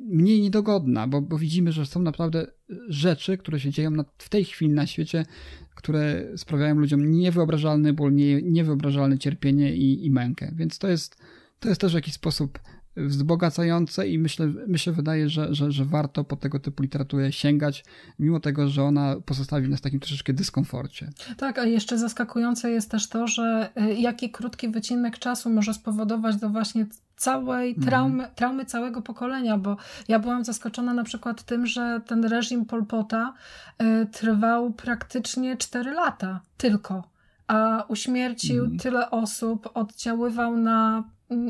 mniej 0.00 0.40
niedogodna, 0.40 1.06
bo, 1.06 1.20
bo 1.20 1.38
widzimy, 1.38 1.72
że 1.72 1.86
są 1.86 2.02
naprawdę 2.02 2.46
rzeczy, 2.88 3.38
które 3.38 3.60
się 3.60 3.70
dzieją 3.70 3.90
na, 3.90 4.04
w 4.18 4.28
tej 4.28 4.44
chwili 4.44 4.72
na 4.72 4.86
świecie, 4.86 5.26
które 5.74 6.24
sprawiają 6.36 6.74
ludziom 6.74 7.10
niewyobrażalny 7.10 7.92
ból, 7.92 8.14
nie, 8.14 8.42
niewyobrażalne 8.42 9.18
cierpienie 9.18 9.74
i, 9.74 10.06
i 10.06 10.10
mękę. 10.10 10.52
Więc 10.56 10.78
to 10.78 10.88
jest, 10.88 11.16
to 11.60 11.68
jest 11.68 11.80
też 11.80 11.92
w 11.92 11.94
jakiś 11.94 12.14
sposób 12.14 12.58
wzbogacające 12.96 14.08
i 14.08 14.18
myślę, 14.18 14.52
myślę 14.66 14.92
wydaje, 14.92 15.28
że, 15.28 15.54
że, 15.54 15.72
że 15.72 15.84
warto 15.84 16.24
po 16.24 16.36
tego 16.36 16.58
typu 16.58 16.82
literaturę 16.82 17.32
sięgać, 17.32 17.84
mimo 18.18 18.40
tego, 18.40 18.68
że 18.68 18.82
ona 18.82 19.16
pozostawi 19.26 19.68
nas 19.68 19.80
w 19.80 19.82
takim 19.82 20.00
troszeczkę 20.00 20.32
dyskomforcie. 20.32 21.10
Tak, 21.36 21.58
a 21.58 21.64
jeszcze 21.64 21.98
zaskakujące 21.98 22.70
jest 22.70 22.90
też 22.90 23.08
to, 23.08 23.26
że 23.26 23.70
y, 23.80 23.94
jaki 23.94 24.30
krótki 24.30 24.68
wycinek 24.68 25.18
czasu 25.18 25.50
może 25.50 25.74
spowodować 25.74 26.36
do 26.36 26.48
właśnie 26.48 26.86
całej 27.16 27.68
mhm. 27.68 27.86
traumy, 27.86 28.28
traumy 28.34 28.64
całego 28.64 29.02
pokolenia, 29.02 29.58
bo 29.58 29.76
ja 30.08 30.18
byłam 30.18 30.44
zaskoczona 30.44 30.94
na 30.94 31.04
przykład 31.04 31.42
tym, 31.42 31.66
że 31.66 32.00
ten 32.06 32.24
reżim 32.24 32.64
Polpota 32.64 33.34
y, 33.82 34.06
trwał 34.06 34.72
praktycznie 34.72 35.56
4 35.56 35.92
lata 35.92 36.40
tylko, 36.56 37.08
a 37.46 37.84
uśmiercił 37.88 38.64
mm. 38.64 38.78
tyle 38.78 39.10
osób, 39.10 39.70
oddziaływał 39.74 40.56
na 40.56 41.04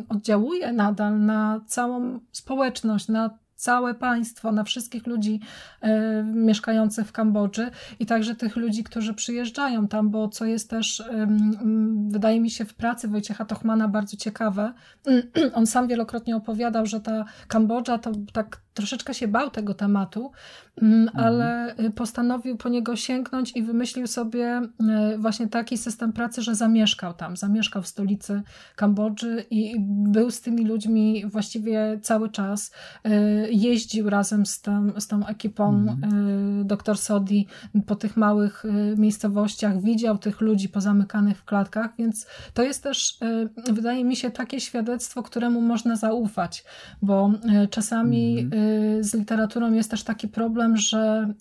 oddziałuje 0.09 0.73
nadal 0.73 1.21
na 1.21 1.61
całą 1.67 2.21
społeczność, 2.33 3.09
na 3.09 3.39
całe 3.57 3.95
państwo, 3.95 4.53
na 4.53 4.65
wszystkich 4.65 5.07
ludzi 5.07 5.41
y, 5.85 5.89
mieszkających 6.25 7.07
w 7.07 7.13
Kambodży 7.13 7.71
i 8.01 8.07
także 8.07 8.35
tych 8.35 8.57
ludzi, 8.57 8.85
którzy 8.85 9.15
przyjeżdżają 9.15 9.89
tam, 9.89 10.11
bo 10.11 10.29
co 10.29 10.45
jest 10.45 10.71
też, 10.71 11.05
wydaje 12.09 12.41
mi 12.41 12.51
się, 12.51 12.65
w 12.65 12.75
pracy 12.75 13.09
Wojciecha 13.09 13.45
Tochmana 13.45 13.89
bardzo 13.89 14.17
ciekawe. 14.17 14.73
On 15.55 15.67
sam 15.67 15.89
wielokrotnie 15.89 16.37
opowiadał, 16.37 16.87
że 16.87 17.01
ta 17.01 17.25
Kambodża 17.49 17.99
to 17.99 18.13
tak 18.33 18.61
troszeczkę 18.75 19.15
się 19.15 19.29
bał 19.29 19.51
tego 19.51 19.75
tematu, 19.75 20.33
mm, 20.83 21.03
mhm. 21.03 21.27
ale 21.27 21.75
postanowił 21.95 22.57
po 22.57 22.69
niego 22.69 22.97
sięgnąć 22.97 23.57
i 23.57 23.63
wymyślił 23.63 24.07
sobie 24.07 24.63
właśnie 25.19 25.49
taki 25.49 25.79
system 25.79 26.13
pracy, 26.13 26.43
że 26.43 26.55
zamieszkał 26.55 27.15
tam, 27.15 27.37
zamieszkał 27.37 27.83
w 27.83 27.87
stolicy 27.87 28.43
Kambodży 28.77 29.45
i 29.51 29.77
był 29.89 30.31
z 30.31 30.41
tymi 30.41 30.65
ludźmi 30.65 31.27
właściwie 31.27 31.99
cały 32.03 32.29
czas 32.31 32.73
jeździł 33.51 34.11
razem 34.11 34.47
z, 34.47 34.61
tą, 34.61 35.01
z 35.01 35.07
tą 35.07 35.27
ekipą 35.27 35.69
mm. 35.69 36.67
dr 36.67 36.99
Sodi 36.99 37.47
po 37.87 37.97
tych 37.97 38.17
małych 38.17 38.65
y, 38.65 38.95
miejscowościach, 38.97 39.83
widział 39.83 40.19
tych 40.19 40.41
ludzi 40.41 40.69
pozamykanych 40.69 41.39
w 41.39 41.45
klatkach, 41.45 41.91
więc 41.99 42.27
to 42.55 42.63
jest 42.63 42.83
też, 42.83 43.19
y, 43.69 43.73
wydaje 43.73 44.05
mi 44.05 44.17
się, 44.17 44.31
takie 44.31 44.61
świadectwo, 44.61 45.23
któremu 45.23 45.61
można 45.61 45.97
zaufać, 45.97 46.65
bo 47.03 47.33
czasami 47.71 48.39
mm. 48.39 48.64
Z 49.01 49.15
literaturą 49.15 49.73
jest 49.73 49.91
też 49.91 50.05
taki 50.05 50.29
problem, 50.29 50.77
że 50.77 51.33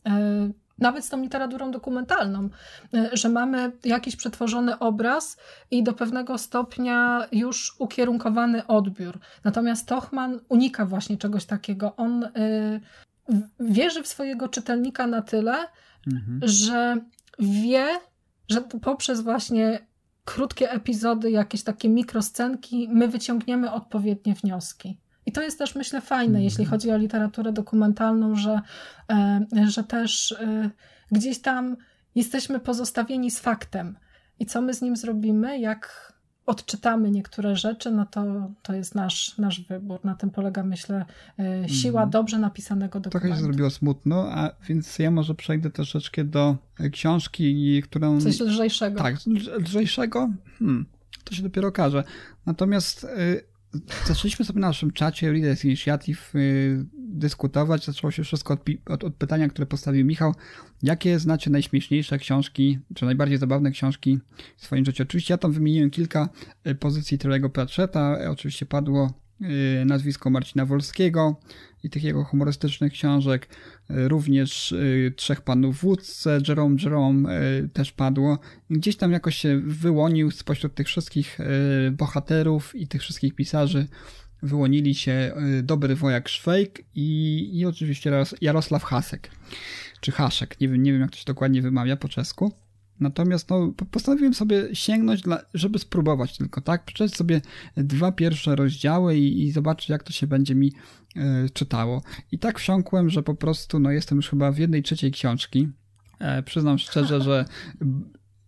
nawet 0.79 1.05
z 1.05 1.09
tą 1.09 1.21
literaturą 1.21 1.71
dokumentalną, 1.71 2.49
e, 2.93 3.09
że 3.13 3.29
mamy 3.29 3.71
jakiś 3.83 4.15
przetworzony 4.15 4.79
obraz 4.79 5.37
i 5.71 5.83
do 5.83 5.93
pewnego 5.93 6.37
stopnia 6.37 7.27
już 7.31 7.75
ukierunkowany 7.79 8.67
odbiór. 8.67 9.19
Natomiast 9.43 9.87
Tochman 9.87 10.39
unika 10.49 10.85
właśnie 10.85 11.17
czegoś 11.17 11.45
takiego. 11.45 11.95
On 11.95 12.23
y, 12.23 12.29
wierzy 13.59 14.03
w 14.03 14.07
swojego 14.07 14.49
czytelnika 14.49 15.07
na 15.07 15.21
tyle, 15.21 15.55
mhm. 16.07 16.39
że 16.43 16.97
wie, 17.39 17.87
że 18.49 18.61
poprzez 18.61 19.21
właśnie 19.21 19.79
krótkie 20.25 20.71
epizody, 20.71 21.31
jakieś 21.31 21.63
takie 21.63 21.89
mikroscenki, 21.89 22.89
my 22.91 23.07
wyciągniemy 23.07 23.71
odpowiednie 23.71 24.35
wnioski. 24.35 24.97
I 25.33 25.35
to 25.35 25.41
jest 25.41 25.57
też, 25.57 25.75
myślę, 25.75 26.01
fajne, 26.01 26.43
jeśli 26.43 26.65
chodzi 26.65 26.91
o 26.91 26.97
literaturę 26.97 27.53
dokumentalną, 27.53 28.35
że, 28.35 28.61
e, 29.11 29.45
że 29.67 29.83
też 29.83 30.31
e, 30.31 30.69
gdzieś 31.11 31.39
tam 31.41 31.77
jesteśmy 32.15 32.59
pozostawieni 32.59 33.31
z 33.31 33.39
faktem. 33.39 33.97
I 34.39 34.45
co 34.45 34.61
my 34.61 34.73
z 34.73 34.81
nim 34.81 34.95
zrobimy, 34.95 35.59
jak 35.59 36.13
odczytamy 36.45 37.11
niektóre 37.11 37.55
rzeczy, 37.55 37.91
no 37.91 38.05
to, 38.05 38.51
to 38.61 38.73
jest 38.73 38.95
nasz, 38.95 39.37
nasz 39.37 39.61
wybór. 39.61 40.05
Na 40.05 40.15
tym 40.15 40.29
polega, 40.29 40.63
myślę, 40.63 41.05
e, 41.39 41.69
siła 41.69 42.01
mm. 42.01 42.11
dobrze 42.11 42.39
napisanego 42.39 42.99
dokumentu. 42.99 43.19
Trochę 43.19 43.35
się 43.35 43.43
zrobiło 43.43 43.69
smutno, 43.69 44.31
a 44.31 44.51
więc 44.67 44.99
ja 44.99 45.11
może 45.11 45.35
przejdę 45.35 45.69
troszeczkę 45.69 46.23
do 46.23 46.57
książki, 46.91 47.81
którą... 47.83 48.21
Coś 48.21 48.39
lżejszego. 48.39 48.99
Tak, 48.99 49.15
lżejszego? 49.59 50.29
Hmm, 50.59 50.85
to 51.23 51.35
się 51.35 51.43
dopiero 51.43 51.67
okaże. 51.67 52.03
Natomiast 52.45 53.07
zaczęliśmy 54.05 54.45
sobie 54.45 54.59
na 54.59 54.67
naszym 54.67 54.91
czacie 54.91 55.31
Readers 55.31 55.65
Initiative 55.65 56.35
y, 56.35 56.85
dyskutować. 56.97 57.85
Zaczęło 57.85 58.11
się 58.11 58.23
wszystko 58.23 58.53
od, 58.53 58.61
od, 58.89 59.03
od, 59.03 59.15
pytania, 59.15 59.49
które 59.49 59.65
postawił 59.65 60.05
Michał. 60.05 60.33
Jakie 60.83 61.19
znacie 61.19 61.49
najśmieszniejsze 61.51 62.17
książki, 62.17 62.79
czy 62.95 63.05
najbardziej 63.05 63.37
zabawne 63.37 63.71
książki 63.71 64.19
w 64.57 64.65
swoim 64.65 64.85
życiu? 64.85 65.03
Oczywiście 65.03 65.33
ja 65.33 65.37
tam 65.37 65.51
wymieniłem 65.51 65.89
kilka 65.89 66.29
y, 66.67 66.75
pozycji 66.75 67.17
Tylego 67.17 67.49
Pratchetta. 67.49 68.17
Oczywiście 68.29 68.65
padło 68.65 69.22
nazwisko 69.85 70.29
Marcina 70.29 70.65
Wolskiego 70.65 71.39
i 71.83 71.89
tych 71.89 72.03
jego 72.03 72.23
humorystycznych 72.23 72.93
książek. 72.93 73.47
Również 73.89 74.71
y, 74.71 75.13
Trzech 75.15 75.41
Panów 75.41 75.77
w 75.77 75.81
Wódce, 75.81 76.39
Jerome 76.47 76.75
Jerome 76.83 77.41
y, 77.41 77.69
też 77.69 77.91
padło. 77.91 78.39
Gdzieś 78.69 78.95
tam 78.95 79.11
jakoś 79.11 79.35
się 79.35 79.59
wyłonił 79.59 80.31
spośród 80.31 80.75
tych 80.75 80.87
wszystkich 80.87 81.39
y, 81.39 81.91
bohaterów 81.91 82.75
i 82.75 82.87
tych 82.87 83.01
wszystkich 83.01 83.35
pisarzy 83.35 83.87
wyłonili 84.43 84.95
się 84.95 85.33
Dobry 85.63 85.95
Wojak 85.95 86.29
Szwejk 86.29 86.83
i, 86.95 87.49
i 87.53 87.65
oczywiście 87.65 88.11
Jarosław 88.41 88.83
Hasek, 88.83 89.29
czy 90.01 90.11
Haszek, 90.11 90.59
nie 90.59 90.69
wiem, 90.69 90.83
nie 90.83 90.91
wiem 90.91 91.01
jak 91.01 91.11
to 91.11 91.17
się 91.17 91.25
dokładnie 91.25 91.61
wymawia 91.61 91.97
po 91.97 92.09
czesku. 92.09 92.62
Natomiast 92.99 93.49
no, 93.49 93.73
postanowiłem 93.91 94.33
sobie 94.33 94.75
sięgnąć, 94.75 95.21
dla, 95.21 95.39
żeby 95.53 95.79
spróbować 95.79 96.37
tylko, 96.37 96.61
tak? 96.61 96.85
Przeczytać 96.85 97.17
sobie 97.17 97.41
dwa 97.77 98.11
pierwsze 98.11 98.55
rozdziały 98.55 99.17
i, 99.17 99.43
i 99.43 99.51
zobaczyć, 99.51 99.89
jak 99.89 100.03
to 100.03 100.13
się 100.13 100.27
będzie 100.27 100.55
mi 100.55 100.73
e, 101.15 101.49
czytało. 101.49 102.01
I 102.31 102.39
tak 102.39 102.59
wsiąkłem, 102.59 103.09
że 103.09 103.23
po 103.23 103.35
prostu 103.35 103.79
no, 103.79 103.91
jestem 103.91 104.15
już 104.15 104.29
chyba 104.29 104.51
w 104.51 104.57
jednej 104.57 104.83
trzeciej 104.83 105.11
książki. 105.11 105.69
E, 106.19 106.43
przyznam 106.43 106.77
szczerze, 106.77 107.21
że 107.21 107.45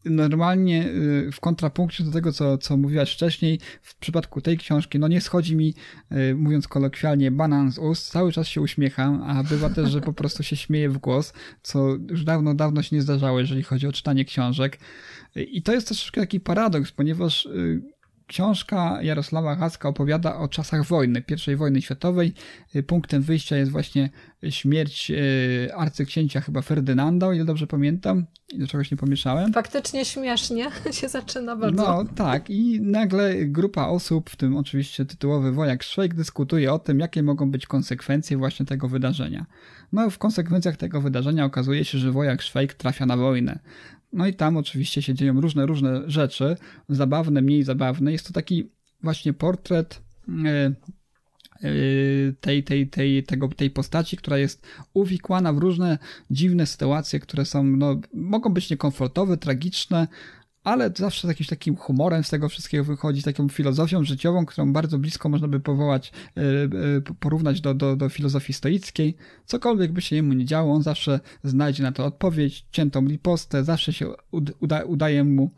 normalnie 0.06 0.88
y, 0.88 1.32
w 1.32 1.40
kontrapunkcie 1.40 2.04
do 2.04 2.12
tego, 2.12 2.32
co, 2.32 2.58
co 2.58 2.78
mówiłaś 2.78 3.14
wcześniej, 3.14 3.60
w 3.82 3.96
przypadku 3.96 4.42
tej 4.42 4.58
książki, 4.58 5.00
no 5.00 5.08
nie 5.08 5.22
schodzi 5.22 5.56
mi, 5.56 5.74
y, 6.12 6.36
mówiąc 6.36 6.68
kolokwialnie, 6.68 7.32
banan 7.32 7.72
z 7.72 7.78
ust, 7.78 8.12
cały 8.12 8.32
czas 8.32 8.48
się 8.48 8.62
uśmiecham, 8.62 9.24
a 9.24 9.44
bywa 9.44 9.70
też, 9.70 9.90
że 9.90 10.02
po 10.02 10.14
prostu 10.14 10.44
się 10.44 10.56
śmieję 10.56 10.90
w 10.90 10.98
głos, 10.98 11.34
co 11.62 11.88
już 12.10 12.24
dawno, 12.24 12.54
dawno 12.54 12.82
się 12.82 12.96
nie 12.96 13.02
zdarzało, 13.02 13.40
jeżeli 13.40 13.64
chodzi 13.64 13.88
o 13.88 13.92
czytanie 13.92 14.26
książek. 14.26 14.80
I 15.36 15.62
to 15.62 15.74
jest 15.74 15.88
troszeczkę 15.88 16.22
taki 16.22 16.40
paradoks, 16.40 16.92
ponieważ 16.92 17.46
y, 17.46 17.82
Książka 18.28 19.02
Jarosława 19.02 19.56
Haska 19.56 19.90
opowiada 19.90 20.38
o 20.38 20.48
czasach 20.48 20.86
wojny, 20.86 21.24
I 21.48 21.56
wojny 21.56 21.82
światowej. 21.82 22.34
Punktem 22.88 23.22
wyjścia 23.22 23.58
jest 23.58 23.72
właśnie 23.72 24.10
śmierć 24.50 25.12
e, 25.12 25.76
arcyksięcia 25.76 26.42
chyba 26.42 26.62
Ferdynanda, 26.62 27.28
o 27.28 27.34
ile 27.34 27.46
dobrze 27.46 27.68
pamiętam. 27.68 28.26
I 28.50 28.60
do 28.60 28.68
czegoś 28.68 28.92
nie 28.92 28.98
pomieszałem. 28.98 29.54
Faktycznie 29.54 30.06
śmiesznie 30.06 30.68
się 31.00 31.08
zaczyna 31.08 31.56
bardzo. 31.56 31.84
No 31.84 32.06
tak 32.16 32.50
i 32.50 32.82
nagle 32.82 33.46
grupa 33.46 33.88
osób, 33.88 34.30
w 34.30 34.36
tym 34.36 34.58
oczywiście 34.58 35.06
tytułowy 35.06 35.52
wojak 35.52 35.84
Szwejk, 35.84 36.14
dyskutuje 36.14 36.74
o 36.74 36.80
tym, 36.80 37.00
jakie 37.00 37.24
mogą 37.24 37.52
być 37.52 37.68
konsekwencje 37.68 38.38
właśnie 38.38 38.66
tego 38.66 38.88
wydarzenia. 38.88 39.46
No 39.92 40.10
w 40.10 40.18
konsekwencjach 40.18 40.78
tego 40.78 41.02
wydarzenia 41.02 41.46
okazuje 41.46 41.86
się, 41.86 41.98
że 41.98 42.12
wojak 42.12 42.42
Szwejk 42.42 42.74
trafia 42.74 43.06
na 43.06 43.18
wojnę. 43.18 43.60
No 44.16 44.28
i 44.28 44.34
tam 44.34 44.58
oczywiście 44.58 45.02
się 45.02 45.14
dzieją 45.14 45.42
różne, 45.42 45.66
różne 45.66 46.02
rzeczy, 46.08 46.58
zabawne, 46.90 47.42
mniej 47.42 47.64
zabawne. 47.64 48.12
Jest 48.12 48.28
to 48.28 48.34
taki 48.34 48.70
właśnie 49.04 49.34
portret 49.34 50.02
e, 50.46 50.50
e, 50.56 50.74
tej, 52.42 52.64
tej, 52.64 52.88
tej, 52.88 53.24
tego, 53.24 53.48
tej 53.48 53.70
postaci, 53.70 54.18
która 54.18 54.38
jest 54.38 54.68
uwikłana 54.94 55.54
w 55.54 55.58
różne 55.58 55.98
dziwne 56.32 56.66
sytuacje, 56.66 57.20
które 57.20 57.46
są, 57.46 57.64
no, 57.64 58.00
mogą 58.14 58.50
być 58.54 58.70
niekomfortowe, 58.70 59.38
tragiczne, 59.38 60.08
ale 60.66 60.92
zawsze 60.96 61.28
z 61.28 61.30
jakimś 61.30 61.48
takim 61.48 61.76
humorem 61.76 62.24
z 62.24 62.30
tego 62.30 62.50
wszystkiego 62.50 62.84
wychodzi, 62.84 63.24
taką 63.24 63.50
filozofią 63.50 64.04
życiową, 64.04 64.46
którą 64.46 64.74
bardzo 64.74 65.00
blisko 65.00 65.30
można 65.30 65.48
by 65.48 65.60
powołać, 65.60 66.12
e, 66.38 66.42
e, 66.42 67.16
porównać 67.20 67.62
do, 67.62 67.74
do, 67.74 67.96
do 67.96 68.10
filozofii 68.10 68.54
stoickiej. 68.54 69.16
Cokolwiek 69.46 69.92
by 69.92 70.02
się 70.02 70.16
jemu 70.16 70.34
nie 70.34 70.46
działo, 70.46 70.74
on 70.74 70.84
zawsze 70.84 71.20
znajdzie 71.44 71.84
na 71.84 71.92
to 71.92 72.06
odpowiedź, 72.06 72.66
ciętą 72.72 73.08
ripostę, 73.08 73.64
zawsze 73.64 73.94
się 73.94 74.08
uda, 74.62 74.84
udaje 74.84 75.24
mu 75.24 75.52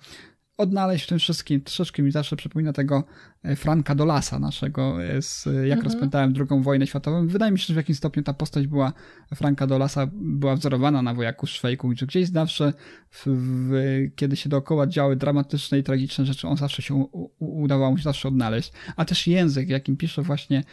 odnaleźć 0.58 1.06
w 1.06 1.08
tym 1.08 1.20
wszystkim. 1.20 1.62
Troszeczkę 1.62 2.04
mi 2.04 2.12
zawsze 2.12 2.36
przypomina 2.36 2.74
tego 2.74 3.04
e, 3.44 3.56
Franka 3.56 3.96
Dolasa 3.96 4.40
naszego, 4.40 5.04
e, 5.04 5.22
z, 5.22 5.46
jak 5.46 5.78
mhm. 5.78 5.82
rozpętałem 5.82 6.34
drugą 6.34 6.62
wojnę 6.62 6.88
światową. 6.88 7.28
Wydaje 7.28 7.52
mi 7.52 7.60
się, 7.60 7.66
że 7.68 7.74
w 7.74 7.78
jakimś 7.78 7.98
stopniu 7.98 8.24
ta 8.24 8.34
postać 8.34 8.68
była, 8.68 8.94
Franka 9.36 9.68
Dolasa 9.68 10.08
była 10.14 10.56
wzorowana 10.56 11.02
na 11.02 11.14
wojaku 11.14 11.48
Szwejku, 11.48 11.92
że 11.96 12.06
gdzieś 12.06 12.30
zawsze, 12.30 12.74
w, 13.10 13.26
w, 13.28 13.72
kiedy 14.16 14.36
się 14.36 14.50
dookoła 14.50 14.88
działy 14.88 15.16
dramatyczne 15.16 15.80
i 15.80 15.84
tragiczne 15.84 16.26
rzeczy, 16.26 16.48
on 16.48 16.58
zawsze 16.58 16.82
się 16.82 16.96
u, 16.96 17.32
udawało 17.40 17.92
mu 17.92 17.98
się 17.98 18.04
zawsze 18.04 18.28
odnaleźć. 18.28 18.72
A 18.96 19.06
też 19.06 19.28
język, 19.28 19.70
jakim 19.70 19.98
pisze 19.98 20.22
właśnie 20.22 20.64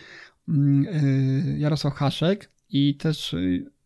mm, 0.49 0.87
e, 0.93 1.59
Jarosław 1.59 1.95
Haszek 1.95 2.51
i 2.69 2.95
też 2.95 3.37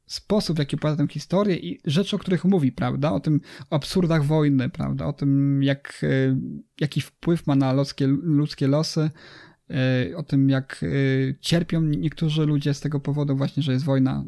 sposób, 0.09 0.57
w 0.57 0.59
jaki 0.59 0.77
opowiada 0.77 1.07
tę 1.07 1.13
historię 1.13 1.57
i 1.57 1.81
rzeczy, 1.85 2.17
o 2.17 2.19
których 2.19 2.45
mówi, 2.45 2.73
prawda? 2.73 3.13
O 3.13 3.21
tym 3.21 3.41
absurdach 3.71 4.25
wojny, 4.25 4.69
prawda? 4.69 5.07
O 5.07 5.13
tym, 5.13 5.63
jak, 5.63 6.01
e, 6.03 6.37
jaki 6.81 7.01
wpływ 7.01 7.47
ma 7.47 7.57
na 7.57 7.73
ludzkie, 7.73 8.07
ludzkie 8.07 8.69
losy, 8.69 9.11
e, 9.71 10.17
o 10.17 10.23
tym, 10.23 10.51
jak 10.51 10.81
e, 10.83 10.89
cierpią 11.41 11.83
niektórzy 11.83 12.47
ludzie 12.47 12.75
z 12.75 12.81
tego 12.81 13.01
powodu 13.01 13.37
właśnie, 13.37 13.63
że 13.63 13.73
jest 13.73 13.85
wojna. 13.85 14.25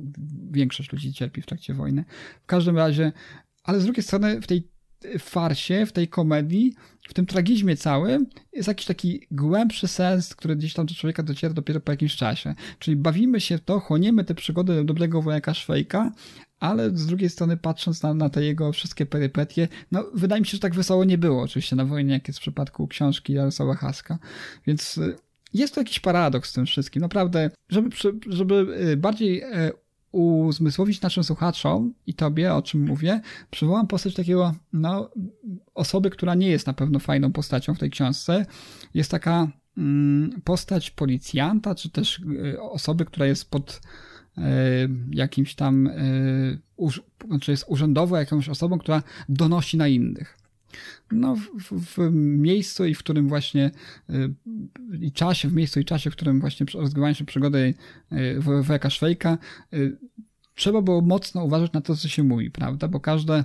Większość 0.50 0.92
ludzi 0.92 1.12
cierpi 1.12 1.42
w 1.42 1.46
trakcie 1.46 1.74
wojny. 1.74 2.04
W 2.42 2.46
każdym 2.46 2.76
razie, 2.76 3.12
ale 3.64 3.80
z 3.80 3.84
drugiej 3.84 4.02
strony 4.02 4.40
w 4.40 4.46
tej 4.46 4.68
farsie, 5.18 5.86
w 5.86 5.92
tej 5.92 6.08
komedii, 6.08 6.74
w 7.08 7.14
tym 7.14 7.26
tragizmie 7.26 7.76
całym 7.76 8.26
jest 8.52 8.68
jakiś 8.68 8.86
taki 8.86 9.26
głębszy 9.30 9.88
sens, 9.88 10.34
który 10.34 10.56
gdzieś 10.56 10.74
tam 10.74 10.86
do 10.86 10.94
człowieka 10.94 11.22
dociera 11.22 11.54
dopiero 11.54 11.80
po 11.80 11.92
jakimś 11.92 12.16
czasie. 12.16 12.54
Czyli 12.78 12.96
bawimy 12.96 13.40
się 13.40 13.58
w 13.58 13.60
to, 13.60 13.80
chłoniemy 13.80 14.24
te 14.24 14.34
przygody 14.34 14.84
dobrego 14.84 15.22
wojaka 15.22 15.54
Szwejka, 15.54 16.12
ale 16.60 16.96
z 16.96 17.06
drugiej 17.06 17.30
strony 17.30 17.56
patrząc 17.56 18.02
na, 18.02 18.14
na 18.14 18.30
te 18.30 18.44
jego 18.44 18.72
wszystkie 18.72 19.06
perypetie, 19.06 19.68
no 19.92 20.04
wydaje 20.14 20.40
mi 20.40 20.46
się, 20.46 20.52
że 20.52 20.58
tak 20.58 20.74
wesoło 20.74 21.04
nie 21.04 21.18
było 21.18 21.42
oczywiście 21.42 21.76
na 21.76 21.84
wojnie, 21.84 22.14
jak 22.14 22.28
jest 22.28 22.38
w 22.38 22.42
przypadku 22.42 22.88
książki 22.88 23.32
Jarosława 23.32 23.74
Haska. 23.74 24.18
Więc 24.66 24.98
y, 24.98 25.16
jest 25.54 25.74
to 25.74 25.80
jakiś 25.80 26.00
paradoks 26.00 26.50
w 26.50 26.54
tym 26.54 26.66
wszystkim. 26.66 27.02
Naprawdę, 27.02 27.50
żeby, 27.68 27.90
żeby 28.26 28.54
y, 28.92 28.96
bardziej 28.96 29.40
e, 29.40 29.70
uzmysłowić 30.12 31.00
naszym 31.00 31.24
słuchaczom 31.24 31.94
i 32.06 32.14
tobie, 32.14 32.54
o 32.54 32.62
czym 32.62 32.86
mówię, 32.86 33.20
przywołam 33.50 33.86
postać 33.86 34.14
takiego, 34.14 34.54
no, 34.72 35.10
osoby, 35.74 36.10
która 36.10 36.34
nie 36.34 36.48
jest 36.48 36.66
na 36.66 36.72
pewno 36.72 36.98
fajną 36.98 37.32
postacią 37.32 37.74
w 37.74 37.78
tej 37.78 37.90
książce. 37.90 38.46
Jest 38.94 39.10
taka 39.10 39.48
mm, 39.78 40.40
postać 40.44 40.90
policjanta, 40.90 41.74
czy 41.74 41.90
też 41.90 42.18
y, 42.18 42.60
osoby, 42.60 43.04
która 43.04 43.26
jest 43.26 43.50
pod 43.50 43.80
y, 44.38 44.42
jakimś 45.10 45.54
tam, 45.54 45.86
y, 45.86 46.58
znaczy 47.28 47.50
jest 47.50 47.64
urzędowo 47.68 48.16
jakąś 48.16 48.48
osobą, 48.48 48.78
która 48.78 49.02
donosi 49.28 49.76
na 49.76 49.88
innych 49.88 50.39
no, 51.12 51.36
w, 51.36 51.96
w, 51.96 52.10
miejscu 52.14 52.84
i 52.84 52.94
w 52.94 52.98
którym 52.98 53.28
właśnie 53.28 53.70
y, 54.10 54.34
i 55.00 55.12
czasie, 55.12 55.48
w 55.48 55.54
miejscu 55.54 55.80
i 55.80 55.84
czasie, 55.84 56.10
w 56.10 56.16
którym 56.16 56.40
właśnie 56.40 56.66
rozgrywają 56.74 57.14
się 57.14 57.24
przygody 57.24 57.74
y, 58.12 58.40
wojaka 58.40 58.90
Szwejka, 58.90 59.38
y, 59.74 59.98
trzeba 60.54 60.82
było 60.82 61.00
mocno 61.00 61.44
uważać 61.44 61.72
na 61.72 61.80
to, 61.80 61.96
co 61.96 62.08
się 62.08 62.22
mówi, 62.22 62.50
prawda? 62.50 62.88
Bo 62.88 63.00
każde 63.00 63.44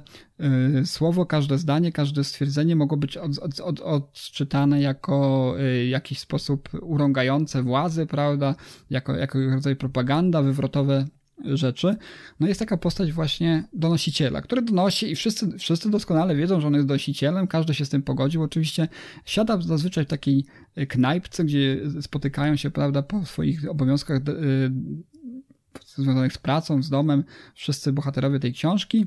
słowo, 0.86 1.26
każde 1.26 1.58
zdanie, 1.58 1.92
każde 1.92 2.24
stwierdzenie 2.24 2.76
mogło 2.76 2.98
być 2.98 3.18
od, 3.18 3.40
od, 3.40 3.60
od, 3.60 3.80
odczytane 3.80 4.82
jako 4.82 5.56
jakiś 5.90 6.20
sposób 6.20 6.70
urągające 6.82 7.64
władzy, 7.64 8.06
prawda? 8.06 8.56
Jako, 8.90 9.16
jako 9.16 9.40
rodzaj 9.50 9.76
propaganda, 9.76 10.42
wywrotowe 10.42 11.06
rzeczy, 11.44 11.96
no 12.40 12.48
jest 12.48 12.60
taka 12.60 12.78
postać 12.78 13.12
właśnie 13.12 13.64
donosiciela, 13.74 14.42
który 14.42 14.62
donosi 14.62 15.12
i 15.12 15.16
wszyscy, 15.16 15.58
wszyscy 15.58 15.90
doskonale 15.90 16.36
wiedzą, 16.36 16.62
że 16.62 16.68
on 16.68 16.74
jest 16.74 16.88
donosicielem, 16.88 17.48
każdy 17.48 17.74
się 17.74 17.86
z 17.86 17.90
tym 17.90 18.04
pogodził. 18.04 18.44
Oczywiście 18.44 18.88
siada 19.26 19.62
zazwyczaj 19.62 20.06
w 20.06 20.08
takiej 20.08 20.46
knajpce, 20.88 21.44
gdzie 21.44 21.80
spotykają 22.02 22.56
się, 22.56 22.72
prawda, 22.72 23.02
po 23.02 23.26
swoich 23.26 23.70
obowiązkach 23.70 24.18
y, 24.18 24.72
związanych 25.86 26.34
z 26.34 26.38
pracą, 26.38 26.84
z 26.84 26.90
domem, 26.90 27.24
wszyscy 27.56 27.94
bohaterowie 27.94 28.40
tej 28.40 28.54
książki. 28.54 29.06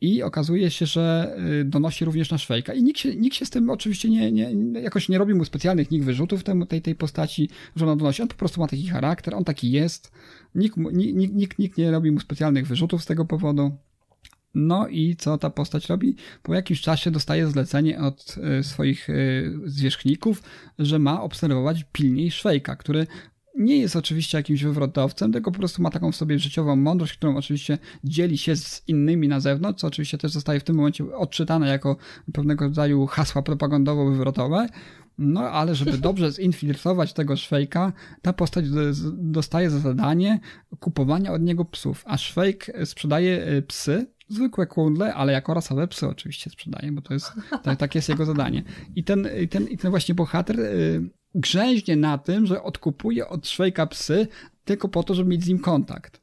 I 0.00 0.22
okazuje 0.22 0.70
się, 0.70 0.86
że 0.86 1.36
y, 1.60 1.64
donosi 1.64 2.04
również 2.04 2.30
na 2.30 2.38
Szwejka. 2.38 2.74
I 2.74 2.82
nikt 2.82 3.00
się, 3.00 3.16
nikt 3.16 3.36
się 3.36 3.46
z 3.46 3.50
tym 3.50 3.70
oczywiście 3.70 4.10
nie, 4.10 4.32
nie, 4.32 4.52
jakoś 4.80 5.08
nie 5.08 5.18
robi 5.18 5.34
mu 5.34 5.44
specjalnych 5.44 5.90
nikt 5.90 6.04
wyrzutów 6.04 6.42
tej, 6.68 6.82
tej 6.82 6.94
postaci, 6.94 7.48
że 7.76 7.84
ona 7.84 7.96
donosi. 7.96 8.22
On 8.22 8.28
po 8.28 8.34
prostu 8.34 8.60
ma 8.60 8.66
taki 8.66 8.86
charakter, 8.86 9.34
on 9.34 9.44
taki 9.44 9.70
jest. 9.70 10.12
Nikt, 10.54 10.76
nikt, 10.76 11.34
nikt, 11.34 11.58
nikt 11.58 11.78
nie 11.78 11.90
robi 11.90 12.10
mu 12.10 12.20
specjalnych 12.20 12.66
wyrzutów 12.66 13.02
z 13.02 13.06
tego 13.06 13.24
powodu. 13.24 13.76
No 14.54 14.88
i 14.88 15.16
co 15.16 15.38
ta 15.38 15.50
postać 15.50 15.88
robi? 15.88 16.16
Po 16.42 16.54
jakimś 16.54 16.80
czasie 16.80 17.10
dostaje 17.10 17.48
zlecenie 17.48 18.00
od 18.00 18.36
y, 18.60 18.64
swoich 18.64 19.10
y, 19.10 19.52
zwierzchników, 19.64 20.42
że 20.78 20.98
ma 20.98 21.22
obserwować 21.22 21.84
pilniej 21.92 22.30
Szwejka, 22.30 22.76
który 22.76 23.06
nie 23.54 23.78
jest 23.78 23.96
oczywiście 23.96 24.38
jakimś 24.38 24.62
wywrotowcem, 24.62 25.32
tylko 25.32 25.52
po 25.52 25.58
prostu 25.58 25.82
ma 25.82 25.90
taką 25.90 26.12
w 26.12 26.16
sobie 26.16 26.38
życiową 26.38 26.76
mądrość, 26.76 27.12
którą 27.12 27.36
oczywiście 27.36 27.78
dzieli 28.04 28.38
się 28.38 28.56
z 28.56 28.82
innymi 28.88 29.28
na 29.28 29.40
zewnątrz, 29.40 29.80
co 29.80 29.86
oczywiście 29.86 30.18
też 30.18 30.32
zostaje 30.32 30.60
w 30.60 30.64
tym 30.64 30.76
momencie 30.76 31.16
odczytane 31.16 31.68
jako 31.68 31.96
pewnego 32.32 32.64
rodzaju 32.64 33.06
hasła 33.06 33.42
propagandowo-wywrotowe. 33.42 34.68
No, 35.18 35.40
ale 35.40 35.74
żeby 35.74 35.98
dobrze 36.08 36.32
zinfiltrować 36.32 37.12
tego 37.12 37.36
szwejka, 37.36 37.92
ta 38.22 38.32
postać 38.32 38.64
dostaje 39.12 39.70
za 39.70 39.78
zadanie 39.78 40.40
kupowania 40.80 41.32
od 41.32 41.42
niego 41.42 41.64
psów, 41.64 42.02
a 42.06 42.18
szwejk 42.18 42.66
sprzedaje 42.84 43.48
y, 43.48 43.62
psy, 43.62 44.06
zwykłe 44.28 44.66
kundle, 44.66 45.14
ale 45.14 45.32
jako 45.32 45.54
rasowe 45.54 45.88
psy 45.88 46.08
oczywiście 46.08 46.50
sprzedaje, 46.50 46.92
bo 46.92 47.02
to 47.02 47.14
jest, 47.14 47.32
tak, 47.62 47.78
tak 47.78 47.94
jest 47.94 48.08
jego 48.08 48.24
zadanie. 48.24 48.62
I 48.96 49.04
ten, 49.04 49.28
i 49.40 49.48
ten, 49.48 49.68
i 49.68 49.78
ten 49.78 49.90
właśnie 49.90 50.14
bohater 50.14 50.60
y, 50.60 51.10
grzęźnie 51.34 51.96
na 51.96 52.18
tym, 52.18 52.46
że 52.46 52.62
odkupuje 52.62 53.28
od 53.28 53.48
Szwejka 53.48 53.86
psy 53.86 54.26
tylko 54.64 54.88
po 54.88 55.02
to, 55.02 55.14
żeby 55.14 55.30
mieć 55.30 55.44
z 55.44 55.48
nim 55.48 55.58
kontakt. 55.58 56.20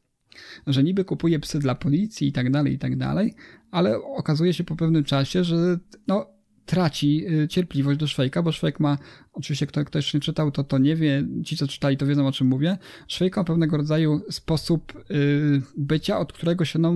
Że 0.67 0.83
niby 0.83 1.05
kupuje 1.05 1.39
psy 1.39 1.59
dla 1.59 1.75
policji 1.75 2.27
i 2.27 2.31
tak 2.31 2.51
dalej, 2.51 2.73
i 2.73 2.79
tak 2.79 2.97
dalej, 2.97 3.33
ale 3.71 3.97
okazuje 4.01 4.53
się 4.53 4.63
po 4.63 4.75
pewnym 4.75 5.03
czasie, 5.03 5.43
że 5.43 5.77
no, 6.07 6.25
traci 6.65 7.25
y, 7.27 7.47
cierpliwość 7.47 7.99
do 7.99 8.07
Szwejka, 8.07 8.41
bo 8.43 8.51
Szwejk 8.51 8.79
ma, 8.79 8.97
oczywiście 9.33 9.67
kto, 9.67 9.85
kto 9.85 9.97
jeszcze 9.97 10.17
nie 10.17 10.21
czytał, 10.21 10.51
to 10.51 10.63
to 10.63 10.77
nie 10.77 10.95
wie, 10.95 11.27
ci 11.45 11.57
co 11.57 11.67
czytali 11.67 11.97
to 11.97 12.05
wiedzą 12.05 12.27
o 12.27 12.31
czym 12.31 12.47
mówię, 12.47 12.77
Szwejk 13.07 13.37
ma 13.37 13.43
pewnego 13.43 13.77
rodzaju 13.77 14.21
sposób 14.29 15.03
y, 15.11 15.61
bycia, 15.77 16.19
od 16.19 16.33
którego 16.33 16.65
się 16.65 16.79
no, 16.79 16.93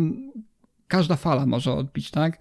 każda 0.88 1.16
fala 1.16 1.46
może 1.46 1.74
odbić, 1.74 2.12
tak? 2.12 2.40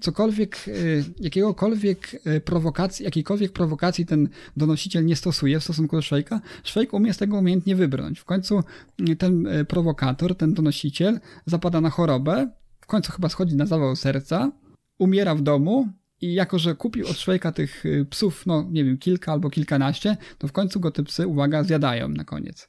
Cokolwiek, 0.00 0.68
y, 0.68 1.04
jakiegokolwiek 1.20 2.14
y, 2.26 2.40
prowokacji, 2.40 3.04
jakiejkolwiek 3.04 3.52
prowokacji 3.52 4.06
ten 4.06 4.28
donosiciel 4.56 5.06
nie 5.06 5.16
stosuje 5.16 5.60
w 5.60 5.64
stosunku 5.64 5.96
do 5.96 6.02
Szwejka, 6.02 6.40
Szwejk 6.64 6.92
umie 6.92 7.14
z 7.14 7.16
tego 7.16 7.38
umiejętnie 7.38 7.76
wybrnąć. 7.76 8.20
W 8.20 8.24
końcu 8.24 8.62
y, 9.08 9.16
ten 9.16 9.48
prowokator, 9.68 10.34
ten 10.34 10.54
donosiciel 10.54 11.20
zapada 11.46 11.80
na 11.80 11.90
chorobę, 11.90 12.50
w 12.80 12.86
końcu 12.86 13.12
chyba 13.12 13.28
schodzi 13.28 13.56
na 13.56 13.66
zawał 13.66 13.96
serca, 13.96 14.52
umiera 14.98 15.34
w 15.34 15.42
domu 15.42 15.88
i 16.20 16.34
jako, 16.34 16.58
że 16.58 16.74
kupił 16.74 17.06
od 17.06 17.18
Szwejka 17.18 17.52
tych 17.52 17.84
psów, 18.10 18.46
no 18.46 18.66
nie 18.70 18.84
wiem, 18.84 18.98
kilka 18.98 19.32
albo 19.32 19.50
kilkanaście, 19.50 20.16
to 20.38 20.48
w 20.48 20.52
końcu 20.52 20.80
go 20.80 20.90
te 20.90 21.02
psy, 21.02 21.26
uwaga, 21.26 21.62
zjadają 21.62 22.08
na 22.08 22.24
koniec. 22.24 22.68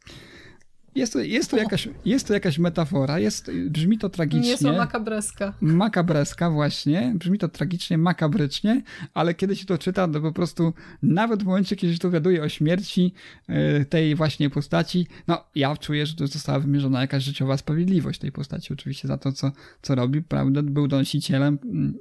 Jest 0.98 1.14
to, 1.14 1.20
jest, 1.20 1.52
to 1.52 1.58
jakaś, 1.58 1.90
jest 2.06 2.28
to 2.28 2.34
jakaś 2.34 2.60
metafora, 2.60 3.20
jest, 3.20 3.52
brzmi 3.70 3.98
to 3.98 4.10
tragicznie. 4.10 4.50
Nie 4.50 4.58
są 4.58 4.78
makabreska. 4.78 5.54
Makabreska 5.62 6.50
właśnie, 6.50 7.14
brzmi 7.16 7.40
to 7.40 7.48
tragicznie, 7.48 7.98
makabrycznie, 7.98 8.82
ale 9.14 9.34
kiedy 9.34 9.56
się 9.56 9.66
to 9.66 9.78
czyta, 9.78 10.08
to 10.08 10.22
po 10.22 10.32
prostu 10.32 10.74
nawet 11.04 11.44
w 11.44 11.46
momencie, 11.46 11.76
kiedy 11.76 11.94
się 11.94 12.00
dowiaduje 12.00 12.44
o 12.44 12.50
śmierci 12.50 13.14
e, 13.48 13.86
tej 13.86 14.16
właśnie 14.16 14.50
postaci, 14.50 15.08
no 15.28 15.44
ja 15.56 15.78
czuję, 15.78 16.06
że 16.06 16.16
to 16.16 16.28
została 16.28 16.60
wymierzona 16.60 17.02
jakaś 17.02 17.24
życiowa 17.24 17.58
sprawiedliwość 17.58 18.20
tej 18.20 18.32
postaci, 18.32 18.74
oczywiście 18.74 19.08
za 19.08 19.18
to, 19.18 19.32
co, 19.32 19.52
co 19.82 19.96
robi, 19.96 20.22
prawda, 20.22 20.62
był 20.64 20.88
donosicielem, 20.88 21.60
mm, 21.64 21.94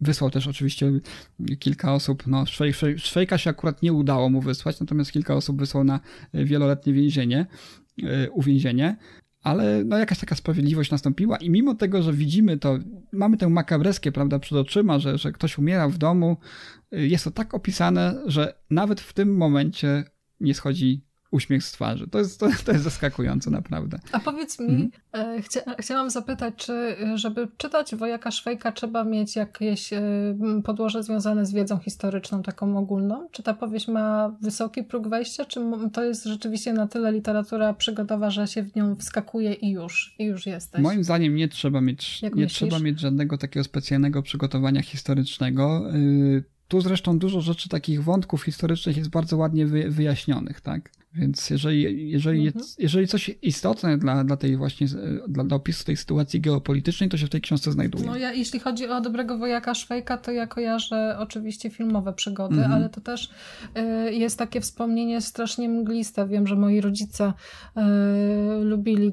wysłał 0.00 0.30
też 0.30 0.46
oczywiście 0.46 0.92
kilka 1.58 1.94
osób, 1.94 2.26
no 2.26 2.44
Szwejka 2.96 3.38
się 3.38 3.50
akurat 3.50 3.82
nie 3.82 3.92
udało 3.92 4.30
mu 4.30 4.40
wysłać, 4.40 4.80
natomiast 4.80 5.12
kilka 5.12 5.34
osób 5.34 5.58
wysłał 5.58 5.84
na 5.84 6.00
wieloletnie 6.34 6.92
więzienie, 6.92 7.46
uwięzienie, 8.32 8.96
ale 9.46 9.84
no 9.84 9.98
jakaś 9.98 10.18
taka 10.18 10.34
sprawiedliwość 10.34 10.90
nastąpiła 10.90 11.36
i 11.36 11.50
mimo 11.50 11.74
tego, 11.74 12.02
że 12.02 12.12
widzimy 12.12 12.58
to, 12.58 12.78
mamy 13.12 13.36
tę 13.36 13.48
makabreskę, 13.48 14.12
prawda, 14.12 14.38
przed 14.38 14.58
oczyma, 14.58 14.98
że, 14.98 15.18
że 15.18 15.32
ktoś 15.32 15.58
umiera 15.58 15.88
w 15.88 15.98
domu, 15.98 16.36
e, 16.92 17.06
jest 17.06 17.24
to 17.24 17.30
tak 17.30 17.54
opisane, 17.54 18.22
że 18.26 18.54
nawet 18.70 19.00
w 19.00 19.12
tym 19.12 19.36
momencie 19.36 20.04
nie 20.40 20.54
schodzi 20.54 21.05
uśmiech 21.30 21.64
z 21.64 21.72
twarzy. 21.72 22.06
To 22.08 22.18
jest, 22.18 22.40
to, 22.40 22.48
to 22.64 22.72
jest 22.72 22.84
zaskakujące 22.84 23.50
naprawdę. 23.50 23.98
A 24.12 24.20
powiedz 24.20 24.60
mi, 24.60 24.66
mhm. 24.66 24.90
E, 25.12 25.42
chcia, 25.42 25.60
chciałam 25.78 26.10
zapytać, 26.10 26.54
czy 26.56 26.96
żeby 27.14 27.48
czytać 27.56 27.94
Wojaka 27.94 28.30
Szwejka 28.30 28.72
trzeba 28.72 29.04
mieć 29.04 29.36
jakieś 29.36 29.92
e, 29.92 30.02
podłoże 30.64 31.02
związane 31.02 31.46
z 31.46 31.52
wiedzą 31.52 31.78
historyczną, 31.78 32.42
taką 32.42 32.78
ogólną? 32.78 33.28
Czy 33.32 33.42
ta 33.42 33.54
powieść 33.54 33.88
ma 33.88 34.36
wysoki 34.40 34.84
próg 34.84 35.08
wejścia, 35.08 35.44
czy 35.44 35.60
to 35.92 36.04
jest 36.04 36.24
rzeczywiście 36.24 36.72
na 36.72 36.86
tyle 36.86 37.12
literatura 37.12 37.74
przygodowa, 37.74 38.30
że 38.30 38.46
się 38.46 38.62
w 38.62 38.76
nią 38.76 38.96
wskakuje 38.96 39.52
i 39.52 39.70
już, 39.70 40.14
i 40.18 40.24
już 40.24 40.46
jesteś? 40.46 40.82
Moim 40.82 41.04
zdaniem 41.04 41.34
nie 41.34 41.48
trzeba 41.48 41.80
mieć, 41.80 42.22
nie 42.34 42.46
trzeba 42.46 42.78
mieć 42.78 43.00
żadnego 43.00 43.38
takiego 43.38 43.64
specjalnego 43.64 44.22
przygotowania 44.22 44.82
historycznego. 44.82 45.94
Y, 45.94 46.44
tu 46.68 46.80
zresztą 46.80 47.18
dużo 47.18 47.40
rzeczy, 47.40 47.68
takich 47.68 48.04
wątków 48.04 48.42
historycznych 48.42 48.96
jest 48.96 49.10
bardzo 49.10 49.36
ładnie 49.36 49.66
wyjaśnionych, 49.88 50.60
tak? 50.60 50.90
Więc 51.16 51.50
jeżeli, 51.50 52.10
jeżeli, 52.10 52.46
mhm. 52.46 52.64
jeżeli 52.78 53.06
coś 53.08 53.30
istotne 53.42 53.98
dla, 53.98 54.24
dla 54.24 54.36
tej 54.36 54.56
właśnie, 54.56 54.86
dla, 55.28 55.44
dla 55.44 55.56
opisu 55.56 55.84
tej 55.84 55.96
sytuacji 55.96 56.40
geopolitycznej, 56.40 57.08
to 57.08 57.16
się 57.16 57.26
w 57.26 57.30
tej 57.30 57.40
książce 57.40 57.72
znajduje. 57.72 58.06
No 58.06 58.16
ja, 58.16 58.32
jeśli 58.32 58.60
chodzi 58.60 58.88
o 58.88 59.00
Dobrego 59.00 59.38
Wojaka 59.38 59.74
Szwejka, 59.74 60.16
to 60.16 60.30
ja 60.30 60.46
kojarzę 60.46 61.16
oczywiście 61.18 61.70
filmowe 61.70 62.12
przygody, 62.12 62.54
mhm. 62.54 62.72
ale 62.72 62.88
to 62.88 63.00
też 63.00 63.30
y, 64.08 64.14
jest 64.14 64.38
takie 64.38 64.60
wspomnienie 64.60 65.20
strasznie 65.20 65.68
mgliste. 65.68 66.26
Wiem, 66.26 66.46
że 66.46 66.56
moi 66.56 66.80
rodzice 66.80 67.32
y, 67.32 67.80
lubili 68.64 69.12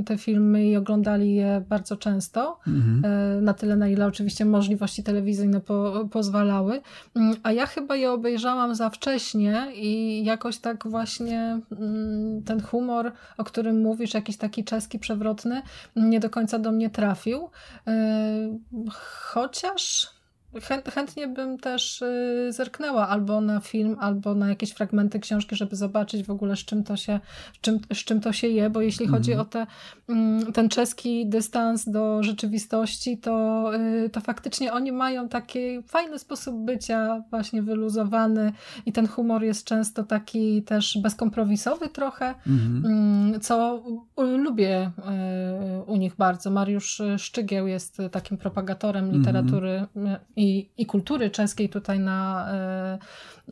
y, 0.00 0.04
te 0.04 0.18
filmy 0.18 0.68
i 0.68 0.76
oglądali 0.76 1.34
je 1.34 1.64
bardzo 1.68 1.96
często, 1.96 2.58
mhm. 2.66 3.04
Y, 3.38 3.42
na 3.42 3.54
tyle, 3.54 3.76
na 3.76 3.88
ile 3.88 4.06
oczywiście 4.06 4.44
możliwości 4.44 5.02
telewizyjne 5.02 5.60
po, 5.60 6.08
pozwalały. 6.10 6.80
Mm, 7.16 7.36
a 7.42 7.52
ja 7.52 7.66
chyba 7.66 7.96
je 7.96 8.10
obejrzałam 8.10 8.74
za 8.74 8.90
wcześnie 8.90 9.66
i 9.74 10.24
jakoś 10.24 10.58
tak 10.58 10.88
właśnie 10.88 11.17
właśnie 11.18 11.60
mm, 11.72 12.42
ten 12.42 12.60
humor, 12.62 13.12
o 13.36 13.44
którym 13.44 13.82
mówisz, 13.82 14.14
jakiś 14.14 14.36
taki 14.36 14.64
czeski 14.64 14.98
przewrotny, 14.98 15.62
nie 15.96 16.20
do 16.20 16.30
końca 16.30 16.58
do 16.58 16.72
mnie 16.72 16.90
trafił. 16.90 17.50
E, 17.86 18.58
chętnie 20.90 21.28
bym 21.28 21.58
też 21.58 22.02
y, 22.02 22.48
zerknęła 22.52 23.08
albo 23.08 23.40
na 23.40 23.60
film, 23.60 23.96
albo 24.00 24.34
na 24.34 24.48
jakieś 24.48 24.70
fragmenty 24.70 25.18
książki, 25.20 25.56
żeby 25.56 25.76
zobaczyć 25.76 26.26
w 26.26 26.30
ogóle 26.30 26.56
z 26.56 26.58
czym 26.58 26.84
to 26.84 26.96
się, 26.96 27.20
z 27.52 27.60
czym, 27.60 27.78
z 27.92 27.96
czym 27.96 28.20
to 28.20 28.32
się 28.32 28.48
je, 28.48 28.70
bo 28.70 28.80
jeśli 28.80 29.04
mhm. 29.04 29.22
chodzi 29.22 29.34
o 29.34 29.44
te, 29.44 29.66
mm, 30.08 30.52
ten 30.52 30.68
czeski 30.68 31.26
dystans 31.26 31.88
do 31.88 32.22
rzeczywistości, 32.22 33.18
to, 33.18 33.70
y, 34.04 34.10
to 34.10 34.20
faktycznie 34.20 34.72
oni 34.72 34.92
mają 34.92 35.28
taki 35.28 35.82
fajny 35.82 36.18
sposób 36.18 36.64
bycia, 36.64 37.22
właśnie 37.30 37.62
wyluzowany 37.62 38.52
i 38.86 38.92
ten 38.92 39.08
humor 39.08 39.44
jest 39.44 39.64
często 39.64 40.04
taki 40.04 40.62
też 40.62 40.98
bezkompromisowy 41.02 41.88
trochę, 41.88 42.34
mhm. 42.46 42.84
Mm, 42.86 43.40
co 43.40 43.82
lubię 44.16 44.90
y, 45.78 45.82
u 45.82 45.96
nich 45.96 46.16
bardzo. 46.16 46.50
Mariusz 46.50 47.02
Szczygieł 47.18 47.66
jest 47.66 47.98
takim 48.10 48.38
propagatorem 48.38 49.04
mhm. 49.04 49.18
literatury 49.18 49.86
i, 50.38 50.68
i 50.78 50.86
kultury 50.86 51.30
czeskiej 51.30 51.68
tutaj 51.68 51.98
na, 52.00 52.48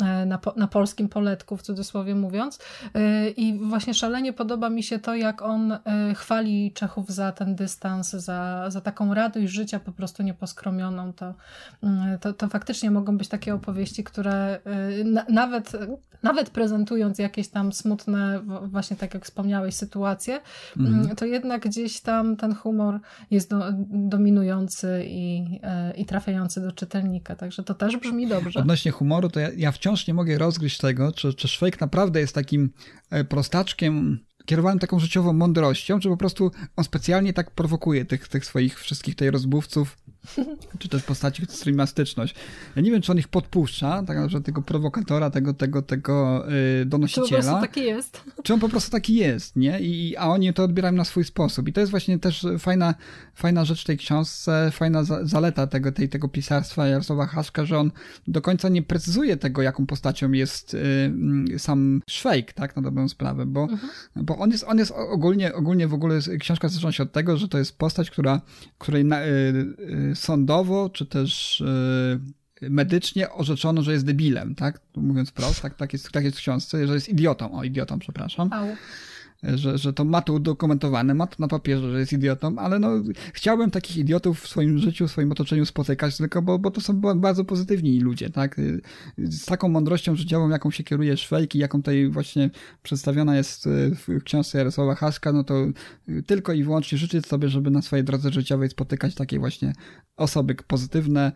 e, 0.02 0.06
e, 0.06 0.26
na, 0.26 0.38
na 0.56 0.66
polskim 0.66 1.08
poletku, 1.08 1.56
w 1.56 1.62
cudzysłowie 1.62 2.14
mówiąc. 2.14 2.58
E, 2.94 3.28
I 3.28 3.58
właśnie 3.58 3.94
szalenie 3.94 4.32
podoba 4.32 4.70
mi 4.70 4.82
się 4.82 4.98
to, 4.98 5.14
jak 5.14 5.42
on 5.42 5.78
chwali 6.14 6.72
Czechów 6.72 7.10
za 7.10 7.32
ten 7.32 7.54
dystans, 7.54 8.10
za, 8.10 8.70
za 8.70 8.80
taką 8.80 9.14
radość 9.14 9.52
życia 9.52 9.80
po 9.80 9.92
prostu 9.92 10.22
nieposkromioną. 10.22 11.12
To, 11.12 11.34
mm, 11.82 12.18
to, 12.18 12.32
to 12.32 12.48
faktycznie 12.48 12.90
mogą 12.90 13.18
być 13.18 13.28
takie 13.28 13.54
opowieści, 13.54 14.04
które 14.04 14.60
na, 15.04 15.24
nawet, 15.28 15.72
nawet 16.22 16.50
prezentując 16.50 17.18
jakieś 17.18 17.48
tam 17.48 17.72
smutne, 17.72 18.40
właśnie 18.62 18.96
tak 18.96 19.14
jak 19.14 19.24
wspomniałeś, 19.24 19.74
sytuacje, 19.74 20.40
mhm. 20.76 21.16
to 21.16 21.24
jednak 21.24 21.62
gdzieś 21.62 22.00
tam 22.00 22.36
ten 22.36 22.54
humor 22.54 23.00
jest 23.30 23.50
do, 23.50 23.64
dominujący 23.90 25.04
i, 25.06 25.44
i 25.96 26.06
trafiający 26.06 26.60
do 26.60 26.72
czytelnika, 26.72 27.36
także 27.36 27.62
to 27.62 27.74
też 27.74 27.96
brzmi 27.96 28.26
dobrze. 28.26 28.60
Odnośnie 28.60 28.90
humoru, 28.90 29.28
to 29.28 29.40
ja, 29.40 29.48
ja 29.56 29.72
wciąż 29.72 29.85
nie 30.08 30.14
mogę 30.14 30.38
rozgryźć 30.38 30.78
tego, 30.78 31.12
czy, 31.12 31.34
czy 31.34 31.48
Szwejk 31.48 31.80
naprawdę 31.80 32.20
jest 32.20 32.34
takim 32.34 32.70
e, 33.10 33.24
prostaczkiem 33.24 34.18
kierowanym 34.46 34.78
taką 34.78 34.98
życiową 34.98 35.32
mądrością, 35.32 36.00
czy 36.00 36.08
po 36.08 36.16
prostu 36.16 36.50
on 36.76 36.84
specjalnie 36.84 37.32
tak 37.32 37.50
prowokuje 37.50 38.04
tych, 38.04 38.28
tych 38.28 38.44
swoich 38.44 38.80
wszystkich 38.80 39.14
tej 39.14 39.30
rozbówców, 39.30 39.98
czy 40.78 40.88
też 40.88 41.02
postaci 41.02 41.42
streamastyczność. 41.48 42.34
Ja 42.76 42.82
nie 42.82 42.90
wiem, 42.90 43.02
czy 43.02 43.12
on 43.12 43.18
ich 43.18 43.28
podpuszcza, 43.28 44.02
tak 44.02 44.16
naprawdę 44.16 44.40
tego 44.40 44.62
prowokatora, 44.62 45.30
tego, 45.30 45.54
tego, 45.54 45.82
tego 45.82 46.44
yy, 46.78 46.84
donosiciela. 46.86 47.28
Czy 47.28 47.36
on 47.36 47.42
po 47.42 47.48
prostu 47.48 47.60
taki 47.60 47.84
jest. 47.84 48.24
Czy 48.44 48.54
on 48.54 48.60
po 48.60 48.68
prostu 48.68 48.90
taki 48.90 49.14
jest, 49.14 49.56
nie? 49.56 49.80
I, 49.80 50.16
a 50.16 50.28
oni 50.28 50.54
to 50.54 50.64
odbierają 50.64 50.94
na 50.94 51.04
swój 51.04 51.24
sposób. 51.24 51.68
I 51.68 51.72
to 51.72 51.80
jest 51.80 51.90
właśnie 51.90 52.18
też 52.18 52.46
fajna, 52.58 52.94
fajna 53.34 53.64
rzecz 53.64 53.84
tej 53.84 53.96
książce, 53.96 54.70
fajna 54.72 55.04
za, 55.04 55.24
zaleta 55.24 55.66
tego, 55.66 55.92
tej, 55.92 56.08
tego 56.08 56.28
pisarstwa 56.28 56.86
Jarosława 56.86 57.26
Haszka, 57.26 57.64
że 57.64 57.78
on 57.78 57.90
do 58.28 58.42
końca 58.42 58.68
nie 58.68 58.82
precyzuje 58.82 59.36
tego, 59.36 59.62
jaką 59.62 59.86
postacią 59.86 60.32
jest 60.32 60.76
yy, 61.48 61.58
sam 61.58 62.02
Szwejk, 62.10 62.52
tak, 62.52 62.76
na 62.76 62.82
dobrą 62.82 63.08
sprawę, 63.08 63.46
bo, 63.46 63.62
mhm. 63.62 63.90
bo 64.16 64.38
on 64.38 64.50
jest, 64.50 64.64
on 64.68 64.78
jest 64.78 64.92
ogólnie, 64.96 65.54
ogólnie 65.54 65.88
w 65.88 65.94
ogóle 65.94 66.20
książka 66.40 66.68
zaczyna 66.68 66.92
się 66.92 67.02
od 67.02 67.12
tego, 67.12 67.36
że 67.36 67.48
to 67.48 67.58
jest 67.58 67.78
postać, 67.78 68.10
która, 68.10 68.40
której 68.78 69.04
na, 69.04 69.20
yy, 69.20 70.15
sądowo, 70.16 70.90
czy 70.90 71.06
też 71.06 71.62
yy, 72.60 72.70
medycznie 72.70 73.30
orzeczono, 73.30 73.82
że 73.82 73.92
jest 73.92 74.04
debilem, 74.04 74.54
tak? 74.54 74.80
Mówiąc 74.96 75.30
wprost, 75.30 75.62
tak, 75.62 75.74
tak, 75.74 75.92
jest, 75.92 76.10
tak 76.10 76.24
jest 76.24 76.36
w 76.36 76.40
książce, 76.40 76.86
że 76.86 76.94
jest 76.94 77.08
idiotą, 77.08 77.58
o 77.58 77.64
idiotą, 77.64 77.98
przepraszam. 77.98 78.52
Au 78.52 78.66
że, 79.42 79.78
że 79.78 79.92
to 79.92 80.04
ma 80.04 80.22
to 80.22 80.32
udokumentowane, 80.32 81.14
ma 81.14 81.26
to 81.26 81.36
na 81.38 81.48
papierze, 81.48 81.92
że 81.92 82.00
jest 82.00 82.12
idiotą, 82.12 82.58
ale 82.58 82.78
no 82.78 82.90
chciałbym 83.32 83.70
takich 83.70 83.96
idiotów 83.96 84.40
w 84.40 84.48
swoim 84.48 84.78
życiu, 84.78 85.08
w 85.08 85.10
swoim 85.10 85.32
otoczeniu 85.32 85.66
spotykać, 85.66 86.16
tylko 86.16 86.42
bo, 86.42 86.58
bo 86.58 86.70
to 86.70 86.80
są 86.80 87.00
bardzo 87.00 87.44
pozytywni 87.44 88.00
ludzie, 88.00 88.30
tak? 88.30 88.60
Z 89.18 89.44
taką 89.44 89.68
mądrością 89.68 90.16
życiową, 90.16 90.48
jaką 90.48 90.70
się 90.70 90.84
kieruje 90.84 91.16
Szwejk 91.16 91.54
i 91.54 91.58
jaką 91.58 91.78
tutaj 91.78 92.08
właśnie 92.08 92.50
przedstawiona 92.82 93.36
jest 93.36 93.68
w 93.68 94.22
książce 94.24 94.58
Jarosława 94.58 94.94
Haska, 94.94 95.32
no 95.32 95.44
to 95.44 95.66
tylko 96.26 96.52
i 96.52 96.64
wyłącznie 96.64 96.98
życzyć 96.98 97.26
sobie, 97.26 97.48
żeby 97.48 97.70
na 97.70 97.82
swojej 97.82 98.04
drodze 98.04 98.32
życiowej 98.32 98.68
spotykać 98.70 99.14
takie 99.14 99.38
właśnie 99.38 99.72
osoby 100.16 100.54
pozytywne, 100.54 101.32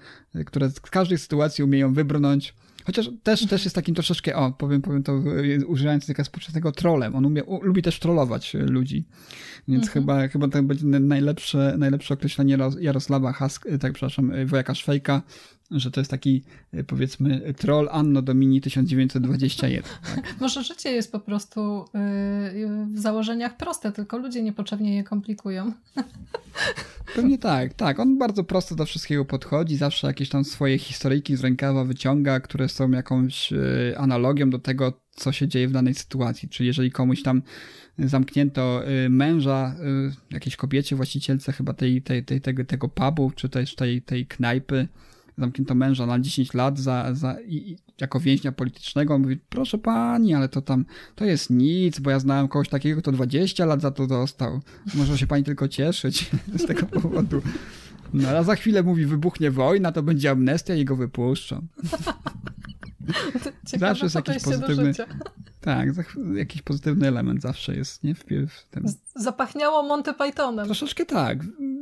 które 0.46 0.70
z 0.70 0.80
każdej 0.80 1.18
sytuacji 1.18 1.64
umieją 1.64 1.94
wybrnąć, 1.94 2.54
Chociaż 2.84 3.10
też, 3.22 3.46
też 3.46 3.64
jest 3.64 3.74
takim 3.74 3.94
troszeczkę, 3.94 4.36
o, 4.36 4.52
powiem, 4.52 4.82
powiem 4.82 5.02
to 5.02 5.22
używając 5.66 6.06
tego 6.06 6.24
współczesnego 6.24 6.72
trolem. 6.72 7.14
On 7.14 7.26
umie, 7.26 7.44
u, 7.44 7.64
lubi 7.64 7.82
też 7.82 7.98
trollować 7.98 8.54
ludzi. 8.54 9.04
Więc 9.68 9.84
mhm. 9.84 9.92
chyba, 9.92 10.28
chyba 10.28 10.48
to 10.48 10.62
będzie 10.62 10.86
najlepsze, 10.86 11.74
najlepsze 11.78 12.14
określenie 12.14 12.58
Jarosława 12.80 13.32
Hask, 13.32 13.64
tak 13.80 13.92
przepraszam, 13.92 14.32
wojaka 14.46 14.74
Szwejka, 14.74 15.22
że 15.70 15.90
to 15.90 16.00
jest 16.00 16.10
taki, 16.10 16.42
powiedzmy, 16.86 17.54
troll 17.56 17.88
Anno 17.92 18.22
Domini 18.22 18.60
1921. 18.60 19.82
Tak? 20.14 20.34
Może 20.40 20.64
życie 20.64 20.92
jest 20.92 21.12
po 21.12 21.20
prostu 21.20 21.84
yy, 22.54 22.86
w 22.86 22.98
założeniach 22.98 23.56
proste, 23.56 23.92
tylko 23.92 24.18
ludzie 24.18 24.42
niepotrzebnie 24.42 24.96
je 24.96 25.04
komplikują. 25.04 25.72
Pewnie 27.14 27.38
tak, 27.38 27.74
tak. 27.74 28.00
On 28.00 28.18
bardzo 28.18 28.44
prosto 28.44 28.74
do 28.74 28.86
wszystkiego 28.86 29.24
podchodzi, 29.24 29.76
zawsze 29.76 30.06
jakieś 30.06 30.28
tam 30.28 30.44
swoje 30.44 30.78
historyjki 30.78 31.36
z 31.36 31.40
rękawa 31.40 31.84
wyciąga, 31.84 32.40
które 32.40 32.68
są 32.68 32.90
jakąś 32.90 33.52
y, 33.52 33.94
analogią 33.98 34.50
do 34.50 34.58
tego, 34.58 35.00
co 35.10 35.32
się 35.32 35.48
dzieje 35.48 35.68
w 35.68 35.72
danej 35.72 35.94
sytuacji. 35.94 36.48
Czyli 36.48 36.66
jeżeli 36.66 36.90
komuś 36.90 37.22
tam 37.22 37.42
zamknięto 37.98 38.82
y, 38.88 39.08
męża 39.08 39.74
y, 40.30 40.34
jakiejś 40.34 40.56
kobiecie, 40.56 40.96
właścicielce 40.96 41.52
chyba 41.52 41.74
tej, 41.74 42.02
tej, 42.02 42.24
tej, 42.24 42.40
tego, 42.40 42.64
tego 42.64 42.88
pubu, 42.88 43.32
czy 43.36 43.48
też 43.48 43.74
tej, 43.74 44.02
tej 44.02 44.26
knajpy, 44.26 44.88
zamknięto 45.40 45.74
męża 45.74 46.06
na 46.06 46.20
10 46.20 46.54
lat 46.54 46.78
za, 46.78 47.14
za, 47.14 47.40
i, 47.40 47.76
jako 48.00 48.20
więźnia 48.20 48.52
politycznego. 48.52 49.14
On 49.14 49.22
mówi, 49.22 49.36
proszę 49.48 49.78
pani, 49.78 50.34
ale 50.34 50.48
to 50.48 50.62
tam, 50.62 50.84
to 51.14 51.24
jest 51.24 51.50
nic, 51.50 51.98
bo 51.98 52.10
ja 52.10 52.18
znałem 52.18 52.48
kogoś 52.48 52.68
takiego, 52.68 53.00
kto 53.00 53.12
20 53.12 53.64
lat 53.64 53.80
za 53.80 53.90
to 53.90 54.06
dostał. 54.06 54.60
Może 54.94 55.18
się 55.18 55.26
pani 55.26 55.44
tylko 55.44 55.68
cieszyć 55.68 56.30
z 56.62 56.66
tego 56.66 56.86
powodu. 56.86 57.42
No 58.12 58.28
a 58.28 58.42
za 58.42 58.54
chwilę 58.54 58.82
mówi, 58.82 59.06
wybuchnie 59.06 59.50
wojna, 59.50 59.92
to 59.92 60.02
będzie 60.02 60.30
amnestia 60.30 60.74
i 60.74 60.84
go 60.84 60.96
wypuszczą. 60.96 61.66
Ciekawe 63.66 63.88
zawsze 63.88 64.06
jest 64.06 64.14
jakiś 64.14 64.42
pozytywny. 64.42 64.92
Tak, 65.60 65.88
jakiś 66.34 66.62
pozytywny 66.62 67.08
element 67.08 67.42
zawsze 67.42 67.74
jest, 67.74 68.04
nie? 68.04 68.14
W, 68.14 68.24
w 68.48 68.64
tym. 68.70 68.84
Zapachniało 69.16 69.82
Monty 69.82 70.14
Pythonem. 70.14 70.64
Troszeczkę 70.64 71.06
tak. 71.06 71.38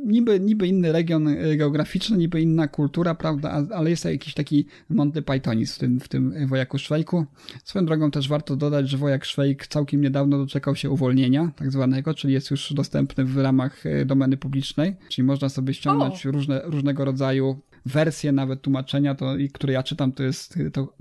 Niby, 0.09 0.39
niby 0.39 0.67
inny 0.67 0.91
region 0.91 1.27
e, 1.27 1.57
geograficzny, 1.57 2.17
niby 2.17 2.41
inna 2.41 2.67
kultura, 2.67 3.15
prawda, 3.15 3.65
ale 3.73 3.89
jest 3.89 4.05
jakiś 4.05 4.33
taki 4.33 4.65
Monty 4.89 5.21
Pythonizm 5.21 5.75
w 5.75 5.79
tym, 5.79 5.99
w 5.99 6.07
tym 6.07 6.47
wojaku 6.47 6.77
Szwejku. 6.77 7.25
Swoją 7.63 7.85
drogą 7.85 8.11
też 8.11 8.29
warto 8.29 8.55
dodać, 8.55 8.89
że 8.89 8.97
wojak 8.97 9.25
Szwejk 9.25 9.67
całkiem 9.67 10.01
niedawno 10.01 10.37
doczekał 10.37 10.75
się 10.75 10.89
uwolnienia, 10.89 11.51
tak 11.55 11.71
zwanego, 11.71 12.13
czyli 12.13 12.33
jest 12.33 12.51
już 12.51 12.73
dostępny 12.73 13.25
w 13.25 13.37
ramach 13.37 13.85
e, 13.85 14.05
domeny 14.05 14.37
publicznej, 14.37 14.95
czyli 15.09 15.25
można 15.25 15.49
sobie 15.49 15.73
ściągnąć 15.73 16.25
różne, 16.25 16.61
różnego 16.65 17.05
rodzaju 17.05 17.59
wersje, 17.85 18.31
nawet 18.31 18.61
tłumaczenia, 18.61 19.15
to, 19.15 19.35
które 19.53 19.73
ja 19.73 19.83
czytam, 19.83 20.11
to 20.11 20.23
jest 20.23 20.59
to 20.73 20.93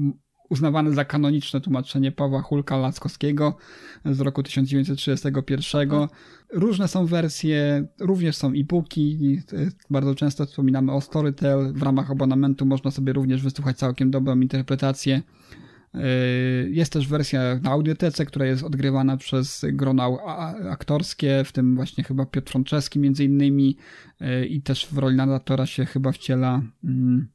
uznawane 0.49 0.93
za 0.93 1.05
kanoniczne 1.05 1.61
tłumaczenie 1.61 2.13
Pawła 2.13 2.43
Hulka 2.43 2.77
Laskowskiego 2.77 3.57
z 4.05 4.21
roku 4.21 4.43
1931. 4.43 5.91
Różne 6.53 6.89
są 6.89 7.07
wersje, 7.07 7.87
również 8.01 8.37
są 8.37 8.53
e-booki. 8.53 9.39
Bardzo 9.91 10.15
często 10.15 10.47
wspominamy 10.47 10.93
o 10.93 11.01
Storytel. 11.01 11.73
W 11.73 11.83
ramach 11.83 12.11
abonamentu 12.11 12.67
można 12.67 12.91
sobie 12.91 13.13
również 13.13 13.43
wysłuchać 13.43 13.77
całkiem 13.77 14.11
dobrą 14.11 14.41
interpretację. 14.41 15.23
Jest 16.69 16.93
też 16.93 17.09
wersja 17.09 17.41
na 17.63 17.71
audiotece, 17.71 18.27
która 18.27 18.47
jest 18.47 18.63
odgrywana 18.63 19.17
przez 19.17 19.65
grono 19.73 20.19
aktorskie, 20.71 21.43
w 21.45 21.53
tym 21.53 21.77
właśnie 21.77 22.05
chyba 22.05 22.27
Piotr 22.27 22.53
Franceski 22.53 22.99
między 22.99 23.25
innymi 23.25 23.77
i 24.49 24.63
też 24.63 24.87
w 24.87 24.99
roli 24.99 25.17
narratora 25.17 25.67
się 25.67 25.85
chyba 25.85 26.13
wciela 26.13 26.63
mm, 26.85 27.29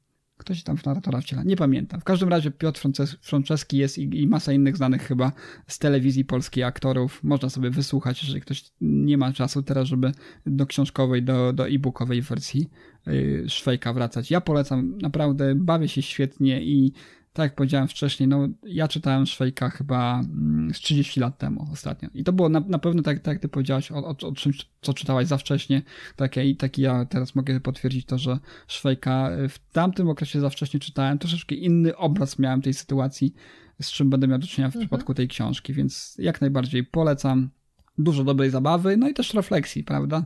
Ktoś 0.43 0.63
tam 0.63 0.77
w 0.77 0.85
narratora 0.85 1.21
wciela, 1.21 1.43
nie 1.43 1.55
pamiętam. 1.55 2.01
W 2.01 2.03
każdym 2.03 2.29
razie 2.29 2.51
Piotr 2.51 2.81
Franceski 3.21 3.77
jest 3.77 3.97
i, 3.97 4.21
i, 4.21 4.27
masa 4.27 4.53
innych 4.53 4.77
znanych 4.77 5.01
chyba 5.01 5.31
z 5.67 5.79
telewizji 5.79 6.25
polskiej 6.25 6.63
aktorów. 6.63 7.23
Można 7.23 7.49
sobie 7.49 7.69
wysłuchać, 7.69 8.21
jeżeli 8.23 8.41
ktoś 8.41 8.71
nie 8.81 9.17
ma 9.17 9.33
czasu 9.33 9.63
teraz, 9.63 9.87
żeby 9.87 10.11
do 10.45 10.65
książkowej, 10.65 11.23
do, 11.23 11.53
do 11.53 11.67
e-bookowej 11.67 12.21
wersji 12.21 12.69
yy, 13.05 13.45
Szwejka 13.49 13.93
wracać. 13.93 14.31
Ja 14.31 14.41
polecam, 14.41 14.97
naprawdę 14.97 15.55
bawię 15.55 15.87
się 15.87 16.01
świetnie 16.01 16.63
i 16.63 16.93
tak 17.33 17.43
jak 17.43 17.55
powiedziałem 17.55 17.87
wcześniej, 17.87 18.29
no 18.29 18.47
ja 18.63 18.87
czytałem 18.87 19.25
Szwejka 19.25 19.69
chyba 19.69 20.19
mm, 20.19 20.73
z 20.73 20.79
30 20.79 21.19
lat 21.19 21.37
temu 21.37 21.67
ostatnio. 21.71 22.09
I 22.13 22.23
to 22.23 22.33
było 22.33 22.49
na, 22.49 22.59
na 22.59 22.79
pewno 22.79 23.01
tak, 23.03 23.19
tak 23.19 23.33
jak 23.33 23.41
ty 23.41 23.47
powiedziałaś 23.47 23.91
o, 23.91 23.95
o, 23.95 24.15
o 24.27 24.31
czymś, 24.31 24.69
co 24.81 24.93
czytałaś 24.93 25.27
za 25.27 25.37
wcześnie. 25.37 25.81
Tak, 26.15 26.37
i 26.37 26.55
tak 26.55 26.77
ja 26.77 27.05
teraz 27.05 27.35
mogę 27.35 27.59
potwierdzić 27.59 28.05
to, 28.05 28.17
że 28.17 28.39
Szwejka 28.67 29.29
w 29.49 29.59
tamtym 29.71 30.09
okresie 30.09 30.39
za 30.39 30.49
wcześnie 30.49 30.79
czytałem. 30.79 31.19
Troszeczkę 31.19 31.55
inny 31.55 31.97
obraz 31.97 32.39
miałem 32.39 32.61
tej 32.61 32.73
sytuacji, 32.73 33.33
z 33.81 33.91
czym 33.91 34.09
będę 34.09 34.27
miał 34.27 34.39
do 34.39 34.47
czynienia 34.47 34.71
w 34.71 34.75
mhm. 34.75 34.87
przypadku 34.87 35.13
tej 35.13 35.27
książki, 35.27 35.73
więc 35.73 36.15
jak 36.19 36.41
najbardziej 36.41 36.83
polecam. 36.83 37.49
Dużo 37.97 38.23
dobrej 38.23 38.49
zabawy, 38.49 38.97
no 38.97 39.09
i 39.09 39.13
też 39.13 39.33
refleksji, 39.33 39.83
prawda? 39.83 40.25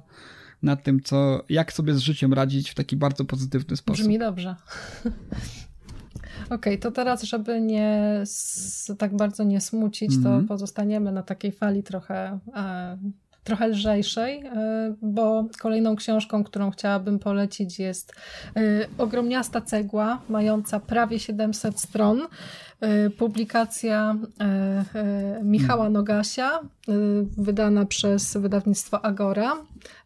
Nad 0.62 0.84
tym, 0.84 1.02
co, 1.02 1.46
jak 1.50 1.74
sobie 1.74 1.94
z 1.94 2.00
życiem 2.00 2.34
radzić 2.34 2.70
w 2.70 2.76
taki 2.76 2.96
bardzo 2.96 3.26
pozytywny 3.26 3.78
sposób. 3.78 4.02
Brzmi 4.02 4.20
dobrze. 4.20 4.56
Okej, 6.46 6.56
okay, 6.56 6.78
to 6.78 6.92
teraz, 6.92 7.24
żeby 7.24 7.62
nie 7.62 8.24
tak 8.98 9.16
bardzo 9.16 9.44
nie 9.44 9.62
smucić, 9.62 10.12
mm 10.12 10.20
-hmm. 10.20 10.24
to 10.24 10.30
mhm. 10.30 10.48
pozostaniemy 10.48 11.12
na 11.12 11.24
takiej 11.24 11.52
fali 11.52 11.84
trochę. 11.84 12.40
E, 12.56 12.98
trochę 13.48 13.68
lżejszej, 13.68 14.46
e, 14.46 14.94
bo 15.02 15.46
kolejną 15.60 15.96
książką, 15.96 16.44
którą 16.44 16.72
chciałabym 16.72 17.20
polecić 17.20 17.80
jest 17.80 18.14
e, 18.56 18.62
Ogromniasta 18.98 19.62
cegła, 19.62 20.22
mająca 20.30 20.80
prawie 20.80 21.20
700 21.20 21.80
stron. 21.80 22.22
E, 22.82 23.10
publikacja 23.10 24.16
Michała 25.44 25.90
Nogasia, 25.90 26.60
wydana 27.38 27.86
przez 27.86 28.38
wydawnictwo 28.38 29.06
Agora. 29.06 29.58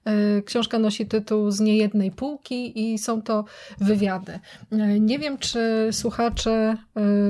E, 0.05 0.41
książka 0.41 0.79
nosi 0.79 1.05
tytuł 1.05 1.51
Z 1.51 1.59
niejednej 1.59 2.11
półki 2.11 2.93
i 2.93 2.97
są 2.97 3.21
to 3.21 3.45
wywiady. 3.77 4.39
E, 4.71 4.99
nie 4.99 5.19
wiem, 5.19 5.37
czy 5.37 5.89
słuchacze, 5.91 6.77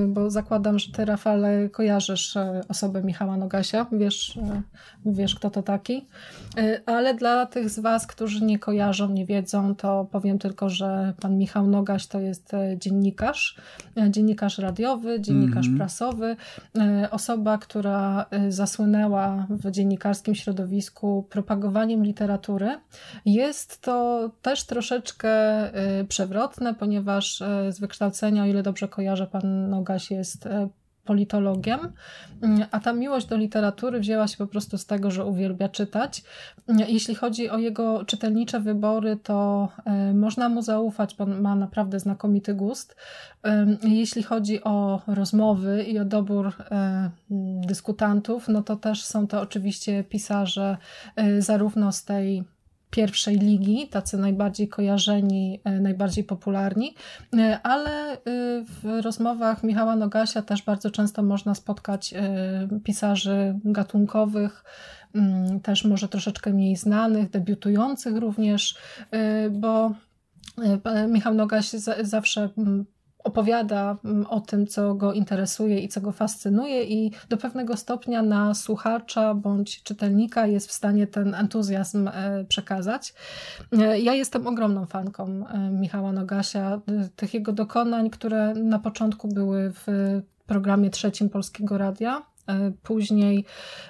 bo 0.08 0.30
zakładam, 0.30 0.80
że 0.80 0.92
ty, 0.92 1.06
Rafale, 1.06 1.70
kojarzysz 1.70 2.38
osobę 2.68 3.04
Michała 3.04 3.38
Nogasia, 3.38 3.86
wiesz, 3.92 4.40
wiesz 5.06 5.36
kto 5.36 5.50
to 5.50 5.64
taki, 5.64 6.06
ale 6.86 7.14
dla 7.14 7.46
tych 7.46 7.70
z 7.70 7.80
was, 7.80 8.08
którzy 8.08 8.46
nie 8.46 8.60
kojarzą, 8.60 9.10
nie 9.10 9.26
wiedzą, 9.26 9.76
to 9.76 10.08
powiem 10.12 10.40
tylko, 10.40 10.70
że 10.70 11.14
pan 11.22 11.38
Michał 11.38 11.68
Nogaś 11.68 12.08
to 12.08 12.20
jest 12.20 12.52
dziennikarz, 12.78 13.58
dziennikarz 14.10 14.58
radiowy, 14.58 15.22
dziennikarz 15.22 15.66
mm 15.66 15.76
-hmm. 15.76 15.80
prasowy, 15.80 16.36
osoba, 17.12 17.58
która 17.58 18.26
zasłynęła 18.50 19.41
w 19.50 19.72
dziennikarskim 19.72 20.36
środowisku 20.36 21.28
propagowaniem 21.30 22.04
literatury. 22.04 22.80
Jest 23.26 23.82
to 23.82 24.30
też 24.42 24.64
troszeczkę 24.64 25.32
y, 26.02 26.06
przewrotne, 26.06 26.74
ponieważ 26.74 27.42
y, 27.42 27.46
z 27.72 27.80
wykształcenia, 27.80 28.44
o 28.44 28.46
ile 28.46 28.64
dobrze 28.64 28.88
kojarzę, 28.88 29.28
pan 29.28 29.70
Nogaś 29.70 30.12
jest 30.12 30.46
y, 30.46 30.50
politologiem, 31.12 31.80
a 32.72 32.80
ta 32.80 32.94
miłość 32.94 33.28
do 33.28 33.38
literatury 33.38 34.00
wzięła 34.00 34.28
się 34.28 34.38
po 34.38 34.48
prostu 34.48 34.78
z 34.78 34.86
tego, 34.86 35.12
że 35.12 35.26
uwielbia 35.26 35.70
czytać. 35.70 36.24
Jeśli 36.88 37.16
chodzi 37.16 37.50
o 37.50 37.58
jego 37.58 38.06
czytelnicze 38.06 38.60
wybory, 38.60 39.18
to 39.24 39.70
można 40.14 40.50
mu 40.50 40.62
zaufać, 40.62 41.16
bo 41.16 41.26
ma 41.26 41.56
naprawdę 41.56 42.00
znakomity 42.00 42.54
gust. 42.54 42.96
Jeśli 43.84 44.24
chodzi 44.24 44.64
o 44.64 45.02
rozmowy 45.08 45.84
i 45.84 46.00
o 46.00 46.06
dobór 46.06 46.54
dyskutantów, 47.68 48.48
no 48.48 48.62
to 48.62 48.76
też 48.76 49.04
są 49.04 49.28
to 49.28 49.42
oczywiście 49.42 50.04
pisarze 50.04 50.78
zarówno 51.40 51.92
z 51.92 52.04
tej 52.06 52.44
pierwszej 52.92 53.38
ligi, 53.38 53.88
tacy 53.88 54.18
najbardziej 54.18 54.68
kojarzeni, 54.68 55.62
e, 55.64 55.80
najbardziej 55.80 56.24
popularni, 56.24 56.96
e, 57.38 57.60
ale 57.64 58.14
e, 58.14 58.18
w 58.68 59.00
rozmowach 59.04 59.64
Michała 59.64 59.96
Nogasia 59.96 60.42
też 60.42 60.64
bardzo 60.64 60.92
często 60.92 61.24
można 61.24 61.56
spotkać 61.56 62.14
pisarzy 62.84 63.60
gatunkowych, 63.66 64.64
mm, 65.16 65.60
też 65.60 65.86
może 65.86 66.08
troszeczkę 66.08 66.54
mniej 66.54 66.76
znanych, 66.76 67.30
debiutujących 67.30 68.18
również, 68.18 68.78
bo 69.52 69.92
Michał 71.08 71.34
Nogaś 71.34 71.70
zawsze 72.02 72.50
mm, 72.58 72.86
opowiada 73.24 73.98
mm, 74.06 74.26
o 74.26 74.40
tym, 74.40 74.68
co 74.68 74.96
go 74.96 75.14
interesuje 75.14 75.80
i 75.80 75.88
co 75.88 76.02
go 76.02 76.12
fascynuje, 76.12 76.84
i 76.84 77.12
do 77.30 77.38
pewnego 77.38 77.78
stopnia 77.78 78.22
na 78.22 78.54
słuchacza 78.54 79.34
bądź 79.34 79.84
czytelnika 79.84 80.48
jest 80.48 80.68
w 80.68 80.72
stanie 80.72 81.08
ten 81.08 81.36
entuzjazm 81.36 82.08
e, 82.08 82.46
przekazać. 82.48 83.14
E, 83.72 84.00
ja 84.00 84.14
jestem 84.14 84.48
ogromną 84.48 84.86
fanką 84.86 85.48
e, 85.48 85.70
Michała 85.70 86.12
Nogasia, 86.12 86.82
tych 87.16 87.34
jego 87.34 87.52
dokonań, 87.52 88.10
które 88.10 88.54
na 88.54 88.80
początku 88.80 89.28
były 89.28 89.72
w 89.74 89.86
programie 90.46 90.90
trzecim 90.90 91.30
Polskiego 91.30 91.78
Radia 91.78 92.31
później 92.84 93.46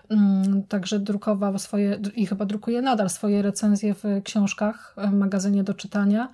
mm, 0.10 0.64
także 0.64 0.99
drukował 0.99 1.60
swoje 1.60 1.99
i 2.16 2.26
chyba 2.26 2.45
drukuje 2.45 2.82
nadal 2.82 3.10
swoje 3.10 3.41
recenzje 3.41 3.93
w 3.93 4.04
książkach, 4.24 4.95
w 4.97 5.12
magazynie 5.12 5.64
do 5.64 5.74
czytania. 5.74 6.30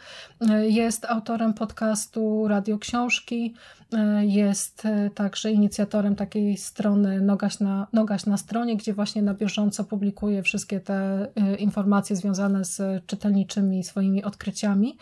E, 0.49 0.67
jest 0.67 1.05
autorem 1.05 1.53
podcastu 1.53 2.47
Radio 2.47 2.77
Książki, 2.77 3.53
e, 3.93 4.25
jest 4.25 4.83
także 5.15 5.51
inicjatorem 5.51 6.15
takiej 6.15 6.57
strony 6.57 7.21
Nogaś 7.21 7.59
na, 7.59 7.87
Nogaś 7.93 8.25
na 8.25 8.37
stronie, 8.37 8.77
gdzie 8.77 8.93
właśnie 8.93 9.21
na 9.21 9.33
bieżąco 9.33 9.83
publikuje 9.83 10.43
wszystkie 10.43 10.79
te 10.79 11.27
informacje 11.59 12.15
związane 12.15 12.65
z 12.65 13.05
czytelniczymi 13.05 13.83
swoimi 13.83 14.23
odkryciami. 14.23 14.97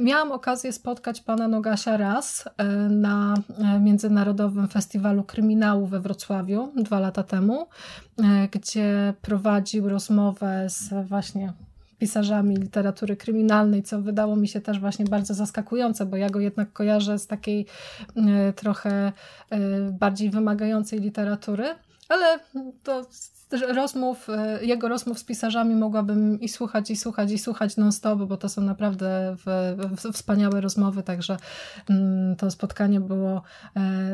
Miałam 0.00 0.32
okazję 0.32 0.72
spotkać 0.72 1.20
pana 1.20 1.48
Nogasia 1.48 1.96
raz 1.96 2.44
na 2.90 3.34
Międzynarodowym 3.80 4.68
Festiwalu 4.68 5.24
Kryminału 5.24 5.86
we 5.86 6.00
Wrocławiu 6.00 6.27
Wrocławiu 6.28 6.72
dwa 6.76 7.00
lata 7.00 7.22
temu, 7.22 7.66
e, 8.18 8.48
gdzie 8.52 9.14
prowadził 9.22 9.88
rozmowę 9.88 10.66
z 10.68 11.08
właśnie 11.08 11.52
pisarzami 11.98 12.56
literatury 12.56 13.16
kryminalnej, 13.16 13.82
co 13.82 14.02
wydało 14.02 14.36
mi 14.36 14.48
się 14.48 14.60
też 14.60 14.80
właśnie 14.80 15.04
bardzo 15.04 15.34
zaskakujące, 15.34 16.06
bo 16.06 16.16
ja 16.16 16.30
go 16.30 16.40
jednak 16.40 16.72
kojarzę 16.72 17.18
z 17.18 17.26
takiej 17.26 17.66
e, 18.16 18.52
trochę 18.52 19.12
e, 19.50 19.58
bardziej 19.92 20.30
wymagającej 20.30 21.00
literatury, 21.00 21.64
ale 22.08 22.38
to 22.82 23.06
rozmów, 23.52 24.28
jego 24.60 24.88
rozmów 24.88 25.18
z 25.18 25.24
pisarzami 25.24 25.74
mogłabym 25.74 26.40
i 26.40 26.48
słuchać, 26.48 26.90
i 26.90 26.96
słuchać, 26.96 27.32
i 27.32 27.38
słuchać 27.38 27.76
non-stop, 27.76 28.18
bo 28.18 28.36
to 28.36 28.48
są 28.48 28.62
naprawdę 28.62 29.36
wspaniałe 30.12 30.60
rozmowy, 30.60 31.02
także 31.02 31.36
mm, 31.90 32.36
to 32.36 32.50
spotkanie 32.50 33.00
było 33.00 33.42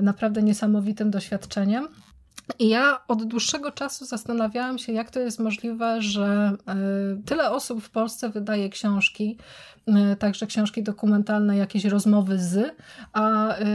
naprawdę 0.03 0.43
niesamowitym 0.43 1.11
doświadczeniem. 1.11 1.89
I 2.59 2.69
ja 2.69 3.01
od 3.09 3.25
dłuższego 3.25 3.73
czasu 3.73 4.05
zastanawiałam 4.05 4.79
się, 4.79 4.93
jak 4.93 5.11
to 5.11 5.21
jest 5.21 5.39
możliwe, 5.39 6.03
że 6.03 6.53
e, 6.69 6.77
tyle 7.27 7.51
osób 7.51 7.85
w 7.85 7.91
Polsce 7.91 8.29
wydaje 8.29 8.69
książki, 8.69 9.39
e, 9.39 9.74
także 10.19 10.47
książki 10.47 10.83
dokumentalne, 10.83 11.57
jakieś 11.57 11.85
rozmowy 11.85 12.39
z, 12.39 12.77
a 13.13 13.57
e, 13.57 13.67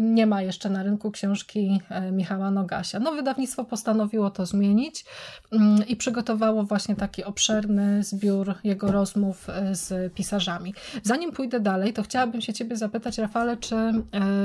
nie 0.00 0.26
ma 0.26 0.42
jeszcze 0.42 0.70
na 0.70 0.82
rynku 0.82 1.10
książki 1.10 1.80
Michała 2.12 2.50
Nogasia. 2.50 3.00
No, 3.00 3.12
wydawnictwo 3.12 3.64
postanowiło 3.64 4.30
to 4.30 4.46
zmienić 4.46 5.04
mm, 5.52 5.86
i 5.88 5.96
przygotowało 5.96 6.62
właśnie 6.62 6.96
taki 6.96 7.24
obszerny 7.24 8.04
zbiór 8.04 8.54
jego 8.64 8.92
rozmów 8.92 9.46
z 9.72 10.14
pisarzami. 10.14 10.74
Zanim 11.02 11.32
pójdę 11.32 11.60
dalej, 11.60 11.92
to 11.92 12.02
chciałabym 12.02 12.40
się 12.40 12.52
Ciebie 12.52 12.76
zapytać, 12.76 13.18
Rafale, 13.18 13.56
czy 13.56 13.76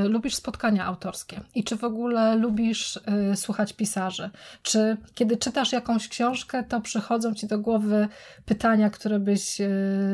lubisz 0.04 0.36
spotkania 0.36 0.86
autorskie 0.86 1.42
i 1.56 1.64
czy 1.64 1.76
w 1.76 1.84
ogóle 1.84 2.36
lubisz 2.36 3.00
y, 3.34 3.36
słuchać 3.36 3.74
pisarzy? 3.74 4.30
Czy 4.64 4.98
kiedy 5.16 5.38
czytasz 5.38 5.72
jakąś 5.72 6.08
książkę, 6.08 6.64
to 6.64 6.82
przychodzą 6.82 7.34
ci 7.34 7.48
do 7.48 7.60
głowy 7.60 8.08
pytania, 8.46 8.90
które 8.90 9.20
byś 9.20 9.62
y, 9.62 9.68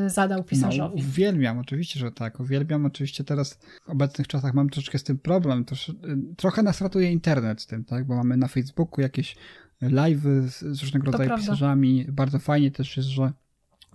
zadał 0.08 0.44
pisarzowi? 0.44 0.65
No, 0.78 0.88
uwielbiam, 0.88 1.58
oczywiście, 1.58 2.00
że 2.00 2.12
tak. 2.12 2.40
Uwielbiam, 2.40 2.86
oczywiście 2.86 3.24
teraz 3.24 3.60
w 3.86 3.90
obecnych 3.90 4.28
czasach 4.28 4.54
mam 4.54 4.70
troszeczkę 4.70 5.00
z 5.00 5.04
tym 5.04 5.18
problem. 5.18 5.66
Trosz, 5.66 5.92
trochę 6.38 6.64
nas 6.64 6.82
ratuje 6.82 7.12
internet 7.12 7.62
z 7.62 7.68
tym, 7.68 7.84
tak? 7.84 8.08
Bo 8.08 8.16
mamy 8.16 8.38
na 8.38 8.48
Facebooku 8.48 9.02
jakieś 9.02 9.36
live'y 9.82 10.48
z, 10.48 10.60
z 10.60 10.82
różnego 10.82 11.06
rodzaju 11.06 11.28
prawda. 11.28 11.44
pisarzami. 11.44 12.06
Bardzo 12.10 12.40
fajnie 12.40 12.72
też 12.72 12.98
jest, 12.98 13.10
że 13.10 13.32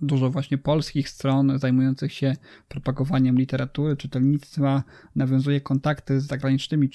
dużo 0.01 0.29
właśnie 0.29 0.57
polskich 0.57 1.09
stron 1.09 1.59
zajmujących 1.59 2.13
się 2.13 2.35
propagowaniem 2.67 3.37
literatury, 3.37 3.97
czytelnictwa, 3.97 4.83
nawiązuje 5.15 5.61
kontakty 5.61 6.21
z 6.21 6.25
zagranicznymi 6.25 6.89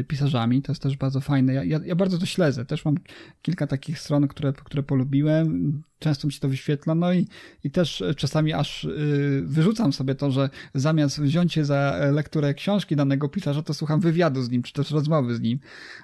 y, 0.00 0.04
pisarzami. 0.08 0.62
To 0.62 0.72
jest 0.72 0.82
też 0.82 0.96
bardzo 0.96 1.20
fajne. 1.20 1.54
Ja, 1.54 1.64
ja, 1.64 1.80
ja 1.84 1.94
bardzo 1.94 2.18
to 2.18 2.26
śledzę. 2.26 2.64
Też 2.64 2.84
mam 2.84 2.94
kilka 3.42 3.66
takich 3.66 3.98
stron, 3.98 4.28
które, 4.28 4.52
które 4.52 4.82
polubiłem 4.82 5.82
często 6.00 6.26
mi 6.26 6.32
się 6.32 6.40
to 6.40 6.48
wyświetla, 6.48 6.94
no 6.94 7.12
i, 7.12 7.28
i 7.64 7.70
też 7.70 8.04
czasami 8.16 8.52
aż 8.52 8.84
yy, 8.84 9.42
wyrzucam 9.42 9.92
sobie 9.92 10.14
to, 10.14 10.30
że 10.30 10.50
zamiast 10.74 11.20
wziąć 11.20 11.52
się 11.52 11.64
za 11.64 11.96
lekturę 12.12 12.54
książki 12.54 12.96
danego 12.96 13.28
pisarza, 13.28 13.62
to 13.62 13.74
słucham 13.74 14.00
wywiadu 14.00 14.42
z 14.42 14.50
nim, 14.50 14.62
czy 14.62 14.72
też 14.72 14.90
rozmowy 14.90 15.34
z 15.34 15.40
nim, 15.40 15.58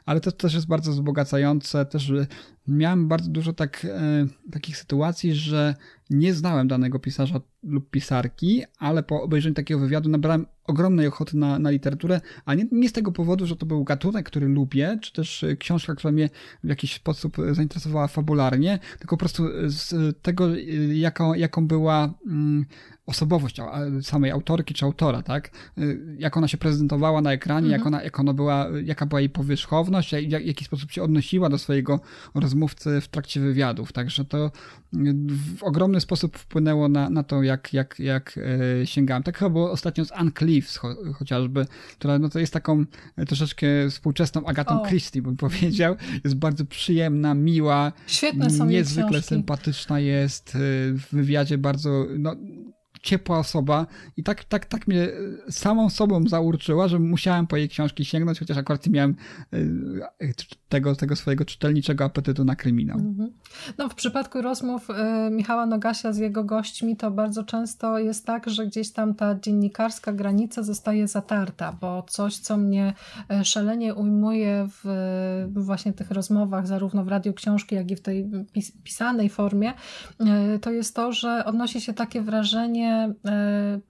ale 0.05 0.21
to 0.21 0.33
też 0.33 0.55
jest 0.55 0.67
bardzo 0.67 0.93
wzbogacające, 0.93 1.87
też 1.87 2.13
miałem 2.69 3.09
bardzo 3.09 3.31
dużo 3.31 3.53
tak, 3.53 3.85
yy, 3.85 4.51
takich 4.51 4.77
sytuacji, 4.77 5.35
że 5.35 5.75
nie 6.11 6.35
znałem 6.35 6.69
danego 6.69 6.99
pisarza 6.99 7.41
lub 7.67 7.91
pisarki, 7.91 8.63
ale 8.79 9.03
po 9.03 9.23
obejrzeniu 9.23 9.55
takiego 9.55 9.81
wywiadu 9.81 10.09
nabrałem 10.09 10.47
ogromnej 10.67 11.07
ochoty 11.07 11.37
na, 11.37 11.59
na 11.59 11.71
literaturę, 11.71 12.21
a 12.45 12.55
nie, 12.55 12.67
nie 12.73 12.89
z 12.89 12.93
tego 12.93 13.13
powodu, 13.13 13.47
że 13.47 13.57
to 13.57 13.67
był 13.67 13.85
gatunek, 13.85 14.27
który 14.27 14.49
lubię, 14.49 14.99
czy 15.03 15.13
też 15.13 15.45
książka, 15.59 15.95
która 15.95 16.13
mnie 16.13 16.31
w 16.65 16.69
jakiś 16.69 16.95
sposób 16.95 17.37
zainteresowała 17.53 18.09
fabularnie, 18.09 18.79
tylko 18.99 19.17
po 19.17 19.21
prostu 19.21 19.45
z 19.67 20.17
tego, 20.23 20.49
jaką, 20.93 21.35
jaką 21.35 21.67
była 21.67 22.15
mm, 22.27 22.67
osobowość 23.07 23.57
samej 24.03 24.31
autorki 24.31 24.75
czy 24.75 24.85
autora, 24.85 25.23
tak? 25.23 25.51
Jak 26.19 26.37
ona 26.37 26.49
się 26.49 26.59
prezentowała 26.59 27.21
na 27.21 27.33
ekranie, 27.33 27.75
mhm. 27.75 27.81
jak, 27.81 27.87
ona, 27.87 28.03
jak 28.03 28.21
ona 28.21 28.35
była, 28.35 28.67
jaka 28.85 29.07
była 29.07 29.21
jej 29.21 29.31
powierzchowność, 29.31 30.15
w 30.15 30.31
jaki 30.31 30.65
sposób 30.65 30.91
się 30.91 31.03
odnosiła 31.03 31.49
do 31.49 31.59
swojego 31.59 32.01
rozmówcy 32.35 33.01
w 33.01 33.09
trakcie 33.09 33.41
wywiadów. 33.41 33.93
Także 33.93 34.25
to 34.25 34.51
w 35.57 35.63
ogromny 35.63 36.01
sposób 36.01 36.39
wpłynęło 36.39 36.89
na, 36.89 37.11
na 37.11 37.23
to, 37.23 37.43
jak, 37.43 37.56
jak, 37.73 37.99
jak 37.99 38.39
e, 38.83 38.87
sięgałem. 38.87 39.23
Tak 39.23 39.39
chyba 39.39 39.51
było 39.51 39.71
ostatnio 39.71 40.05
z 40.05 40.13
Anne 40.13 40.31
Cleeves 40.39 40.77
cho 40.77 40.97
chociażby, 41.15 41.67
która 41.99 42.19
no 42.19 42.29
to 42.29 42.39
jest 42.39 42.53
taką 42.53 42.85
troszeczkę 43.27 43.67
współczesną 43.91 44.45
Agatą 44.45 44.83
o. 44.83 44.87
Christie, 44.87 45.23
bym 45.23 45.37
powiedział. 45.37 45.97
Jest 46.25 46.37
bardzo 46.37 46.65
przyjemna, 46.65 47.35
miła. 47.35 47.93
Świetne 48.07 48.51
są 48.51 48.67
Niezwykle 48.67 49.23
sympatyczna 49.23 50.01
jest. 50.01 50.57
E, 50.57 50.59
w 50.93 51.07
wywiadzie 51.13 51.59
bardzo, 51.59 52.07
no, 52.19 52.37
ciepła 53.03 53.39
osoba 53.39 53.87
i 54.17 54.23
tak, 54.23 54.45
tak, 54.45 54.67
tak 54.67 54.89
mnie 54.89 55.03
e, 55.03 55.53
samą 55.53 55.91
sobą 55.91 56.29
zaurczyła, 56.29 56.89
że 56.89 56.99
musiałem 56.99 57.47
po 57.47 57.57
jej 57.57 57.69
książki 57.69 58.05
sięgnąć, 58.05 58.39
chociaż 58.39 58.57
akurat 58.57 58.87
miałem 58.87 59.17
e, 59.53 59.59
tego, 60.69 60.97
tego 60.97 61.17
swojego 61.17 61.45
czytelniczego 61.45 62.05
apetytu 62.05 62.45
na 62.45 62.57
kryminał. 62.57 62.99
Mhm. 62.99 63.33
No 63.79 63.89
w 63.89 63.95
przypadku 63.95 64.43
rozmów 64.43 64.91
e, 64.91 65.31
Michała 65.31 65.67
Nogasia 65.67 66.13
z 66.13 66.19
jego 66.19 66.45
gośćmi 66.45 66.97
to 66.97 67.11
bardzo 67.11 67.45
często 67.45 67.99
jest 67.99 68.27
tak, 68.27 68.51
że 68.51 68.67
gdzieś 68.67 68.93
tam 68.93 69.15
ta 69.15 69.35
dziennikarska 69.35 70.13
granica 70.13 70.63
zostaje 70.63 71.09
zatarta, 71.09 71.73
bo 71.81 72.03
coś, 72.09 72.37
co 72.37 72.57
mnie 72.57 72.93
szalenie 73.43 73.95
ujmuje 73.95 74.69
w 74.69 74.85
właśnie 75.55 75.93
tych 75.93 76.11
rozmowach, 76.11 76.67
zarówno 76.67 77.05
w 77.05 77.09
radiu 77.09 77.35
książki, 77.35 77.75
jak 77.75 77.91
i 77.91 77.97
w 77.97 78.01
tej 78.01 78.31
pis 78.53 78.73
pisanej 78.85 79.29
formie, 79.29 79.73
to 80.61 80.71
jest 80.71 80.97
to, 80.97 81.13
że 81.13 81.45
odnosi 81.45 81.81
się 81.81 81.93
takie 81.93 82.23
wrażenie 82.23 83.07
E, 83.25 83.81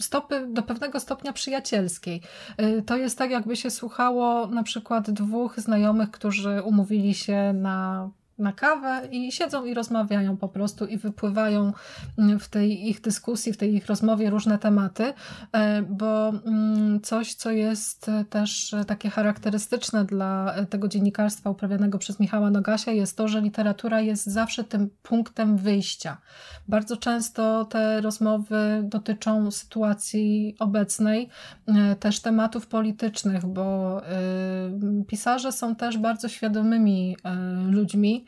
stopy 0.00 0.46
do 0.46 0.62
pewnego 0.62 1.00
stopnia 1.00 1.32
przyjacielskiej. 1.32 2.22
E, 2.56 2.82
to 2.82 2.96
jest 2.96 3.18
tak, 3.18 3.30
jakby 3.30 3.56
się 3.56 3.70
słuchało 3.70 4.46
na 4.46 4.62
przykład 4.62 5.10
dwóch 5.10 5.60
znajomych, 5.60 6.10
którzy 6.10 6.62
umówili 6.62 7.14
się 7.14 7.52
na 7.52 8.10
na 8.40 8.52
kawę 8.52 9.08
i 9.10 9.32
siedzą 9.32 9.64
i 9.64 9.74
rozmawiają 9.74 10.36
po 10.36 10.48
prostu 10.48 10.86
i 10.86 10.98
wypływają 10.98 11.72
mm, 12.18 12.40
w 12.40 12.48
tej 12.48 12.88
ich 12.88 13.00
dyskusji, 13.00 13.52
w 13.52 13.56
tej 13.56 13.74
ich 13.74 13.86
rozmowie 13.86 14.30
różne 14.30 14.58
tematy, 14.58 15.12
e, 15.52 15.82
bo 15.82 16.28
mm, 16.28 17.00
coś, 17.00 17.34
co 17.34 17.50
jest 17.50 18.10
też 18.30 18.74
takie 18.86 19.10
charakterystyczne 19.10 20.04
dla 20.04 20.54
tego 20.70 20.88
dziennikarstwa 20.88 21.50
uprawianego 21.50 21.98
przez 21.98 22.20
Michała 22.20 22.50
Nogasia 22.50 22.92
jest 22.92 23.16
to, 23.16 23.28
że 23.28 23.40
literatura 23.40 24.00
jest 24.00 24.26
zawsze 24.26 24.64
tym 24.64 24.90
punktem 25.02 25.56
wyjścia. 25.56 26.16
Bardzo 26.68 26.96
często 26.96 27.64
te 27.64 28.00
rozmowy 28.00 28.80
dotyczą 28.84 29.50
sytuacji 29.50 30.56
obecnej, 30.58 31.28
e, 31.66 31.96
też 31.96 32.20
tematów 32.20 32.66
politycznych, 32.66 33.46
bo 33.46 34.00
e, 34.06 34.10
pisarze 35.06 35.52
są 35.52 35.76
też 35.76 35.98
bardzo 35.98 36.28
świadomymi 36.28 37.16
ludźmi, 37.70 38.24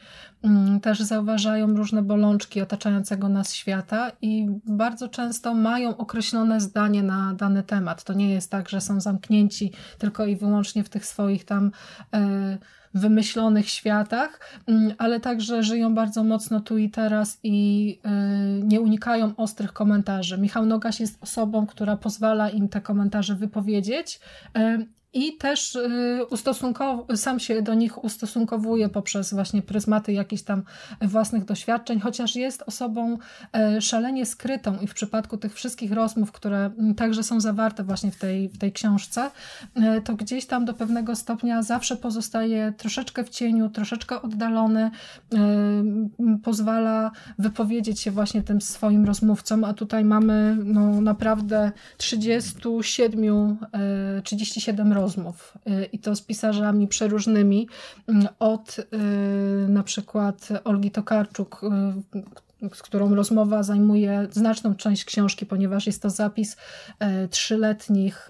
też 0.83 1.01
zauważają 1.01 1.77
różne 1.77 2.03
bolączki 2.03 2.61
otaczającego 2.61 3.29
nas 3.29 3.55
świata 3.55 4.13
i 4.23 4.49
bardzo 4.67 5.09
często 5.09 5.55
mają 5.55 5.97
określone 5.97 6.61
zdanie 6.61 7.03
na 7.03 7.35
dany 7.35 7.63
temat. 7.63 8.05
To 8.05 8.13
nie 8.13 8.31
jest 8.33 8.51
tak, 8.51 8.69
że 8.69 8.81
są 8.81 9.01
zamknięci 9.01 9.73
tylko 9.99 10.27
i 10.27 10.37
wyłącznie 10.37 10.85
w 10.85 10.89
tych 10.89 11.07
swoich 11.07 11.45
tam 11.45 11.71
e, 12.15 12.59
wymyślonych 12.95 13.69
światach, 13.69 14.41
mm, 14.67 14.95
ale 14.99 15.21
także 15.21 15.63
żyją 15.63 15.95
bardzo 15.95 16.25
mocno 16.25 16.61
tu 16.61 16.79
i 16.79 16.91
teraz 16.91 17.39
i 17.43 17.99
e, 18.05 18.11
nie 18.63 18.81
unikają 18.81 19.37
ostrych 19.37 19.73
komentarzy. 19.73 20.39
Michał 20.39 20.67
Nogaś 20.67 21.01
jest 21.01 21.23
osobą, 21.23 21.67
która 21.67 21.97
pozwala 21.97 22.51
im 22.51 22.69
te 22.69 22.81
komentarze 22.81 23.35
wypowiedzieć 23.35 24.21
e, 24.57 24.79
i 25.15 25.37
też 25.37 25.75
y, 25.75 27.17
sam 27.17 27.41
się 27.41 27.63
do 27.63 27.75
nich 27.75 28.05
ustosunkowuje 28.05 28.89
poprzez 28.89 29.35
właśnie 29.35 29.63
pryzmaty 29.63 30.13
jakichś 30.13 30.43
tam 30.43 30.63
własnych 31.01 31.45
doświadczeń, 31.45 32.01
chociaż 32.01 32.37
jest 32.37 32.63
osobą 32.67 33.19
e, 33.53 33.81
szalenie 33.81 34.27
skrytą 34.27 34.79
i 34.81 34.87
w 34.87 34.95
przypadku 34.95 35.37
tych 35.37 35.55
wszystkich 35.55 35.93
rozmów, 35.93 36.33
które 36.33 36.71
także 36.97 37.23
są 37.23 37.41
zawarte 37.41 37.85
właśnie 37.85 38.11
w 38.11 38.17
tej, 38.17 38.49
w 38.49 38.59
tej 38.59 38.73
książce, 38.73 39.31
e, 39.75 40.01
to 40.01 40.15
gdzieś 40.15 40.47
tam 40.47 40.65
do 40.65 40.75
pewnego 40.75 41.17
stopnia 41.17 41.63
zawsze 41.63 41.97
pozostaje 41.97 42.73
troszeczkę 42.77 43.25
w 43.25 43.29
cieniu, 43.29 43.69
troszeczkę 43.69 44.23
oddalony, 44.23 44.91
e, 45.35 45.39
pozwala 46.43 47.11
wypowiedzieć 47.39 48.01
się 48.01 48.11
właśnie 48.11 48.43
tym 48.43 48.61
swoim 48.61 49.05
rozmówcom, 49.05 49.65
a 49.65 49.75
tutaj 49.75 50.05
mamy 50.05 50.57
no, 50.65 51.01
naprawdę 51.01 51.73
37, 51.97 53.59
37 54.25 54.93
rozmów 54.93 55.02
rozmów 55.03 55.59
y, 55.69 55.85
i 55.93 55.99
to 55.99 56.17
z 56.17 56.23
pisarzami 56.23 56.89
przeróżnymi, 56.89 57.69
y, 58.09 58.13
od 58.39 58.79
y, 58.79 58.83
na 59.69 59.83
przykład 59.83 60.49
Olgi 60.65 60.91
Tokarczuk, 60.91 61.61
z 62.75 62.83
którą 62.83 63.15
rozmowa 63.15 63.63
zajmuje 63.63 64.29
znaczną 64.31 64.75
część 64.75 65.05
książki, 65.05 65.47
ponieważ 65.47 65.87
jest 65.87 66.03
to 66.03 66.11
zapis 66.11 66.57
trzyletnich 67.31 68.29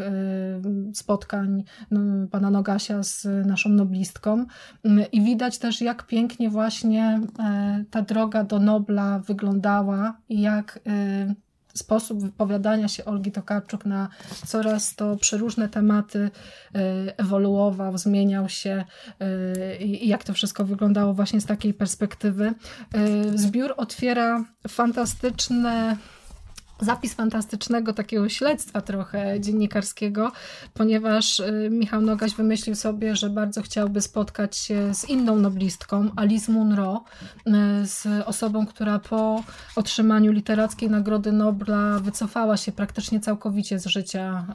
spotkań 0.94 1.64
no, 1.90 2.28
pana 2.30 2.50
Nogasia 2.50 3.02
z 3.02 3.26
naszą 3.46 3.70
noblistką. 3.70 4.46
I 5.12 5.22
widać 5.24 5.58
też, 5.58 5.80
jak 5.80 6.06
pięknie 6.06 6.50
właśnie 6.50 7.20
ta 7.90 8.02
droga 8.02 8.44
do 8.44 8.58
Nobla 8.58 9.18
wyglądała 9.18 10.16
jak 10.28 10.80
sposób 11.74 12.20
wypowiadania 12.20 12.88
się 12.88 13.04
Olgi 13.04 13.32
Tokarczuk 13.32 13.86
na 13.86 14.08
coraz 14.46 14.94
to 14.94 15.16
przeróżne 15.16 15.68
tematy 15.68 16.18
y, 16.18 16.30
ewoluował, 17.16 17.98
zmieniał 17.98 18.48
się 18.48 18.84
y, 19.22 19.76
i 19.76 20.08
jak 20.08 20.24
to 20.24 20.34
wszystko 20.34 20.64
wyglądało 20.64 21.14
właśnie 21.14 21.40
z 21.40 21.46
takiej 21.46 21.74
perspektywy. 21.74 22.54
Y, 23.34 23.38
zbiór 23.38 23.74
otwiera 23.76 24.44
fantastyczne 24.68 25.96
zapis 26.80 27.14
fantastycznego 27.14 27.92
takiego 27.92 28.28
śledztwa 28.28 28.80
trochę 28.80 29.40
dziennikarskiego, 29.40 30.32
ponieważ 30.74 31.40
y, 31.40 31.68
Michał 31.70 32.00
Nogaś 32.00 32.34
wymyślił 32.34 32.74
sobie, 32.74 33.16
że 33.16 33.30
bardzo 33.30 33.62
chciałby 33.62 34.00
spotkać 34.00 34.56
się 34.56 34.94
z 34.94 35.08
inną 35.08 35.36
noblistką, 35.36 36.10
Alice 36.16 36.52
Munro, 36.52 37.04
y, 37.46 37.50
z 37.86 38.06
osobą, 38.26 38.66
która 38.66 38.98
po 38.98 39.44
otrzymaniu 39.76 40.32
literackiej 40.32 40.90
Nagrody 40.90 41.32
Nobla 41.32 41.98
wycofała 41.98 42.56
się 42.56 42.72
praktycznie 42.72 43.20
całkowicie 43.20 43.78
z 43.78 43.86
życia 43.86 44.46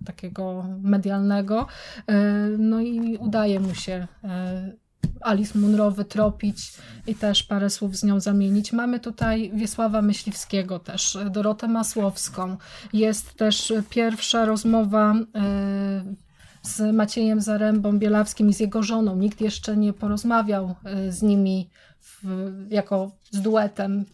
y, 0.00 0.04
takiego 0.04 0.64
medialnego. 0.82 1.66
No 2.58 2.80
i 2.80 3.16
udaje 3.16 3.60
mu 3.60 3.74
się 3.74 4.06
Alice 5.20 5.58
Munro 5.58 5.90
wytropić 5.90 6.72
i 7.06 7.14
też 7.14 7.42
parę 7.42 7.70
słów 7.70 7.96
z 7.96 8.04
nią 8.04 8.20
zamienić. 8.20 8.72
Mamy 8.72 9.00
tutaj 9.00 9.50
Wiesława 9.54 10.02
Myśliwskiego 10.02 10.78
też, 10.78 11.18
Dorotę 11.30 11.68
Masłowską. 11.68 12.56
Jest 12.92 13.34
też 13.34 13.72
pierwsza 13.90 14.44
rozmowa 14.44 15.14
z 16.62 16.94
Maciejem 16.94 17.40
Zarębą 17.40 17.98
Bielawskim 17.98 18.48
i 18.48 18.54
z 18.54 18.60
jego 18.60 18.82
żoną. 18.82 19.16
Nikt 19.16 19.40
jeszcze 19.40 19.76
nie 19.76 19.92
porozmawiał 19.92 20.74
z 21.08 21.22
nimi 21.22 21.70
w, 22.00 22.26
jako 22.70 23.10
z 23.30 23.40
duetem 23.40 24.04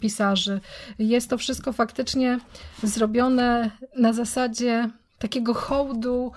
pisarzy. 0.00 0.60
Jest 0.98 1.30
to 1.30 1.38
wszystko 1.38 1.72
faktycznie 1.72 2.40
zrobione 2.82 3.70
na 3.96 4.12
zasadzie 4.12 4.90
takiego 5.18 5.54
hołdu 5.54 6.32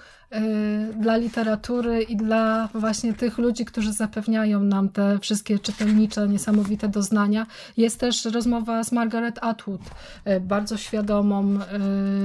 dla 1.00 1.18
literatury 1.18 2.04
i 2.04 2.16
dla 2.16 2.70
właśnie 2.74 3.14
tych 3.14 3.38
ludzi, 3.38 3.66
którzy 3.66 3.94
zapewniają 3.94 4.64
nam 4.64 4.90
te 4.90 5.20
wszystkie 5.20 5.60
czytelnicze, 5.60 6.28
niesamowite 6.28 6.90
doznania. 6.90 7.46
Jest 7.78 8.00
też 8.00 8.26
rozmowa 8.26 8.84
z 8.84 8.92
Margaret 8.92 9.40
Atwood, 9.42 9.82
y, 10.28 10.40
bardzo 10.40 10.78
świadomą 10.78 11.56
y, 11.56 11.60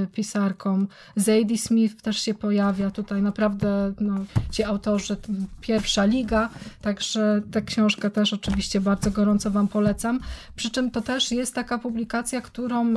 pisarką. 0.07 0.85
Zadie 1.15 1.57
Smith 1.57 2.01
też 2.01 2.19
się 2.21 2.33
pojawia 2.33 2.91
tutaj, 2.91 3.21
naprawdę 3.21 3.93
no, 3.99 4.15
ci 4.51 4.63
autorzy, 4.63 5.17
pierwsza 5.61 6.05
liga, 6.05 6.49
także 6.81 7.41
tę 7.51 7.61
książkę 7.61 8.09
też 8.09 8.33
oczywiście 8.33 8.81
bardzo 8.81 9.11
gorąco 9.11 9.51
Wam 9.51 9.67
polecam. 9.67 10.19
Przy 10.55 10.71
czym 10.71 10.91
to 10.91 11.01
też 11.01 11.31
jest 11.31 11.55
taka 11.55 11.77
publikacja, 11.77 12.41
którą 12.41 12.93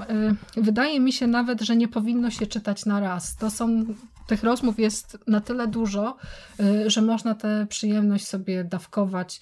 wydaje 0.57 1.01
mi 1.01 1.13
się 1.13 1.27
nawet, 1.27 1.61
że 1.61 1.77
nie 1.77 1.89
powinno 1.89 2.31
się 2.31 2.47
czytać 2.47 2.87
na 2.87 3.01
raz. 3.01 3.37
To 3.37 3.51
są 3.51 3.85
tych 4.27 4.43
rozmów 4.43 4.79
jest 4.79 5.19
na 5.27 5.41
tyle 5.41 5.67
dużo, 5.67 6.17
y, 6.61 6.91
że 6.91 7.03
można 7.03 7.35
tę 7.35 7.67
przyjemność 7.69 8.29
sobie 8.29 8.65
dawkować, 8.65 9.41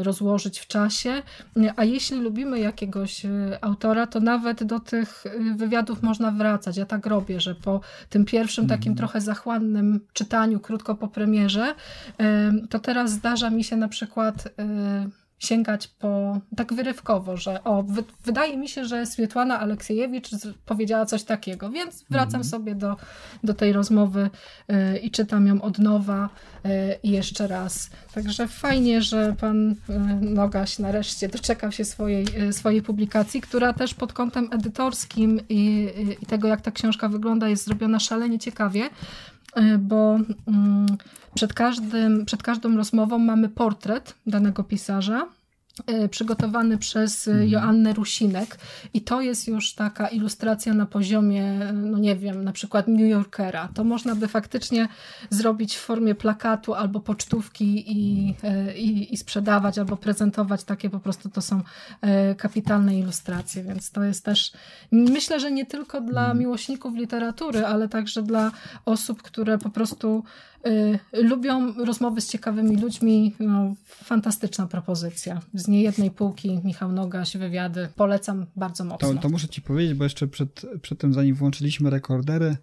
y, 0.00 0.02
rozłożyć 0.02 0.60
w 0.60 0.66
czasie. 0.66 1.22
A 1.76 1.84
jeśli 1.84 2.20
lubimy 2.20 2.60
jakiegoś 2.60 3.24
y, 3.24 3.58
autora, 3.60 4.06
to 4.06 4.20
nawet 4.20 4.64
do 4.64 4.80
tych 4.80 5.24
wywiadów 5.56 6.02
można 6.02 6.30
wracać. 6.30 6.76
Ja 6.76 6.86
tak 6.86 7.06
robię, 7.06 7.40
że 7.40 7.54
po 7.54 7.80
tym 8.10 8.24
pierwszym 8.24 8.66
takim 8.66 8.92
mhm. 8.92 8.96
trochę 8.96 9.20
zachłannym 9.20 10.00
czytaniu, 10.12 10.60
krótko 10.60 10.94
po 10.94 11.08
premierze, 11.08 11.74
to 12.70 12.78
teraz 12.78 13.10
zdarza 13.10 13.50
mi 13.50 13.64
się 13.64 13.76
na 13.76 13.88
przykład 13.88 14.48
sięgać 15.40 15.88
po 15.88 16.40
tak 16.56 16.72
wyrywkowo, 16.74 17.36
że 17.36 17.64
o, 17.64 17.82
wy, 17.82 18.04
wydaje 18.24 18.56
mi 18.56 18.68
się, 18.68 18.84
że 18.84 19.06
Swietłana 19.06 19.60
Aleksiejewicz 19.60 20.28
powiedziała 20.66 21.06
coś 21.06 21.22
takiego, 21.22 21.70
więc 21.70 22.04
wracam 22.10 22.34
mm. 22.34 22.44
sobie 22.44 22.74
do, 22.74 22.96
do 23.44 23.54
tej 23.54 23.72
rozmowy 23.72 24.30
y, 24.94 24.98
i 24.98 25.10
czytam 25.10 25.46
ją 25.46 25.62
od 25.62 25.78
nowa 25.78 26.28
y, 26.66 26.68
i 27.02 27.10
jeszcze 27.10 27.46
raz. 27.46 27.90
Także 28.14 28.48
fajnie, 28.48 29.02
że 29.02 29.34
pan 29.40 29.70
y, 29.70 29.74
Nogaś 30.20 30.78
nareszcie 30.78 31.28
doczekał 31.28 31.72
się 31.72 31.84
swojej, 31.84 32.26
y, 32.48 32.52
swojej 32.52 32.82
publikacji, 32.82 33.40
która 33.40 33.72
też 33.72 33.94
pod 33.94 34.12
kątem 34.12 34.48
edytorskim 34.52 35.40
i, 35.48 35.88
i 36.22 36.26
tego, 36.26 36.48
jak 36.48 36.60
ta 36.60 36.70
książka 36.70 37.08
wygląda, 37.08 37.48
jest 37.48 37.64
zrobiona 37.64 38.00
szalenie 38.00 38.38
ciekawie 38.38 38.84
y, 38.84 38.90
bo 39.78 40.18
mm, 40.48 40.86
przed, 41.34 41.54
każdym, 41.54 42.26
przed 42.26 42.42
każdą 42.42 42.76
rozmową 42.76 43.18
mamy 43.18 43.48
portret 43.48 44.14
danego 44.26 44.64
pisarza, 44.64 45.28
przygotowany 46.10 46.78
przez 46.78 47.28
mhm. 47.28 47.48
Joannę 47.48 47.92
Rusinek 47.92 48.58
i 48.94 49.00
to 49.00 49.20
jest 49.20 49.48
już 49.48 49.74
taka 49.74 50.08
ilustracja 50.08 50.74
na 50.74 50.86
poziomie, 50.86 51.72
no 51.72 51.98
nie 51.98 52.16
wiem, 52.16 52.44
na 52.44 52.52
przykład 52.52 52.88
New 52.88 53.10
Yorkera. 53.10 53.68
To 53.74 53.84
można 53.84 54.14
by 54.14 54.28
faktycznie 54.28 54.88
zrobić 55.30 55.76
w 55.76 55.80
formie 55.80 56.14
plakatu 56.14 56.74
albo 56.74 57.00
pocztówki 57.00 57.84
i, 57.86 58.34
e, 58.42 58.78
i, 58.78 59.14
i 59.14 59.16
sprzedawać, 59.16 59.78
albo 59.78 59.96
prezentować 59.96 60.64
takie 60.64 60.90
po 60.90 61.00
prostu 61.00 61.28
to 61.28 61.40
są 61.40 61.62
kapitalne 62.36 62.98
ilustracje, 62.98 63.62
więc 63.62 63.90
to 63.90 64.04
jest 64.04 64.24
też 64.24 64.52
myślę, 64.92 65.40
że 65.40 65.50
nie 65.50 65.66
tylko 65.66 66.00
dla 66.00 66.20
mhm. 66.20 66.38
miłośników 66.38 66.94
literatury, 66.94 67.66
ale 67.66 67.88
także 67.88 68.22
dla 68.22 68.50
osób, 68.84 69.22
które 69.22 69.58
po 69.58 69.70
prostu 69.70 70.24
Y, 70.59 70.59
lubią 71.12 71.74
rozmowy 71.84 72.20
z 72.20 72.28
ciekawymi 72.28 72.76
ludźmi. 72.76 73.34
No, 73.40 73.74
fantastyczna 73.86 74.66
propozycja. 74.66 75.40
Z 75.54 75.68
niejednej 75.68 76.10
półki 76.10 76.60
Michał 76.64 76.92
Nogaś, 76.92 77.36
wywiady. 77.36 77.88
Polecam 77.96 78.46
bardzo 78.56 78.84
mocno. 78.84 79.14
To, 79.14 79.20
to 79.20 79.28
muszę 79.28 79.48
ci 79.48 79.62
powiedzieć, 79.62 79.94
bo 79.94 80.04
jeszcze 80.04 80.28
przed, 80.28 80.66
przed 80.82 80.98
tym, 80.98 81.14
zanim 81.14 81.34
włączyliśmy 81.34 81.90
rekordery, 81.90 82.56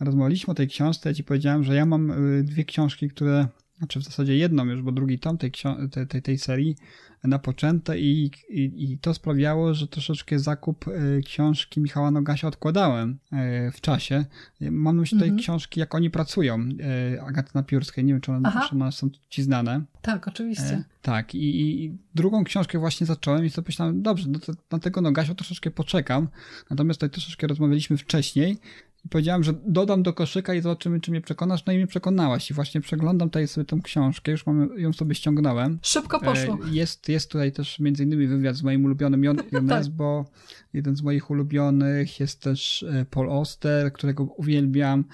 rozmawialiśmy 0.00 0.50
o 0.50 0.54
tej 0.54 0.68
książce, 0.68 1.08
ja 1.08 1.14
ci 1.14 1.24
powiedziałem, 1.24 1.64
że 1.64 1.74
ja 1.74 1.86
mam 1.86 2.10
y, 2.10 2.44
dwie 2.44 2.64
książki, 2.64 3.08
które, 3.08 3.46
znaczy 3.78 4.00
w 4.00 4.02
zasadzie 4.02 4.36
jedną 4.36 4.64
już, 4.64 4.82
bo 4.82 4.92
drugi 4.92 5.18
tom 5.18 5.38
tej, 5.38 5.52
tej, 5.90 6.06
tej, 6.06 6.22
tej 6.22 6.38
serii 6.38 6.76
napoczęte 7.24 7.98
i, 7.98 8.30
i, 8.48 8.92
i 8.92 8.98
to 8.98 9.14
sprawiało, 9.14 9.74
że 9.74 9.88
troszeczkę 9.88 10.38
zakup 10.38 10.88
e, 10.88 11.20
książki 11.20 11.80
Michała 11.80 12.10
Nogasia 12.10 12.48
odkładałem 12.48 13.18
e, 13.32 13.70
w 13.70 13.80
czasie. 13.80 14.24
Mam 14.60 14.96
na 14.96 15.00
myśli 15.00 15.16
tutaj 15.16 15.28
mhm. 15.28 15.42
książki, 15.42 15.80
jak 15.80 15.94
oni 15.94 16.10
pracują, 16.10 16.68
e, 17.14 17.22
Agaty 17.22 17.50
Napiórskiej, 17.54 18.04
nie 18.04 18.12
wiem, 18.12 18.20
czy 18.20 18.32
one, 18.32 18.52
czy 18.68 18.74
one 18.74 18.92
są 18.92 19.10
ci 19.28 19.42
znane. 19.42 19.84
Tak, 20.02 20.28
oczywiście. 20.28 20.84
Tak, 21.02 21.34
i, 21.34 21.84
i, 21.84 21.98
drugą 22.14 22.44
książkę 22.44 22.78
właśnie 22.78 23.06
zacząłem 23.06 23.44
i 23.44 23.50
sobie 23.50 23.66
myślałem, 23.68 24.02
dobrze, 24.02 24.28
no 24.28 24.38
to, 24.38 24.52
na 24.70 24.78
tego 24.78 25.00
Nogasia 25.00 25.34
troszeczkę 25.34 25.70
poczekam, 25.70 26.28
natomiast 26.70 27.00
tutaj 27.00 27.10
troszeczkę 27.10 27.46
rozmawialiśmy 27.46 27.96
wcześniej 27.96 28.58
i 29.04 29.08
powiedziałem, 29.08 29.44
że 29.44 29.54
dodam 29.66 30.02
do 30.02 30.12
koszyka 30.12 30.54
i 30.54 30.60
zobaczymy, 30.60 31.00
czy 31.00 31.10
mnie 31.10 31.20
przekonasz. 31.20 31.66
No 31.66 31.72
i 31.72 31.76
mnie 31.76 31.86
przekonałaś. 31.86 32.50
I 32.50 32.54
właśnie 32.54 32.80
przeglądam 32.80 33.30
tutaj 33.30 33.48
sobie 33.48 33.64
tą 33.64 33.82
książkę, 33.82 34.32
już 34.32 34.46
mam, 34.46 34.78
ją 34.78 34.92
sobie 34.92 35.14
ściągnąłem. 35.14 35.78
Szybko 35.82 36.20
poszło. 36.20 36.54
E, 36.54 36.70
jest, 36.70 37.08
jest 37.08 37.30
tutaj 37.30 37.52
też 37.52 37.80
między 37.80 38.04
innymi 38.04 38.26
wywiad 38.26 38.56
z 38.56 38.62
moim 38.62 38.84
ulubionym 38.84 39.24
Jon, 39.24 39.36
Jones, 39.52 39.90
tak. 39.98 40.26
jeden 40.72 40.96
z 40.96 41.02
moich 41.02 41.30
ulubionych 41.30 42.20
jest 42.20 42.40
też 42.40 42.82
e, 42.82 43.04
Paul 43.10 43.30
Oster, 43.30 43.92
którego 43.92 44.24
uwielbiam. 44.24 45.04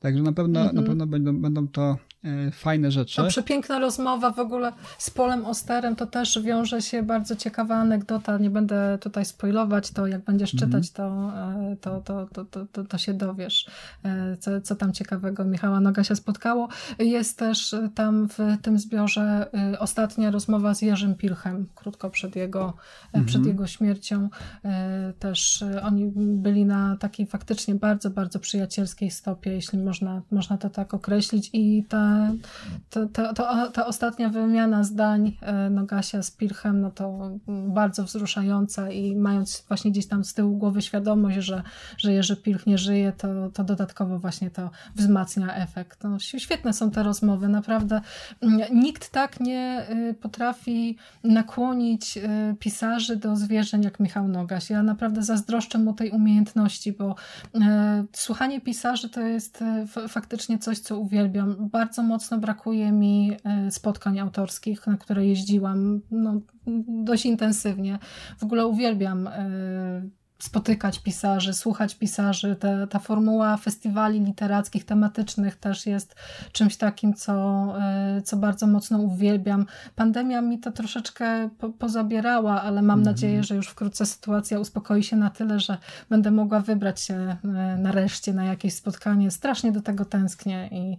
Także 0.00 0.22
na 0.22 0.32
pewno, 0.32 0.60
mm 0.60 0.72
-hmm. 0.72 0.76
na 0.76 0.82
pewno 0.82 1.06
będą, 1.06 1.40
będą 1.40 1.68
to 1.68 1.96
fajne 2.52 2.90
rzeczy. 2.90 3.16
To 3.16 3.28
przepiękna 3.28 3.78
rozmowa 3.78 4.30
w 4.30 4.38
ogóle 4.38 4.72
z 4.98 5.10
Polem 5.10 5.46
Osterem, 5.46 5.96
to 5.96 6.06
też 6.06 6.42
wiąże 6.42 6.82
się 6.82 7.02
bardzo 7.02 7.36
ciekawa 7.36 7.76
anegdota, 7.76 8.38
nie 8.38 8.50
będę 8.50 8.98
tutaj 9.00 9.24
spoilować, 9.24 9.90
to 9.90 10.06
jak 10.06 10.24
będziesz 10.24 10.54
-hmm. 10.54 10.58
czytać, 10.58 10.90
to, 10.90 11.32
to, 11.80 12.00
to, 12.00 12.44
to, 12.44 12.66
to, 12.66 12.84
to 12.84 12.98
się 12.98 13.14
dowiesz, 13.14 13.70
e, 14.04 14.36
co, 14.36 14.60
co 14.60 14.76
tam 14.76 14.92
ciekawego 14.92 15.44
Michała 15.44 15.80
Noga 15.80 16.04
się 16.04 16.16
spotkało. 16.16 16.68
Jest 16.98 17.38
też 17.38 17.74
tam 17.94 18.28
w 18.28 18.38
tym 18.62 18.78
zbiorze 18.78 19.50
ostatnia 19.78 20.30
rozmowa 20.30 20.74
z 20.74 20.82
Jerzym 20.82 21.14
Pilchem, 21.14 21.66
krótko 21.74 22.10
przed 22.10 22.36
jego, 22.36 22.74
przed 23.26 23.46
jego 23.46 23.66
śmiercią. 23.66 24.28
Też 25.18 25.64
oni 25.82 26.12
byli 26.16 26.64
na 26.64 26.96
takiej 26.96 27.26
faktycznie 27.26 27.74
bardzo, 27.74 28.10
bardzo 28.10 28.38
przyjacielskiej 28.38 29.10
stopie, 29.10 29.52
jeśli 29.52 29.78
można, 29.78 30.22
można 30.30 30.58
to 30.58 30.70
tak 30.70 30.94
określić 30.94 31.50
i 31.52 31.84
ta 31.88 32.07
to, 32.90 33.06
to, 33.06 33.34
to, 33.34 33.70
ta 33.70 33.86
ostatnia 33.86 34.28
wymiana 34.28 34.84
zdań 34.84 35.36
e, 35.40 35.70
Nogasia 35.70 36.22
z 36.22 36.30
Pirchem, 36.30 36.80
no 36.80 36.90
to 36.90 37.30
bardzo 37.48 38.04
wzruszająca 38.04 38.90
i 38.90 39.16
mając 39.16 39.64
właśnie 39.68 39.90
gdzieś 39.90 40.06
tam 40.06 40.24
z 40.24 40.34
tyłu 40.34 40.56
głowy 40.56 40.82
świadomość, 40.82 41.36
że, 41.36 41.62
że 41.98 42.12
Jerzy 42.12 42.36
Pilch 42.36 42.66
nie 42.66 42.78
żyje, 42.78 43.12
to, 43.12 43.28
to 43.50 43.64
dodatkowo 43.64 44.18
właśnie 44.18 44.50
to 44.50 44.70
wzmacnia 44.94 45.54
efekt. 45.54 46.04
No, 46.04 46.18
świetne 46.18 46.72
są 46.72 46.90
te 46.90 47.02
rozmowy, 47.02 47.48
naprawdę. 47.48 48.00
Nikt 48.72 49.10
tak 49.10 49.40
nie 49.40 49.86
y, 50.10 50.14
potrafi 50.14 50.96
nakłonić 51.24 52.16
y, 52.16 52.20
pisarzy 52.58 53.16
do 53.16 53.36
zwierzeń 53.36 53.82
jak 53.82 54.00
Michał 54.00 54.28
Nogaś. 54.28 54.70
Ja 54.70 54.82
naprawdę 54.82 55.22
zazdroszczę 55.22 55.78
mu 55.78 55.92
tej 55.92 56.10
umiejętności, 56.10 56.92
bo 56.92 57.14
e, 57.54 58.04
słuchanie 58.12 58.60
pisarzy 58.60 59.08
to 59.08 59.20
jest 59.20 59.62
e, 59.62 59.86
faktycznie 60.08 60.58
coś, 60.58 60.78
co 60.78 60.98
uwielbiam. 60.98 61.68
Bardzo 61.68 61.97
bardzo 61.98 62.08
mocno 62.08 62.38
brakuje 62.38 62.92
mi 62.92 63.32
e, 63.44 63.70
spotkań 63.70 64.18
autorskich, 64.18 64.86
na 64.86 64.96
które 64.96 65.26
jeździłam 65.26 66.00
no, 66.10 66.40
dość 67.04 67.26
intensywnie. 67.26 67.98
W 68.38 68.44
ogóle 68.44 68.66
uwielbiam 68.66 69.26
e, 69.26 70.02
spotykać 70.38 70.98
pisarzy, 70.98 71.54
słuchać 71.54 71.94
pisarzy. 71.94 72.56
Te, 72.56 72.86
ta 72.86 72.98
formuła 72.98 73.56
festiwali 73.56 74.20
literackich, 74.20 74.84
tematycznych 74.84 75.56
też 75.56 75.86
jest 75.86 76.14
czymś 76.52 76.76
takim, 76.76 77.14
co, 77.14 77.32
e, 77.80 78.22
co 78.24 78.36
bardzo 78.36 78.66
mocno 78.66 78.98
uwielbiam. 78.98 79.66
Pandemia 79.96 80.40
mi 80.40 80.58
to 80.58 80.72
troszeczkę 80.72 81.48
po, 81.58 81.68
pozabierała, 81.68 82.62
ale 82.62 82.82
mam 82.82 83.00
mm. 83.00 83.04
nadzieję, 83.04 83.44
że 83.44 83.54
już 83.54 83.68
wkrótce 83.68 84.06
sytuacja 84.06 84.60
uspokoi 84.60 85.02
się 85.02 85.16
na 85.16 85.30
tyle, 85.30 85.60
że 85.60 85.76
będę 86.10 86.30
mogła 86.30 86.60
wybrać 86.60 87.00
się 87.00 87.14
e, 87.14 87.36
nareszcie 87.78 88.34
na 88.34 88.44
jakieś 88.44 88.74
spotkanie. 88.74 89.30
Strasznie 89.30 89.72
do 89.72 89.82
tego 89.82 90.04
tęsknię 90.04 90.68
i 90.72 90.98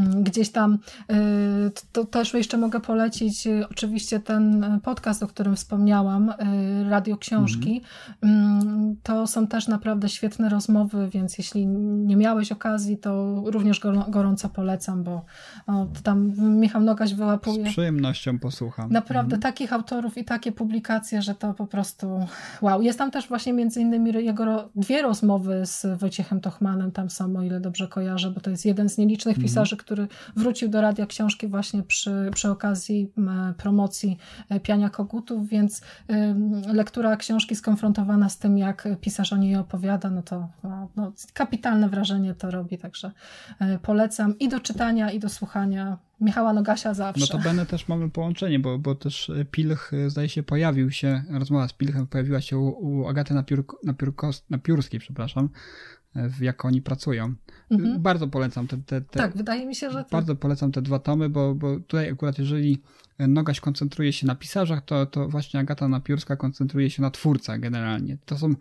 mm, 0.00 0.24
gdzieś 0.24 0.50
tam 0.50 0.78
e, 1.10 1.16
to 1.92 2.04
też 2.04 2.34
jeszcze 2.34 2.56
mogę 2.56 2.80
polecić 2.80 3.48
oczywiście 3.70 4.20
ten 4.20 4.66
podcast, 4.82 5.22
o 5.22 5.26
którym 5.26 5.56
wspomniałam, 5.56 6.32
Radio 6.88 7.16
Książki. 7.16 7.82
Mm 8.22 8.77
to 9.02 9.26
są 9.26 9.46
też 9.46 9.68
naprawdę 9.68 10.08
świetne 10.08 10.48
rozmowy, 10.48 11.08
więc 11.08 11.38
jeśli 11.38 11.66
nie 11.66 12.16
miałeś 12.16 12.52
okazji, 12.52 12.98
to 12.98 13.42
również 13.46 13.80
gorąco 14.08 14.48
polecam, 14.48 15.02
bo 15.04 15.24
o, 15.66 15.86
tam 16.02 16.32
Michał 16.60 16.82
Nogaś 16.82 17.14
wyłapuje. 17.14 17.66
Z 17.66 17.72
przyjemnością 17.72 18.38
posłucham. 18.38 18.92
Naprawdę 18.92 19.34
mhm. 19.34 19.42
takich 19.42 19.72
autorów 19.72 20.18
i 20.18 20.24
takie 20.24 20.52
publikacje, 20.52 21.22
że 21.22 21.34
to 21.34 21.54
po 21.54 21.66
prostu 21.66 22.26
wow. 22.62 22.82
Jest 22.82 22.98
tam 22.98 23.10
też 23.10 23.28
właśnie 23.28 23.52
między 23.52 23.80
innymi 23.80 24.24
jego 24.24 24.68
dwie 24.76 25.02
rozmowy 25.02 25.66
z 25.66 25.86
Wojciechem 25.98 26.40
Tochmanem, 26.40 26.92
tam 26.92 27.10
są, 27.10 27.36
o 27.36 27.42
ile 27.42 27.60
dobrze 27.60 27.88
kojarzę, 27.88 28.30
bo 28.30 28.40
to 28.40 28.50
jest 28.50 28.66
jeden 28.66 28.88
z 28.88 28.98
nielicznych 28.98 29.36
mhm. 29.36 29.48
pisarzy, 29.48 29.76
który 29.76 30.08
wrócił 30.36 30.68
do 30.68 30.80
Radia 30.80 31.06
Książki 31.06 31.46
właśnie 31.46 31.82
przy, 31.82 32.30
przy 32.34 32.50
okazji 32.50 33.12
promocji 33.56 34.18
e, 34.48 34.60
Piania 34.60 34.90
Kogutów, 34.90 35.48
więc 35.48 35.82
lektura 36.66 37.16
książki 37.16 37.56
skonfrontowana 37.56 38.28
z 38.28 38.38
tym, 38.38 38.58
jak 38.58 38.67
pisarz 39.00 39.32
o 39.32 39.36
niej 39.36 39.56
opowiada, 39.56 40.10
no 40.10 40.22
to 40.22 40.48
no, 40.96 41.12
kapitalne 41.32 41.88
wrażenie 41.88 42.34
to 42.34 42.50
robi, 42.50 42.78
także 42.78 43.12
e, 43.60 43.78
polecam 43.78 44.38
i 44.38 44.48
do 44.48 44.60
czytania, 44.60 45.10
i 45.10 45.18
do 45.18 45.28
słuchania. 45.28 45.98
Michała 46.20 46.52
Nogasia 46.52 46.94
zawsze. 46.94 47.20
No 47.20 47.26
to 47.26 47.38
będę 47.38 47.66
też 47.66 47.88
mamy 47.88 48.10
połączenie, 48.10 48.58
bo, 48.58 48.78
bo 48.78 48.94
też 48.94 49.32
Pilch 49.50 49.92
zdaje 50.06 50.28
się 50.28 50.42
pojawił 50.42 50.90
się, 50.90 51.22
rozmowa 51.30 51.68
z 51.68 51.72
Pilchem 51.72 52.06
pojawiła 52.06 52.40
się 52.40 52.58
u, 52.58 52.68
u 52.68 53.08
Agaty 53.08 53.34
Napiór, 53.34 53.66
Napiórkos, 53.84 54.44
Napiórskiej, 54.50 55.00
przepraszam, 55.00 55.48
jak 56.40 56.64
oni 56.64 56.82
pracują. 56.82 57.34
Mhm. 57.70 58.02
Bardzo 58.02 58.28
polecam 58.28 58.66
te, 58.66 58.76
te, 58.76 59.00
te, 59.00 59.18
Tak, 59.18 59.36
wydaje 59.36 59.66
mi 59.66 59.74
się, 59.74 59.90
że. 59.90 60.04
Bardzo 60.10 60.36
polecam 60.36 60.72
te 60.72 60.82
dwa 60.82 60.98
tomy, 60.98 61.28
bo, 61.28 61.54
bo 61.54 61.80
tutaj 61.80 62.10
akurat 62.10 62.38
jeżeli 62.38 62.82
Nogaś 63.18 63.60
koncentruje 63.60 64.12
się 64.12 64.26
na 64.26 64.34
pisarzach, 64.34 64.84
to, 64.84 65.06
to 65.06 65.28
właśnie 65.28 65.60
Agata 65.60 65.88
Napiórska 65.88 66.36
koncentruje 66.36 66.90
się 66.90 67.02
na 67.02 67.10
twórcach 67.10 67.60
generalnie. 67.60 68.18
To 68.26 68.38
są 68.38 68.54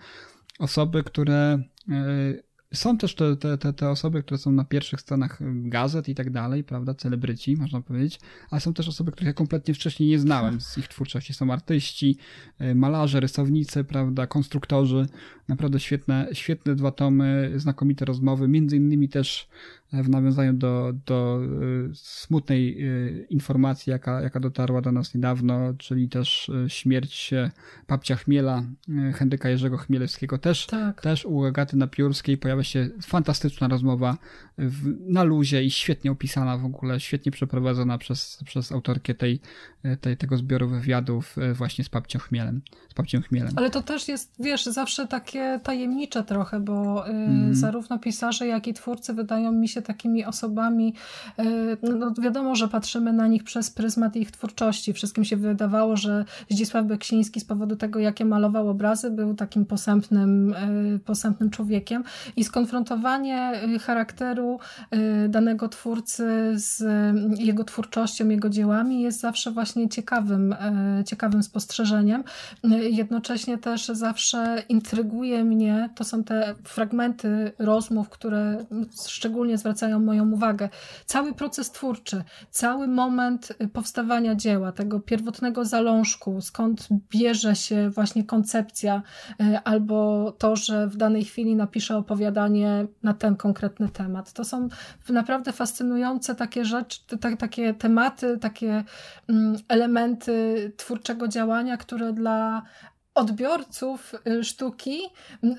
osoby, 0.60 1.04
które 1.04 1.60
e, 1.90 2.48
są 2.74 2.98
też 2.98 3.16
te, 3.16 3.36
te, 3.58 3.74
te, 3.74 3.90
osoby, 3.90 4.24
które 4.24 4.38
są 4.38 4.52
na 4.52 4.66
pierwszych 4.66 5.02
stronach 5.02 5.40
gazet 5.42 6.10
i 6.10 6.16
tak 6.16 6.30
dalej, 6.30 6.64
prawda, 6.64 6.94
celebryci, 6.94 7.56
można 7.56 7.82
powiedzieć, 7.82 8.20
ale 8.50 8.62
są 8.62 8.74
też 8.74 8.88
osoby, 8.88 9.12
których 9.12 9.28
ja 9.28 9.34
kompletnie 9.34 9.74
wcześniej 9.74 10.10
nie 10.10 10.20
znałem 10.20 10.62
z 10.62 10.78
ich 10.78 10.88
twórczości. 10.88 11.34
Są 11.34 11.54
artyści, 11.54 12.18
e, 12.60 12.76
malarze, 12.76 13.20
rysownicy, 13.20 13.84
prawda, 13.84 14.28
konstruktorzy. 14.28 15.08
Naprawdę 15.48 15.80
świetne, 15.80 16.28
świetne 16.34 16.76
dwa 16.76 16.92
tomy, 16.92 17.54
znakomite 17.56 18.06
rozmowy, 18.06 18.48
między 18.48 18.78
innymi 18.78 19.10
też 19.10 19.50
w 19.94 20.10
nawiązaniu 20.10 20.54
do, 20.54 20.94
do 21.06 21.40
y, 21.92 21.96
smutnej 21.96 22.86
y, 22.86 23.28
informacji, 23.30 23.92
jaka, 23.92 24.22
jaka 24.22 24.40
dotarła 24.40 24.82
do 24.82 24.92
nas 24.92 25.14
niedawno, 25.16 25.74
czyli 25.78 26.10
też 26.10 26.52
śmierć 26.68 27.34
babcia 27.88 28.16
Chmiela, 28.16 28.64
Henryka 29.14 29.50
Jerzego 29.50 29.78
Chmielewskiego. 29.78 30.38
Też, 30.38 30.66
tak. 30.66 31.02
też 31.02 31.26
u 31.26 31.46
Agaty 31.46 31.78
Napiórskiej 31.78 32.38
pojawia 32.38 32.64
się 32.64 32.90
fantastyczna 33.04 33.68
rozmowa 33.68 34.18
w, 34.58 34.94
na 35.00 35.24
luzie 35.24 35.64
i 35.64 35.72
świetnie 35.72 36.12
opisana 36.12 36.58
w 36.58 36.66
ogóle, 36.66 37.00
świetnie 37.00 37.32
przeprowadzona 37.32 37.98
przez, 37.98 38.40
przez 38.46 38.72
autorkę 38.72 39.14
tej, 39.14 39.40
tej, 40.02 40.18
tego 40.18 40.38
zbioru 40.38 40.70
wywiadów 40.70 41.36
właśnie 41.54 41.84
z 41.84 41.90
babcią 41.90 42.20
Chmielem. 42.20 42.62
Z 42.90 42.94
babcią 42.94 43.22
Chmielem. 43.22 43.54
Ale 43.56 43.70
to 43.70 43.82
też 43.82 44.08
jest, 44.08 44.34
wiesz, 44.40 44.66
zawsze 44.66 45.08
takie 45.08 45.60
tajemnicze 45.64 46.24
trochę, 46.24 46.60
bo 46.60 47.08
mm. 47.08 47.56
zarówno 47.56 48.00
pisarze, 48.00 48.48
jak 48.48 48.68
i 48.68 48.74
twórcy 48.74 49.14
wydają 49.14 49.52
mi 49.52 49.68
się 49.68 49.77
takimi 49.82 50.26
osobami, 50.26 50.94
e, 51.38 51.44
no, 51.84 51.96
no 51.96 52.14
wiadomo, 52.22 52.56
że 52.56 52.68
patrzymy 52.68 53.14
na 53.14 53.28
nich 53.28 53.44
przez 53.44 53.72
pryzmat 53.72 54.16
ich 54.16 54.32
twórczości. 54.32 54.94
Wszystkim 54.94 55.26
się 55.26 55.38
wydawało, 55.38 55.98
że 55.98 56.26
Zdzisław 56.50 56.86
Beksiński 56.86 57.40
z 57.40 57.46
powodu 57.46 57.76
tego, 57.76 58.00
jakie 58.00 58.26
malował 58.26 58.70
obrazy, 58.70 59.12
był 59.12 59.36
takim 59.36 59.66
posępnym, 59.66 60.54
e, 60.54 61.00
posępnym 61.00 61.50
człowiekiem 61.50 62.04
i 62.36 62.44
skonfrontowanie 62.44 63.38
e, 63.38 63.80
charakteru 63.80 64.60
danego 65.30 65.70
twórcy 65.70 66.26
z 66.56 66.84
jego 67.40 67.64
twórczością, 67.64 68.30
jego 68.30 68.50
dziełami 68.50 69.02
jest 69.02 69.20
zawsze 69.20 69.52
właśnie 69.52 69.90
ciekawym, 69.90 70.56
ciekawym 71.06 71.44
spostrzeżeniem. 71.44 72.24
Jednocześnie 72.90 73.58
też 73.58 73.88
zawsze 73.88 74.64
intryguje 74.70 75.44
mnie, 75.44 75.90
to 75.96 76.04
są 76.04 76.24
te 76.24 76.56
fragmenty 76.64 77.52
rozmów, 77.60 78.10
które 78.10 78.66
szczególnie 79.08 79.58
zwracają 79.68 80.00
moją 80.00 80.32
uwagę. 80.32 80.70
Cały 81.06 81.34
proces 81.34 81.72
twórczy, 81.72 82.24
cały 82.50 82.88
moment 82.88 83.54
y, 83.62 83.68
powstawania 83.68 84.36
dzieła, 84.36 84.72
tego 84.72 85.00
pierwotnego 85.00 85.66
zalążku, 85.66 86.42
skąd 86.42 86.88
bierze 87.10 87.56
się 87.56 87.90
właśnie 87.90 88.24
koncepcja, 88.24 89.02
y, 89.42 89.60
albo 89.64 90.32
to, 90.32 90.56
że 90.56 90.88
w 90.88 90.98
danej 90.98 91.26
chwili 91.26 91.56
napiszę 91.56 91.98
opowiadanie 91.98 92.88
na 93.04 93.14
ten 93.14 93.36
konkretny 93.36 93.90
temat. 93.90 94.34
To 94.34 94.44
są 94.44 94.68
naprawdę 95.10 95.52
fascynujące 95.52 96.36
takie 96.36 96.66
rzeczy, 96.66 97.00
takie 97.40 97.74
tematy, 97.74 98.38
takie 98.38 98.84
mm, 99.30 99.56
elementy 99.68 100.72
twórczego 100.78 101.28
działania, 101.28 101.78
które 101.78 102.14
dla 102.14 102.64
odbiorców 103.18 104.16
y, 104.28 104.44
sztuki 104.44 105.00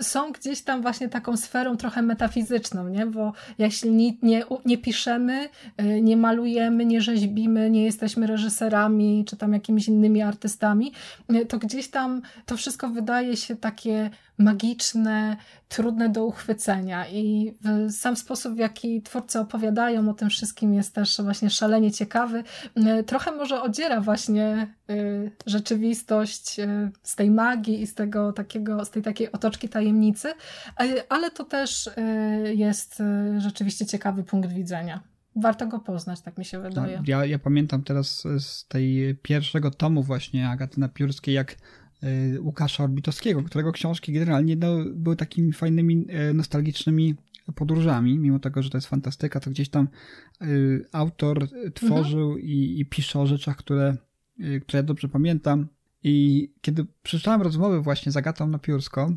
są 0.00 0.32
gdzieś 0.32 0.62
tam 0.62 0.82
właśnie 0.82 1.08
taką 1.08 1.36
sferą 1.36 1.76
trochę 1.76 2.02
metafizyczną, 2.02 2.88
nie? 2.88 3.06
bo 3.06 3.32
jeśli 3.58 3.90
nie, 3.90 4.12
nie, 4.22 4.44
nie 4.64 4.78
piszemy, 4.78 5.48
y, 5.80 6.00
nie 6.02 6.16
malujemy, 6.16 6.84
nie 6.84 7.00
rzeźbimy, 7.00 7.70
nie 7.70 7.84
jesteśmy 7.84 8.26
reżyserami 8.26 9.24
czy 9.28 9.36
tam 9.36 9.52
jakimiś 9.52 9.88
innymi 9.88 10.22
artystami, 10.22 10.92
y, 11.34 11.46
to 11.46 11.58
gdzieś 11.58 11.88
tam 11.88 12.22
to 12.46 12.56
wszystko 12.56 12.88
wydaje 12.88 13.36
się 13.36 13.56
takie 13.56 14.10
magiczne, 14.38 15.36
trudne 15.68 16.08
do 16.08 16.24
uchwycenia 16.24 17.08
i 17.08 17.54
sam 17.90 18.16
sposób, 18.16 18.54
w 18.54 18.58
jaki 18.58 19.02
twórcy 19.02 19.40
opowiadają 19.40 20.10
o 20.10 20.14
tym 20.14 20.30
wszystkim 20.30 20.74
jest 20.74 20.94
też 20.94 21.20
właśnie 21.22 21.50
szalenie 21.50 21.92
ciekawy. 21.92 22.44
Trochę 23.06 23.32
może 23.32 23.62
odziera 23.62 24.00
właśnie 24.00 24.74
rzeczywistość 25.46 26.56
z 27.02 27.16
tej 27.16 27.30
magii, 27.30 27.82
i 27.82 27.86
z 27.86 27.94
tego 27.94 28.32
takiego, 28.32 28.84
z 28.84 28.90
tej 28.90 29.02
takiej 29.02 29.32
otoczki 29.32 29.68
tajemnicy, 29.68 30.28
ale 31.08 31.30
to 31.30 31.44
też 31.44 31.90
jest 32.54 33.02
rzeczywiście 33.38 33.86
ciekawy 33.86 34.24
punkt 34.24 34.52
widzenia. 34.52 35.00
Warto 35.36 35.66
go 35.66 35.78
poznać, 35.78 36.20
tak 36.20 36.38
mi 36.38 36.44
się 36.44 36.60
wydaje. 36.60 36.96
Tak, 36.96 37.08
ja, 37.08 37.24
ja 37.24 37.38
pamiętam 37.38 37.82
teraz 37.82 38.24
z 38.38 38.68
tej 38.68 39.16
pierwszego 39.22 39.70
tomu 39.70 40.02
właśnie 40.02 40.48
Agaty 40.48 40.80
Napiórskiej, 40.80 41.34
jak 41.34 41.56
Łukasza 42.40 42.84
Orbitowskiego, 42.84 43.42
którego 43.42 43.72
książki 43.72 44.12
generalnie 44.12 44.56
no, 44.56 44.76
były 44.94 45.16
takimi 45.16 45.52
fajnymi, 45.52 46.06
nostalgicznymi 46.34 47.14
podróżami, 47.54 48.18
mimo 48.18 48.38
tego, 48.38 48.62
że 48.62 48.70
to 48.70 48.78
jest 48.78 48.88
fantastyka, 48.88 49.40
to 49.40 49.50
gdzieś 49.50 49.68
tam 49.68 49.88
autor 50.92 51.48
tworzył 51.74 52.26
mhm. 52.26 52.46
i, 52.46 52.80
i 52.80 52.86
pisze 52.86 53.20
o 53.20 53.26
rzeczach, 53.26 53.56
które, 53.56 53.96
które 54.38 54.78
ja 54.78 54.82
dobrze 54.82 55.08
pamiętam. 55.08 55.66
I 56.04 56.48
kiedy 56.60 56.86
przeczytałem 57.02 57.42
rozmowę 57.42 57.80
właśnie 57.80 58.12
z 58.12 58.16
Agatą 58.16 58.48
Napiórską, 58.48 59.16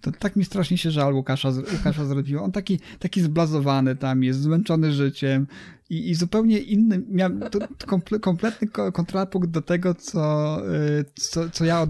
to 0.00 0.12
tak 0.12 0.36
mi 0.36 0.44
strasznie 0.44 0.78
się 0.78 0.90
żal 0.90 1.14
Łukasza, 1.14 1.48
Łukasza 1.48 2.04
zrobiło. 2.04 2.42
On 2.42 2.52
taki, 2.52 2.78
taki 2.98 3.20
zblazowany 3.20 3.96
tam 3.96 4.22
jest, 4.22 4.40
zmęczony 4.40 4.92
życiem 4.92 5.46
i, 5.90 6.10
i 6.10 6.14
zupełnie 6.14 6.58
inny, 6.58 7.02
miałem 7.08 7.40
komple, 7.86 8.20
kompletny 8.20 8.68
kontrapunkt 8.92 9.50
do 9.50 9.62
tego, 9.62 9.94
co, 9.94 10.56
y, 10.74 11.04
co, 11.14 11.50
co 11.50 11.64
ja 11.64 11.86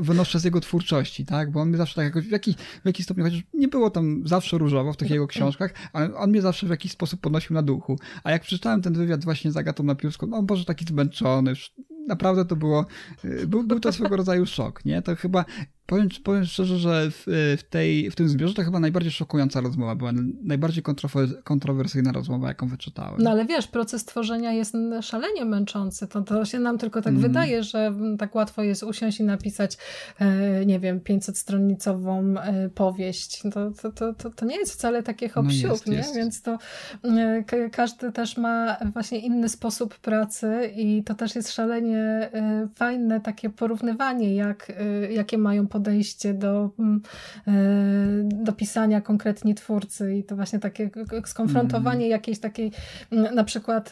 wynoszę 0.00 0.40
z 0.40 0.44
jego 0.44 0.60
twórczości, 0.60 1.26
tak? 1.26 1.52
Bo 1.52 1.60
on 1.60 1.68
mnie 1.68 1.76
zawsze 1.76 1.94
tak 1.94 2.04
jakoś, 2.04 2.26
w 2.26 2.30
jakiś, 2.30 2.54
w 2.56 2.86
jakiś 2.86 3.04
stopniu, 3.04 3.24
chociaż 3.24 3.42
nie 3.54 3.68
było 3.68 3.90
tam 3.90 4.22
zawsze 4.26 4.58
różowo 4.58 4.92
w 4.92 4.96
tych 4.96 5.10
jego 5.10 5.26
książkach, 5.26 5.74
ale 5.92 6.14
on 6.14 6.30
mnie 6.30 6.42
zawsze 6.42 6.66
w 6.66 6.70
jakiś 6.70 6.92
sposób 6.92 7.20
podnosił 7.20 7.54
na 7.54 7.62
duchu. 7.62 7.98
A 8.24 8.30
jak 8.30 8.42
przeczytałem 8.42 8.82
ten 8.82 8.92
wywiad 8.92 9.24
właśnie 9.24 9.52
z 9.52 9.56
Agatą 9.56 9.84
Napiórską, 9.84 10.26
no 10.26 10.42
Boże, 10.42 10.64
taki 10.64 10.84
zmęczony, 10.84 11.54
naprawdę 12.08 12.44
to 12.44 12.56
było, 12.56 12.86
y, 13.24 13.46
był, 13.46 13.64
był 13.64 13.80
to 13.80 13.92
swego 13.92 14.16
rodzaju 14.16 14.46
szok, 14.46 14.84
nie? 14.84 15.02
To 15.02 15.16
chyba 15.16 15.44
Powiem, 15.88 16.08
powiem 16.24 16.44
szczerze, 16.44 16.78
że 16.78 17.10
w, 17.10 17.22
w, 17.58 17.62
tej, 17.70 18.10
w 18.10 18.14
tym 18.14 18.28
zbiorze 18.28 18.54
to 18.54 18.62
chyba 18.62 18.80
najbardziej 18.80 19.12
szokująca 19.12 19.60
rozmowa 19.60 19.94
była, 19.94 20.12
najbardziej 20.42 20.84
kontrowersyjna 21.44 22.12
rozmowa, 22.12 22.48
jaką 22.48 22.68
wyczytałem. 22.68 23.22
No 23.22 23.30
ale 23.30 23.44
wiesz, 23.44 23.66
proces 23.66 24.04
tworzenia 24.04 24.52
jest 24.52 24.76
szalenie 25.02 25.44
męczący. 25.44 26.08
To, 26.08 26.22
to 26.22 26.44
się 26.44 26.58
nam 26.58 26.78
tylko 26.78 27.02
tak 27.02 27.10
mm. 27.10 27.22
wydaje, 27.22 27.62
że 27.62 27.94
tak 28.18 28.34
łatwo 28.34 28.62
jest 28.62 28.82
usiąść 28.82 29.20
i 29.20 29.24
napisać, 29.24 29.78
e, 30.18 30.66
nie 30.66 30.80
wiem, 30.80 31.00
500-stronicową 31.00 32.38
e, 32.38 32.68
powieść. 32.68 33.42
To, 33.42 33.70
to, 33.70 33.92
to, 33.92 34.14
to, 34.14 34.30
to 34.30 34.46
nie 34.46 34.56
jest 34.56 34.72
wcale 34.72 35.02
takie 35.02 35.28
hop 35.28 35.46
no 35.46 35.52
jest, 35.52 35.86
nie? 35.86 35.96
Jest. 35.96 36.16
Więc 36.16 36.42
to 36.42 36.58
e, 37.04 37.70
każdy 37.72 38.12
też 38.12 38.36
ma 38.36 38.76
właśnie 38.92 39.18
inny 39.18 39.48
sposób 39.48 39.98
pracy 39.98 40.72
i 40.76 41.04
to 41.04 41.14
też 41.14 41.34
jest 41.34 41.52
szalenie 41.52 41.97
fajne 42.74 43.20
takie 43.20 43.50
porównywanie, 43.50 44.34
jak, 44.34 44.72
jakie 45.10 45.38
mają 45.38 45.66
podejście 45.66 46.34
do, 46.34 46.70
mm, 46.78 47.02
do 48.28 48.52
pisania 48.52 49.00
konkretnie 49.00 49.54
twórcy 49.54 50.14
i 50.14 50.24
to 50.24 50.36
właśnie 50.36 50.58
takie 50.58 50.90
skonfrontowanie 51.24 52.04
mm. 52.04 52.10
jakiejś 52.10 52.38
takiej 52.38 52.72
mm, 53.12 53.34
na 53.34 53.44
przykład 53.44 53.90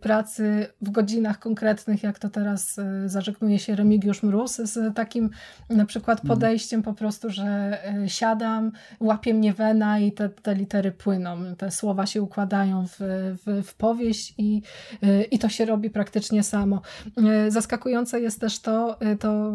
pracy 0.00 0.66
w 0.82 0.90
godzinach 0.90 1.38
konkretnych, 1.38 2.02
jak 2.02 2.18
to 2.18 2.28
teraz 2.28 2.80
zażegnuje 3.06 3.58
się 3.58 3.76
Remigiusz 3.76 4.22
Mróz 4.22 4.56
z 4.56 4.94
takim 4.94 5.30
na 5.70 5.86
przykład 5.86 6.20
mhm. 6.20 6.28
podejściem 6.38 6.82
po 6.82 6.94
prostu, 6.94 7.30
że 7.30 7.78
siadam, 8.06 8.72
łapie 9.00 9.34
mnie 9.34 9.52
wena 9.52 9.98
i 9.98 10.12
te, 10.12 10.28
te 10.28 10.54
litery 10.54 10.92
płyną, 10.92 11.56
te 11.58 11.70
słowa 11.70 12.06
się 12.06 12.22
układają 12.22 12.86
w, 12.86 12.96
w, 13.46 13.66
w 13.66 13.74
powieść 13.74 14.34
i, 14.38 14.62
i 15.30 15.38
to 15.38 15.48
się 15.48 15.64
robi 15.64 15.90
praktycznie 15.90 16.42
samo. 16.42 16.82
Zaskakujące 17.48 18.20
jest 18.20 18.40
też 18.40 18.58
to, 18.58 18.98
to, 19.20 19.52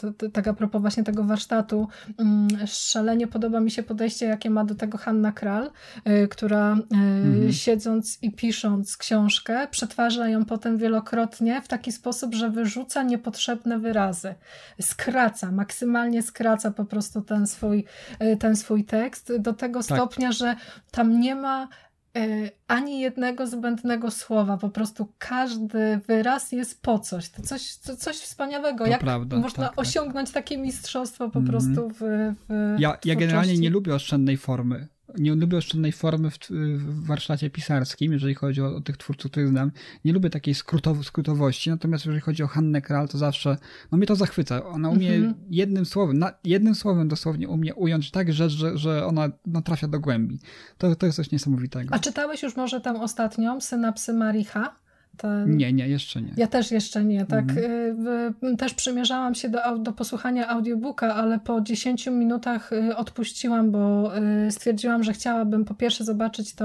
to, 0.00 0.12
to 0.12 0.30
tak 0.30 0.48
a 0.48 0.54
propos 0.54 0.80
właśnie 0.80 1.04
tego 1.04 1.24
warsztatu, 1.24 1.88
mm, 2.18 2.48
szalenie 2.66 3.26
podoba 3.26 3.60
mi 3.60 3.70
się 3.70 3.82
podejście, 3.82 4.26
jakie 4.26 4.50
ma 4.50 4.64
do 4.64 4.74
tego 4.74 4.98
Hanna 4.98 5.32
Kral, 5.32 5.70
y, 6.08 6.28
która 6.28 6.72
mhm. 6.72 7.52
siedząc 7.52 8.18
i 8.22 8.32
pisząc 8.32 8.96
książkę, 8.96 9.68
przetwarza 9.70 10.28
ją 10.28 10.44
potem 10.44 10.78
wielokrotnie 10.78 11.62
w 11.62 11.68
taki 11.68 11.92
sposób, 11.92 12.34
że 12.34 12.50
wyrzuca 12.50 13.02
niepotrzebne 13.02 13.78
wyrazy. 13.78 14.34
Skraca, 14.80 15.52
maksymalnie 15.52 16.22
skraca 16.22 16.70
po 16.70 16.84
prostu 16.84 17.22
ten 17.22 17.46
swój, 17.46 17.84
ten 18.40 18.56
swój 18.56 18.84
tekst 18.84 19.32
do 19.38 19.52
tego 19.52 19.82
tak. 19.82 19.98
stopnia, 19.98 20.32
że 20.32 20.56
tam 20.90 21.20
nie 21.20 21.34
ma 21.34 21.68
E, 21.68 21.93
ani 22.68 23.00
jednego 23.00 23.46
zbędnego 23.46 24.10
słowa, 24.10 24.56
po 24.56 24.68
prostu 24.68 25.12
każdy 25.18 26.00
wyraz 26.06 26.52
jest 26.52 26.82
po 26.82 26.98
coś, 26.98 27.28
to 27.30 27.42
coś, 27.42 27.76
to 27.76 27.96
coś 27.96 28.16
wspaniałego, 28.16 28.84
to 28.84 28.90
jak 28.90 29.00
prawda, 29.00 29.36
można 29.36 29.64
tak, 29.64 29.76
tak. 29.76 29.78
osiągnąć 29.78 30.28
tak. 30.28 30.34
takie 30.44 30.58
mistrzostwo 30.58 31.30
po 31.30 31.38
mm. 31.38 31.50
prostu 31.50 31.88
w, 31.88 31.98
w 32.48 32.76
ja, 32.78 32.98
ja 33.04 33.14
generalnie 33.14 33.58
nie 33.58 33.70
lubię 33.70 33.94
oszczędnej 33.94 34.36
formy, 34.36 34.88
nie 35.18 35.34
lubię 35.34 35.58
oszczędnej 35.58 35.92
formy 35.92 36.30
w, 36.30 36.38
w 36.50 37.06
warsztacie 37.06 37.50
pisarskim, 37.50 38.12
jeżeli 38.12 38.34
chodzi 38.34 38.62
o, 38.62 38.76
o, 38.76 38.80
tych 38.80 38.96
twórców, 38.96 39.30
których 39.30 39.48
znam. 39.48 39.70
Nie 40.04 40.12
lubię 40.12 40.30
takiej 40.30 40.54
skrótow, 40.54 41.06
skrótowości, 41.06 41.70
natomiast 41.70 42.04
jeżeli 42.04 42.20
chodzi 42.20 42.42
o 42.42 42.46
Hannę 42.46 42.82
Kral, 42.82 43.08
to 43.08 43.18
zawsze, 43.18 43.56
no 43.92 43.98
mnie 43.98 44.06
to 44.06 44.16
zachwyca. 44.16 44.66
Ona 44.66 44.90
umie 44.90 45.14
mm 45.14 45.32
-hmm. 45.32 45.36
jednym 45.50 45.86
słowem, 45.86 46.18
na, 46.18 46.32
jednym 46.44 46.74
słowem 46.74 47.08
dosłownie 47.08 47.48
umie 47.48 47.74
ująć 47.74 48.10
tak 48.10 48.32
rzecz, 48.32 48.52
że, 48.52 48.78
że 48.78 49.06
ona 49.06 49.28
no, 49.46 49.62
trafia 49.62 49.88
do 49.88 50.00
głębi. 50.00 50.38
To, 50.78 50.96
to 50.96 51.06
jest 51.06 51.16
coś 51.16 51.30
niesamowitego. 51.30 51.94
A 51.94 51.98
czytałeś 51.98 52.42
już 52.42 52.56
może 52.56 52.80
tam 52.80 52.96
ostatnią, 52.96 53.60
Synapsy 53.60 54.12
Maricha? 54.12 54.83
Ten... 55.16 55.56
Nie, 55.56 55.72
nie, 55.72 55.88
jeszcze 55.88 56.22
nie. 56.22 56.32
Ja 56.36 56.46
też 56.46 56.70
jeszcze 56.70 57.04
nie, 57.04 57.26
tak. 57.26 57.50
Mhm. 57.50 58.08
Y, 58.44 58.56
też 58.56 58.74
przymierzałam 58.74 59.34
się 59.34 59.48
do, 59.48 59.78
do 59.78 59.92
posłuchania 59.92 60.48
audiobooka, 60.48 61.14
ale 61.14 61.38
po 61.38 61.60
10 61.60 62.06
minutach 62.06 62.72
y, 62.72 62.96
odpuściłam, 62.96 63.70
bo 63.70 64.12
y, 64.46 64.50
stwierdziłam, 64.50 65.04
że 65.04 65.12
chciałabym 65.12 65.64
po 65.64 65.74
pierwsze 65.74 66.04
zobaczyć 66.04 66.54
to 66.54 66.64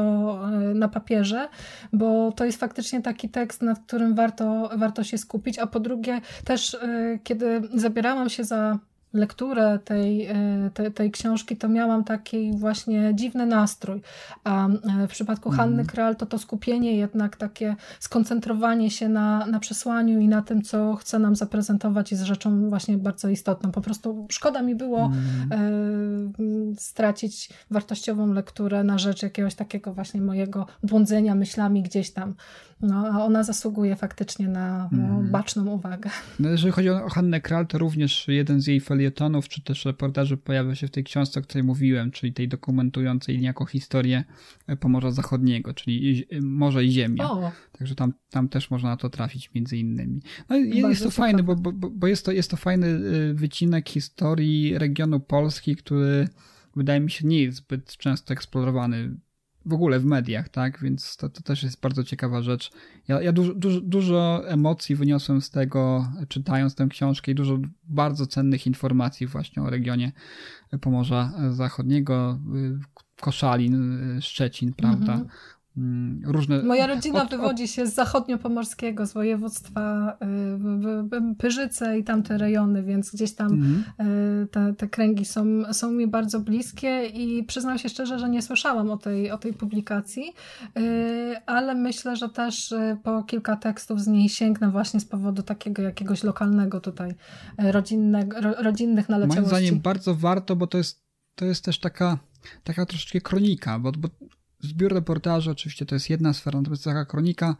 na 0.76 0.88
papierze, 0.88 1.48
bo 1.94 2.32
to 2.32 2.46
jest 2.46 2.60
faktycznie 2.60 3.02
taki 3.02 3.30
tekst, 3.30 3.62
nad 3.62 3.80
którym 3.80 4.16
warto, 4.16 4.70
warto 4.78 5.04
się 5.04 5.18
skupić, 5.18 5.60
a 5.60 5.68
po 5.68 5.80
drugie 5.80 6.22
też 6.46 6.78
kiedy 7.24 7.62
zabierałam 7.74 8.30
się 8.30 8.44
za 8.44 8.80
lekturę 9.14 9.80
tej, 9.86 10.26
e, 10.26 10.36
tej, 10.74 10.92
tej 10.92 11.12
książki, 11.12 11.58
to 11.58 11.70
miałam 11.70 12.04
taki 12.04 12.52
właśnie 12.58 13.12
dziwny 13.16 13.46
nastrój. 13.46 14.02
A 14.44 14.68
e, 14.68 15.08
w 15.08 15.12
przypadku 15.12 15.50
Hanny 15.50 15.70
mhm. 15.72 15.88
Kral 15.88 16.16
to 16.16 16.26
to 16.26 16.38
skupienie 16.38 16.96
jednak 16.96 17.36
takie 17.36 17.76
skoncentrowanie 18.00 18.92
się 18.92 19.10
na, 19.10 19.46
na 19.46 19.60
przesłaniu 19.60 20.20
i 20.20 20.28
na 20.28 20.42
tym, 20.42 20.62
co 20.62 20.96
chce 20.96 21.20
nam 21.20 21.36
zaprezentować 21.36 22.12
jest 22.12 22.24
rzeczą 22.24 22.70
właśnie 22.70 22.98
bardzo 22.98 23.30
istotną. 23.30 23.72
Po 23.72 23.82
prostu 23.82 24.28
szkoda 24.32 24.62
mi 24.62 24.76
było 24.76 25.12
mm. 25.52 26.76
stracić 26.78 27.50
wartościową 27.72 28.34
lekturę 28.34 28.84
na 28.84 28.98
rzecz 28.98 29.24
jakiegoś 29.24 29.56
takiego 29.56 29.94
właśnie 29.94 30.22
mojego 30.22 30.66
błądzenia 30.84 31.36
myślami 31.36 31.84
gdzieś 31.84 32.12
tam. 32.12 32.36
No, 32.82 33.08
a 33.14 33.26
ona 33.26 33.44
zasługuje 33.44 33.96
faktycznie 33.96 34.48
na 34.48 34.90
mm. 34.94 35.32
baczną 35.32 35.66
uwagę. 35.66 36.10
No, 36.40 36.50
jeżeli 36.50 36.72
chodzi 36.72 36.90
o 36.90 37.10
Hannę 37.10 37.42
Kral, 37.42 37.68
to 37.68 37.78
również 37.78 38.28
jeden 38.28 38.62
z 38.62 38.68
jej 38.68 38.80
felietonów, 38.80 39.48
czy 39.48 39.64
też 39.64 39.86
reportaży 39.86 40.38
pojawia 40.38 40.76
się 40.76 40.88
w 40.88 40.92
tej 40.92 41.04
książce, 41.04 41.40
o 41.40 41.44
której 41.44 41.64
mówiłem, 41.64 42.12
czyli 42.12 42.34
tej 42.34 42.48
dokumentującej 42.48 43.40
niejako 43.40 43.66
historię 43.66 44.24
Pomorza 44.80 45.12
Zachodniego, 45.12 45.74
czyli 45.74 46.26
Morze 46.42 46.86
i 46.86 46.92
Ziemia. 46.92 47.32
O. 47.32 47.52
Także 47.80 47.96
tam, 47.96 48.14
tam 48.30 48.50
też 48.50 48.72
można 48.72 48.90
na 48.90 48.98
to 48.98 49.10
trafić 49.10 49.54
między 49.54 49.78
innymi. 49.78 50.22
No, 50.50 50.56
jest 50.90 51.04
to 51.04 51.12
fajne, 51.12 51.44
bo, 51.44 51.56
bo, 51.56 51.72
bo 51.72 52.08
jest, 52.08 52.26
to, 52.26 52.32
jest 52.32 52.52
to 52.52 52.58
fajny 52.58 52.88
y, 52.88 53.34
wycinek 53.34 53.90
historii 53.90 54.78
regionu 54.78 55.20
Polski, 55.20 55.76
który 55.76 56.28
wydaje 56.76 57.00
mi 57.00 57.12
się 57.12 57.28
nie 57.28 57.42
jest 57.42 57.58
zbyt 57.58 57.98
często 57.98 58.34
eksplorowany 58.34 59.16
w 59.66 59.74
ogóle 59.74 60.00
w 60.00 60.06
mediach, 60.06 60.50
tak? 60.50 60.80
Więc 60.82 61.18
to, 61.18 61.30
to 61.30 61.42
też 61.42 61.64
jest 61.64 61.82
bardzo 61.82 62.04
ciekawa 62.04 62.42
rzecz. 62.42 62.72
Ja, 63.08 63.22
ja 63.22 63.32
dużo, 63.32 63.54
dużo, 63.82 64.44
emocji 64.48 64.96
wyniosłem 64.96 65.42
z 65.42 65.50
tego, 65.50 66.12
czytając 66.28 66.76
tę 66.76 66.88
książkę 66.88 67.32
i 67.32 67.36
dużo 67.36 67.58
bardzo 67.84 68.28
cennych 68.28 68.68
informacji 68.68 69.28
właśnie 69.28 69.64
o 69.64 69.70
regionie 69.70 70.12
Pomorza 70.82 71.32
Zachodniego, 71.52 72.40
Koszalin, 73.22 74.00
Szczecin, 74.22 74.74
prawda? 74.74 75.14
Mhm. 75.14 75.30
Mm, 75.80 76.22
różne... 76.26 76.64
Moja 76.64 76.88
rodzina 76.88 77.24
od, 77.24 77.30
wywodzi 77.30 77.68
się 77.68 77.88
z 77.88 77.94
zachodniopomorskiego, 77.94 79.06
z 79.06 79.14
województwa 79.14 80.18
y, 81.32 81.36
Pyrzyce 81.36 82.00
i 82.00 82.04
tamte 82.04 82.38
rejony, 82.38 82.84
więc 82.84 83.12
gdzieś 83.12 83.34
tam 83.34 83.48
mm. 83.54 83.84
te, 84.48 84.74
te 84.74 84.88
kręgi 84.88 85.26
są, 85.26 85.74
są 85.74 85.92
mi 85.92 86.08
bardzo 86.08 86.40
bliskie 86.40 87.06
i 87.06 87.44
przyznam 87.44 87.78
się 87.78 87.90
szczerze, 87.90 88.20
że 88.20 88.30
nie 88.30 88.42
słyszałam 88.42 88.92
o 88.92 88.98
tej, 88.98 89.32
o 89.32 89.38
tej 89.38 89.54
publikacji, 89.54 90.34
y, 90.78 91.36
ale 91.46 91.76
myślę, 91.76 92.16
że 92.16 92.30
też 92.30 92.74
po 93.04 93.24
kilka 93.24 93.56
tekstów 93.56 94.02
z 94.02 94.08
niej 94.08 94.30
sięgnę 94.30 94.72
właśnie 94.72 95.00
z 95.00 95.06
powodu 95.06 95.44
takiego 95.44 95.82
jakiegoś 95.82 96.24
lokalnego 96.24 96.80
tutaj 96.80 97.16
rodzinnego, 97.58 98.38
rodzinnych 98.42 99.10
naleciałości. 99.10 99.42
Moim 99.42 99.50
zdaniem 99.50 99.80
bardzo 99.80 100.16
warto, 100.16 100.56
bo 100.56 100.68
to 100.68 100.78
jest, 100.78 101.04
to 101.36 101.46
jest 101.46 101.66
też 101.66 101.80
taka, 101.80 102.18
taka 102.64 102.86
troszeczkę 102.86 103.22
kronika, 103.22 103.80
bo, 103.80 103.92
bo 103.92 104.08
Zbiór 104.60 104.94
reportaży 104.94 105.52
oczywiście 105.52 105.86
to 105.86 105.96
jest 105.96 106.10
jedna 106.10 106.34
sfera, 106.34 106.60
natomiast 106.60 106.84
taka 106.84 107.06
kronika 107.06 107.56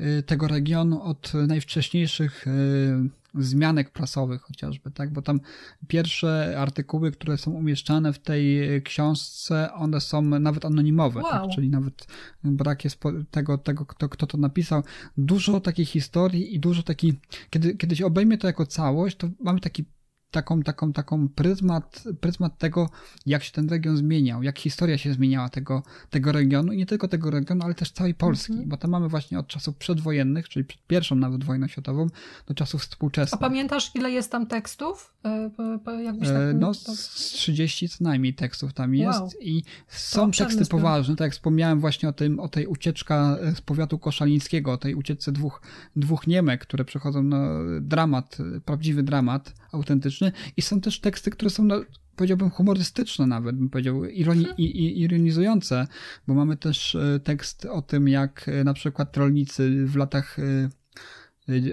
y, 0.00 0.22
tego 0.22 0.48
regionu 0.48 1.02
od 1.02 1.32
najwcześniejszych 1.34 2.46
y, 2.46 3.24
zmianek 3.34 3.90
prasowych 3.90 4.42
chociażby, 4.42 4.90
tak? 4.90 5.12
Bo 5.12 5.22
tam 5.22 5.40
pierwsze 5.88 6.54
artykuły, 6.58 7.12
które 7.12 7.38
są 7.38 7.50
umieszczane 7.50 8.12
w 8.12 8.18
tej 8.18 8.60
książce, 8.82 9.72
one 9.72 10.00
są 10.00 10.22
nawet 10.22 10.64
anonimowe, 10.64 11.22
tak? 11.22 11.32
wow. 11.32 11.46
tak? 11.46 11.54
Czyli 11.54 11.70
nawet 11.70 12.06
brak 12.44 12.84
jest 12.84 13.00
tego, 13.30 13.58
tego 13.58 13.86
kto, 13.86 14.08
kto 14.08 14.26
to 14.26 14.38
napisał. 14.38 14.82
Dużo 15.16 15.60
takich 15.60 15.88
historii 15.88 16.54
i 16.54 16.60
dużo 16.60 16.82
taki, 16.82 17.14
kiedy, 17.50 17.76
kiedy 17.76 17.96
się 17.96 18.06
obejmie 18.06 18.38
to 18.38 18.46
jako 18.46 18.66
całość, 18.66 19.16
to 19.16 19.28
mamy 19.40 19.60
taki 19.60 19.84
taką, 20.34 20.62
taką, 20.62 20.92
taką 20.92 21.28
pryzmat, 21.28 22.04
pryzmat 22.20 22.58
tego, 22.58 22.90
jak 23.26 23.42
się 23.42 23.52
ten 23.52 23.68
region 23.68 23.96
zmieniał, 23.96 24.42
jak 24.42 24.58
historia 24.58 24.98
się 24.98 25.12
zmieniała 25.12 25.48
tego, 25.48 25.82
tego 26.10 26.32
regionu 26.32 26.72
i 26.72 26.76
nie 26.76 26.86
tylko 26.86 27.08
tego 27.08 27.30
regionu, 27.30 27.64
ale 27.64 27.74
też 27.74 27.90
całej 27.90 28.14
Polski, 28.14 28.52
-hmm. 28.52 28.66
bo 28.66 28.76
tam 28.76 28.90
mamy 28.90 29.08
właśnie 29.08 29.38
od 29.38 29.46
czasów 29.46 29.76
przedwojennych, 29.76 30.48
czyli 30.48 30.64
przed 30.64 30.86
pierwszą 30.86 31.16
nawet 31.16 31.44
wojną 31.44 31.68
światową, 31.68 32.06
do 32.46 32.54
czasów 32.54 32.82
współczesnych. 32.82 33.42
A 33.42 33.48
pamiętasz, 33.48 33.90
ile 33.94 34.10
jest 34.10 34.30
tam 34.30 34.46
tekstów? 34.46 35.14
E, 35.24 36.02
jakbyś 36.02 36.28
tak... 36.28 36.36
E, 36.36 36.54
no, 36.54 36.74
z 36.74 37.08
30 37.08 37.88
co 37.88 38.04
najmniej 38.04 38.34
tekstów 38.34 38.72
tam 38.72 38.94
jest 38.94 39.20
wow. 39.20 39.30
i 39.40 39.62
są 39.88 40.30
teksty 40.30 40.66
poważne, 40.66 41.16
tak 41.16 41.26
jak 41.26 41.32
wspomniałem 41.32 41.80
właśnie 41.80 42.08
o, 42.08 42.12
tym, 42.12 42.40
o 42.40 42.48
tej 42.48 42.66
ucieczka 42.66 43.38
z 43.54 43.60
powiatu 43.60 43.98
koszalińskiego, 43.98 44.72
o 44.72 44.78
tej 44.78 44.94
ucieczce 44.94 45.32
dwóch, 45.32 45.60
dwóch 45.96 46.26
Niemek, 46.26 46.60
które 46.60 46.84
przechodzą 46.84 47.22
no, 47.22 47.38
dramat, 47.80 48.38
prawdziwy 48.64 49.02
dramat, 49.02 49.54
autentyczny, 49.74 50.32
i 50.56 50.62
są 50.62 50.80
też 50.80 51.00
teksty, 51.00 51.30
które 51.30 51.50
są 51.50 51.64
no, 51.64 51.80
powiedziałbym 52.16 52.50
humorystyczne 52.50 53.26
nawet, 53.26 53.56
bym 53.56 53.70
powiedział 53.70 54.04
ironi, 54.04 54.46
i, 54.58 54.64
i, 54.64 55.00
ironizujące, 55.00 55.86
bo 56.26 56.34
mamy 56.34 56.56
też 56.56 56.94
e, 56.94 57.20
tekst 57.20 57.64
o 57.64 57.82
tym, 57.82 58.08
jak 58.08 58.48
e, 58.48 58.64
na 58.64 58.74
przykład 58.74 59.16
rolnicy 59.16 59.86
w 59.86 59.96
latach 59.96 60.38
e, 60.38 60.68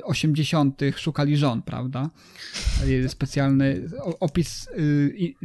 80. 0.03 0.81
szukali 0.97 1.37
żon, 1.37 1.61
prawda? 1.61 2.09
Specjalny 3.07 3.89
opis, 4.19 4.67
y, 4.67 5.35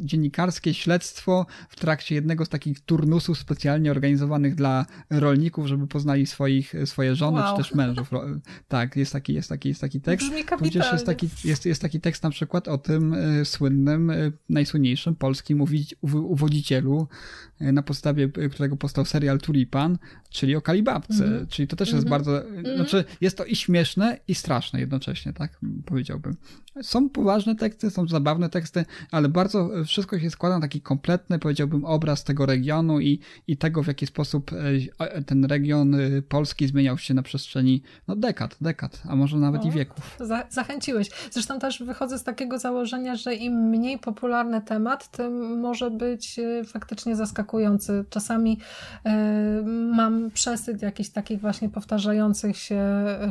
dziennikarskie 0.00 0.74
śledztwo 0.74 1.46
w 1.68 1.76
trakcie 1.76 2.14
jednego 2.14 2.44
z 2.44 2.48
takich 2.48 2.80
turnusów 2.80 3.38
specjalnie 3.38 3.90
organizowanych 3.90 4.54
dla 4.54 4.86
rolników, 5.10 5.66
żeby 5.66 5.86
poznali 5.86 6.26
swoich, 6.26 6.74
swoje 6.84 7.14
żony 7.14 7.40
wow. 7.40 7.56
czy 7.56 7.62
też 7.62 7.74
mężów. 7.74 8.10
Tak, 8.68 8.96
jest 8.96 9.12
taki, 9.12 9.34
jest 9.34 9.48
taki, 9.48 9.68
jest 9.68 9.80
taki 9.80 10.00
tekst. 10.00 10.26
Brzmi 10.26 10.44
jest 10.92 11.06
taki, 11.06 11.28
jest, 11.44 11.66
jest 11.66 11.82
taki 11.82 12.00
tekst 12.00 12.22
na 12.22 12.30
przykład 12.30 12.68
o 12.68 12.78
tym 12.78 13.14
y, 13.14 13.44
słynnym, 13.44 14.10
y, 14.10 14.32
najsłynniejszym 14.48 15.14
polskim 15.14 15.64
uwodzicielu, 16.02 17.08
na 17.60 17.82
podstawie 17.82 18.28
którego 18.28 18.76
powstał 18.76 19.04
serial 19.04 19.38
Tulipan, 19.38 19.98
czyli 20.30 20.56
o 20.56 20.60
Kalibabce. 20.60 21.24
Mm. 21.24 21.46
Czyli 21.46 21.68
to 21.68 21.76
też 21.76 21.92
jest 21.92 22.06
mm 22.06 22.06
-hmm. 22.06 22.24
bardzo, 22.24 22.42
znaczy 22.76 23.04
jest 23.20 23.36
jest 23.36 23.38
to 23.38 23.44
i 23.44 23.56
śmieszne, 23.56 24.18
i 24.28 24.34
straszne 24.34 24.80
jednocześnie, 24.80 25.32
tak 25.32 25.60
powiedziałbym. 25.86 26.36
Są 26.82 27.08
poważne 27.10 27.56
teksty, 27.56 27.90
są 27.90 28.08
zabawne 28.08 28.48
teksty, 28.48 28.84
ale 29.10 29.28
bardzo 29.28 29.70
wszystko 29.84 30.18
się 30.18 30.30
składa 30.30 30.54
na 30.54 30.60
taki 30.60 30.80
kompletny, 30.80 31.38
powiedziałbym, 31.38 31.84
obraz 31.84 32.24
tego 32.24 32.46
regionu 32.46 33.00
i, 33.00 33.20
i 33.46 33.56
tego, 33.56 33.82
w 33.82 33.86
jaki 33.86 34.06
sposób 34.06 34.50
e, 34.98 35.22
ten 35.22 35.44
region 35.44 35.94
e, 35.94 36.22
polski 36.22 36.66
zmieniał 36.66 36.98
się 36.98 37.14
na 37.14 37.22
przestrzeni 37.22 37.82
no, 38.08 38.16
dekad, 38.16 38.56
dekad, 38.60 39.02
a 39.08 39.16
może 39.16 39.36
nawet 39.36 39.62
no, 39.62 39.68
i 39.68 39.72
wieków. 39.72 40.16
Za, 40.20 40.46
zachęciłeś. 40.50 41.10
Zresztą 41.30 41.58
też 41.58 41.82
wychodzę 41.82 42.18
z 42.18 42.24
takiego 42.24 42.58
założenia, 42.58 43.16
że 43.16 43.34
im 43.34 43.54
mniej 43.54 43.98
popularny 43.98 44.62
temat, 44.62 45.10
tym 45.10 45.60
może 45.60 45.90
być 45.90 46.38
e, 46.38 46.64
faktycznie 46.64 47.16
zaskakujący. 47.16 47.45
Czasami 48.10 48.58
y, 49.06 49.10
mam 49.92 50.30
przesyt 50.30 50.82
jakichś 50.82 51.08
takich 51.10 51.40
właśnie 51.40 51.68
powtarzających 51.68 52.56
się, 52.56 52.82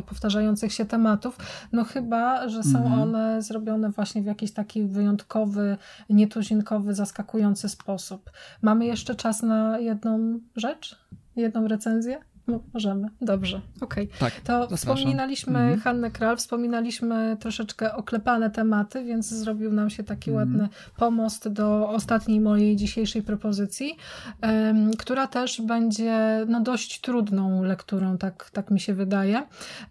powtarzających 0.06 0.72
się 0.72 0.84
tematów, 0.84 1.38
no 1.72 1.84
chyba, 1.84 2.48
że 2.48 2.62
są 2.62 2.78
mhm. 2.78 3.02
one 3.02 3.42
zrobione 3.42 3.90
właśnie 3.90 4.22
w 4.22 4.26
jakiś 4.26 4.52
taki 4.52 4.82
wyjątkowy, 4.82 5.76
nietuzinkowy, 6.10 6.94
zaskakujący 6.94 7.68
sposób. 7.68 8.30
Mamy 8.62 8.86
jeszcze 8.86 9.14
czas 9.14 9.42
na 9.42 9.78
jedną 9.78 10.40
rzecz? 10.56 10.96
Jedną 11.36 11.68
recenzję? 11.68 12.20
No, 12.48 12.60
możemy. 12.74 13.08
Dobrze, 13.20 13.60
okej. 13.80 14.04
Okay. 14.04 14.18
Tak, 14.18 14.40
to 14.40 14.52
zapraszam. 14.52 14.76
wspominaliśmy 14.76 15.58
mhm. 15.58 15.80
Hannę 15.80 16.10
Kral, 16.10 16.36
wspominaliśmy 16.36 17.36
troszeczkę 17.40 17.94
oklepane 17.94 18.50
tematy, 18.50 19.04
więc 19.04 19.28
zrobił 19.28 19.72
nam 19.72 19.90
się 19.90 20.04
taki 20.04 20.30
mhm. 20.30 20.48
ładny 20.48 20.68
pomost 20.96 21.48
do 21.48 21.88
ostatniej 21.88 22.40
mojej 22.40 22.76
dzisiejszej 22.76 23.22
propozycji, 23.22 23.96
um, 24.42 24.90
która 24.98 25.26
też 25.26 25.60
będzie 25.60 26.44
no, 26.48 26.60
dość 26.60 27.00
trudną 27.00 27.62
lekturą, 27.62 28.18
tak, 28.18 28.50
tak 28.50 28.70
mi 28.70 28.80
się 28.80 28.94
wydaje. 28.94 29.36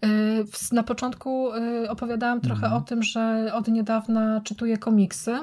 Um, 0.02 0.48
na 0.72 0.84
początku 0.84 1.44
um, 1.44 1.64
opowiadałam 1.90 2.42
trochę 2.42 2.66
mhm. 2.66 2.74
o 2.74 2.86
tym, 2.86 3.04
że 3.04 3.52
od 3.54 3.68
niedawna 3.68 4.42
czytuję 4.44 4.78
komiksy. 4.78 5.40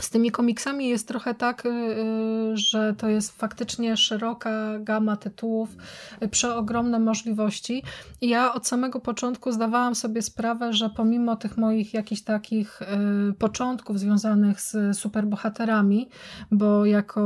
Z 0.00 0.10
tymi 0.10 0.30
komiksami 0.30 0.88
jest 0.88 1.08
trochę 1.08 1.34
tak, 1.34 1.66
y, 1.66 1.68
y, 1.68 2.56
że 2.56 2.94
to 2.98 3.08
jest 3.08 3.38
faktycznie 3.38 3.96
szeroka 3.96 4.78
gama 4.78 5.16
tytułów, 5.16 5.76
y, 6.22 6.28
przeogromne 6.28 6.98
możliwości. 6.98 7.82
I 8.20 8.28
ja 8.28 8.54
od 8.54 8.66
samego 8.66 9.00
początku 9.00 9.52
zdawałam 9.52 9.94
sobie 9.94 10.22
sprawę, 10.22 10.72
że 10.72 10.90
pomimo 10.90 11.36
tych 11.36 11.56
moich 11.56 11.94
jakichś 11.94 12.22
takich 12.22 12.80
początków 13.38 13.98
związanych 13.98 14.60
z 14.60 14.98
superbohaterami, 14.98 16.08
bo 16.50 16.86
jako 16.86 17.22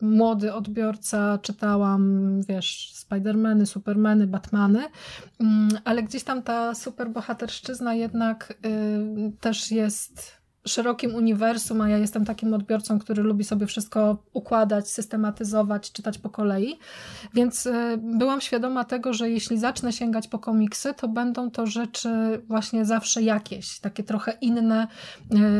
młody 0.00 0.54
odbiorca 0.54 1.38
czytałam, 1.42 2.32
wiesz, 2.42 2.92
Spidermany, 2.94 3.66
Supermany, 3.66 4.26
Batmany, 4.26 4.84
mm, 5.40 5.68
ale 5.84 6.02
gdzieś 6.02 6.24
tam 6.24 6.42
ta 6.42 6.74
superbohaterszczyzna 6.74 7.94
jednak 7.94 8.54
też 9.40 9.70
jest 9.70 10.37
szerokim 10.66 11.14
uniwersum, 11.14 11.80
a 11.80 11.88
ja 11.88 11.98
jestem 11.98 12.24
takim 12.24 12.54
odbiorcą, 12.54 12.98
który 12.98 13.22
lubi 13.22 13.44
sobie 13.44 13.66
wszystko 13.66 14.22
układać, 14.32 14.90
systematyzować, 14.90 15.92
czytać 15.92 16.18
po 16.18 16.30
kolei. 16.30 16.78
Więc 17.34 17.66
y, 17.66 17.72
byłam 17.96 18.40
świadoma 18.40 18.84
tego, 18.84 19.12
że 19.12 19.30
jeśli 19.30 19.58
zacznę 19.58 19.92
sięgać 19.92 20.28
po 20.28 20.38
komiksy, 20.38 20.94
to 20.94 21.08
będą 21.08 21.50
to 21.50 21.66
rzeczy 21.66 22.08
właśnie 22.48 22.84
zawsze 22.84 23.22
jakieś, 23.22 23.78
takie 23.80 24.02
trochę 24.02 24.32
inne, 24.40 24.86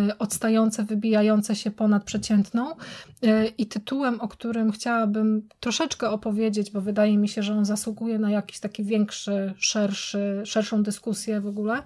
y, 0.09 0.19
odstające, 0.19 0.85
wybijające 0.85 1.57
się 1.57 1.71
ponad 1.71 2.05
przeciętną. 2.05 2.71
Y, 2.71 3.53
I 3.59 3.67
tytułem, 3.67 4.21
o 4.21 4.29
którym 4.29 4.73
chciałabym 4.73 5.49
troszeczkę 5.61 6.11
opowiedzieć, 6.11 6.71
bo 6.71 6.81
wydaje 6.81 7.19
mi 7.19 7.29
się, 7.29 7.43
że 7.43 7.55
on 7.55 7.65
zasługuje 7.65 8.19
na 8.19 8.31
jakiś 8.31 8.61
taki 8.61 8.85
większy, 8.85 9.55
szerszy, 9.59 10.43
szerszą 10.45 10.83
dyskusję 10.83 11.41
w 11.41 11.47
ogóle, 11.47 11.83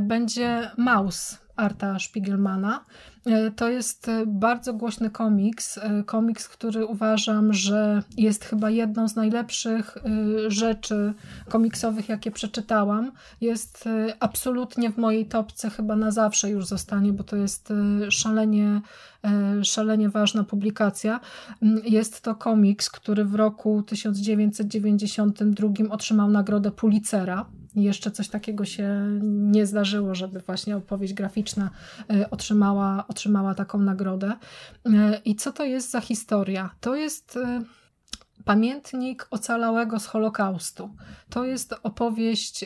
będzie 0.00 0.70
Maus 0.76 1.38
Arta 1.58 1.98
Spiegelmana. 1.98 2.84
E, 3.28 3.50
to 3.50 3.68
jest 3.68 4.08
e, 4.08 4.26
bardzo 4.26 4.74
głośny 4.74 5.10
komiks, 5.10 5.78
e, 5.78 6.02
komiks, 6.06 6.48
który 6.48 6.86
uważam, 6.86 7.52
że 7.52 8.02
jest 8.16 8.44
chyba 8.44 8.70
jedną 8.70 9.08
z 9.08 9.16
najlepszych 9.16 9.98
rzeczy 10.48 11.14
komiksowych, 11.48 12.08
jakie 12.08 12.30
przeczytałam. 12.30 13.12
Jest 13.40 13.88
absolutnie 14.20 14.90
w 14.90 14.98
mojej 14.98 15.26
topce, 15.26 15.70
chyba 15.70 15.96
na 15.96 16.10
zawsze 16.10 16.50
już 16.50 16.66
zostanie, 16.66 17.12
bo 17.12 17.24
to 17.24 17.36
jest 17.36 17.72
szalenie, 18.10 18.80
szalenie 19.62 20.08
ważna 20.08 20.44
publikacja. 20.44 21.20
Mm, 21.62 21.80
jest 21.84 22.20
to 22.20 22.34
komiks, 22.34 22.90
który 22.90 23.24
w 23.24 23.34
roku 23.34 23.82
1992 23.82 25.68
otrzymał 25.90 26.30
nagrodę 26.30 26.70
Pulitzera 26.70 27.46
jeszcze 27.82 28.10
coś 28.10 28.28
takiego 28.28 28.64
się 28.64 29.18
nie 29.22 29.66
zdarzyło, 29.66 30.14
żeby 30.14 30.40
właśnie 30.40 30.76
opowieść 30.76 31.14
graficzna 31.14 31.70
otrzymała, 32.30 33.04
otrzymała 33.18 33.54
taką 33.54 33.78
nagrodę. 33.78 34.32
E, 34.86 35.20
I 35.24 35.36
co 35.36 35.52
to 35.52 35.64
jest 35.64 35.90
za 35.90 36.00
historia? 36.00 36.70
To 36.80 36.94
jest 36.94 37.36
e, 37.36 37.62
pamiętnik 38.44 39.26
ocalałego 39.30 40.00
z 40.00 40.06
Holokaustu. 40.06 40.94
To 41.30 41.44
jest 41.44 41.74
opowieść 41.82 42.64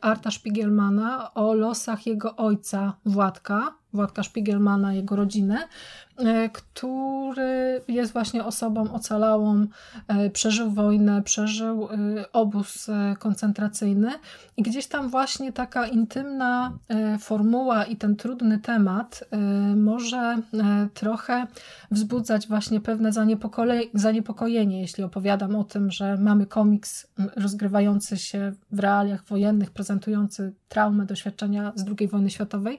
Arta 0.00 0.30
Spiegelmana 0.30 1.34
o 1.34 1.54
losach 1.54 2.06
jego 2.06 2.36
ojca 2.36 2.96
Władka, 3.04 3.74
Władka 3.92 4.22
Spiegelmana, 4.22 4.94
jego 4.94 5.16
rodzinę, 5.16 5.68
E, 6.18 6.48
który 6.48 7.80
jest 7.88 8.12
właśnie 8.12 8.44
osobą 8.44 8.92
ocalałą, 8.92 9.66
e, 10.08 10.30
przeżył 10.30 10.70
wojnę, 10.70 11.22
przeżył 11.22 11.84
e, 11.84 12.32
obóz 12.32 12.90
koncentracyjny. 13.18 14.10
I 14.56 14.62
gdzieś 14.62 14.86
tam 14.86 15.08
właśnie 15.08 15.52
taka 15.52 15.86
intymna 15.86 16.78
formuła 17.20 17.84
i 17.84 17.96
ten 17.96 18.16
trudny 18.16 18.58
temat 18.58 19.24
może 19.76 20.36
trochę 20.94 21.46
wzbudzać 21.90 22.48
właśnie 22.48 22.80
pewne 22.80 23.10
zaniepokojenie, 23.94 24.80
jeśli 24.80 25.04
opowiadam 25.04 25.56
o 25.56 25.64
tym, 25.64 25.90
że 25.90 26.16
mamy 26.16 26.46
komiks 26.46 27.06
rozgrywający 27.36 28.16
się 28.16 28.52
w 28.72 28.78
realiach 28.78 29.24
wojennych, 29.24 29.70
prezentujący 29.70 30.52
traumę, 30.68 31.06
doświadczenia 31.06 31.72
z 31.74 31.84
II 31.98 32.08
wojny 32.08 32.30
światowej, 32.30 32.78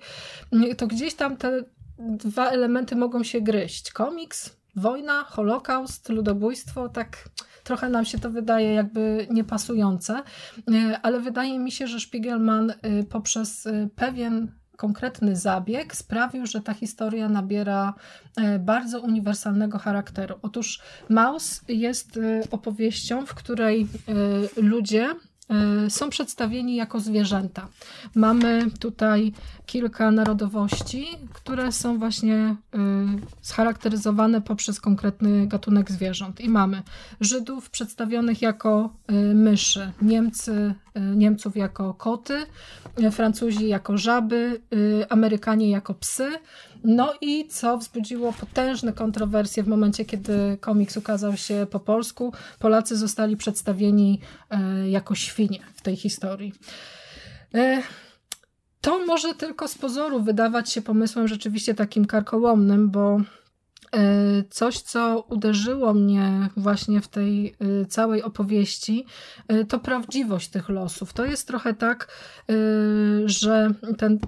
to 0.77 0.88
gdzieś 0.88 1.02
tam 1.11 1.38
te 1.38 1.63
dwa 1.99 2.49
elementy 2.49 2.95
mogą 2.95 3.23
się 3.23 3.41
gryźć. 3.41 3.91
Komiks, 3.91 4.57
wojna, 4.75 5.23
holokaust, 5.23 6.09
ludobójstwo, 6.09 6.89
tak 6.89 7.30
trochę 7.63 7.89
nam 7.89 8.05
się 8.05 8.19
to 8.19 8.30
wydaje 8.30 8.73
jakby 8.73 9.27
niepasujące, 9.30 10.23
e, 10.73 10.99
ale 11.01 11.19
wydaje 11.19 11.59
mi 11.59 11.71
się, 11.71 11.88
że 11.88 11.99
Spiegelman 11.99 12.71
e, 12.71 13.03
poprzez 13.03 13.67
e, 13.67 13.88
pewien 13.95 14.51
konkretny 14.77 15.35
zabieg 15.35 15.95
sprawił, 15.95 16.45
że 16.45 16.61
ta 16.61 16.73
historia 16.73 17.30
nabiera 17.30 17.93
bardzo 18.59 19.01
uniwersalnego 19.01 19.77
charakteru. 19.80 20.35
Otóż 20.41 20.81
Maus 21.09 21.61
jest 21.67 22.19
opowieścią, 22.51 23.25
w 23.25 23.34
której 23.34 23.88
ludzie 24.57 25.09
są 25.90 26.10
przedstawieni 26.10 26.76
jako 26.76 26.99
zwierzęta. 26.99 27.68
Mamy 28.15 28.72
tutaj 28.80 29.34
kilka 29.65 30.11
narodowości, 30.11 31.06
które 31.34 31.72
są 31.72 31.99
właśnie 31.99 32.36
e, 32.36 32.56
scharakteryzowane 33.41 34.41
poprzez 34.41 34.82
konkretny 34.82 35.48
gatunek 35.48 35.91
zwierząt. 35.91 36.41
I 36.41 36.49
mamy 36.49 36.82
Żydów 37.22 37.70
przedstawionych 37.70 38.41
jako 38.41 38.90
e, 39.07 39.14
myszy, 39.34 39.91
Niemcy, 40.02 40.74
Niemców 40.95 41.56
jako 41.57 41.94
koty, 41.94 42.45
Francuzi 43.11 43.68
jako 43.68 43.98
żaby, 43.98 44.61
Amerykanie 45.10 45.70
jako 45.70 45.94
psy, 45.94 46.32
no 46.84 47.14
i 47.22 47.48
co 47.48 47.78
wzbudziło 47.78 48.34
potężne 48.34 48.94
kontrowersje 48.94 49.64
w 49.64 49.68
momencie, 49.68 50.06
kiedy 50.06 50.57
komiks 50.61 50.98
ukazał 50.98 51.38
się 51.38 51.68
po 51.72 51.80
polsku. 51.80 52.34
Polacy 52.60 52.98
zostali 52.98 53.38
przedstawieni 53.38 54.20
jako 54.90 55.15
świnie 55.15 55.60
w 55.76 55.82
tej 55.82 55.95
historii. 55.95 56.53
To 58.82 59.06
może 59.06 59.36
tylko 59.36 59.68
z 59.68 59.78
pozoru 59.78 60.22
wydawać 60.24 60.72
się 60.72 60.82
pomysłem 60.82 61.28
rzeczywiście 61.28 61.74
takim 61.74 62.06
karkołomnym, 62.06 62.90
bo 62.90 63.22
coś, 64.49 64.82
co 64.82 65.26
uderzyło 65.30 65.94
mnie 65.94 66.49
właśnie 66.57 67.02
w 67.02 67.07
tej 67.07 67.56
całej 67.90 68.24
opowieści, 68.24 69.06
to 69.68 69.80
prawdziwość 69.80 70.49
tych 70.49 70.70
losów. 70.70 71.14
To 71.14 71.26
jest 71.26 71.48
trochę 71.48 71.74
tak, 71.74 72.07
że 73.26 73.74
ten 73.98 74.20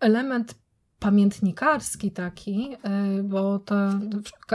element 0.00 0.54
pamiętnikarski 0.98 2.10
taki, 2.10 2.74
y, 3.18 3.22
bo 3.22 3.58
to, 3.58 3.74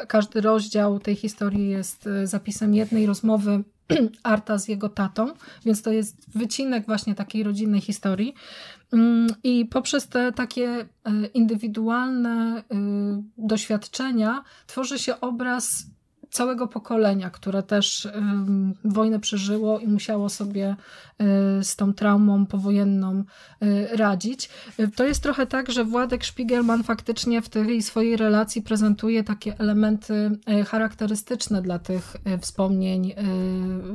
każdy 0.07 0.41
rozdział 0.41 0.99
tej 0.99 1.15
historii 1.15 1.69
jest 1.69 2.07
y, 2.07 2.27
zapisem 2.27 2.73
jednej 2.73 3.06
rozmowy 3.06 3.64
Arta 4.23 4.57
z 4.57 4.68
jego 4.68 4.89
tatą, 4.89 5.34
więc 5.65 5.81
to 5.81 5.91
jest 5.91 6.38
wycinek 6.38 6.85
właśnie 6.85 7.15
takiej 7.15 7.43
rodzinnej 7.43 7.81
historii. 7.81 8.34
Mm, 8.93 9.27
I 9.43 9.65
poprzez 9.65 10.07
te 10.07 10.31
takie 10.31 10.81
y, 10.81 10.85
indywidualne 11.34 12.64
doświadczenia 13.38 14.43
tworzy 14.68 14.99
się 14.99 15.19
obraz 15.19 15.85
całego 16.34 16.68
pokolenia, 16.68 17.30
które 17.30 17.64
też 17.64 18.07
wojnę 18.85 19.19
przeżyło 19.19 19.80
i 19.80 19.88
musiało 19.88 20.30
sobie 20.30 20.76
z 21.61 21.76
tą 21.76 21.93
traumą 21.93 22.45
powojenną 22.45 23.23
radzić. 23.91 24.49
To 24.95 25.03
jest 25.03 25.23
trochę 25.23 25.45
tak, 25.45 25.72
że 25.72 25.85
Władek 25.85 26.23
Szpigelman 26.23 26.84
faktycznie 26.84 27.41
w 27.41 27.49
tej 27.49 27.81
swojej 27.81 28.18
relacji 28.18 28.61
prezentuje 28.61 29.23
takie 29.23 29.60
elementy 29.60 30.39
charakterystyczne 30.68 31.61
dla 31.61 31.80
tych 31.80 32.15
wspomnień 32.41 33.14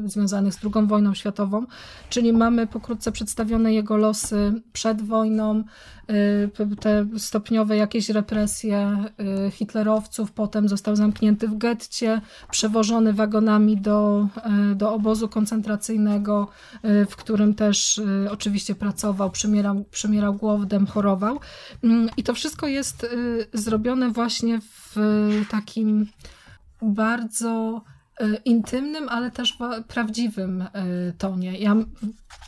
związanych 0.04 0.54
z 0.54 0.58
II 0.64 0.86
wojną 0.86 1.14
światową, 1.14 1.66
czyli 2.08 2.32
mamy 2.32 2.66
pokrótce 2.66 3.12
przedstawione 3.12 3.74
jego 3.74 3.96
losy 3.96 4.62
przed 4.72 5.02
wojną, 5.02 5.64
te 6.80 7.06
stopniowe 7.18 7.76
jakieś 7.76 8.08
represje 8.08 9.04
y, 9.46 9.50
hitlerowców, 9.50 10.32
potem 10.32 10.68
został 10.68 10.96
zamknięty 10.96 11.48
w 11.48 11.58
getcie, 11.58 12.20
przewożony 12.50 13.12
wagonami 13.12 13.76
do, 13.76 14.28
y, 14.72 14.74
do 14.74 14.94
obozu 14.94 15.28
koncentracyjnego, 15.28 16.48
w 17.10 17.16
którym 17.16 17.54
też 17.54 18.00
oczywiście 18.30 18.74
pracował, 18.74 19.30
przymierał, 19.30 19.84
przymierał 19.90 20.34
głodem, 20.34 20.86
chorował. 20.86 21.40
Mm, 21.84 22.10
I 22.16 22.22
to 22.22 22.34
wszystko 22.34 22.66
jest 22.66 23.06
zrobione 23.52 24.10
właśnie 24.10 24.60
w 24.60 24.96
takim 25.50 26.06
bardzo 26.82 27.82
E, 27.82 27.97
intymnym, 28.44 29.08
ale 29.08 29.30
też 29.30 29.58
prawdziwym 29.88 30.62
e, 30.62 30.68
tonie. 31.18 31.58
Ja 31.58 31.76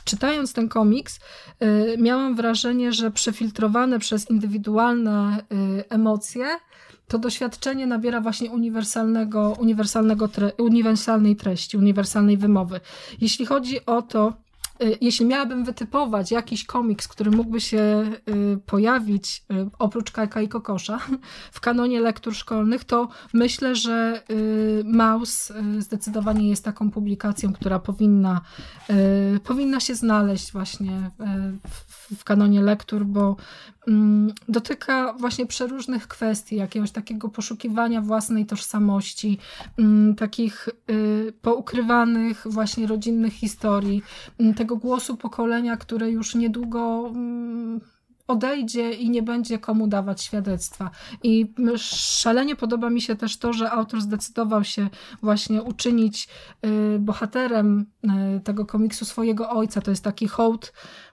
czytając 0.05 0.53
ten 0.53 0.69
komiks 0.69 1.21
e, 1.61 1.99
miałam 1.99 2.37
wrażenie, 2.37 2.93
że 2.93 3.11
przefiltrowane 3.11 3.99
przez 3.99 4.31
indywidualne 4.31 5.45
emocje 5.89 6.47
to 7.09 7.19
doświadczenie 7.19 7.87
nabiera 7.87 8.21
właśnie 8.21 8.51
uniwersalnego, 8.51 9.57
uniwersalnego 9.59 10.29
tre, 10.29 10.53
uniwersalnej 10.59 11.37
treści, 11.37 11.77
uniwersalnej 11.77 12.37
wymowy. 12.37 12.81
Jeśli 13.21 13.47
chodzi 13.47 13.87
o 13.87 14.03
to, 14.03 14.33
jeśli 15.01 15.27
miałabym 15.27 15.65
wytypować 15.65 16.31
jakiś 16.31 16.65
komiks, 16.65 17.09
który 17.09 17.31
mógłby 17.31 17.61
się 17.61 18.11
y, 18.29 18.59
pojawić 18.67 19.45
y, 19.53 19.71
oprócz 19.79 20.11
Kajka 20.11 20.41
i 20.41 20.49
Kokosza 20.49 20.99
w 21.53 21.61
kanonie 21.61 22.01
lektur 22.01 22.35
szkolnych, 22.35 22.85
to 22.85 23.09
myślę, 23.33 23.75
że 23.75 24.23
Maus 24.85 25.53
zdecydowanie 25.79 26.49
jest 26.49 26.65
taką 26.65 26.91
publikacją, 26.91 27.53
która 27.53 27.79
powinna, 27.79 28.41
powinna 29.45 29.81
się 29.81 29.95
znaleźć 29.95 30.53
właśnie 30.53 31.11
w 32.17 32.25
kanonie 32.25 32.63
lektur, 32.63 33.05
bo 33.05 33.37
dotyka 34.49 35.13
właśnie 35.13 35.47
przeróżnych 35.47 36.09
kwestii, 36.09 36.57
jakiegoś 36.57 36.91
takiego 36.91 37.29
poszukiwania 37.29 38.01
własnej 38.01 38.47
tożsamości, 38.47 39.39
mm, 39.79 40.15
takich 40.15 40.69
poukrywanych 41.43 42.47
właśnie 42.47 42.87
rodzinnych 42.87 43.33
historii, 43.33 44.03
mm, 44.41 44.55
tego 44.55 44.77
głosu 44.77 45.17
pokolenia, 45.17 45.77
które 45.77 46.11
już 46.11 46.35
niedługo 46.35 47.09
mm, 47.09 47.81
odejdzie 48.31 48.93
i 48.93 49.11
nie 49.11 49.23
będzie 49.23 49.59
komu 49.59 49.89
dawać 49.89 50.23
świadectwa. 50.23 50.91
I 51.23 51.53
szalenie 51.77 52.57
podoba 52.57 52.91
mi 52.91 53.01
się 53.01 53.17
też 53.17 53.37
to, 53.37 53.53
że 53.53 53.71
autor 53.71 54.01
zdecydował 54.01 54.65
się 54.65 54.89
właśnie 55.23 55.63
uczynić 55.63 56.29
y, 56.67 56.99
bohaterem 56.99 57.87
y, 58.37 58.41
tego 58.41 58.67
komiksu 58.67 59.05
swojego 59.05 59.51
ojca. 59.51 59.81
To 59.81 59.91
jest 59.91 60.05
taki 60.05 60.29
hołd 60.29 60.73
Mm, 60.73 61.10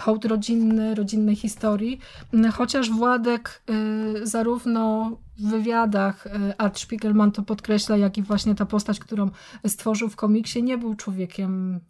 hołd 0.00 0.24
rodzinny, 0.24 0.94
rodzinnej 0.94 1.36
historii, 1.36 2.00
mm, 2.32 2.52
chociaż 2.52 2.90
Władek 2.90 3.62
y, 3.70 4.26
zarówno 4.26 5.10
w 5.38 5.50
wywiadach 5.50 6.26
y, 6.26 6.30
Art 6.58 6.78
Spiegelman 6.78 7.32
to 7.32 7.42
podkreśla, 7.42 7.96
jak 7.96 8.18
i 8.18 8.22
właśnie 8.22 8.54
ta 8.54 8.66
postać, 8.66 8.98
którą 8.98 9.30
stworzył 9.66 10.08
w 10.08 10.16
komiksie, 10.16 10.62
nie 10.62 10.78
był 10.78 10.94
człowiekiem 10.94 11.74
y, 11.76 11.80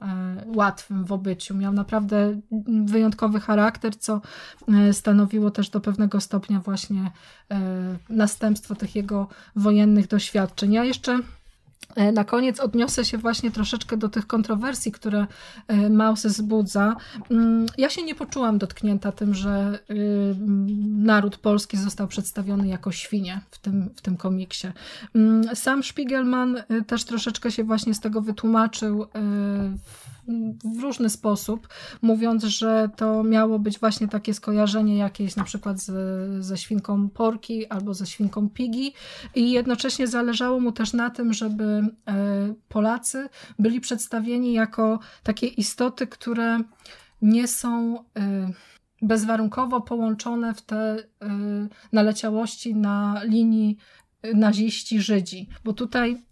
łatwym 0.46 1.04
w 1.04 1.12
obyciu. 1.12 1.54
Miał 1.54 1.72
naprawdę 1.72 2.40
wyjątkowy 2.84 3.40
charakter, 3.40 3.96
co 3.96 4.20
stanowiło 4.92 5.50
też 5.50 5.70
do 5.70 5.80
pewnego 5.80 6.20
stopnia 6.20 6.60
właśnie 6.60 7.10
następstwo 8.08 8.74
tych 8.74 8.96
jego 8.96 9.28
wojennych 9.56 10.08
doświadczeń. 10.08 10.72
Ja 10.72 10.84
jeszcze 10.84 11.20
na 12.12 12.24
koniec 12.24 12.60
odniosę 12.60 13.04
się 13.04 13.18
właśnie 13.18 13.50
troszeczkę 13.50 13.96
do 13.96 14.08
tych 14.08 14.26
kontrowersji, 14.26 14.92
które 14.92 15.26
e, 15.68 15.90
Maus 15.90 16.26
wzbudza. 16.26 16.96
Mm, 17.30 17.66
ja 17.78 17.90
się 17.90 18.02
nie 18.02 18.14
poczułam 18.14 18.58
dotknięta 18.58 19.12
tym, 19.12 19.34
że 19.34 19.78
y, 19.90 20.34
naród 20.86 21.36
polski 21.36 21.76
został 21.76 22.08
przedstawiony 22.08 22.68
jako 22.68 22.92
świnie 22.92 23.40
w 23.50 23.58
tym, 23.58 23.90
w 23.96 24.00
tym 24.00 24.16
komiksie. 24.16 24.68
Mm, 25.14 25.56
sam 25.56 25.82
Spiegelman 25.82 26.56
y, 26.56 26.84
też 26.86 27.04
troszeczkę 27.04 27.50
się 27.50 27.64
właśnie 27.64 27.94
z 27.94 28.00
tego 28.00 28.20
wytłumaczył 28.20 29.02
y, 29.02 29.06
w 30.64 30.82
różny 30.82 31.10
sposób, 31.10 31.68
mówiąc, 32.02 32.44
że 32.44 32.90
to 32.96 33.22
miało 33.22 33.58
być 33.58 33.78
właśnie 33.78 34.08
takie 34.08 34.34
skojarzenie 34.34 34.96
jakieś 34.96 35.36
na 35.36 35.44
przykład 35.44 35.80
z, 35.80 36.44
ze 36.44 36.58
świnką 36.58 37.08
Porki 37.08 37.66
albo 37.66 37.94
ze 37.94 38.06
świnką 38.06 38.48
Pigi 38.48 38.92
i 39.34 39.50
jednocześnie 39.50 40.06
zależało 40.06 40.60
mu 40.60 40.72
też 40.72 40.92
na 40.92 41.10
tym, 41.10 41.32
żeby 41.32 41.64
e, 41.64 41.69
Polacy 42.68 43.28
byli 43.58 43.80
przedstawieni 43.80 44.52
jako 44.52 44.98
takie 45.22 45.46
istoty, 45.46 46.06
które 46.06 46.58
nie 47.22 47.48
są 47.48 47.98
e, 47.98 48.02
bezwarunkowo 49.02 49.80
połączone 49.80 50.54
w 50.54 50.62
te 50.62 50.76
e, 50.76 51.04
naleciałości 51.92 52.74
na 52.74 53.20
linii 53.24 53.76
naziści, 54.34 55.00
Żydzi, 55.00 55.48
bo 55.64 55.72
tutaj 55.72 56.22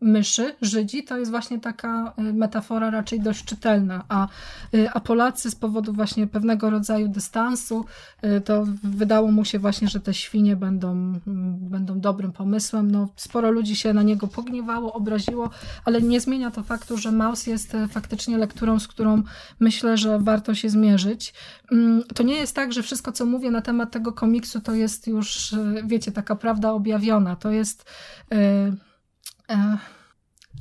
myszy, 0.00 0.54
Żydzi, 0.62 1.04
to 1.04 1.18
jest 1.18 1.30
właśnie 1.30 1.60
taka 1.60 2.12
y, 2.18 2.32
metafora 2.32 2.90
raczej 2.90 3.20
dość 3.20 3.44
czytelna, 3.44 4.04
a, 4.08 4.28
y, 4.74 4.90
a 4.90 5.00
Polacy 5.00 5.50
z 5.50 5.54
powodu 5.54 5.92
właśnie 5.92 6.26
pewnego 6.26 6.70
rodzaju 6.70 7.08
dystansu, 7.08 7.84
y, 8.24 8.40
to 8.40 8.66
wydało 8.82 9.32
mu 9.32 9.44
się 9.44 9.58
właśnie, 9.58 9.88
że 9.88 10.00
te 10.00 10.14
świnie 10.14 10.56
będą, 10.56 10.90
mm, 10.90 11.20
będą 11.60 12.00
dobrym 12.00 12.32
pomysłem. 12.32 12.90
No, 12.90 13.08
sporo 13.16 13.50
ludzi 13.50 13.76
się 13.76 13.92
na 13.92 14.02
niego 14.02 14.26
pogniewało, 14.26 14.92
obraziło, 14.92 15.50
ale 15.84 16.02
nie 16.02 16.20
zmienia 16.20 16.50
to 16.50 16.62
faktu, 16.62 16.96
że 16.96 17.12
Maus 17.12 17.46
jest 17.46 17.76
faktycznie 17.90 18.38
lekturą, 18.38 18.80
z 18.80 18.88
którą 18.88 19.22
myślę, 19.60 19.96
że 19.96 20.18
warto 20.18 20.54
się 20.54 20.70
zmierzyć. 20.70 21.34
Mm, 21.72 22.02
to 22.14 22.22
nie 22.22 22.36
jest 22.36 22.56
tak, 22.56 22.72
że 22.72 22.82
wszystko, 22.82 23.12
co 23.12 23.26
mówię 23.26 23.50
na 23.50 23.62
temat 23.62 23.90
tego 23.90 24.12
komiksu, 24.12 24.60
to 24.60 24.74
jest 24.74 25.06
już, 25.06 25.54
wiecie, 25.84 26.12
taka 26.12 26.36
prawda 26.36 26.72
objawiona. 26.72 27.36
To 27.36 27.50
jest... 27.50 27.90
E, 28.32 28.93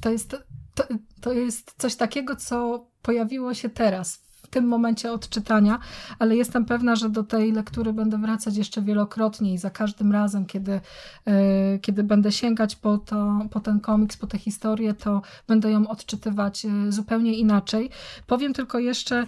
to 0.01 0.09
jest, 0.09 0.35
to, 0.75 0.83
to 1.21 1.33
jest 1.33 1.75
coś 1.77 1.95
takiego, 1.95 2.35
co 2.35 2.87
pojawiło 3.01 3.53
się 3.53 3.69
teraz, 3.69 4.23
tym 4.47 4.67
momencie 4.67 5.11
odczytania, 5.11 5.79
ale 6.19 6.35
jestem 6.35 6.65
pewna, 6.65 6.95
że 6.95 7.09
do 7.09 7.23
tej 7.23 7.51
lektury 7.51 7.93
będę 7.93 8.17
wracać 8.17 8.57
jeszcze 8.57 8.81
wielokrotnie 8.81 9.53
i 9.53 9.57
za 9.57 9.69
każdym 9.69 10.11
razem, 10.11 10.45
kiedy, 10.45 10.81
e, 11.25 11.79
kiedy 11.79 12.03
będę 12.03 12.31
sięgać 12.31 12.75
po, 12.75 12.97
to, 12.97 13.39
po 13.51 13.59
ten 13.59 13.79
komiks, 13.79 14.17
po 14.17 14.27
tę 14.27 14.37
historię, 14.37 14.93
to 14.93 15.21
będę 15.47 15.71
ją 15.71 15.87
odczytywać 15.87 16.65
e, 16.65 16.69
zupełnie 16.91 17.33
inaczej. 17.37 17.89
Powiem 18.27 18.53
tylko 18.53 18.79
jeszcze, 18.79 19.15
e, 19.17 19.25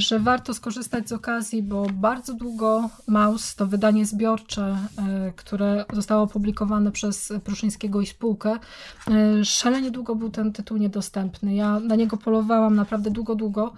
że 0.00 0.18
warto 0.18 0.54
skorzystać 0.54 1.08
z 1.08 1.12
okazji, 1.12 1.62
bo 1.62 1.86
bardzo 1.92 2.34
długo 2.34 2.90
Maus, 3.06 3.54
to 3.54 3.66
wydanie 3.66 4.06
zbiorcze, 4.06 4.76
które 5.36 5.84
zostało 5.92 6.22
opublikowane 6.22 6.92
przez 6.92 7.32
Pruszyńskiego 7.44 8.00
i 8.00 8.06
spółkę, 8.06 8.58
szalenie 9.44 9.90
długo 9.90 10.14
był 10.14 10.30
ten 10.30 10.52
tytuł 10.52 10.76
niedostępny. 10.76 11.54
Ja 11.54 11.80
na 11.80 11.96
niego 11.96 12.16
polowałam 12.16 12.76
naprawdę 12.76 13.10
długo, 13.10 13.34
długo. 13.34 13.72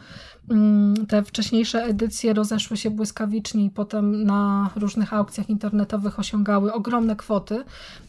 Mm, 0.50 1.06
te 1.06 1.22
wcześniejsze 1.22 1.84
edycje 1.84 2.32
rozeszły 2.32 2.76
się 2.76 2.90
błyskawicznie 2.90 3.64
i 3.64 3.70
potem 3.70 4.24
na 4.24 4.70
różnych 4.76 5.12
aukcjach 5.12 5.50
internetowych 5.50 6.18
osiągały 6.18 6.72
ogromne 6.72 7.16
kwoty. 7.16 7.64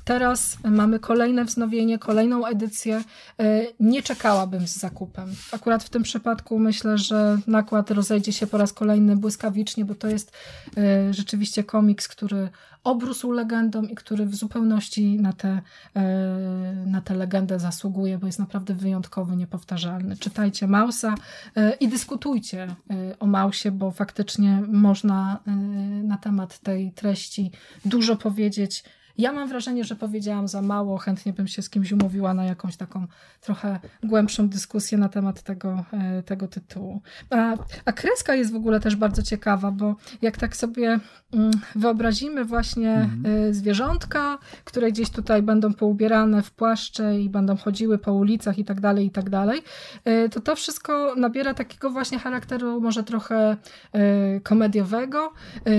Teraz 0.05 0.57
mamy 0.63 0.99
kolejne 0.99 1.45
wznowienie, 1.45 1.99
kolejną 1.99 2.45
edycję. 2.45 3.03
E, 3.39 3.61
nie 3.79 4.03
czekałabym 4.03 4.67
z 4.67 4.77
zakupem. 4.77 5.29
Akurat 5.51 5.83
w 5.83 5.89
tym 5.89 6.03
przypadku 6.03 6.59
myślę, 6.59 6.97
że 6.97 7.37
nakład 7.47 7.91
rozejdzie 7.91 8.33
się 8.33 8.47
po 8.47 8.57
raz 8.57 8.73
kolejny 8.73 9.15
błyskawicznie, 9.15 9.85
bo 9.85 9.95
to 9.95 10.07
jest 10.07 10.31
e, 10.77 11.13
rzeczywiście 11.13 11.63
komiks, 11.63 12.07
który 12.07 12.49
obrósł 12.83 13.31
legendą 13.31 13.83
i 13.83 13.95
który 13.95 14.25
w 14.25 14.35
zupełności 14.35 15.21
na 15.21 15.33
tę 15.33 15.61
e, 15.95 16.03
na 16.85 17.01
tę 17.01 17.13
legendę 17.13 17.59
zasługuje, 17.59 18.17
bo 18.17 18.25
jest 18.27 18.39
naprawdę 18.39 18.73
wyjątkowy, 18.73 19.35
niepowtarzalny. 19.35 20.17
Czytajcie 20.17 20.67
Mausa 20.67 21.15
i 21.79 21.87
dyskutujcie 21.87 22.75
o 23.19 23.25
Mausie, 23.25 23.71
bo 23.71 23.91
faktycznie 23.91 24.63
można 24.67 25.39
na 26.03 26.17
temat 26.17 26.59
tej 26.59 26.91
treści 26.91 27.51
dużo 27.85 28.15
powiedzieć 28.15 28.83
ja 29.17 29.33
mam 29.33 29.47
wrażenie, 29.47 29.83
że 29.83 29.95
powiedziałam 29.95 30.47
za 30.47 30.61
mało, 30.61 30.97
chętnie 30.97 31.33
bym 31.33 31.47
się 31.47 31.61
z 31.61 31.69
kimś 31.69 31.91
umówiła 31.91 32.33
na 32.33 32.45
jakąś 32.45 32.77
taką 32.77 33.07
trochę 33.41 33.79
głębszą 34.03 34.49
dyskusję 34.49 34.97
na 34.97 35.09
temat 35.09 35.41
tego, 35.41 35.85
e, 35.93 36.23
tego 36.23 36.47
tytułu. 36.47 37.01
A, 37.29 37.53
a 37.85 37.91
kreska 37.91 38.35
jest 38.35 38.51
w 38.51 38.55
ogóle 38.55 38.79
też 38.79 38.95
bardzo 38.95 39.23
ciekawa, 39.23 39.71
bo 39.71 39.95
jak 40.21 40.37
tak 40.37 40.55
sobie 40.55 40.99
mm, 41.33 41.51
wyobrazimy 41.75 42.45
właśnie 42.45 42.93
mhm. 42.93 43.53
zwierzątka, 43.53 44.37
które 44.63 44.91
gdzieś 44.91 45.09
tutaj 45.09 45.41
będą 45.41 45.73
poubierane 45.73 46.41
w 46.41 46.51
płaszcze 46.51 47.19
i 47.19 47.29
będą 47.29 47.57
chodziły 47.57 47.97
po 47.97 48.13
ulicach 48.13 48.59
i 48.59 48.65
tak 48.65 48.81
dalej, 48.81 49.05
i 49.05 49.11
tak 49.11 49.29
dalej, 49.29 49.61
to 50.31 50.41
to 50.41 50.55
wszystko 50.55 51.15
nabiera 51.15 51.53
takiego 51.53 51.89
właśnie 51.89 52.19
charakteru 52.19 52.81
może 52.81 53.03
trochę 53.03 53.57
komediowego, 54.43 55.33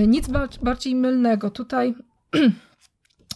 nic 0.07 0.27
bardziej 0.61 0.95
mylnego. 0.95 1.49
Tutaj 1.49 1.95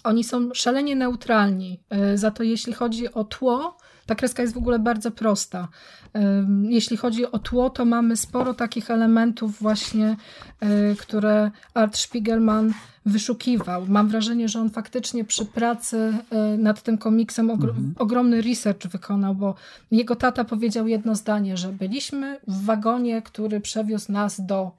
oni 0.04 0.24
są 0.24 0.50
szalenie 0.54 0.96
neutralni. 0.96 1.80
E, 1.90 2.18
za 2.18 2.32
to 2.32 2.44
jeśli 2.44 2.74
chodzi 2.74 3.14
o 3.14 3.24
tło, 3.24 3.78
ta 4.06 4.16
kreska 4.16 4.42
jest 4.42 4.54
w 4.54 4.58
ogóle 4.58 4.80
bardzo 4.80 5.12
prosta. 5.12 5.68
E, 6.16 6.48
jeśli 6.64 6.98
chodzi 6.98 7.32
o 7.32 7.40
tło, 7.40 7.70
to 7.70 7.86
mamy 7.86 8.18
sporo 8.18 8.54
takich 8.54 8.92
elementów 8.92 9.60
właśnie, 9.62 10.16
e, 10.60 10.96
które 10.96 11.52
Art 11.74 11.98
Spiegelman 11.98 12.74
wyszukiwał. 13.06 13.86
Mam 13.88 14.08
wrażenie, 14.08 14.50
że 14.50 14.62
on 14.62 14.70
faktycznie 14.70 15.26
przy 15.26 15.46
pracy 15.46 16.14
nad 16.58 16.84
tym 16.84 16.98
komiksem 16.98 17.50
mhm. 17.50 17.94
ogromny 17.98 18.42
research 18.42 18.88
wykonał, 18.88 19.36
bo 19.36 19.56
jego 19.92 20.16
tata 20.16 20.44
powiedział 20.44 20.88
jedno 20.88 21.16
zdanie, 21.16 21.58
że 21.58 21.70
byliśmy 21.70 22.40
w 22.48 22.66
wagonie, 22.66 23.22
który 23.22 23.62
przewiózł 23.62 24.12
nas 24.12 24.46
do 24.46 24.72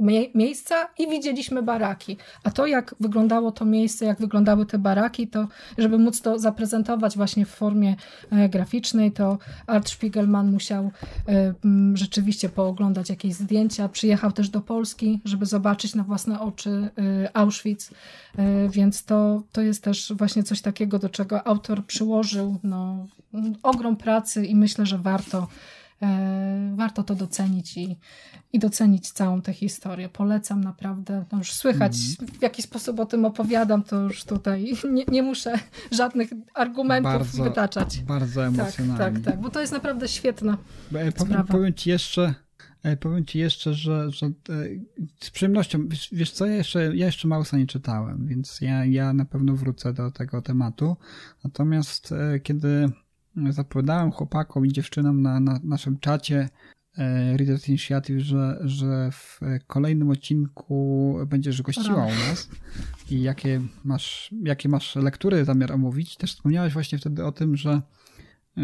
mie 0.00 0.26
miejsca 0.34 0.88
i 0.98 1.08
widzieliśmy 1.08 1.62
baraki. 1.62 2.16
A 2.44 2.50
to, 2.50 2.66
jak 2.66 2.94
wyglądało 3.00 3.52
to 3.52 3.64
miejsce, 3.64 4.04
jak 4.04 4.18
wyglądały 4.18 4.66
te 4.66 4.78
baraki, 4.78 5.28
to 5.28 5.48
żeby 5.78 5.98
móc 5.98 6.20
to 6.20 6.38
zaprezentować 6.38 7.16
właśnie 7.16 7.46
w 7.46 7.48
formie 7.48 7.96
e, 8.30 8.48
graficznej, 8.48 9.12
to 9.12 9.38
Art 9.66 9.88
Spiegelman 9.88 10.52
musiał 10.52 10.90
e, 11.28 11.54
rzeczywiście 11.94 12.48
pooglądać 12.48 13.10
jakieś 13.10 13.34
zdjęcia. 13.34 13.88
Przyjechał 13.88 14.32
też 14.32 14.48
do 14.48 14.60
Polski, 14.60 15.20
żeby 15.24 15.46
zobaczyć 15.46 15.94
na 15.94 16.04
własne 16.04 16.40
oczy 16.40 16.70
e, 16.70 17.36
Auschwitz, 17.36 17.90
więc 18.68 19.04
to, 19.04 19.42
to 19.52 19.60
jest 19.62 19.84
też 19.84 20.12
właśnie 20.16 20.42
coś 20.42 20.60
takiego, 20.60 20.98
do 20.98 21.08
czego 21.08 21.46
autor 21.46 21.86
przyłożył 21.86 22.58
no, 22.62 23.06
ogrom 23.62 23.96
pracy 23.96 24.46
i 24.46 24.54
myślę, 24.54 24.86
że 24.86 24.98
warto 24.98 25.48
warto 26.74 27.02
to 27.02 27.14
docenić 27.14 27.76
i, 27.76 27.98
i 28.52 28.58
docenić 28.58 29.10
całą 29.10 29.42
tę 29.42 29.52
historię. 29.52 30.08
Polecam 30.08 30.64
naprawdę, 30.64 31.24
no 31.32 31.38
już 31.38 31.52
słychać 31.52 31.96
mm. 32.20 32.32
w 32.32 32.42
jaki 32.42 32.62
sposób 32.62 33.00
o 33.00 33.06
tym 33.06 33.24
opowiadam, 33.24 33.82
to 33.82 34.00
już 34.00 34.24
tutaj 34.24 34.72
nie, 34.90 35.04
nie 35.04 35.22
muszę 35.22 35.58
żadnych 35.92 36.30
argumentów 36.54 37.12
bardzo, 37.12 37.44
wytaczać. 37.44 38.00
Bardzo 38.02 38.40
tak, 38.40 38.48
emocjonalnie. 38.48 38.98
Tak, 38.98 39.14
tak, 39.14 39.24
tak, 39.24 39.40
bo 39.40 39.50
to 39.50 39.60
jest 39.60 39.72
naprawdę 39.72 40.08
świetna 40.08 40.52
e, 40.52 40.56
powiem, 40.88 41.12
sprawa. 41.12 41.52
Powiem 41.52 41.74
ci 41.74 41.90
jeszcze, 41.90 42.34
e, 42.82 42.96
powiem 42.96 43.24
ci 43.24 43.38
jeszcze, 43.38 43.74
że, 43.74 44.10
że 44.10 44.26
e, 44.26 44.30
z 45.20 45.30
przyjemnością, 45.30 45.88
wiesz, 45.88 46.08
wiesz, 46.12 46.30
co, 46.30 46.46
ja 46.46 46.54
jeszcze, 46.54 46.96
ja 46.96 47.06
jeszcze 47.06 47.28
Mausa 47.28 47.56
nie 47.56 47.66
czytałem, 47.66 48.26
więc 48.26 48.60
ja, 48.60 48.84
ja 48.84 49.12
na 49.12 49.24
pewno 49.24 49.56
wrócę 49.56 49.92
do 49.92 50.10
tego 50.10 50.42
tematu. 50.42 50.96
Natomiast 51.44 52.14
kiedy 52.42 52.88
zapowiadałem 53.50 54.12
chłopakom 54.12 54.66
i 54.66 54.72
dziewczynom 54.72 55.22
na, 55.22 55.40
na 55.40 55.60
naszym 55.64 55.98
czacie 55.98 56.48
E, 56.98 57.36
Readers 57.36 57.68
Initiative, 57.68 58.20
że, 58.20 58.58
że 58.60 59.10
w 59.12 59.40
kolejnym 59.66 60.10
odcinku 60.10 61.16
będziesz 61.26 61.62
gościła 61.62 62.04
u 62.04 62.10
nas 62.10 62.48
i 63.10 63.22
jakie 63.22 63.60
masz, 63.84 64.34
jakie 64.44 64.68
masz 64.68 64.96
lektury 64.96 65.44
zamiar 65.44 65.72
omówić. 65.72 66.16
Też 66.16 66.34
wspomniałeś 66.34 66.72
właśnie 66.72 66.98
wtedy 66.98 67.24
o 67.24 67.32
tym, 67.32 67.56
że, 67.56 67.82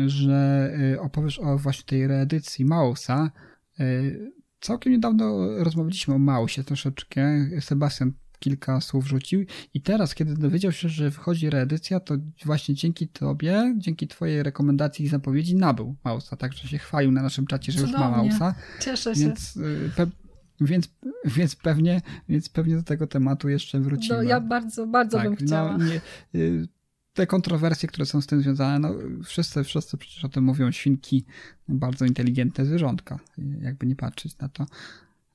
że 0.07 0.71
e, 0.95 1.01
opowiesz 1.01 1.39
o 1.39 1.59
właśnie 1.59 1.85
tej 1.85 2.07
reedycji 2.07 2.65
Mausa. 2.65 3.31
E, 3.81 3.85
całkiem 4.61 4.93
niedawno 4.93 5.49
rozmawialiśmy 5.65 6.15
o 6.15 6.19
Mausie 6.19 6.65
troszeczkę. 6.65 7.49
Sebastian 7.61 8.13
kilka 8.39 8.81
słów 8.81 9.07
rzucił 9.09 9.45
i 9.75 9.81
teraz, 9.81 10.15
kiedy 10.15 10.35
dowiedział 10.35 10.73
się, 10.73 10.89
że 10.89 11.11
wychodzi 11.11 11.51
reedycja, 11.51 12.01
to 12.01 12.15
właśnie 12.45 12.75
dzięki 12.75 13.09
tobie, 13.09 13.75
dzięki 13.77 14.09
twojej 14.09 14.43
rekomendacji 14.43 15.05
i 15.05 15.09
zapowiedzi 15.09 15.57
nabył 15.57 15.97
Mausa, 16.05 16.37
także 16.37 16.69
się 16.69 16.79
chwalił 16.79 17.13
na 17.13 17.23
naszym 17.23 17.47
czacie, 17.47 17.73
że 17.73 17.79
Cudownie. 17.79 18.05
już 18.05 18.11
ma 18.11 18.17
Mausa. 18.17 18.55
Cieszę 18.81 19.15
się. 19.15 19.21
Więc, 19.21 19.57
y, 19.57 19.91
pe 19.97 20.07
więc, 20.61 20.89
więc, 21.25 21.57
pewnie, 21.57 22.03
więc 22.29 22.49
pewnie 22.49 22.77
do 22.77 22.83
tego 22.83 23.07
tematu 23.07 23.49
jeszcze 23.49 23.81
wrócimy. 23.81 24.17
No, 24.17 24.23
ja 24.23 24.41
bardzo, 24.41 24.87
bardzo 24.87 25.17
tak, 25.17 25.27
bym 25.27 25.37
no, 25.41 25.47
chciała. 25.47 25.79
No, 25.79 25.85
nie, 25.85 26.01
y, 26.35 26.69
te 27.13 27.27
kontrowersje, 27.27 27.89
które 27.89 28.07
są 28.07 28.21
z 28.21 28.27
tym 28.27 28.43
związane, 28.43 28.79
no 28.79 28.95
wszyscy, 29.25 29.65
wszyscy 29.65 29.97
przecież 29.97 30.25
o 30.25 30.29
tym 30.29 30.45
mówią, 30.45 30.73
świnki, 30.73 31.25
bardzo 31.69 32.05
inteligentne 32.05 32.67
zwierzątka, 32.67 33.19
jakby 33.61 33.87
nie 33.87 33.97
patrzeć 33.97 34.39
na 34.39 34.49
to. 34.49 34.67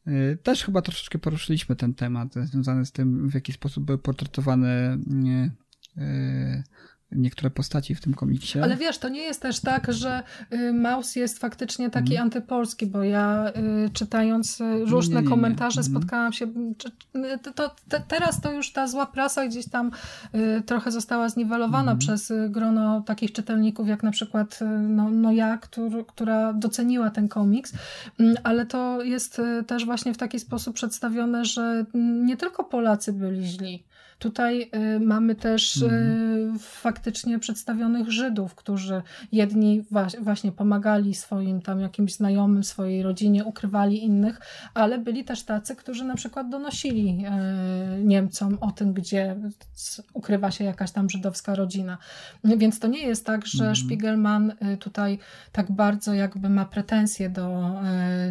Y, 0.07 0.37
też 0.43 0.63
chyba 0.63 0.81
troszeczkę 0.81 1.19
poruszyliśmy 1.19 1.75
ten 1.75 1.93
temat 1.93 2.33
związany 2.33 2.85
z 2.85 2.91
tym, 2.91 3.29
w 3.29 3.33
jaki 3.33 3.53
sposób 3.53 3.83
były 3.83 3.97
portretowane 3.97 4.97
y, 5.97 6.63
niektóre 7.15 7.49
postaci 7.49 7.95
w 7.95 8.01
tym 8.01 8.13
komiksie. 8.13 8.59
Ale 8.59 8.77
wiesz, 8.77 8.97
to 8.97 9.09
nie 9.09 9.21
jest 9.21 9.41
też 9.41 9.59
tak, 9.59 9.93
że 9.93 10.23
y, 10.53 10.73
Maus 10.73 11.15
jest 11.15 11.39
faktycznie 11.39 11.89
taki 11.89 12.13
mm. 12.13 12.23
antypolski, 12.23 12.85
bo 12.85 13.03
ja 13.03 13.51
y, 13.85 13.89
czytając 13.89 14.61
y, 14.61 14.85
różne 14.85 15.15
nie, 15.15 15.21
nie, 15.21 15.23
nie, 15.23 15.29
komentarze 15.29 15.83
spotkałam 15.83 16.33
się, 16.33 16.47
to, 17.43 17.53
to, 17.53 17.75
te, 17.89 18.03
teraz 18.07 18.41
to 18.41 18.51
już 18.51 18.71
ta 18.71 18.87
zła 18.87 19.05
prasa 19.05 19.47
gdzieś 19.47 19.69
tam 19.69 19.91
trochę 20.65 20.91
została 20.91 21.29
zniwelowana 21.29 21.91
mm. 21.91 21.99
przez 21.99 22.33
grono 22.49 23.01
takich 23.01 23.31
czytelników, 23.31 23.87
jak 23.87 24.03
na 24.03 24.11
przykład 24.11 24.59
no, 24.79 25.09
no 25.09 25.31
ja, 25.31 25.57
który, 25.57 26.05
która 26.05 26.53
doceniła 26.53 27.09
ten 27.09 27.27
komiks, 27.27 27.73
mm, 28.19 28.35
ale 28.43 28.65
to 28.65 29.03
jest 29.03 29.41
też 29.67 29.85
właśnie 29.85 30.13
w 30.13 30.17
taki 30.17 30.39
sposób 30.39 30.75
przedstawione, 30.75 31.45
że 31.45 31.85
nie 32.23 32.37
tylko 32.37 32.63
Polacy 32.63 33.13
byli 33.13 33.45
źli, 33.45 33.83
Tutaj 34.19 34.69
y, 34.95 34.99
mamy 34.99 35.35
też 35.35 35.77
y, 35.77 35.85
mhm. 35.85 36.59
faktycznie 36.59 37.39
przedstawionych 37.39 38.11
Żydów, 38.11 38.55
którzy 38.55 39.01
jedni 39.31 39.83
właśnie 40.21 40.51
pomagali 40.51 41.13
swoim 41.15 41.61
tam 41.61 41.79
jakimś 41.79 42.15
znajomym, 42.15 42.63
swojej 42.63 43.03
rodzinie, 43.03 43.45
ukrywali 43.45 44.03
innych, 44.03 44.41
ale 44.73 44.97
byli 44.97 45.23
też 45.23 45.43
tacy, 45.43 45.75
którzy 45.75 46.03
na 46.03 46.15
przykład 46.15 46.49
donosili 46.49 47.25
y, 47.99 48.03
Niemcom 48.03 48.57
o 48.61 48.71
tym, 48.71 48.93
gdzie 48.93 49.35
ukrywa 50.13 50.51
się 50.51 50.63
jakaś 50.63 50.91
tam 50.91 51.09
żydowska 51.09 51.55
rodzina. 51.55 51.97
Więc 52.43 52.79
to 52.79 52.87
nie 52.87 53.07
jest 53.07 53.25
tak, 53.25 53.45
że 53.45 53.63
mhm. 53.63 53.75
Spiegelman 53.75 54.53
tutaj 54.79 55.19
tak 55.51 55.71
bardzo 55.71 56.13
jakby 56.13 56.49
ma 56.49 56.65
pretensje 56.65 57.29
do, 57.29 57.75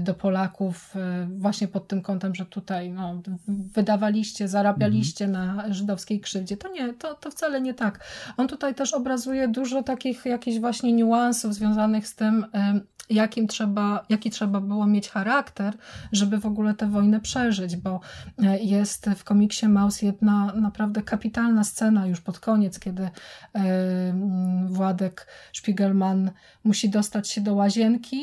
do 0.00 0.14
Polaków 0.14 0.94
właśnie 1.28 1.68
pod 1.68 1.88
tym 1.88 2.02
kątem, 2.02 2.34
że 2.34 2.46
tutaj 2.46 2.90
no, 2.90 3.22
wydawaliście, 3.48 4.48
zarabialiście 4.48 5.24
mhm. 5.24 5.56
na 5.56 5.71
żydowskiej 5.74 6.20
krzywdzie. 6.20 6.56
To 6.56 6.68
nie, 6.68 6.92
to, 6.94 7.14
to 7.14 7.30
wcale 7.30 7.60
nie 7.60 7.74
tak. 7.74 8.04
On 8.36 8.48
tutaj 8.48 8.74
też 8.74 8.94
obrazuje 8.94 9.48
dużo 9.48 9.82
takich 9.82 10.24
jakichś 10.24 10.58
właśnie 10.58 10.92
niuansów 10.92 11.54
związanych 11.54 12.06
z 12.08 12.14
tym, 12.14 12.46
jakim 13.10 13.48
trzeba, 13.48 14.04
jaki 14.08 14.30
trzeba 14.30 14.60
było 14.60 14.86
mieć 14.86 15.08
charakter, 15.08 15.74
żeby 16.12 16.38
w 16.38 16.46
ogóle 16.46 16.74
tę 16.74 16.90
wojnę 16.90 17.20
przeżyć, 17.20 17.76
bo 17.76 18.00
e, 18.38 18.58
jest 18.58 19.10
w 19.16 19.24
komiksie 19.24 19.68
Maus 19.68 20.02
jedna 20.02 20.52
naprawdę 20.54 21.02
kapitalna 21.02 21.64
scena 21.64 22.06
już 22.06 22.20
pod 22.20 22.38
koniec, 22.38 22.78
kiedy 22.78 23.10
Władek 24.66 25.26
Spiegelman 25.52 26.30
musi 26.64 26.90
dostać 26.90 27.28
się 27.28 27.40
do 27.40 27.54
łazienki, 27.54 28.22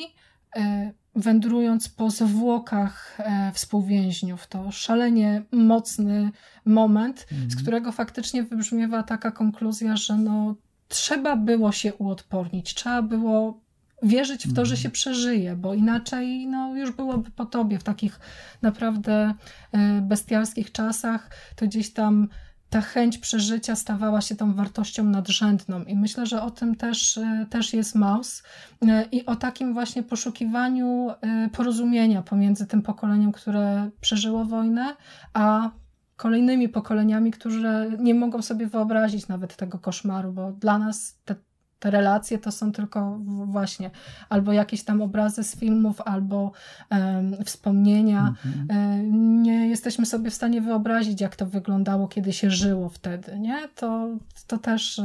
e, 0.56 0.92
wędrując 1.20 1.90
po 1.90 2.10
zwłokach 2.10 3.18
e, 3.20 3.52
współwięźniów. 3.54 4.48
To 4.48 4.72
szalenie 4.72 5.44
mocny 5.52 6.32
moment, 6.66 7.28
mhm. 7.32 7.52
z 7.52 7.56
którego 7.56 7.92
faktycznie 7.92 8.44
wybrzmiewa 8.44 9.04
taka 9.04 9.32
konkluzja, 9.32 9.98
że 9.98 10.18
no, 10.18 10.56
trzeba 10.88 11.36
było 11.36 11.72
się 11.72 11.94
uodpornić, 11.94 12.74
trzeba 12.74 13.02
było 13.02 13.62
wierzyć 14.04 14.48
w 14.48 14.54
to, 14.54 14.66
że 14.66 14.74
mhm. 14.74 14.84
się 14.84 14.90
przeżyje, 14.90 15.56
bo 15.56 15.74
inaczej 15.74 16.48
no, 16.48 16.76
już 16.76 16.92
byłoby 16.92 17.32
po 17.32 17.46
tobie 17.46 17.80
w 17.80 17.84
takich 17.84 18.20
naprawdę 18.62 19.34
e, 19.72 20.02
bestialskich 20.02 20.72
czasach, 20.72 21.30
to 21.56 21.66
gdzieś 21.66 21.94
tam 21.94 22.28
ta 22.70 22.82
chęć 22.82 23.18
przeżycia 23.18 23.76
stawała 23.76 24.22
się 24.22 24.36
tą 24.36 24.54
wartością 24.54 25.04
nadrzędną. 25.04 25.84
I 25.84 25.96
myślę, 25.96 26.26
że 26.26 26.42
o 26.42 26.52
tym 26.52 26.76
też, 26.76 27.18
e, 27.18 27.46
też 27.50 27.74
jest 27.74 27.96
Maus 27.96 28.44
e, 28.82 29.06
i 29.12 29.26
o 29.26 29.36
takim 29.36 29.74
właśnie 29.74 30.04
poszukiwaniu 30.04 31.10
e, 31.22 31.50
porozumienia 31.50 32.22
pomiędzy 32.22 32.68
tym 32.68 32.82
pokoleniem, 32.82 33.32
które 33.32 33.90
przeżyło 34.02 34.46
wojnę, 34.46 34.96
a 35.34 35.72
kolejnymi 36.16 36.70
pokoleniami, 36.70 37.32
które 37.32 37.92
nie 38.00 38.14
mogą 38.16 38.42
sobie 38.42 38.68
wyobrazić 38.68 39.28
nawet 39.28 39.56
tego 39.56 39.80
koszmaru, 39.80 40.32
bo 40.32 40.52
dla 40.52 40.78
nas 40.78 41.20
te 41.26 41.36
te 41.80 41.92
relacje 41.92 42.38
to 42.38 42.52
są 42.52 42.72
tylko 42.72 43.20
właśnie 43.46 43.92
albo 44.30 44.54
jakieś 44.54 44.84
tam 44.84 45.02
obrazy 45.02 45.44
z 45.44 45.56
filmów, 45.56 46.02
albo 46.02 46.52
um, 46.92 47.46
wspomnienia. 47.46 48.36
Mhm. 48.46 49.44
Nie 49.44 49.68
jesteśmy 49.68 50.06
sobie 50.06 50.32
w 50.32 50.34
stanie 50.34 50.62
wyobrazić, 50.62 51.22
jak 51.22 51.36
to 51.36 51.46
wyglądało, 51.46 52.08
kiedy 52.08 52.34
się 52.34 52.52
żyło 52.52 52.90
wtedy, 52.90 53.40
nie? 53.40 53.68
To, 53.76 54.08
to 54.48 54.58
też 54.58 55.02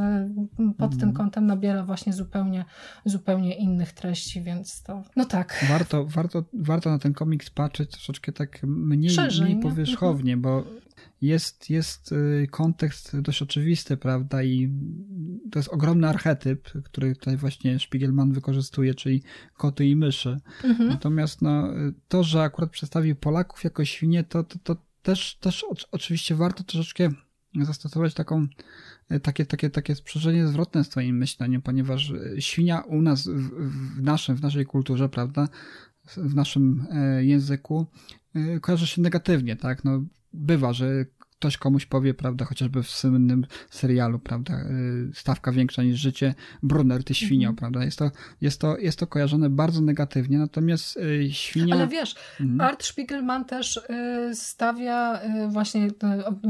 pod 0.56 0.92
mhm. 0.92 1.00
tym 1.00 1.12
kątem 1.12 1.46
nabiera 1.46 1.84
właśnie 1.84 2.12
zupełnie, 2.12 2.64
zupełnie 3.04 3.56
innych 3.56 3.92
treści, 3.92 4.42
więc 4.42 4.82
to, 4.82 5.02
no 5.16 5.24
tak. 5.24 5.64
Warto, 5.68 6.04
warto, 6.04 6.44
warto 6.52 6.90
na 6.90 6.98
ten 6.98 7.12
komiks 7.12 7.50
patrzeć 7.50 7.90
troszeczkę 7.90 8.32
tak 8.32 8.62
mniej, 8.62 9.10
Szerzej, 9.10 9.44
mniej 9.44 9.62
powierzchownie, 9.62 10.36
bo 10.36 10.64
jest, 11.24 11.70
jest 11.70 12.12
y, 12.12 12.48
kontekst 12.50 13.20
dość 13.20 13.42
oczywisty, 13.42 13.96
prawda? 13.96 14.42
I 14.42 14.70
to 15.50 15.58
jest 15.58 15.68
ogromny 15.68 16.08
archetyp, 16.08 16.68
który 16.84 17.14
tutaj 17.14 17.36
właśnie 17.36 17.78
Spiegelman 17.78 18.32
wykorzystuje, 18.32 18.94
czyli 18.94 19.22
koty 19.56 19.86
i 19.86 19.96
myszy. 19.96 20.40
Mhm. 20.64 20.88
Natomiast 20.88 21.42
no, 21.42 21.68
to, 22.08 22.24
że 22.24 22.42
akurat 22.42 22.70
przedstawił 22.70 23.16
Polaków 23.16 23.64
jako 23.64 23.84
świnie, 23.84 24.24
to, 24.24 24.44
to, 24.44 24.58
to 24.58 24.76
też, 25.02 25.36
też 25.40 25.66
oczywiście 25.92 26.34
warto 26.34 26.64
troszeczkę 26.64 27.10
zastosować 27.62 28.14
taką, 28.14 28.46
takie, 29.22 29.46
takie, 29.46 29.70
takie 29.70 29.94
sprzężenie 29.94 30.46
zwrotne 30.46 30.84
w 30.84 30.86
swoim 30.86 31.16
myśleniu, 31.16 31.62
ponieważ 31.62 32.12
świnia 32.38 32.80
u 32.80 33.02
nas, 33.02 33.28
w, 33.28 33.50
w, 33.96 34.02
naszym, 34.02 34.36
w 34.36 34.42
naszej 34.42 34.66
kulturze, 34.66 35.08
prawda, 35.08 35.48
w 36.16 36.34
naszym 36.34 36.86
e, 36.90 37.24
języku 37.24 37.86
kojarzy 38.60 38.86
się 38.86 39.02
negatywnie, 39.02 39.56
tak? 39.56 39.84
No, 39.84 40.04
bywa, 40.32 40.72
że 40.72 41.06
ktoś 41.38 41.58
komuś 41.58 41.86
powie, 41.86 42.14
prawda, 42.14 42.44
chociażby 42.44 42.82
w 42.82 42.90
słynnym 42.90 43.46
serialu, 43.70 44.18
prawda, 44.18 44.54
y, 44.54 45.10
stawka 45.14 45.52
większa 45.52 45.82
niż 45.82 46.00
życie, 46.00 46.34
Brunner, 46.62 47.04
ty 47.04 47.14
świnią, 47.14 47.48
mhm. 47.48 47.56
prawda, 47.56 47.84
jest 47.84 47.98
to, 47.98 48.10
jest, 48.40 48.60
to, 48.60 48.78
jest 48.78 48.98
to 48.98 49.06
kojarzone 49.06 49.50
bardzo 49.50 49.80
negatywnie, 49.80 50.38
natomiast 50.38 50.96
y, 50.96 51.28
świnia... 51.32 51.74
Ale 51.74 51.88
wiesz, 51.88 52.14
mhm. 52.40 52.60
Art 52.60 52.84
Spiegelman 52.84 53.44
też 53.44 53.76
y, 53.76 54.34
stawia 54.34 55.20
właśnie, 55.48 55.88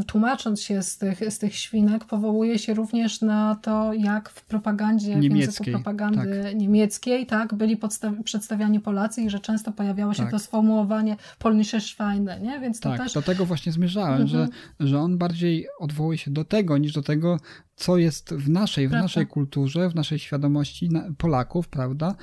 tłumacząc 0.06 0.61
się 0.61 0.82
z 0.82 0.98
tych, 0.98 1.32
z 1.32 1.39
tych 1.39 1.56
świnek, 1.56 2.05
powołuje 2.05 2.59
się 2.59 2.74
również 2.74 3.20
na 3.20 3.55
to, 3.55 3.93
jak 3.93 4.28
w 4.28 4.44
propagandzie, 4.44 5.09
niemieckiej, 5.09 5.36
w 5.36 5.40
języku 5.40 5.70
propagandy 5.70 6.43
tak. 6.43 6.55
niemieckiej, 6.55 7.27
tak, 7.27 7.55
byli 7.55 7.78
przedstawiani 8.24 8.81
Polacy 8.81 9.23
i 9.23 9.31
że 9.31 9.40
często 9.40 9.73
pojawiało 9.73 10.15
się 10.15 10.23
tak. 10.23 10.31
to 10.31 10.39
sformułowanie 10.39 11.16
polnische 11.39 11.81
Schweine, 11.81 12.40
nie, 12.40 12.61
więc 12.61 12.81
to 12.81 12.90
tak, 12.90 12.98
też... 12.98 13.12
do 13.12 13.23
tego 13.23 13.47
właśnie 13.47 13.73
zmierzałem, 13.73 14.23
mhm. 14.23 14.28
że 14.28 14.48
że 14.80 15.01
on 15.01 15.18
bardziej 15.18 15.66
odwołuje 15.78 16.18
się 16.18 16.30
do 16.30 16.44
tego, 16.44 16.78
niż 16.78 16.92
do 16.92 17.02
tego, 17.02 17.36
co 17.76 17.96
jest 17.96 18.34
w 18.34 18.48
naszej, 18.48 18.88
w 18.88 18.90
naszej 18.90 19.26
kulturze, 19.26 19.90
w 19.90 19.94
naszej 19.94 20.18
świadomości 20.18 20.90
Polaków, 21.18 21.68
prawda, 21.68 22.14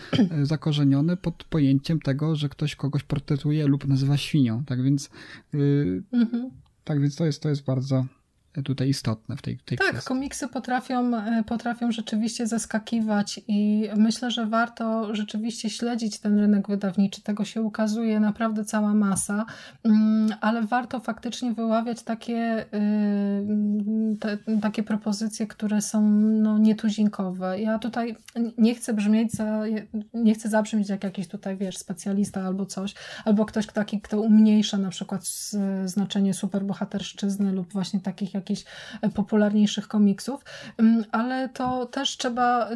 zakorzenione 0.44 1.18
pod 1.18 1.44
pojęciem 1.44 2.00
tego, 2.00 2.36
że 2.36 2.50
ktoś 2.50 2.76
kogoś 2.76 3.04
portretuje 3.04 3.68
lub 3.68 3.88
nazywa 3.88 4.18
świnią. 4.18 4.66
Tak 4.66 4.84
więc, 4.84 5.10
yy, 5.54 6.04
mhm. 6.14 6.52
tak 6.84 7.02
więc 7.02 7.16
to 7.16 7.26
jest, 7.26 7.42
to 7.42 7.50
jest 7.50 7.66
bardzo, 7.66 8.06
tutaj 8.64 8.90
istotne 8.90 9.38
w 9.38 9.42
tej, 9.42 9.58
tej 9.58 9.78
tak, 9.78 9.88
kwestii. 9.88 10.08
komiksy 10.08 10.48
potrafią, 10.48 11.18
e, 11.18 11.44
potrafią 11.44 11.92
rzeczywiście 11.92 12.48
zaskakiwać 12.48 13.42
i 13.48 13.90
myślę, 13.98 14.32
że 14.32 14.46
warto 14.46 15.16
rzeczywiście 15.16 15.70
śledzić 15.70 16.20
ten 16.20 16.40
rynek 16.40 16.68
wydawniczy. 16.68 17.22
Tego 17.22 17.46
się 17.46 17.62
ukazuje 17.62 18.20
naprawdę 18.20 18.66
cała 18.66 18.94
masa, 18.94 19.46
mm, 19.84 20.34
ale 20.42 20.62
warto 20.62 21.00
faktycznie 21.00 21.54
wyławiać 21.54 22.04
takie, 22.04 22.66
y, 22.74 24.18
te, 24.20 24.38
takie 24.62 24.84
propozycje, 24.84 25.48
które 25.48 25.82
są 25.82 26.10
no, 26.20 26.58
nietuzinkowe. 26.58 27.62
Ja 27.62 27.80
tutaj 27.80 28.16
nie 28.58 28.76
chcę 28.76 28.94
brzmieć, 28.94 29.32
za, 29.32 29.64
nie 30.14 30.34
chcę 30.34 30.50
zabrzmieć 30.50 30.90
jak 30.90 31.04
jakiś 31.04 31.28
tutaj, 31.28 31.58
wiesz, 31.58 31.78
specjalista 31.78 32.42
albo 32.42 32.66
coś, 32.66 32.94
albo 33.26 33.46
ktoś 33.46 33.68
taki, 33.68 34.02
kto 34.02 34.22
umniejsza 34.22 34.78
na 34.78 34.90
przykład 34.90 35.30
znaczenie 35.86 36.34
superbohaterszczyzny 36.34 37.52
lub 37.52 37.74
właśnie 37.74 38.00
takich 38.00 38.34
jakichś 38.42 38.64
popularniejszych 39.16 39.88
komiksów, 39.88 40.46
mm, 40.78 41.06
ale 41.12 41.50
to 41.50 41.86
też 41.86 42.18
trzeba 42.18 42.70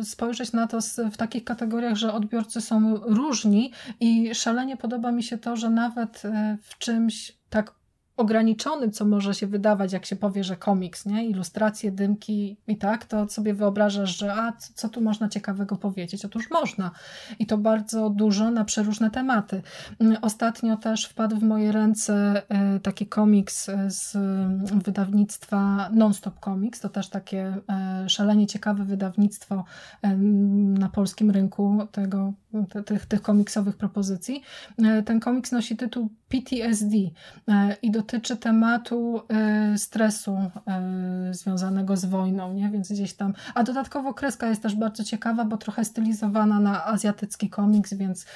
y, 0.00 0.04
spojrzeć 0.04 0.52
na 0.52 0.66
to 0.66 0.78
w 1.12 1.16
takich 1.16 1.44
kategoriach, 1.44 1.94
że 1.94 2.12
odbiorcy 2.12 2.60
są 2.60 2.96
różni 2.96 3.72
i 4.00 4.34
szalenie 4.34 4.76
podoba 4.76 5.12
mi 5.12 5.22
się 5.22 5.38
to, 5.38 5.56
że 5.56 5.70
nawet 5.70 6.24
e, 6.24 6.58
w 6.62 6.78
czymś 6.78 7.38
tak 7.50 7.74
ograniczonym, 8.18 8.92
co 8.92 9.04
może 9.04 9.34
się 9.34 9.46
wydawać, 9.46 9.92
jak 9.92 10.06
się 10.06 10.16
powie, 10.16 10.44
że 10.44 10.56
komiks, 10.56 11.06
nie? 11.06 11.26
Ilustracje, 11.26 11.92
dymki 11.92 12.56
i 12.66 12.76
tak, 12.76 13.04
to 13.04 13.28
sobie 13.28 13.54
wyobrażasz, 13.54 14.18
że 14.18 14.34
a 14.34 14.52
co 14.74 14.88
tu 14.88 15.00
można 15.00 15.28
ciekawego 15.28 15.76
powiedzieć? 15.76 16.24
Otóż 16.24 16.50
można. 16.50 16.90
I 17.38 17.46
to 17.46 17.58
bardzo 17.58 18.10
dużo 18.10 18.50
na 18.50 18.64
przeróżne 18.64 19.10
tematy. 19.10 19.62
Mm, 19.98 20.16
ostatnio 20.22 20.76
też 20.76 21.04
wpadł 21.04 21.36
w 21.36 21.42
moje 21.42 21.72
ręce 21.72 22.42
e, 22.48 22.80
taki 22.80 23.06
komiks 23.06 23.70
z 23.88 24.16
wydawnictwa 24.84 25.90
Nonstop 25.92 26.40
Comics. 26.44 26.80
To 26.80 26.88
też 26.88 27.08
takie 27.08 27.56
e, 27.68 28.08
szalenie 28.08 28.46
ciekawe 28.46 28.84
wydawnictwo 28.84 29.64
na 30.78 30.88
polskim 30.88 31.30
rynku 31.30 31.86
tego, 31.92 32.32
tych, 32.86 33.06
tych 33.06 33.22
komiksowych 33.22 33.76
propozycji. 33.76 34.42
Ten 35.04 35.20
komiks 35.20 35.52
nosi 35.52 35.76
tytuł 35.76 36.10
PTSD 36.28 36.96
i 37.82 37.90
do 37.90 38.02
dotyczy 38.08 38.36
tematu 38.36 39.22
y, 39.74 39.78
stresu 39.78 40.38
y, 41.30 41.34
związanego 41.34 41.96
z 41.96 42.04
wojną, 42.04 42.52
nie? 42.52 42.70
więc 42.70 42.92
gdzieś 42.92 43.12
tam. 43.14 43.34
A 43.54 43.62
dodatkowo 43.62 44.14
kreska 44.14 44.48
jest 44.48 44.62
też 44.62 44.74
bardzo 44.74 45.04
ciekawa, 45.04 45.44
bo 45.44 45.56
trochę 45.56 45.84
stylizowana 45.84 46.60
na 46.60 46.86
azjatycki 46.86 47.50
komiks, 47.50 47.94
więc 47.94 48.26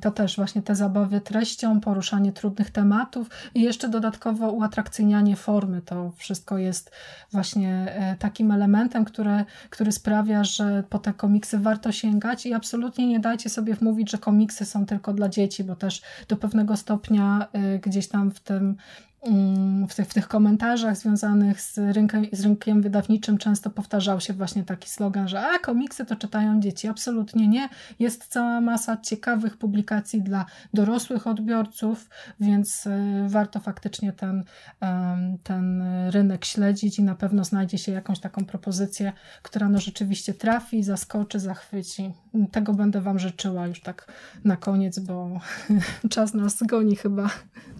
to 0.00 0.10
też 0.10 0.36
właśnie 0.36 0.62
te 0.62 0.74
zabawy 0.74 1.20
treścią, 1.20 1.80
poruszanie 1.80 2.32
trudnych 2.32 2.70
tematów 2.70 3.30
i 3.54 3.62
jeszcze 3.62 3.88
dodatkowo 3.88 4.50
uatrakcyjnianie 4.50 5.36
formy. 5.36 5.82
To 5.82 6.12
wszystko 6.16 6.58
jest 6.58 6.90
właśnie 7.32 7.94
e, 7.96 8.16
takim 8.16 8.50
elementem, 8.50 9.04
które, 9.04 9.44
który 9.70 9.92
sprawia, 9.92 10.44
że 10.44 10.84
po 10.90 10.98
te 10.98 11.12
komiksy 11.12 11.58
warto 11.58 11.92
sięgać 11.92 12.46
i 12.46 12.54
absolutnie 12.54 13.06
nie 13.06 13.20
dajcie 13.20 13.50
sobie 13.50 13.74
wmówić, 13.74 14.10
że 14.10 14.18
komiksy 14.18 14.64
są 14.64 14.86
tylko 14.86 15.12
dla 15.12 15.28
dzieci, 15.28 15.64
bo 15.64 15.76
też 15.76 16.02
do 16.28 16.36
pewnego 16.36 16.76
stopnia 16.76 17.48
e, 17.52 17.78
gdzieś 17.78 18.08
tam 18.08 18.30
w 18.30 18.40
tym 18.40 18.76
w 19.88 19.94
tych, 19.94 20.08
w 20.08 20.14
tych 20.14 20.28
komentarzach 20.28 20.96
związanych 20.96 21.60
z 21.60 21.78
rynkiem, 21.78 22.26
z 22.32 22.40
rynkiem 22.40 22.82
wydawniczym 22.82 23.38
często 23.38 23.70
powtarzał 23.70 24.20
się 24.20 24.32
właśnie 24.32 24.64
taki 24.64 24.88
slogan, 24.88 25.28
że 25.28 25.40
a 25.40 25.58
komiksy 25.58 26.04
to 26.06 26.16
czytają 26.16 26.60
dzieci. 26.60 26.88
Absolutnie 26.88 27.48
nie. 27.48 27.68
Jest 27.98 28.26
cała 28.26 28.60
masa 28.60 28.96
ciekawych 28.96 29.56
publikacji 29.56 30.22
dla 30.22 30.46
dorosłych 30.74 31.26
odbiorców, 31.26 32.08
więc 32.40 32.86
y, 32.86 32.90
warto 33.28 33.60
faktycznie 33.60 34.12
ten, 34.12 34.44
ten 35.42 35.82
rynek 36.10 36.44
śledzić 36.44 36.98
i 36.98 37.02
na 37.02 37.14
pewno 37.14 37.44
znajdzie 37.44 37.78
się 37.78 37.92
jakąś 37.92 38.20
taką 38.20 38.44
propozycję, 38.44 39.12
która 39.42 39.68
no 39.68 39.80
rzeczywiście 39.80 40.34
trafi, 40.34 40.82
zaskoczy, 40.82 41.40
zachwyci. 41.40 42.12
Tego 42.52 42.74
będę 42.74 43.00
Wam 43.00 43.18
życzyła 43.18 43.66
już 43.66 43.80
tak 43.80 44.12
na 44.44 44.56
koniec, 44.56 44.98
bo 44.98 45.40
czas 46.10 46.34
nas 46.34 46.62
goni 46.62 46.96
chyba. 46.96 47.30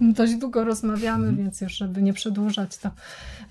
Dość 0.01 0.35
długo 0.35 0.65
rozmawiamy, 0.65 1.29
Mhm. 1.29 1.37
więc 1.37 1.61
już 1.61 1.73
żeby 1.73 2.03
nie 2.03 2.13
przedłużać, 2.13 2.79
to 2.79 2.91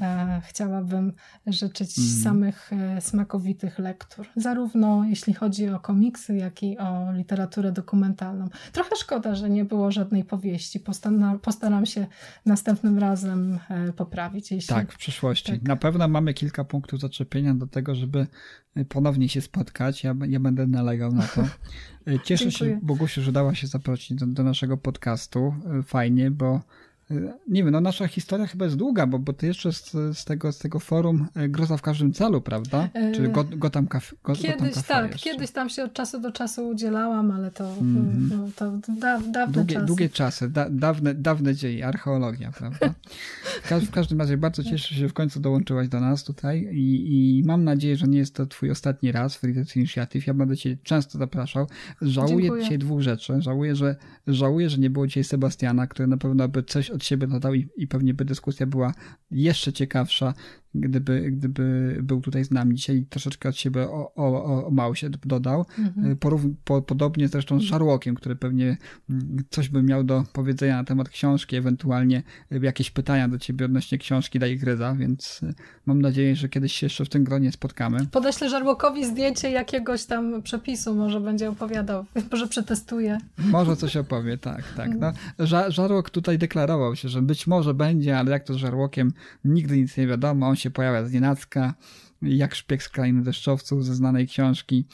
e, 0.01 0.41
chciałabym 0.45 1.13
życzyć 1.47 1.97
mm. 1.97 2.09
samych 2.23 2.73
e, 2.73 3.01
smakowitych 3.01 3.79
lektur. 3.79 4.27
Zarówno 4.35 5.03
jeśli 5.09 5.33
chodzi 5.33 5.69
o 5.69 5.79
komiksy, 5.79 6.35
jak 6.35 6.63
i 6.63 6.77
o 6.77 7.11
literaturę 7.13 7.71
dokumentalną. 7.71 8.49
Trochę 8.71 8.95
szkoda, 8.95 9.35
że 9.35 9.49
nie 9.49 9.65
było 9.65 9.91
żadnej 9.91 10.23
powieści. 10.23 10.79
Postaram, 10.79 11.39
postaram 11.39 11.85
się 11.85 12.07
następnym 12.45 12.99
razem 12.99 13.59
e, 13.69 13.93
poprawić. 13.93 14.51
Jeśli... 14.51 14.75
Tak, 14.75 14.93
w 14.93 14.97
przyszłości. 14.97 15.51
Tak. 15.51 15.61
Na 15.61 15.75
pewno 15.75 16.07
mamy 16.07 16.33
kilka 16.33 16.63
punktów 16.63 16.99
zaczepienia 16.99 17.53
do 17.53 17.67
tego, 17.67 17.95
żeby 17.95 18.27
ponownie 18.89 19.29
się 19.29 19.41
spotkać. 19.41 20.03
Ja, 20.03 20.15
ja 20.27 20.39
będę 20.39 20.67
na 20.97 21.27
to. 21.27 21.43
Cieszę 22.23 22.49
Dziękuję. 22.49 22.71
się, 22.71 22.79
Bogusiu, 22.81 23.21
że 23.21 23.31
dała 23.31 23.55
się 23.55 23.67
zaprosić 23.67 24.17
do, 24.17 24.25
do 24.25 24.43
naszego 24.43 24.77
podcastu. 24.77 25.55
Fajnie, 25.85 26.31
bo 26.31 26.61
nie 27.47 27.63
wiem, 27.63 27.71
no 27.71 27.81
nasza 27.81 28.07
historia 28.07 28.47
chyba 28.47 28.65
jest 28.65 28.77
długa, 28.77 29.07
bo, 29.07 29.19
bo 29.19 29.33
ty 29.33 29.47
jeszcze 29.47 29.73
z, 29.73 29.91
z, 29.91 30.25
tego, 30.25 30.51
z 30.51 30.57
tego 30.57 30.79
forum 30.79 31.27
e, 31.35 31.49
Groza 31.49 31.77
w 31.77 31.81
każdym 31.81 32.13
celu, 32.13 32.41
prawda? 32.41 32.89
E, 32.93 33.11
Czy 33.11 33.27
go, 33.27 33.43
go 33.43 33.69
tam 33.69 33.87
kafe, 33.87 34.15
go, 34.23 34.33
kiedyś 34.33 34.73
tam 34.73 34.83
tak, 34.83 35.11
jeszcze. 35.11 35.29
kiedyś 35.29 35.51
tam 35.51 35.69
się 35.69 35.83
od 35.83 35.93
czasu 35.93 36.19
do 36.19 36.31
czasu 36.31 36.67
udzielałam, 36.67 37.31
ale 37.31 37.51
to, 37.51 37.73
mm 37.73 38.29
-hmm. 38.29 38.51
to, 38.55 38.71
to 38.85 38.93
da, 38.99 39.19
dawne 39.19 39.53
długie, 39.53 39.73
czasy. 39.73 39.85
Długie 39.85 40.09
czasy, 40.09 40.49
da, 40.49 40.69
dawne, 40.69 41.13
dawne 41.13 41.55
dzieje, 41.55 41.87
archeologia, 41.87 42.51
prawda? 42.51 42.93
W, 43.63 43.85
w 43.85 43.91
każdym 43.91 44.19
razie 44.19 44.37
bardzo 44.37 44.63
cieszę 44.63 44.89
się, 44.89 44.95
że 44.95 45.09
w 45.09 45.13
końcu 45.13 45.39
dołączyłaś 45.39 45.87
do 45.87 45.99
nas 45.99 46.23
tutaj 46.23 46.69
i, 46.71 47.39
i 47.39 47.43
mam 47.43 47.63
nadzieję, 47.63 47.97
że 47.97 48.07
nie 48.07 48.17
jest 48.17 48.35
to 48.35 48.45
twój 48.45 48.71
ostatni 48.71 49.11
raz 49.11 49.35
w 49.35 49.43
Readers 49.43 49.75
Initiative. 49.75 50.27
Ja 50.27 50.33
będę 50.33 50.57
cię 50.57 50.77
często 50.83 51.17
zapraszał. 51.17 51.67
Żałuję 52.01 52.41
Dziękuję. 52.41 52.63
dzisiaj 52.63 52.77
dwóch 52.77 53.01
rzeczy. 53.01 53.41
Żałuję, 53.41 53.75
że 53.75 53.95
żałuję, 54.27 54.69
że 54.69 54.77
nie 54.77 54.89
było 54.89 55.07
dzisiaj 55.07 55.23
Sebastiana, 55.23 55.87
który 55.87 56.07
na 56.07 56.17
pewno 56.17 56.47
by 56.47 56.63
coś 56.63 56.89
od 56.89 57.00
siebie 57.03 57.27
dodał 57.27 57.53
i, 57.53 57.69
i 57.75 57.87
pewnie 57.87 58.13
by 58.13 58.25
dyskusja 58.25 58.65
była 58.65 58.93
jeszcze 59.31 59.73
ciekawsza 59.73 60.33
gdyby, 60.75 61.31
gdyby 61.31 61.97
był 62.03 62.21
tutaj 62.21 62.43
z 62.43 62.51
nami 62.51 62.75
dzisiaj 62.75 62.97
i 62.97 63.05
troszeczkę 63.05 63.49
od 63.49 63.55
siebie 63.55 63.89
o, 63.89 64.13
o, 64.15 64.65
o 64.67 64.71
mało 64.71 64.95
się 64.95 65.09
dodał. 65.09 65.65
Mhm. 65.79 66.17
Porów, 66.17 66.41
po, 66.63 66.81
podobnie 66.81 67.27
zresztą 67.27 67.59
z 67.59 67.63
Żarłokiem, 67.63 68.15
który 68.15 68.35
pewnie 68.35 68.77
mm, 69.09 69.43
coś 69.49 69.69
by 69.69 69.83
miał 69.83 70.03
do 70.03 70.23
powiedzenia 70.33 70.77
na 70.77 70.83
temat 70.83 71.09
książki, 71.09 71.55
ewentualnie 71.55 72.23
jakieś 72.51 72.91
pytania 72.91 73.27
do 73.27 73.39
ciebie 73.39 73.65
odnośnie 73.65 73.97
książki 73.97 74.39
Daj 74.39 74.57
Gryza, 74.57 74.95
więc 74.95 75.41
mam 75.85 76.01
nadzieję, 76.01 76.35
że 76.35 76.49
kiedyś 76.49 76.73
się 76.73 76.85
jeszcze 76.85 77.05
w 77.05 77.09
tym 77.09 77.23
gronie 77.23 77.51
spotkamy. 77.51 78.07
Podeślę 78.11 78.49
Żarłokowi 78.49 79.05
zdjęcie 79.05 79.51
jakiegoś 79.51 80.05
tam 80.05 80.41
przepisu, 80.41 80.95
może 80.95 81.21
będzie 81.21 81.49
opowiadał, 81.49 82.05
może 82.31 82.47
przetestuje. 82.47 83.17
Może 83.37 83.75
coś 83.75 83.97
opowie, 83.97 84.37
tak, 84.37 84.63
tak. 84.77 84.91
No, 84.99 85.11
Żarłok 85.69 86.09
tutaj 86.09 86.37
deklarował 86.37 86.95
się, 86.95 87.09
że 87.09 87.21
być 87.21 87.47
może 87.47 87.73
będzie, 87.73 88.17
ale 88.17 88.31
jak 88.31 88.43
to 88.43 88.53
z 88.53 88.57
Żarłokiem, 88.57 89.11
nigdy 89.45 89.77
nic 89.77 89.97
nie 89.97 90.07
wiadomo, 90.07 90.47
on 90.47 90.55
się 90.61 90.71
pojawia 90.71 91.05
z 91.05 91.13
nienacka, 91.13 91.73
jak 92.21 92.55
szpieg 92.55 92.83
z 92.83 92.89
krainy 92.89 93.23
deszczowców 93.23 93.85
ze 93.85 93.95
znanej 93.95 94.27
książki, 94.27 94.85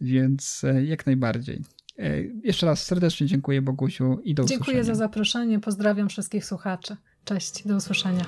więc 0.00 0.64
e, 0.64 0.84
jak 0.84 1.06
najbardziej. 1.06 1.62
E, 1.98 2.22
jeszcze 2.22 2.66
raz 2.66 2.84
serdecznie 2.84 3.26
dziękuję 3.26 3.62
Bogusiu 3.62 4.20
i 4.24 4.34
do 4.34 4.42
usłyszenia. 4.42 4.64
Dziękuję 4.64 4.84
za 4.84 4.94
zaproszenie, 4.94 5.60
pozdrawiam 5.60 6.08
wszystkich 6.08 6.44
słuchaczy. 6.44 6.96
Cześć, 7.24 7.66
do 7.66 7.76
usłyszenia. 7.76 8.24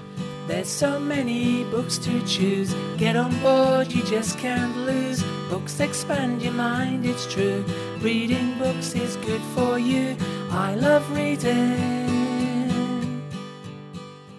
There's 0.49 0.65
so 0.65 1.01
many 1.01 1.65
books 1.71 1.99
to 1.99 2.11
choose. 2.11 2.75
Get 2.99 3.17
on 3.17 3.35
board, 3.43 3.95
you 3.95 4.03
just 4.17 4.39
can't 4.39 4.77
lose. 4.77 5.25
Books 5.51 5.81
expand 5.81 6.43
your 6.43 6.55
mind, 6.55 7.05
it's 7.05 7.27
true. 7.35 7.65
Reading 8.03 8.59
books 8.59 8.95
is 8.95 9.17
good 9.17 9.43
for 9.55 9.79
you. 9.79 10.17
I 10.51 10.75
love 10.75 11.03
reading. 11.17 12.13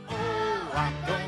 Oh, 0.10 0.72
I'm 0.76 1.23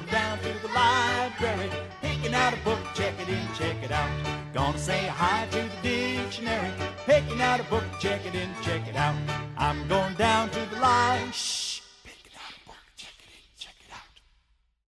out. 3.99 4.09
Gonna 4.53 4.77
say 4.77 5.01
hi 5.07 5.47
to 5.51 5.61
the 5.63 5.79
dictionary, 5.81 6.71
picking 7.05 7.41
out 7.41 7.59
a 7.59 7.63
book, 7.63 7.83
check 7.99 8.25
it 8.25 8.35
in, 8.35 8.49
check 8.61 8.87
it 8.87 8.95
out. 8.95 9.15
I'm 9.57 9.87
going 9.87 10.15
down 10.15 10.49
to 10.51 10.61
the 10.71 10.79
library 10.79 11.31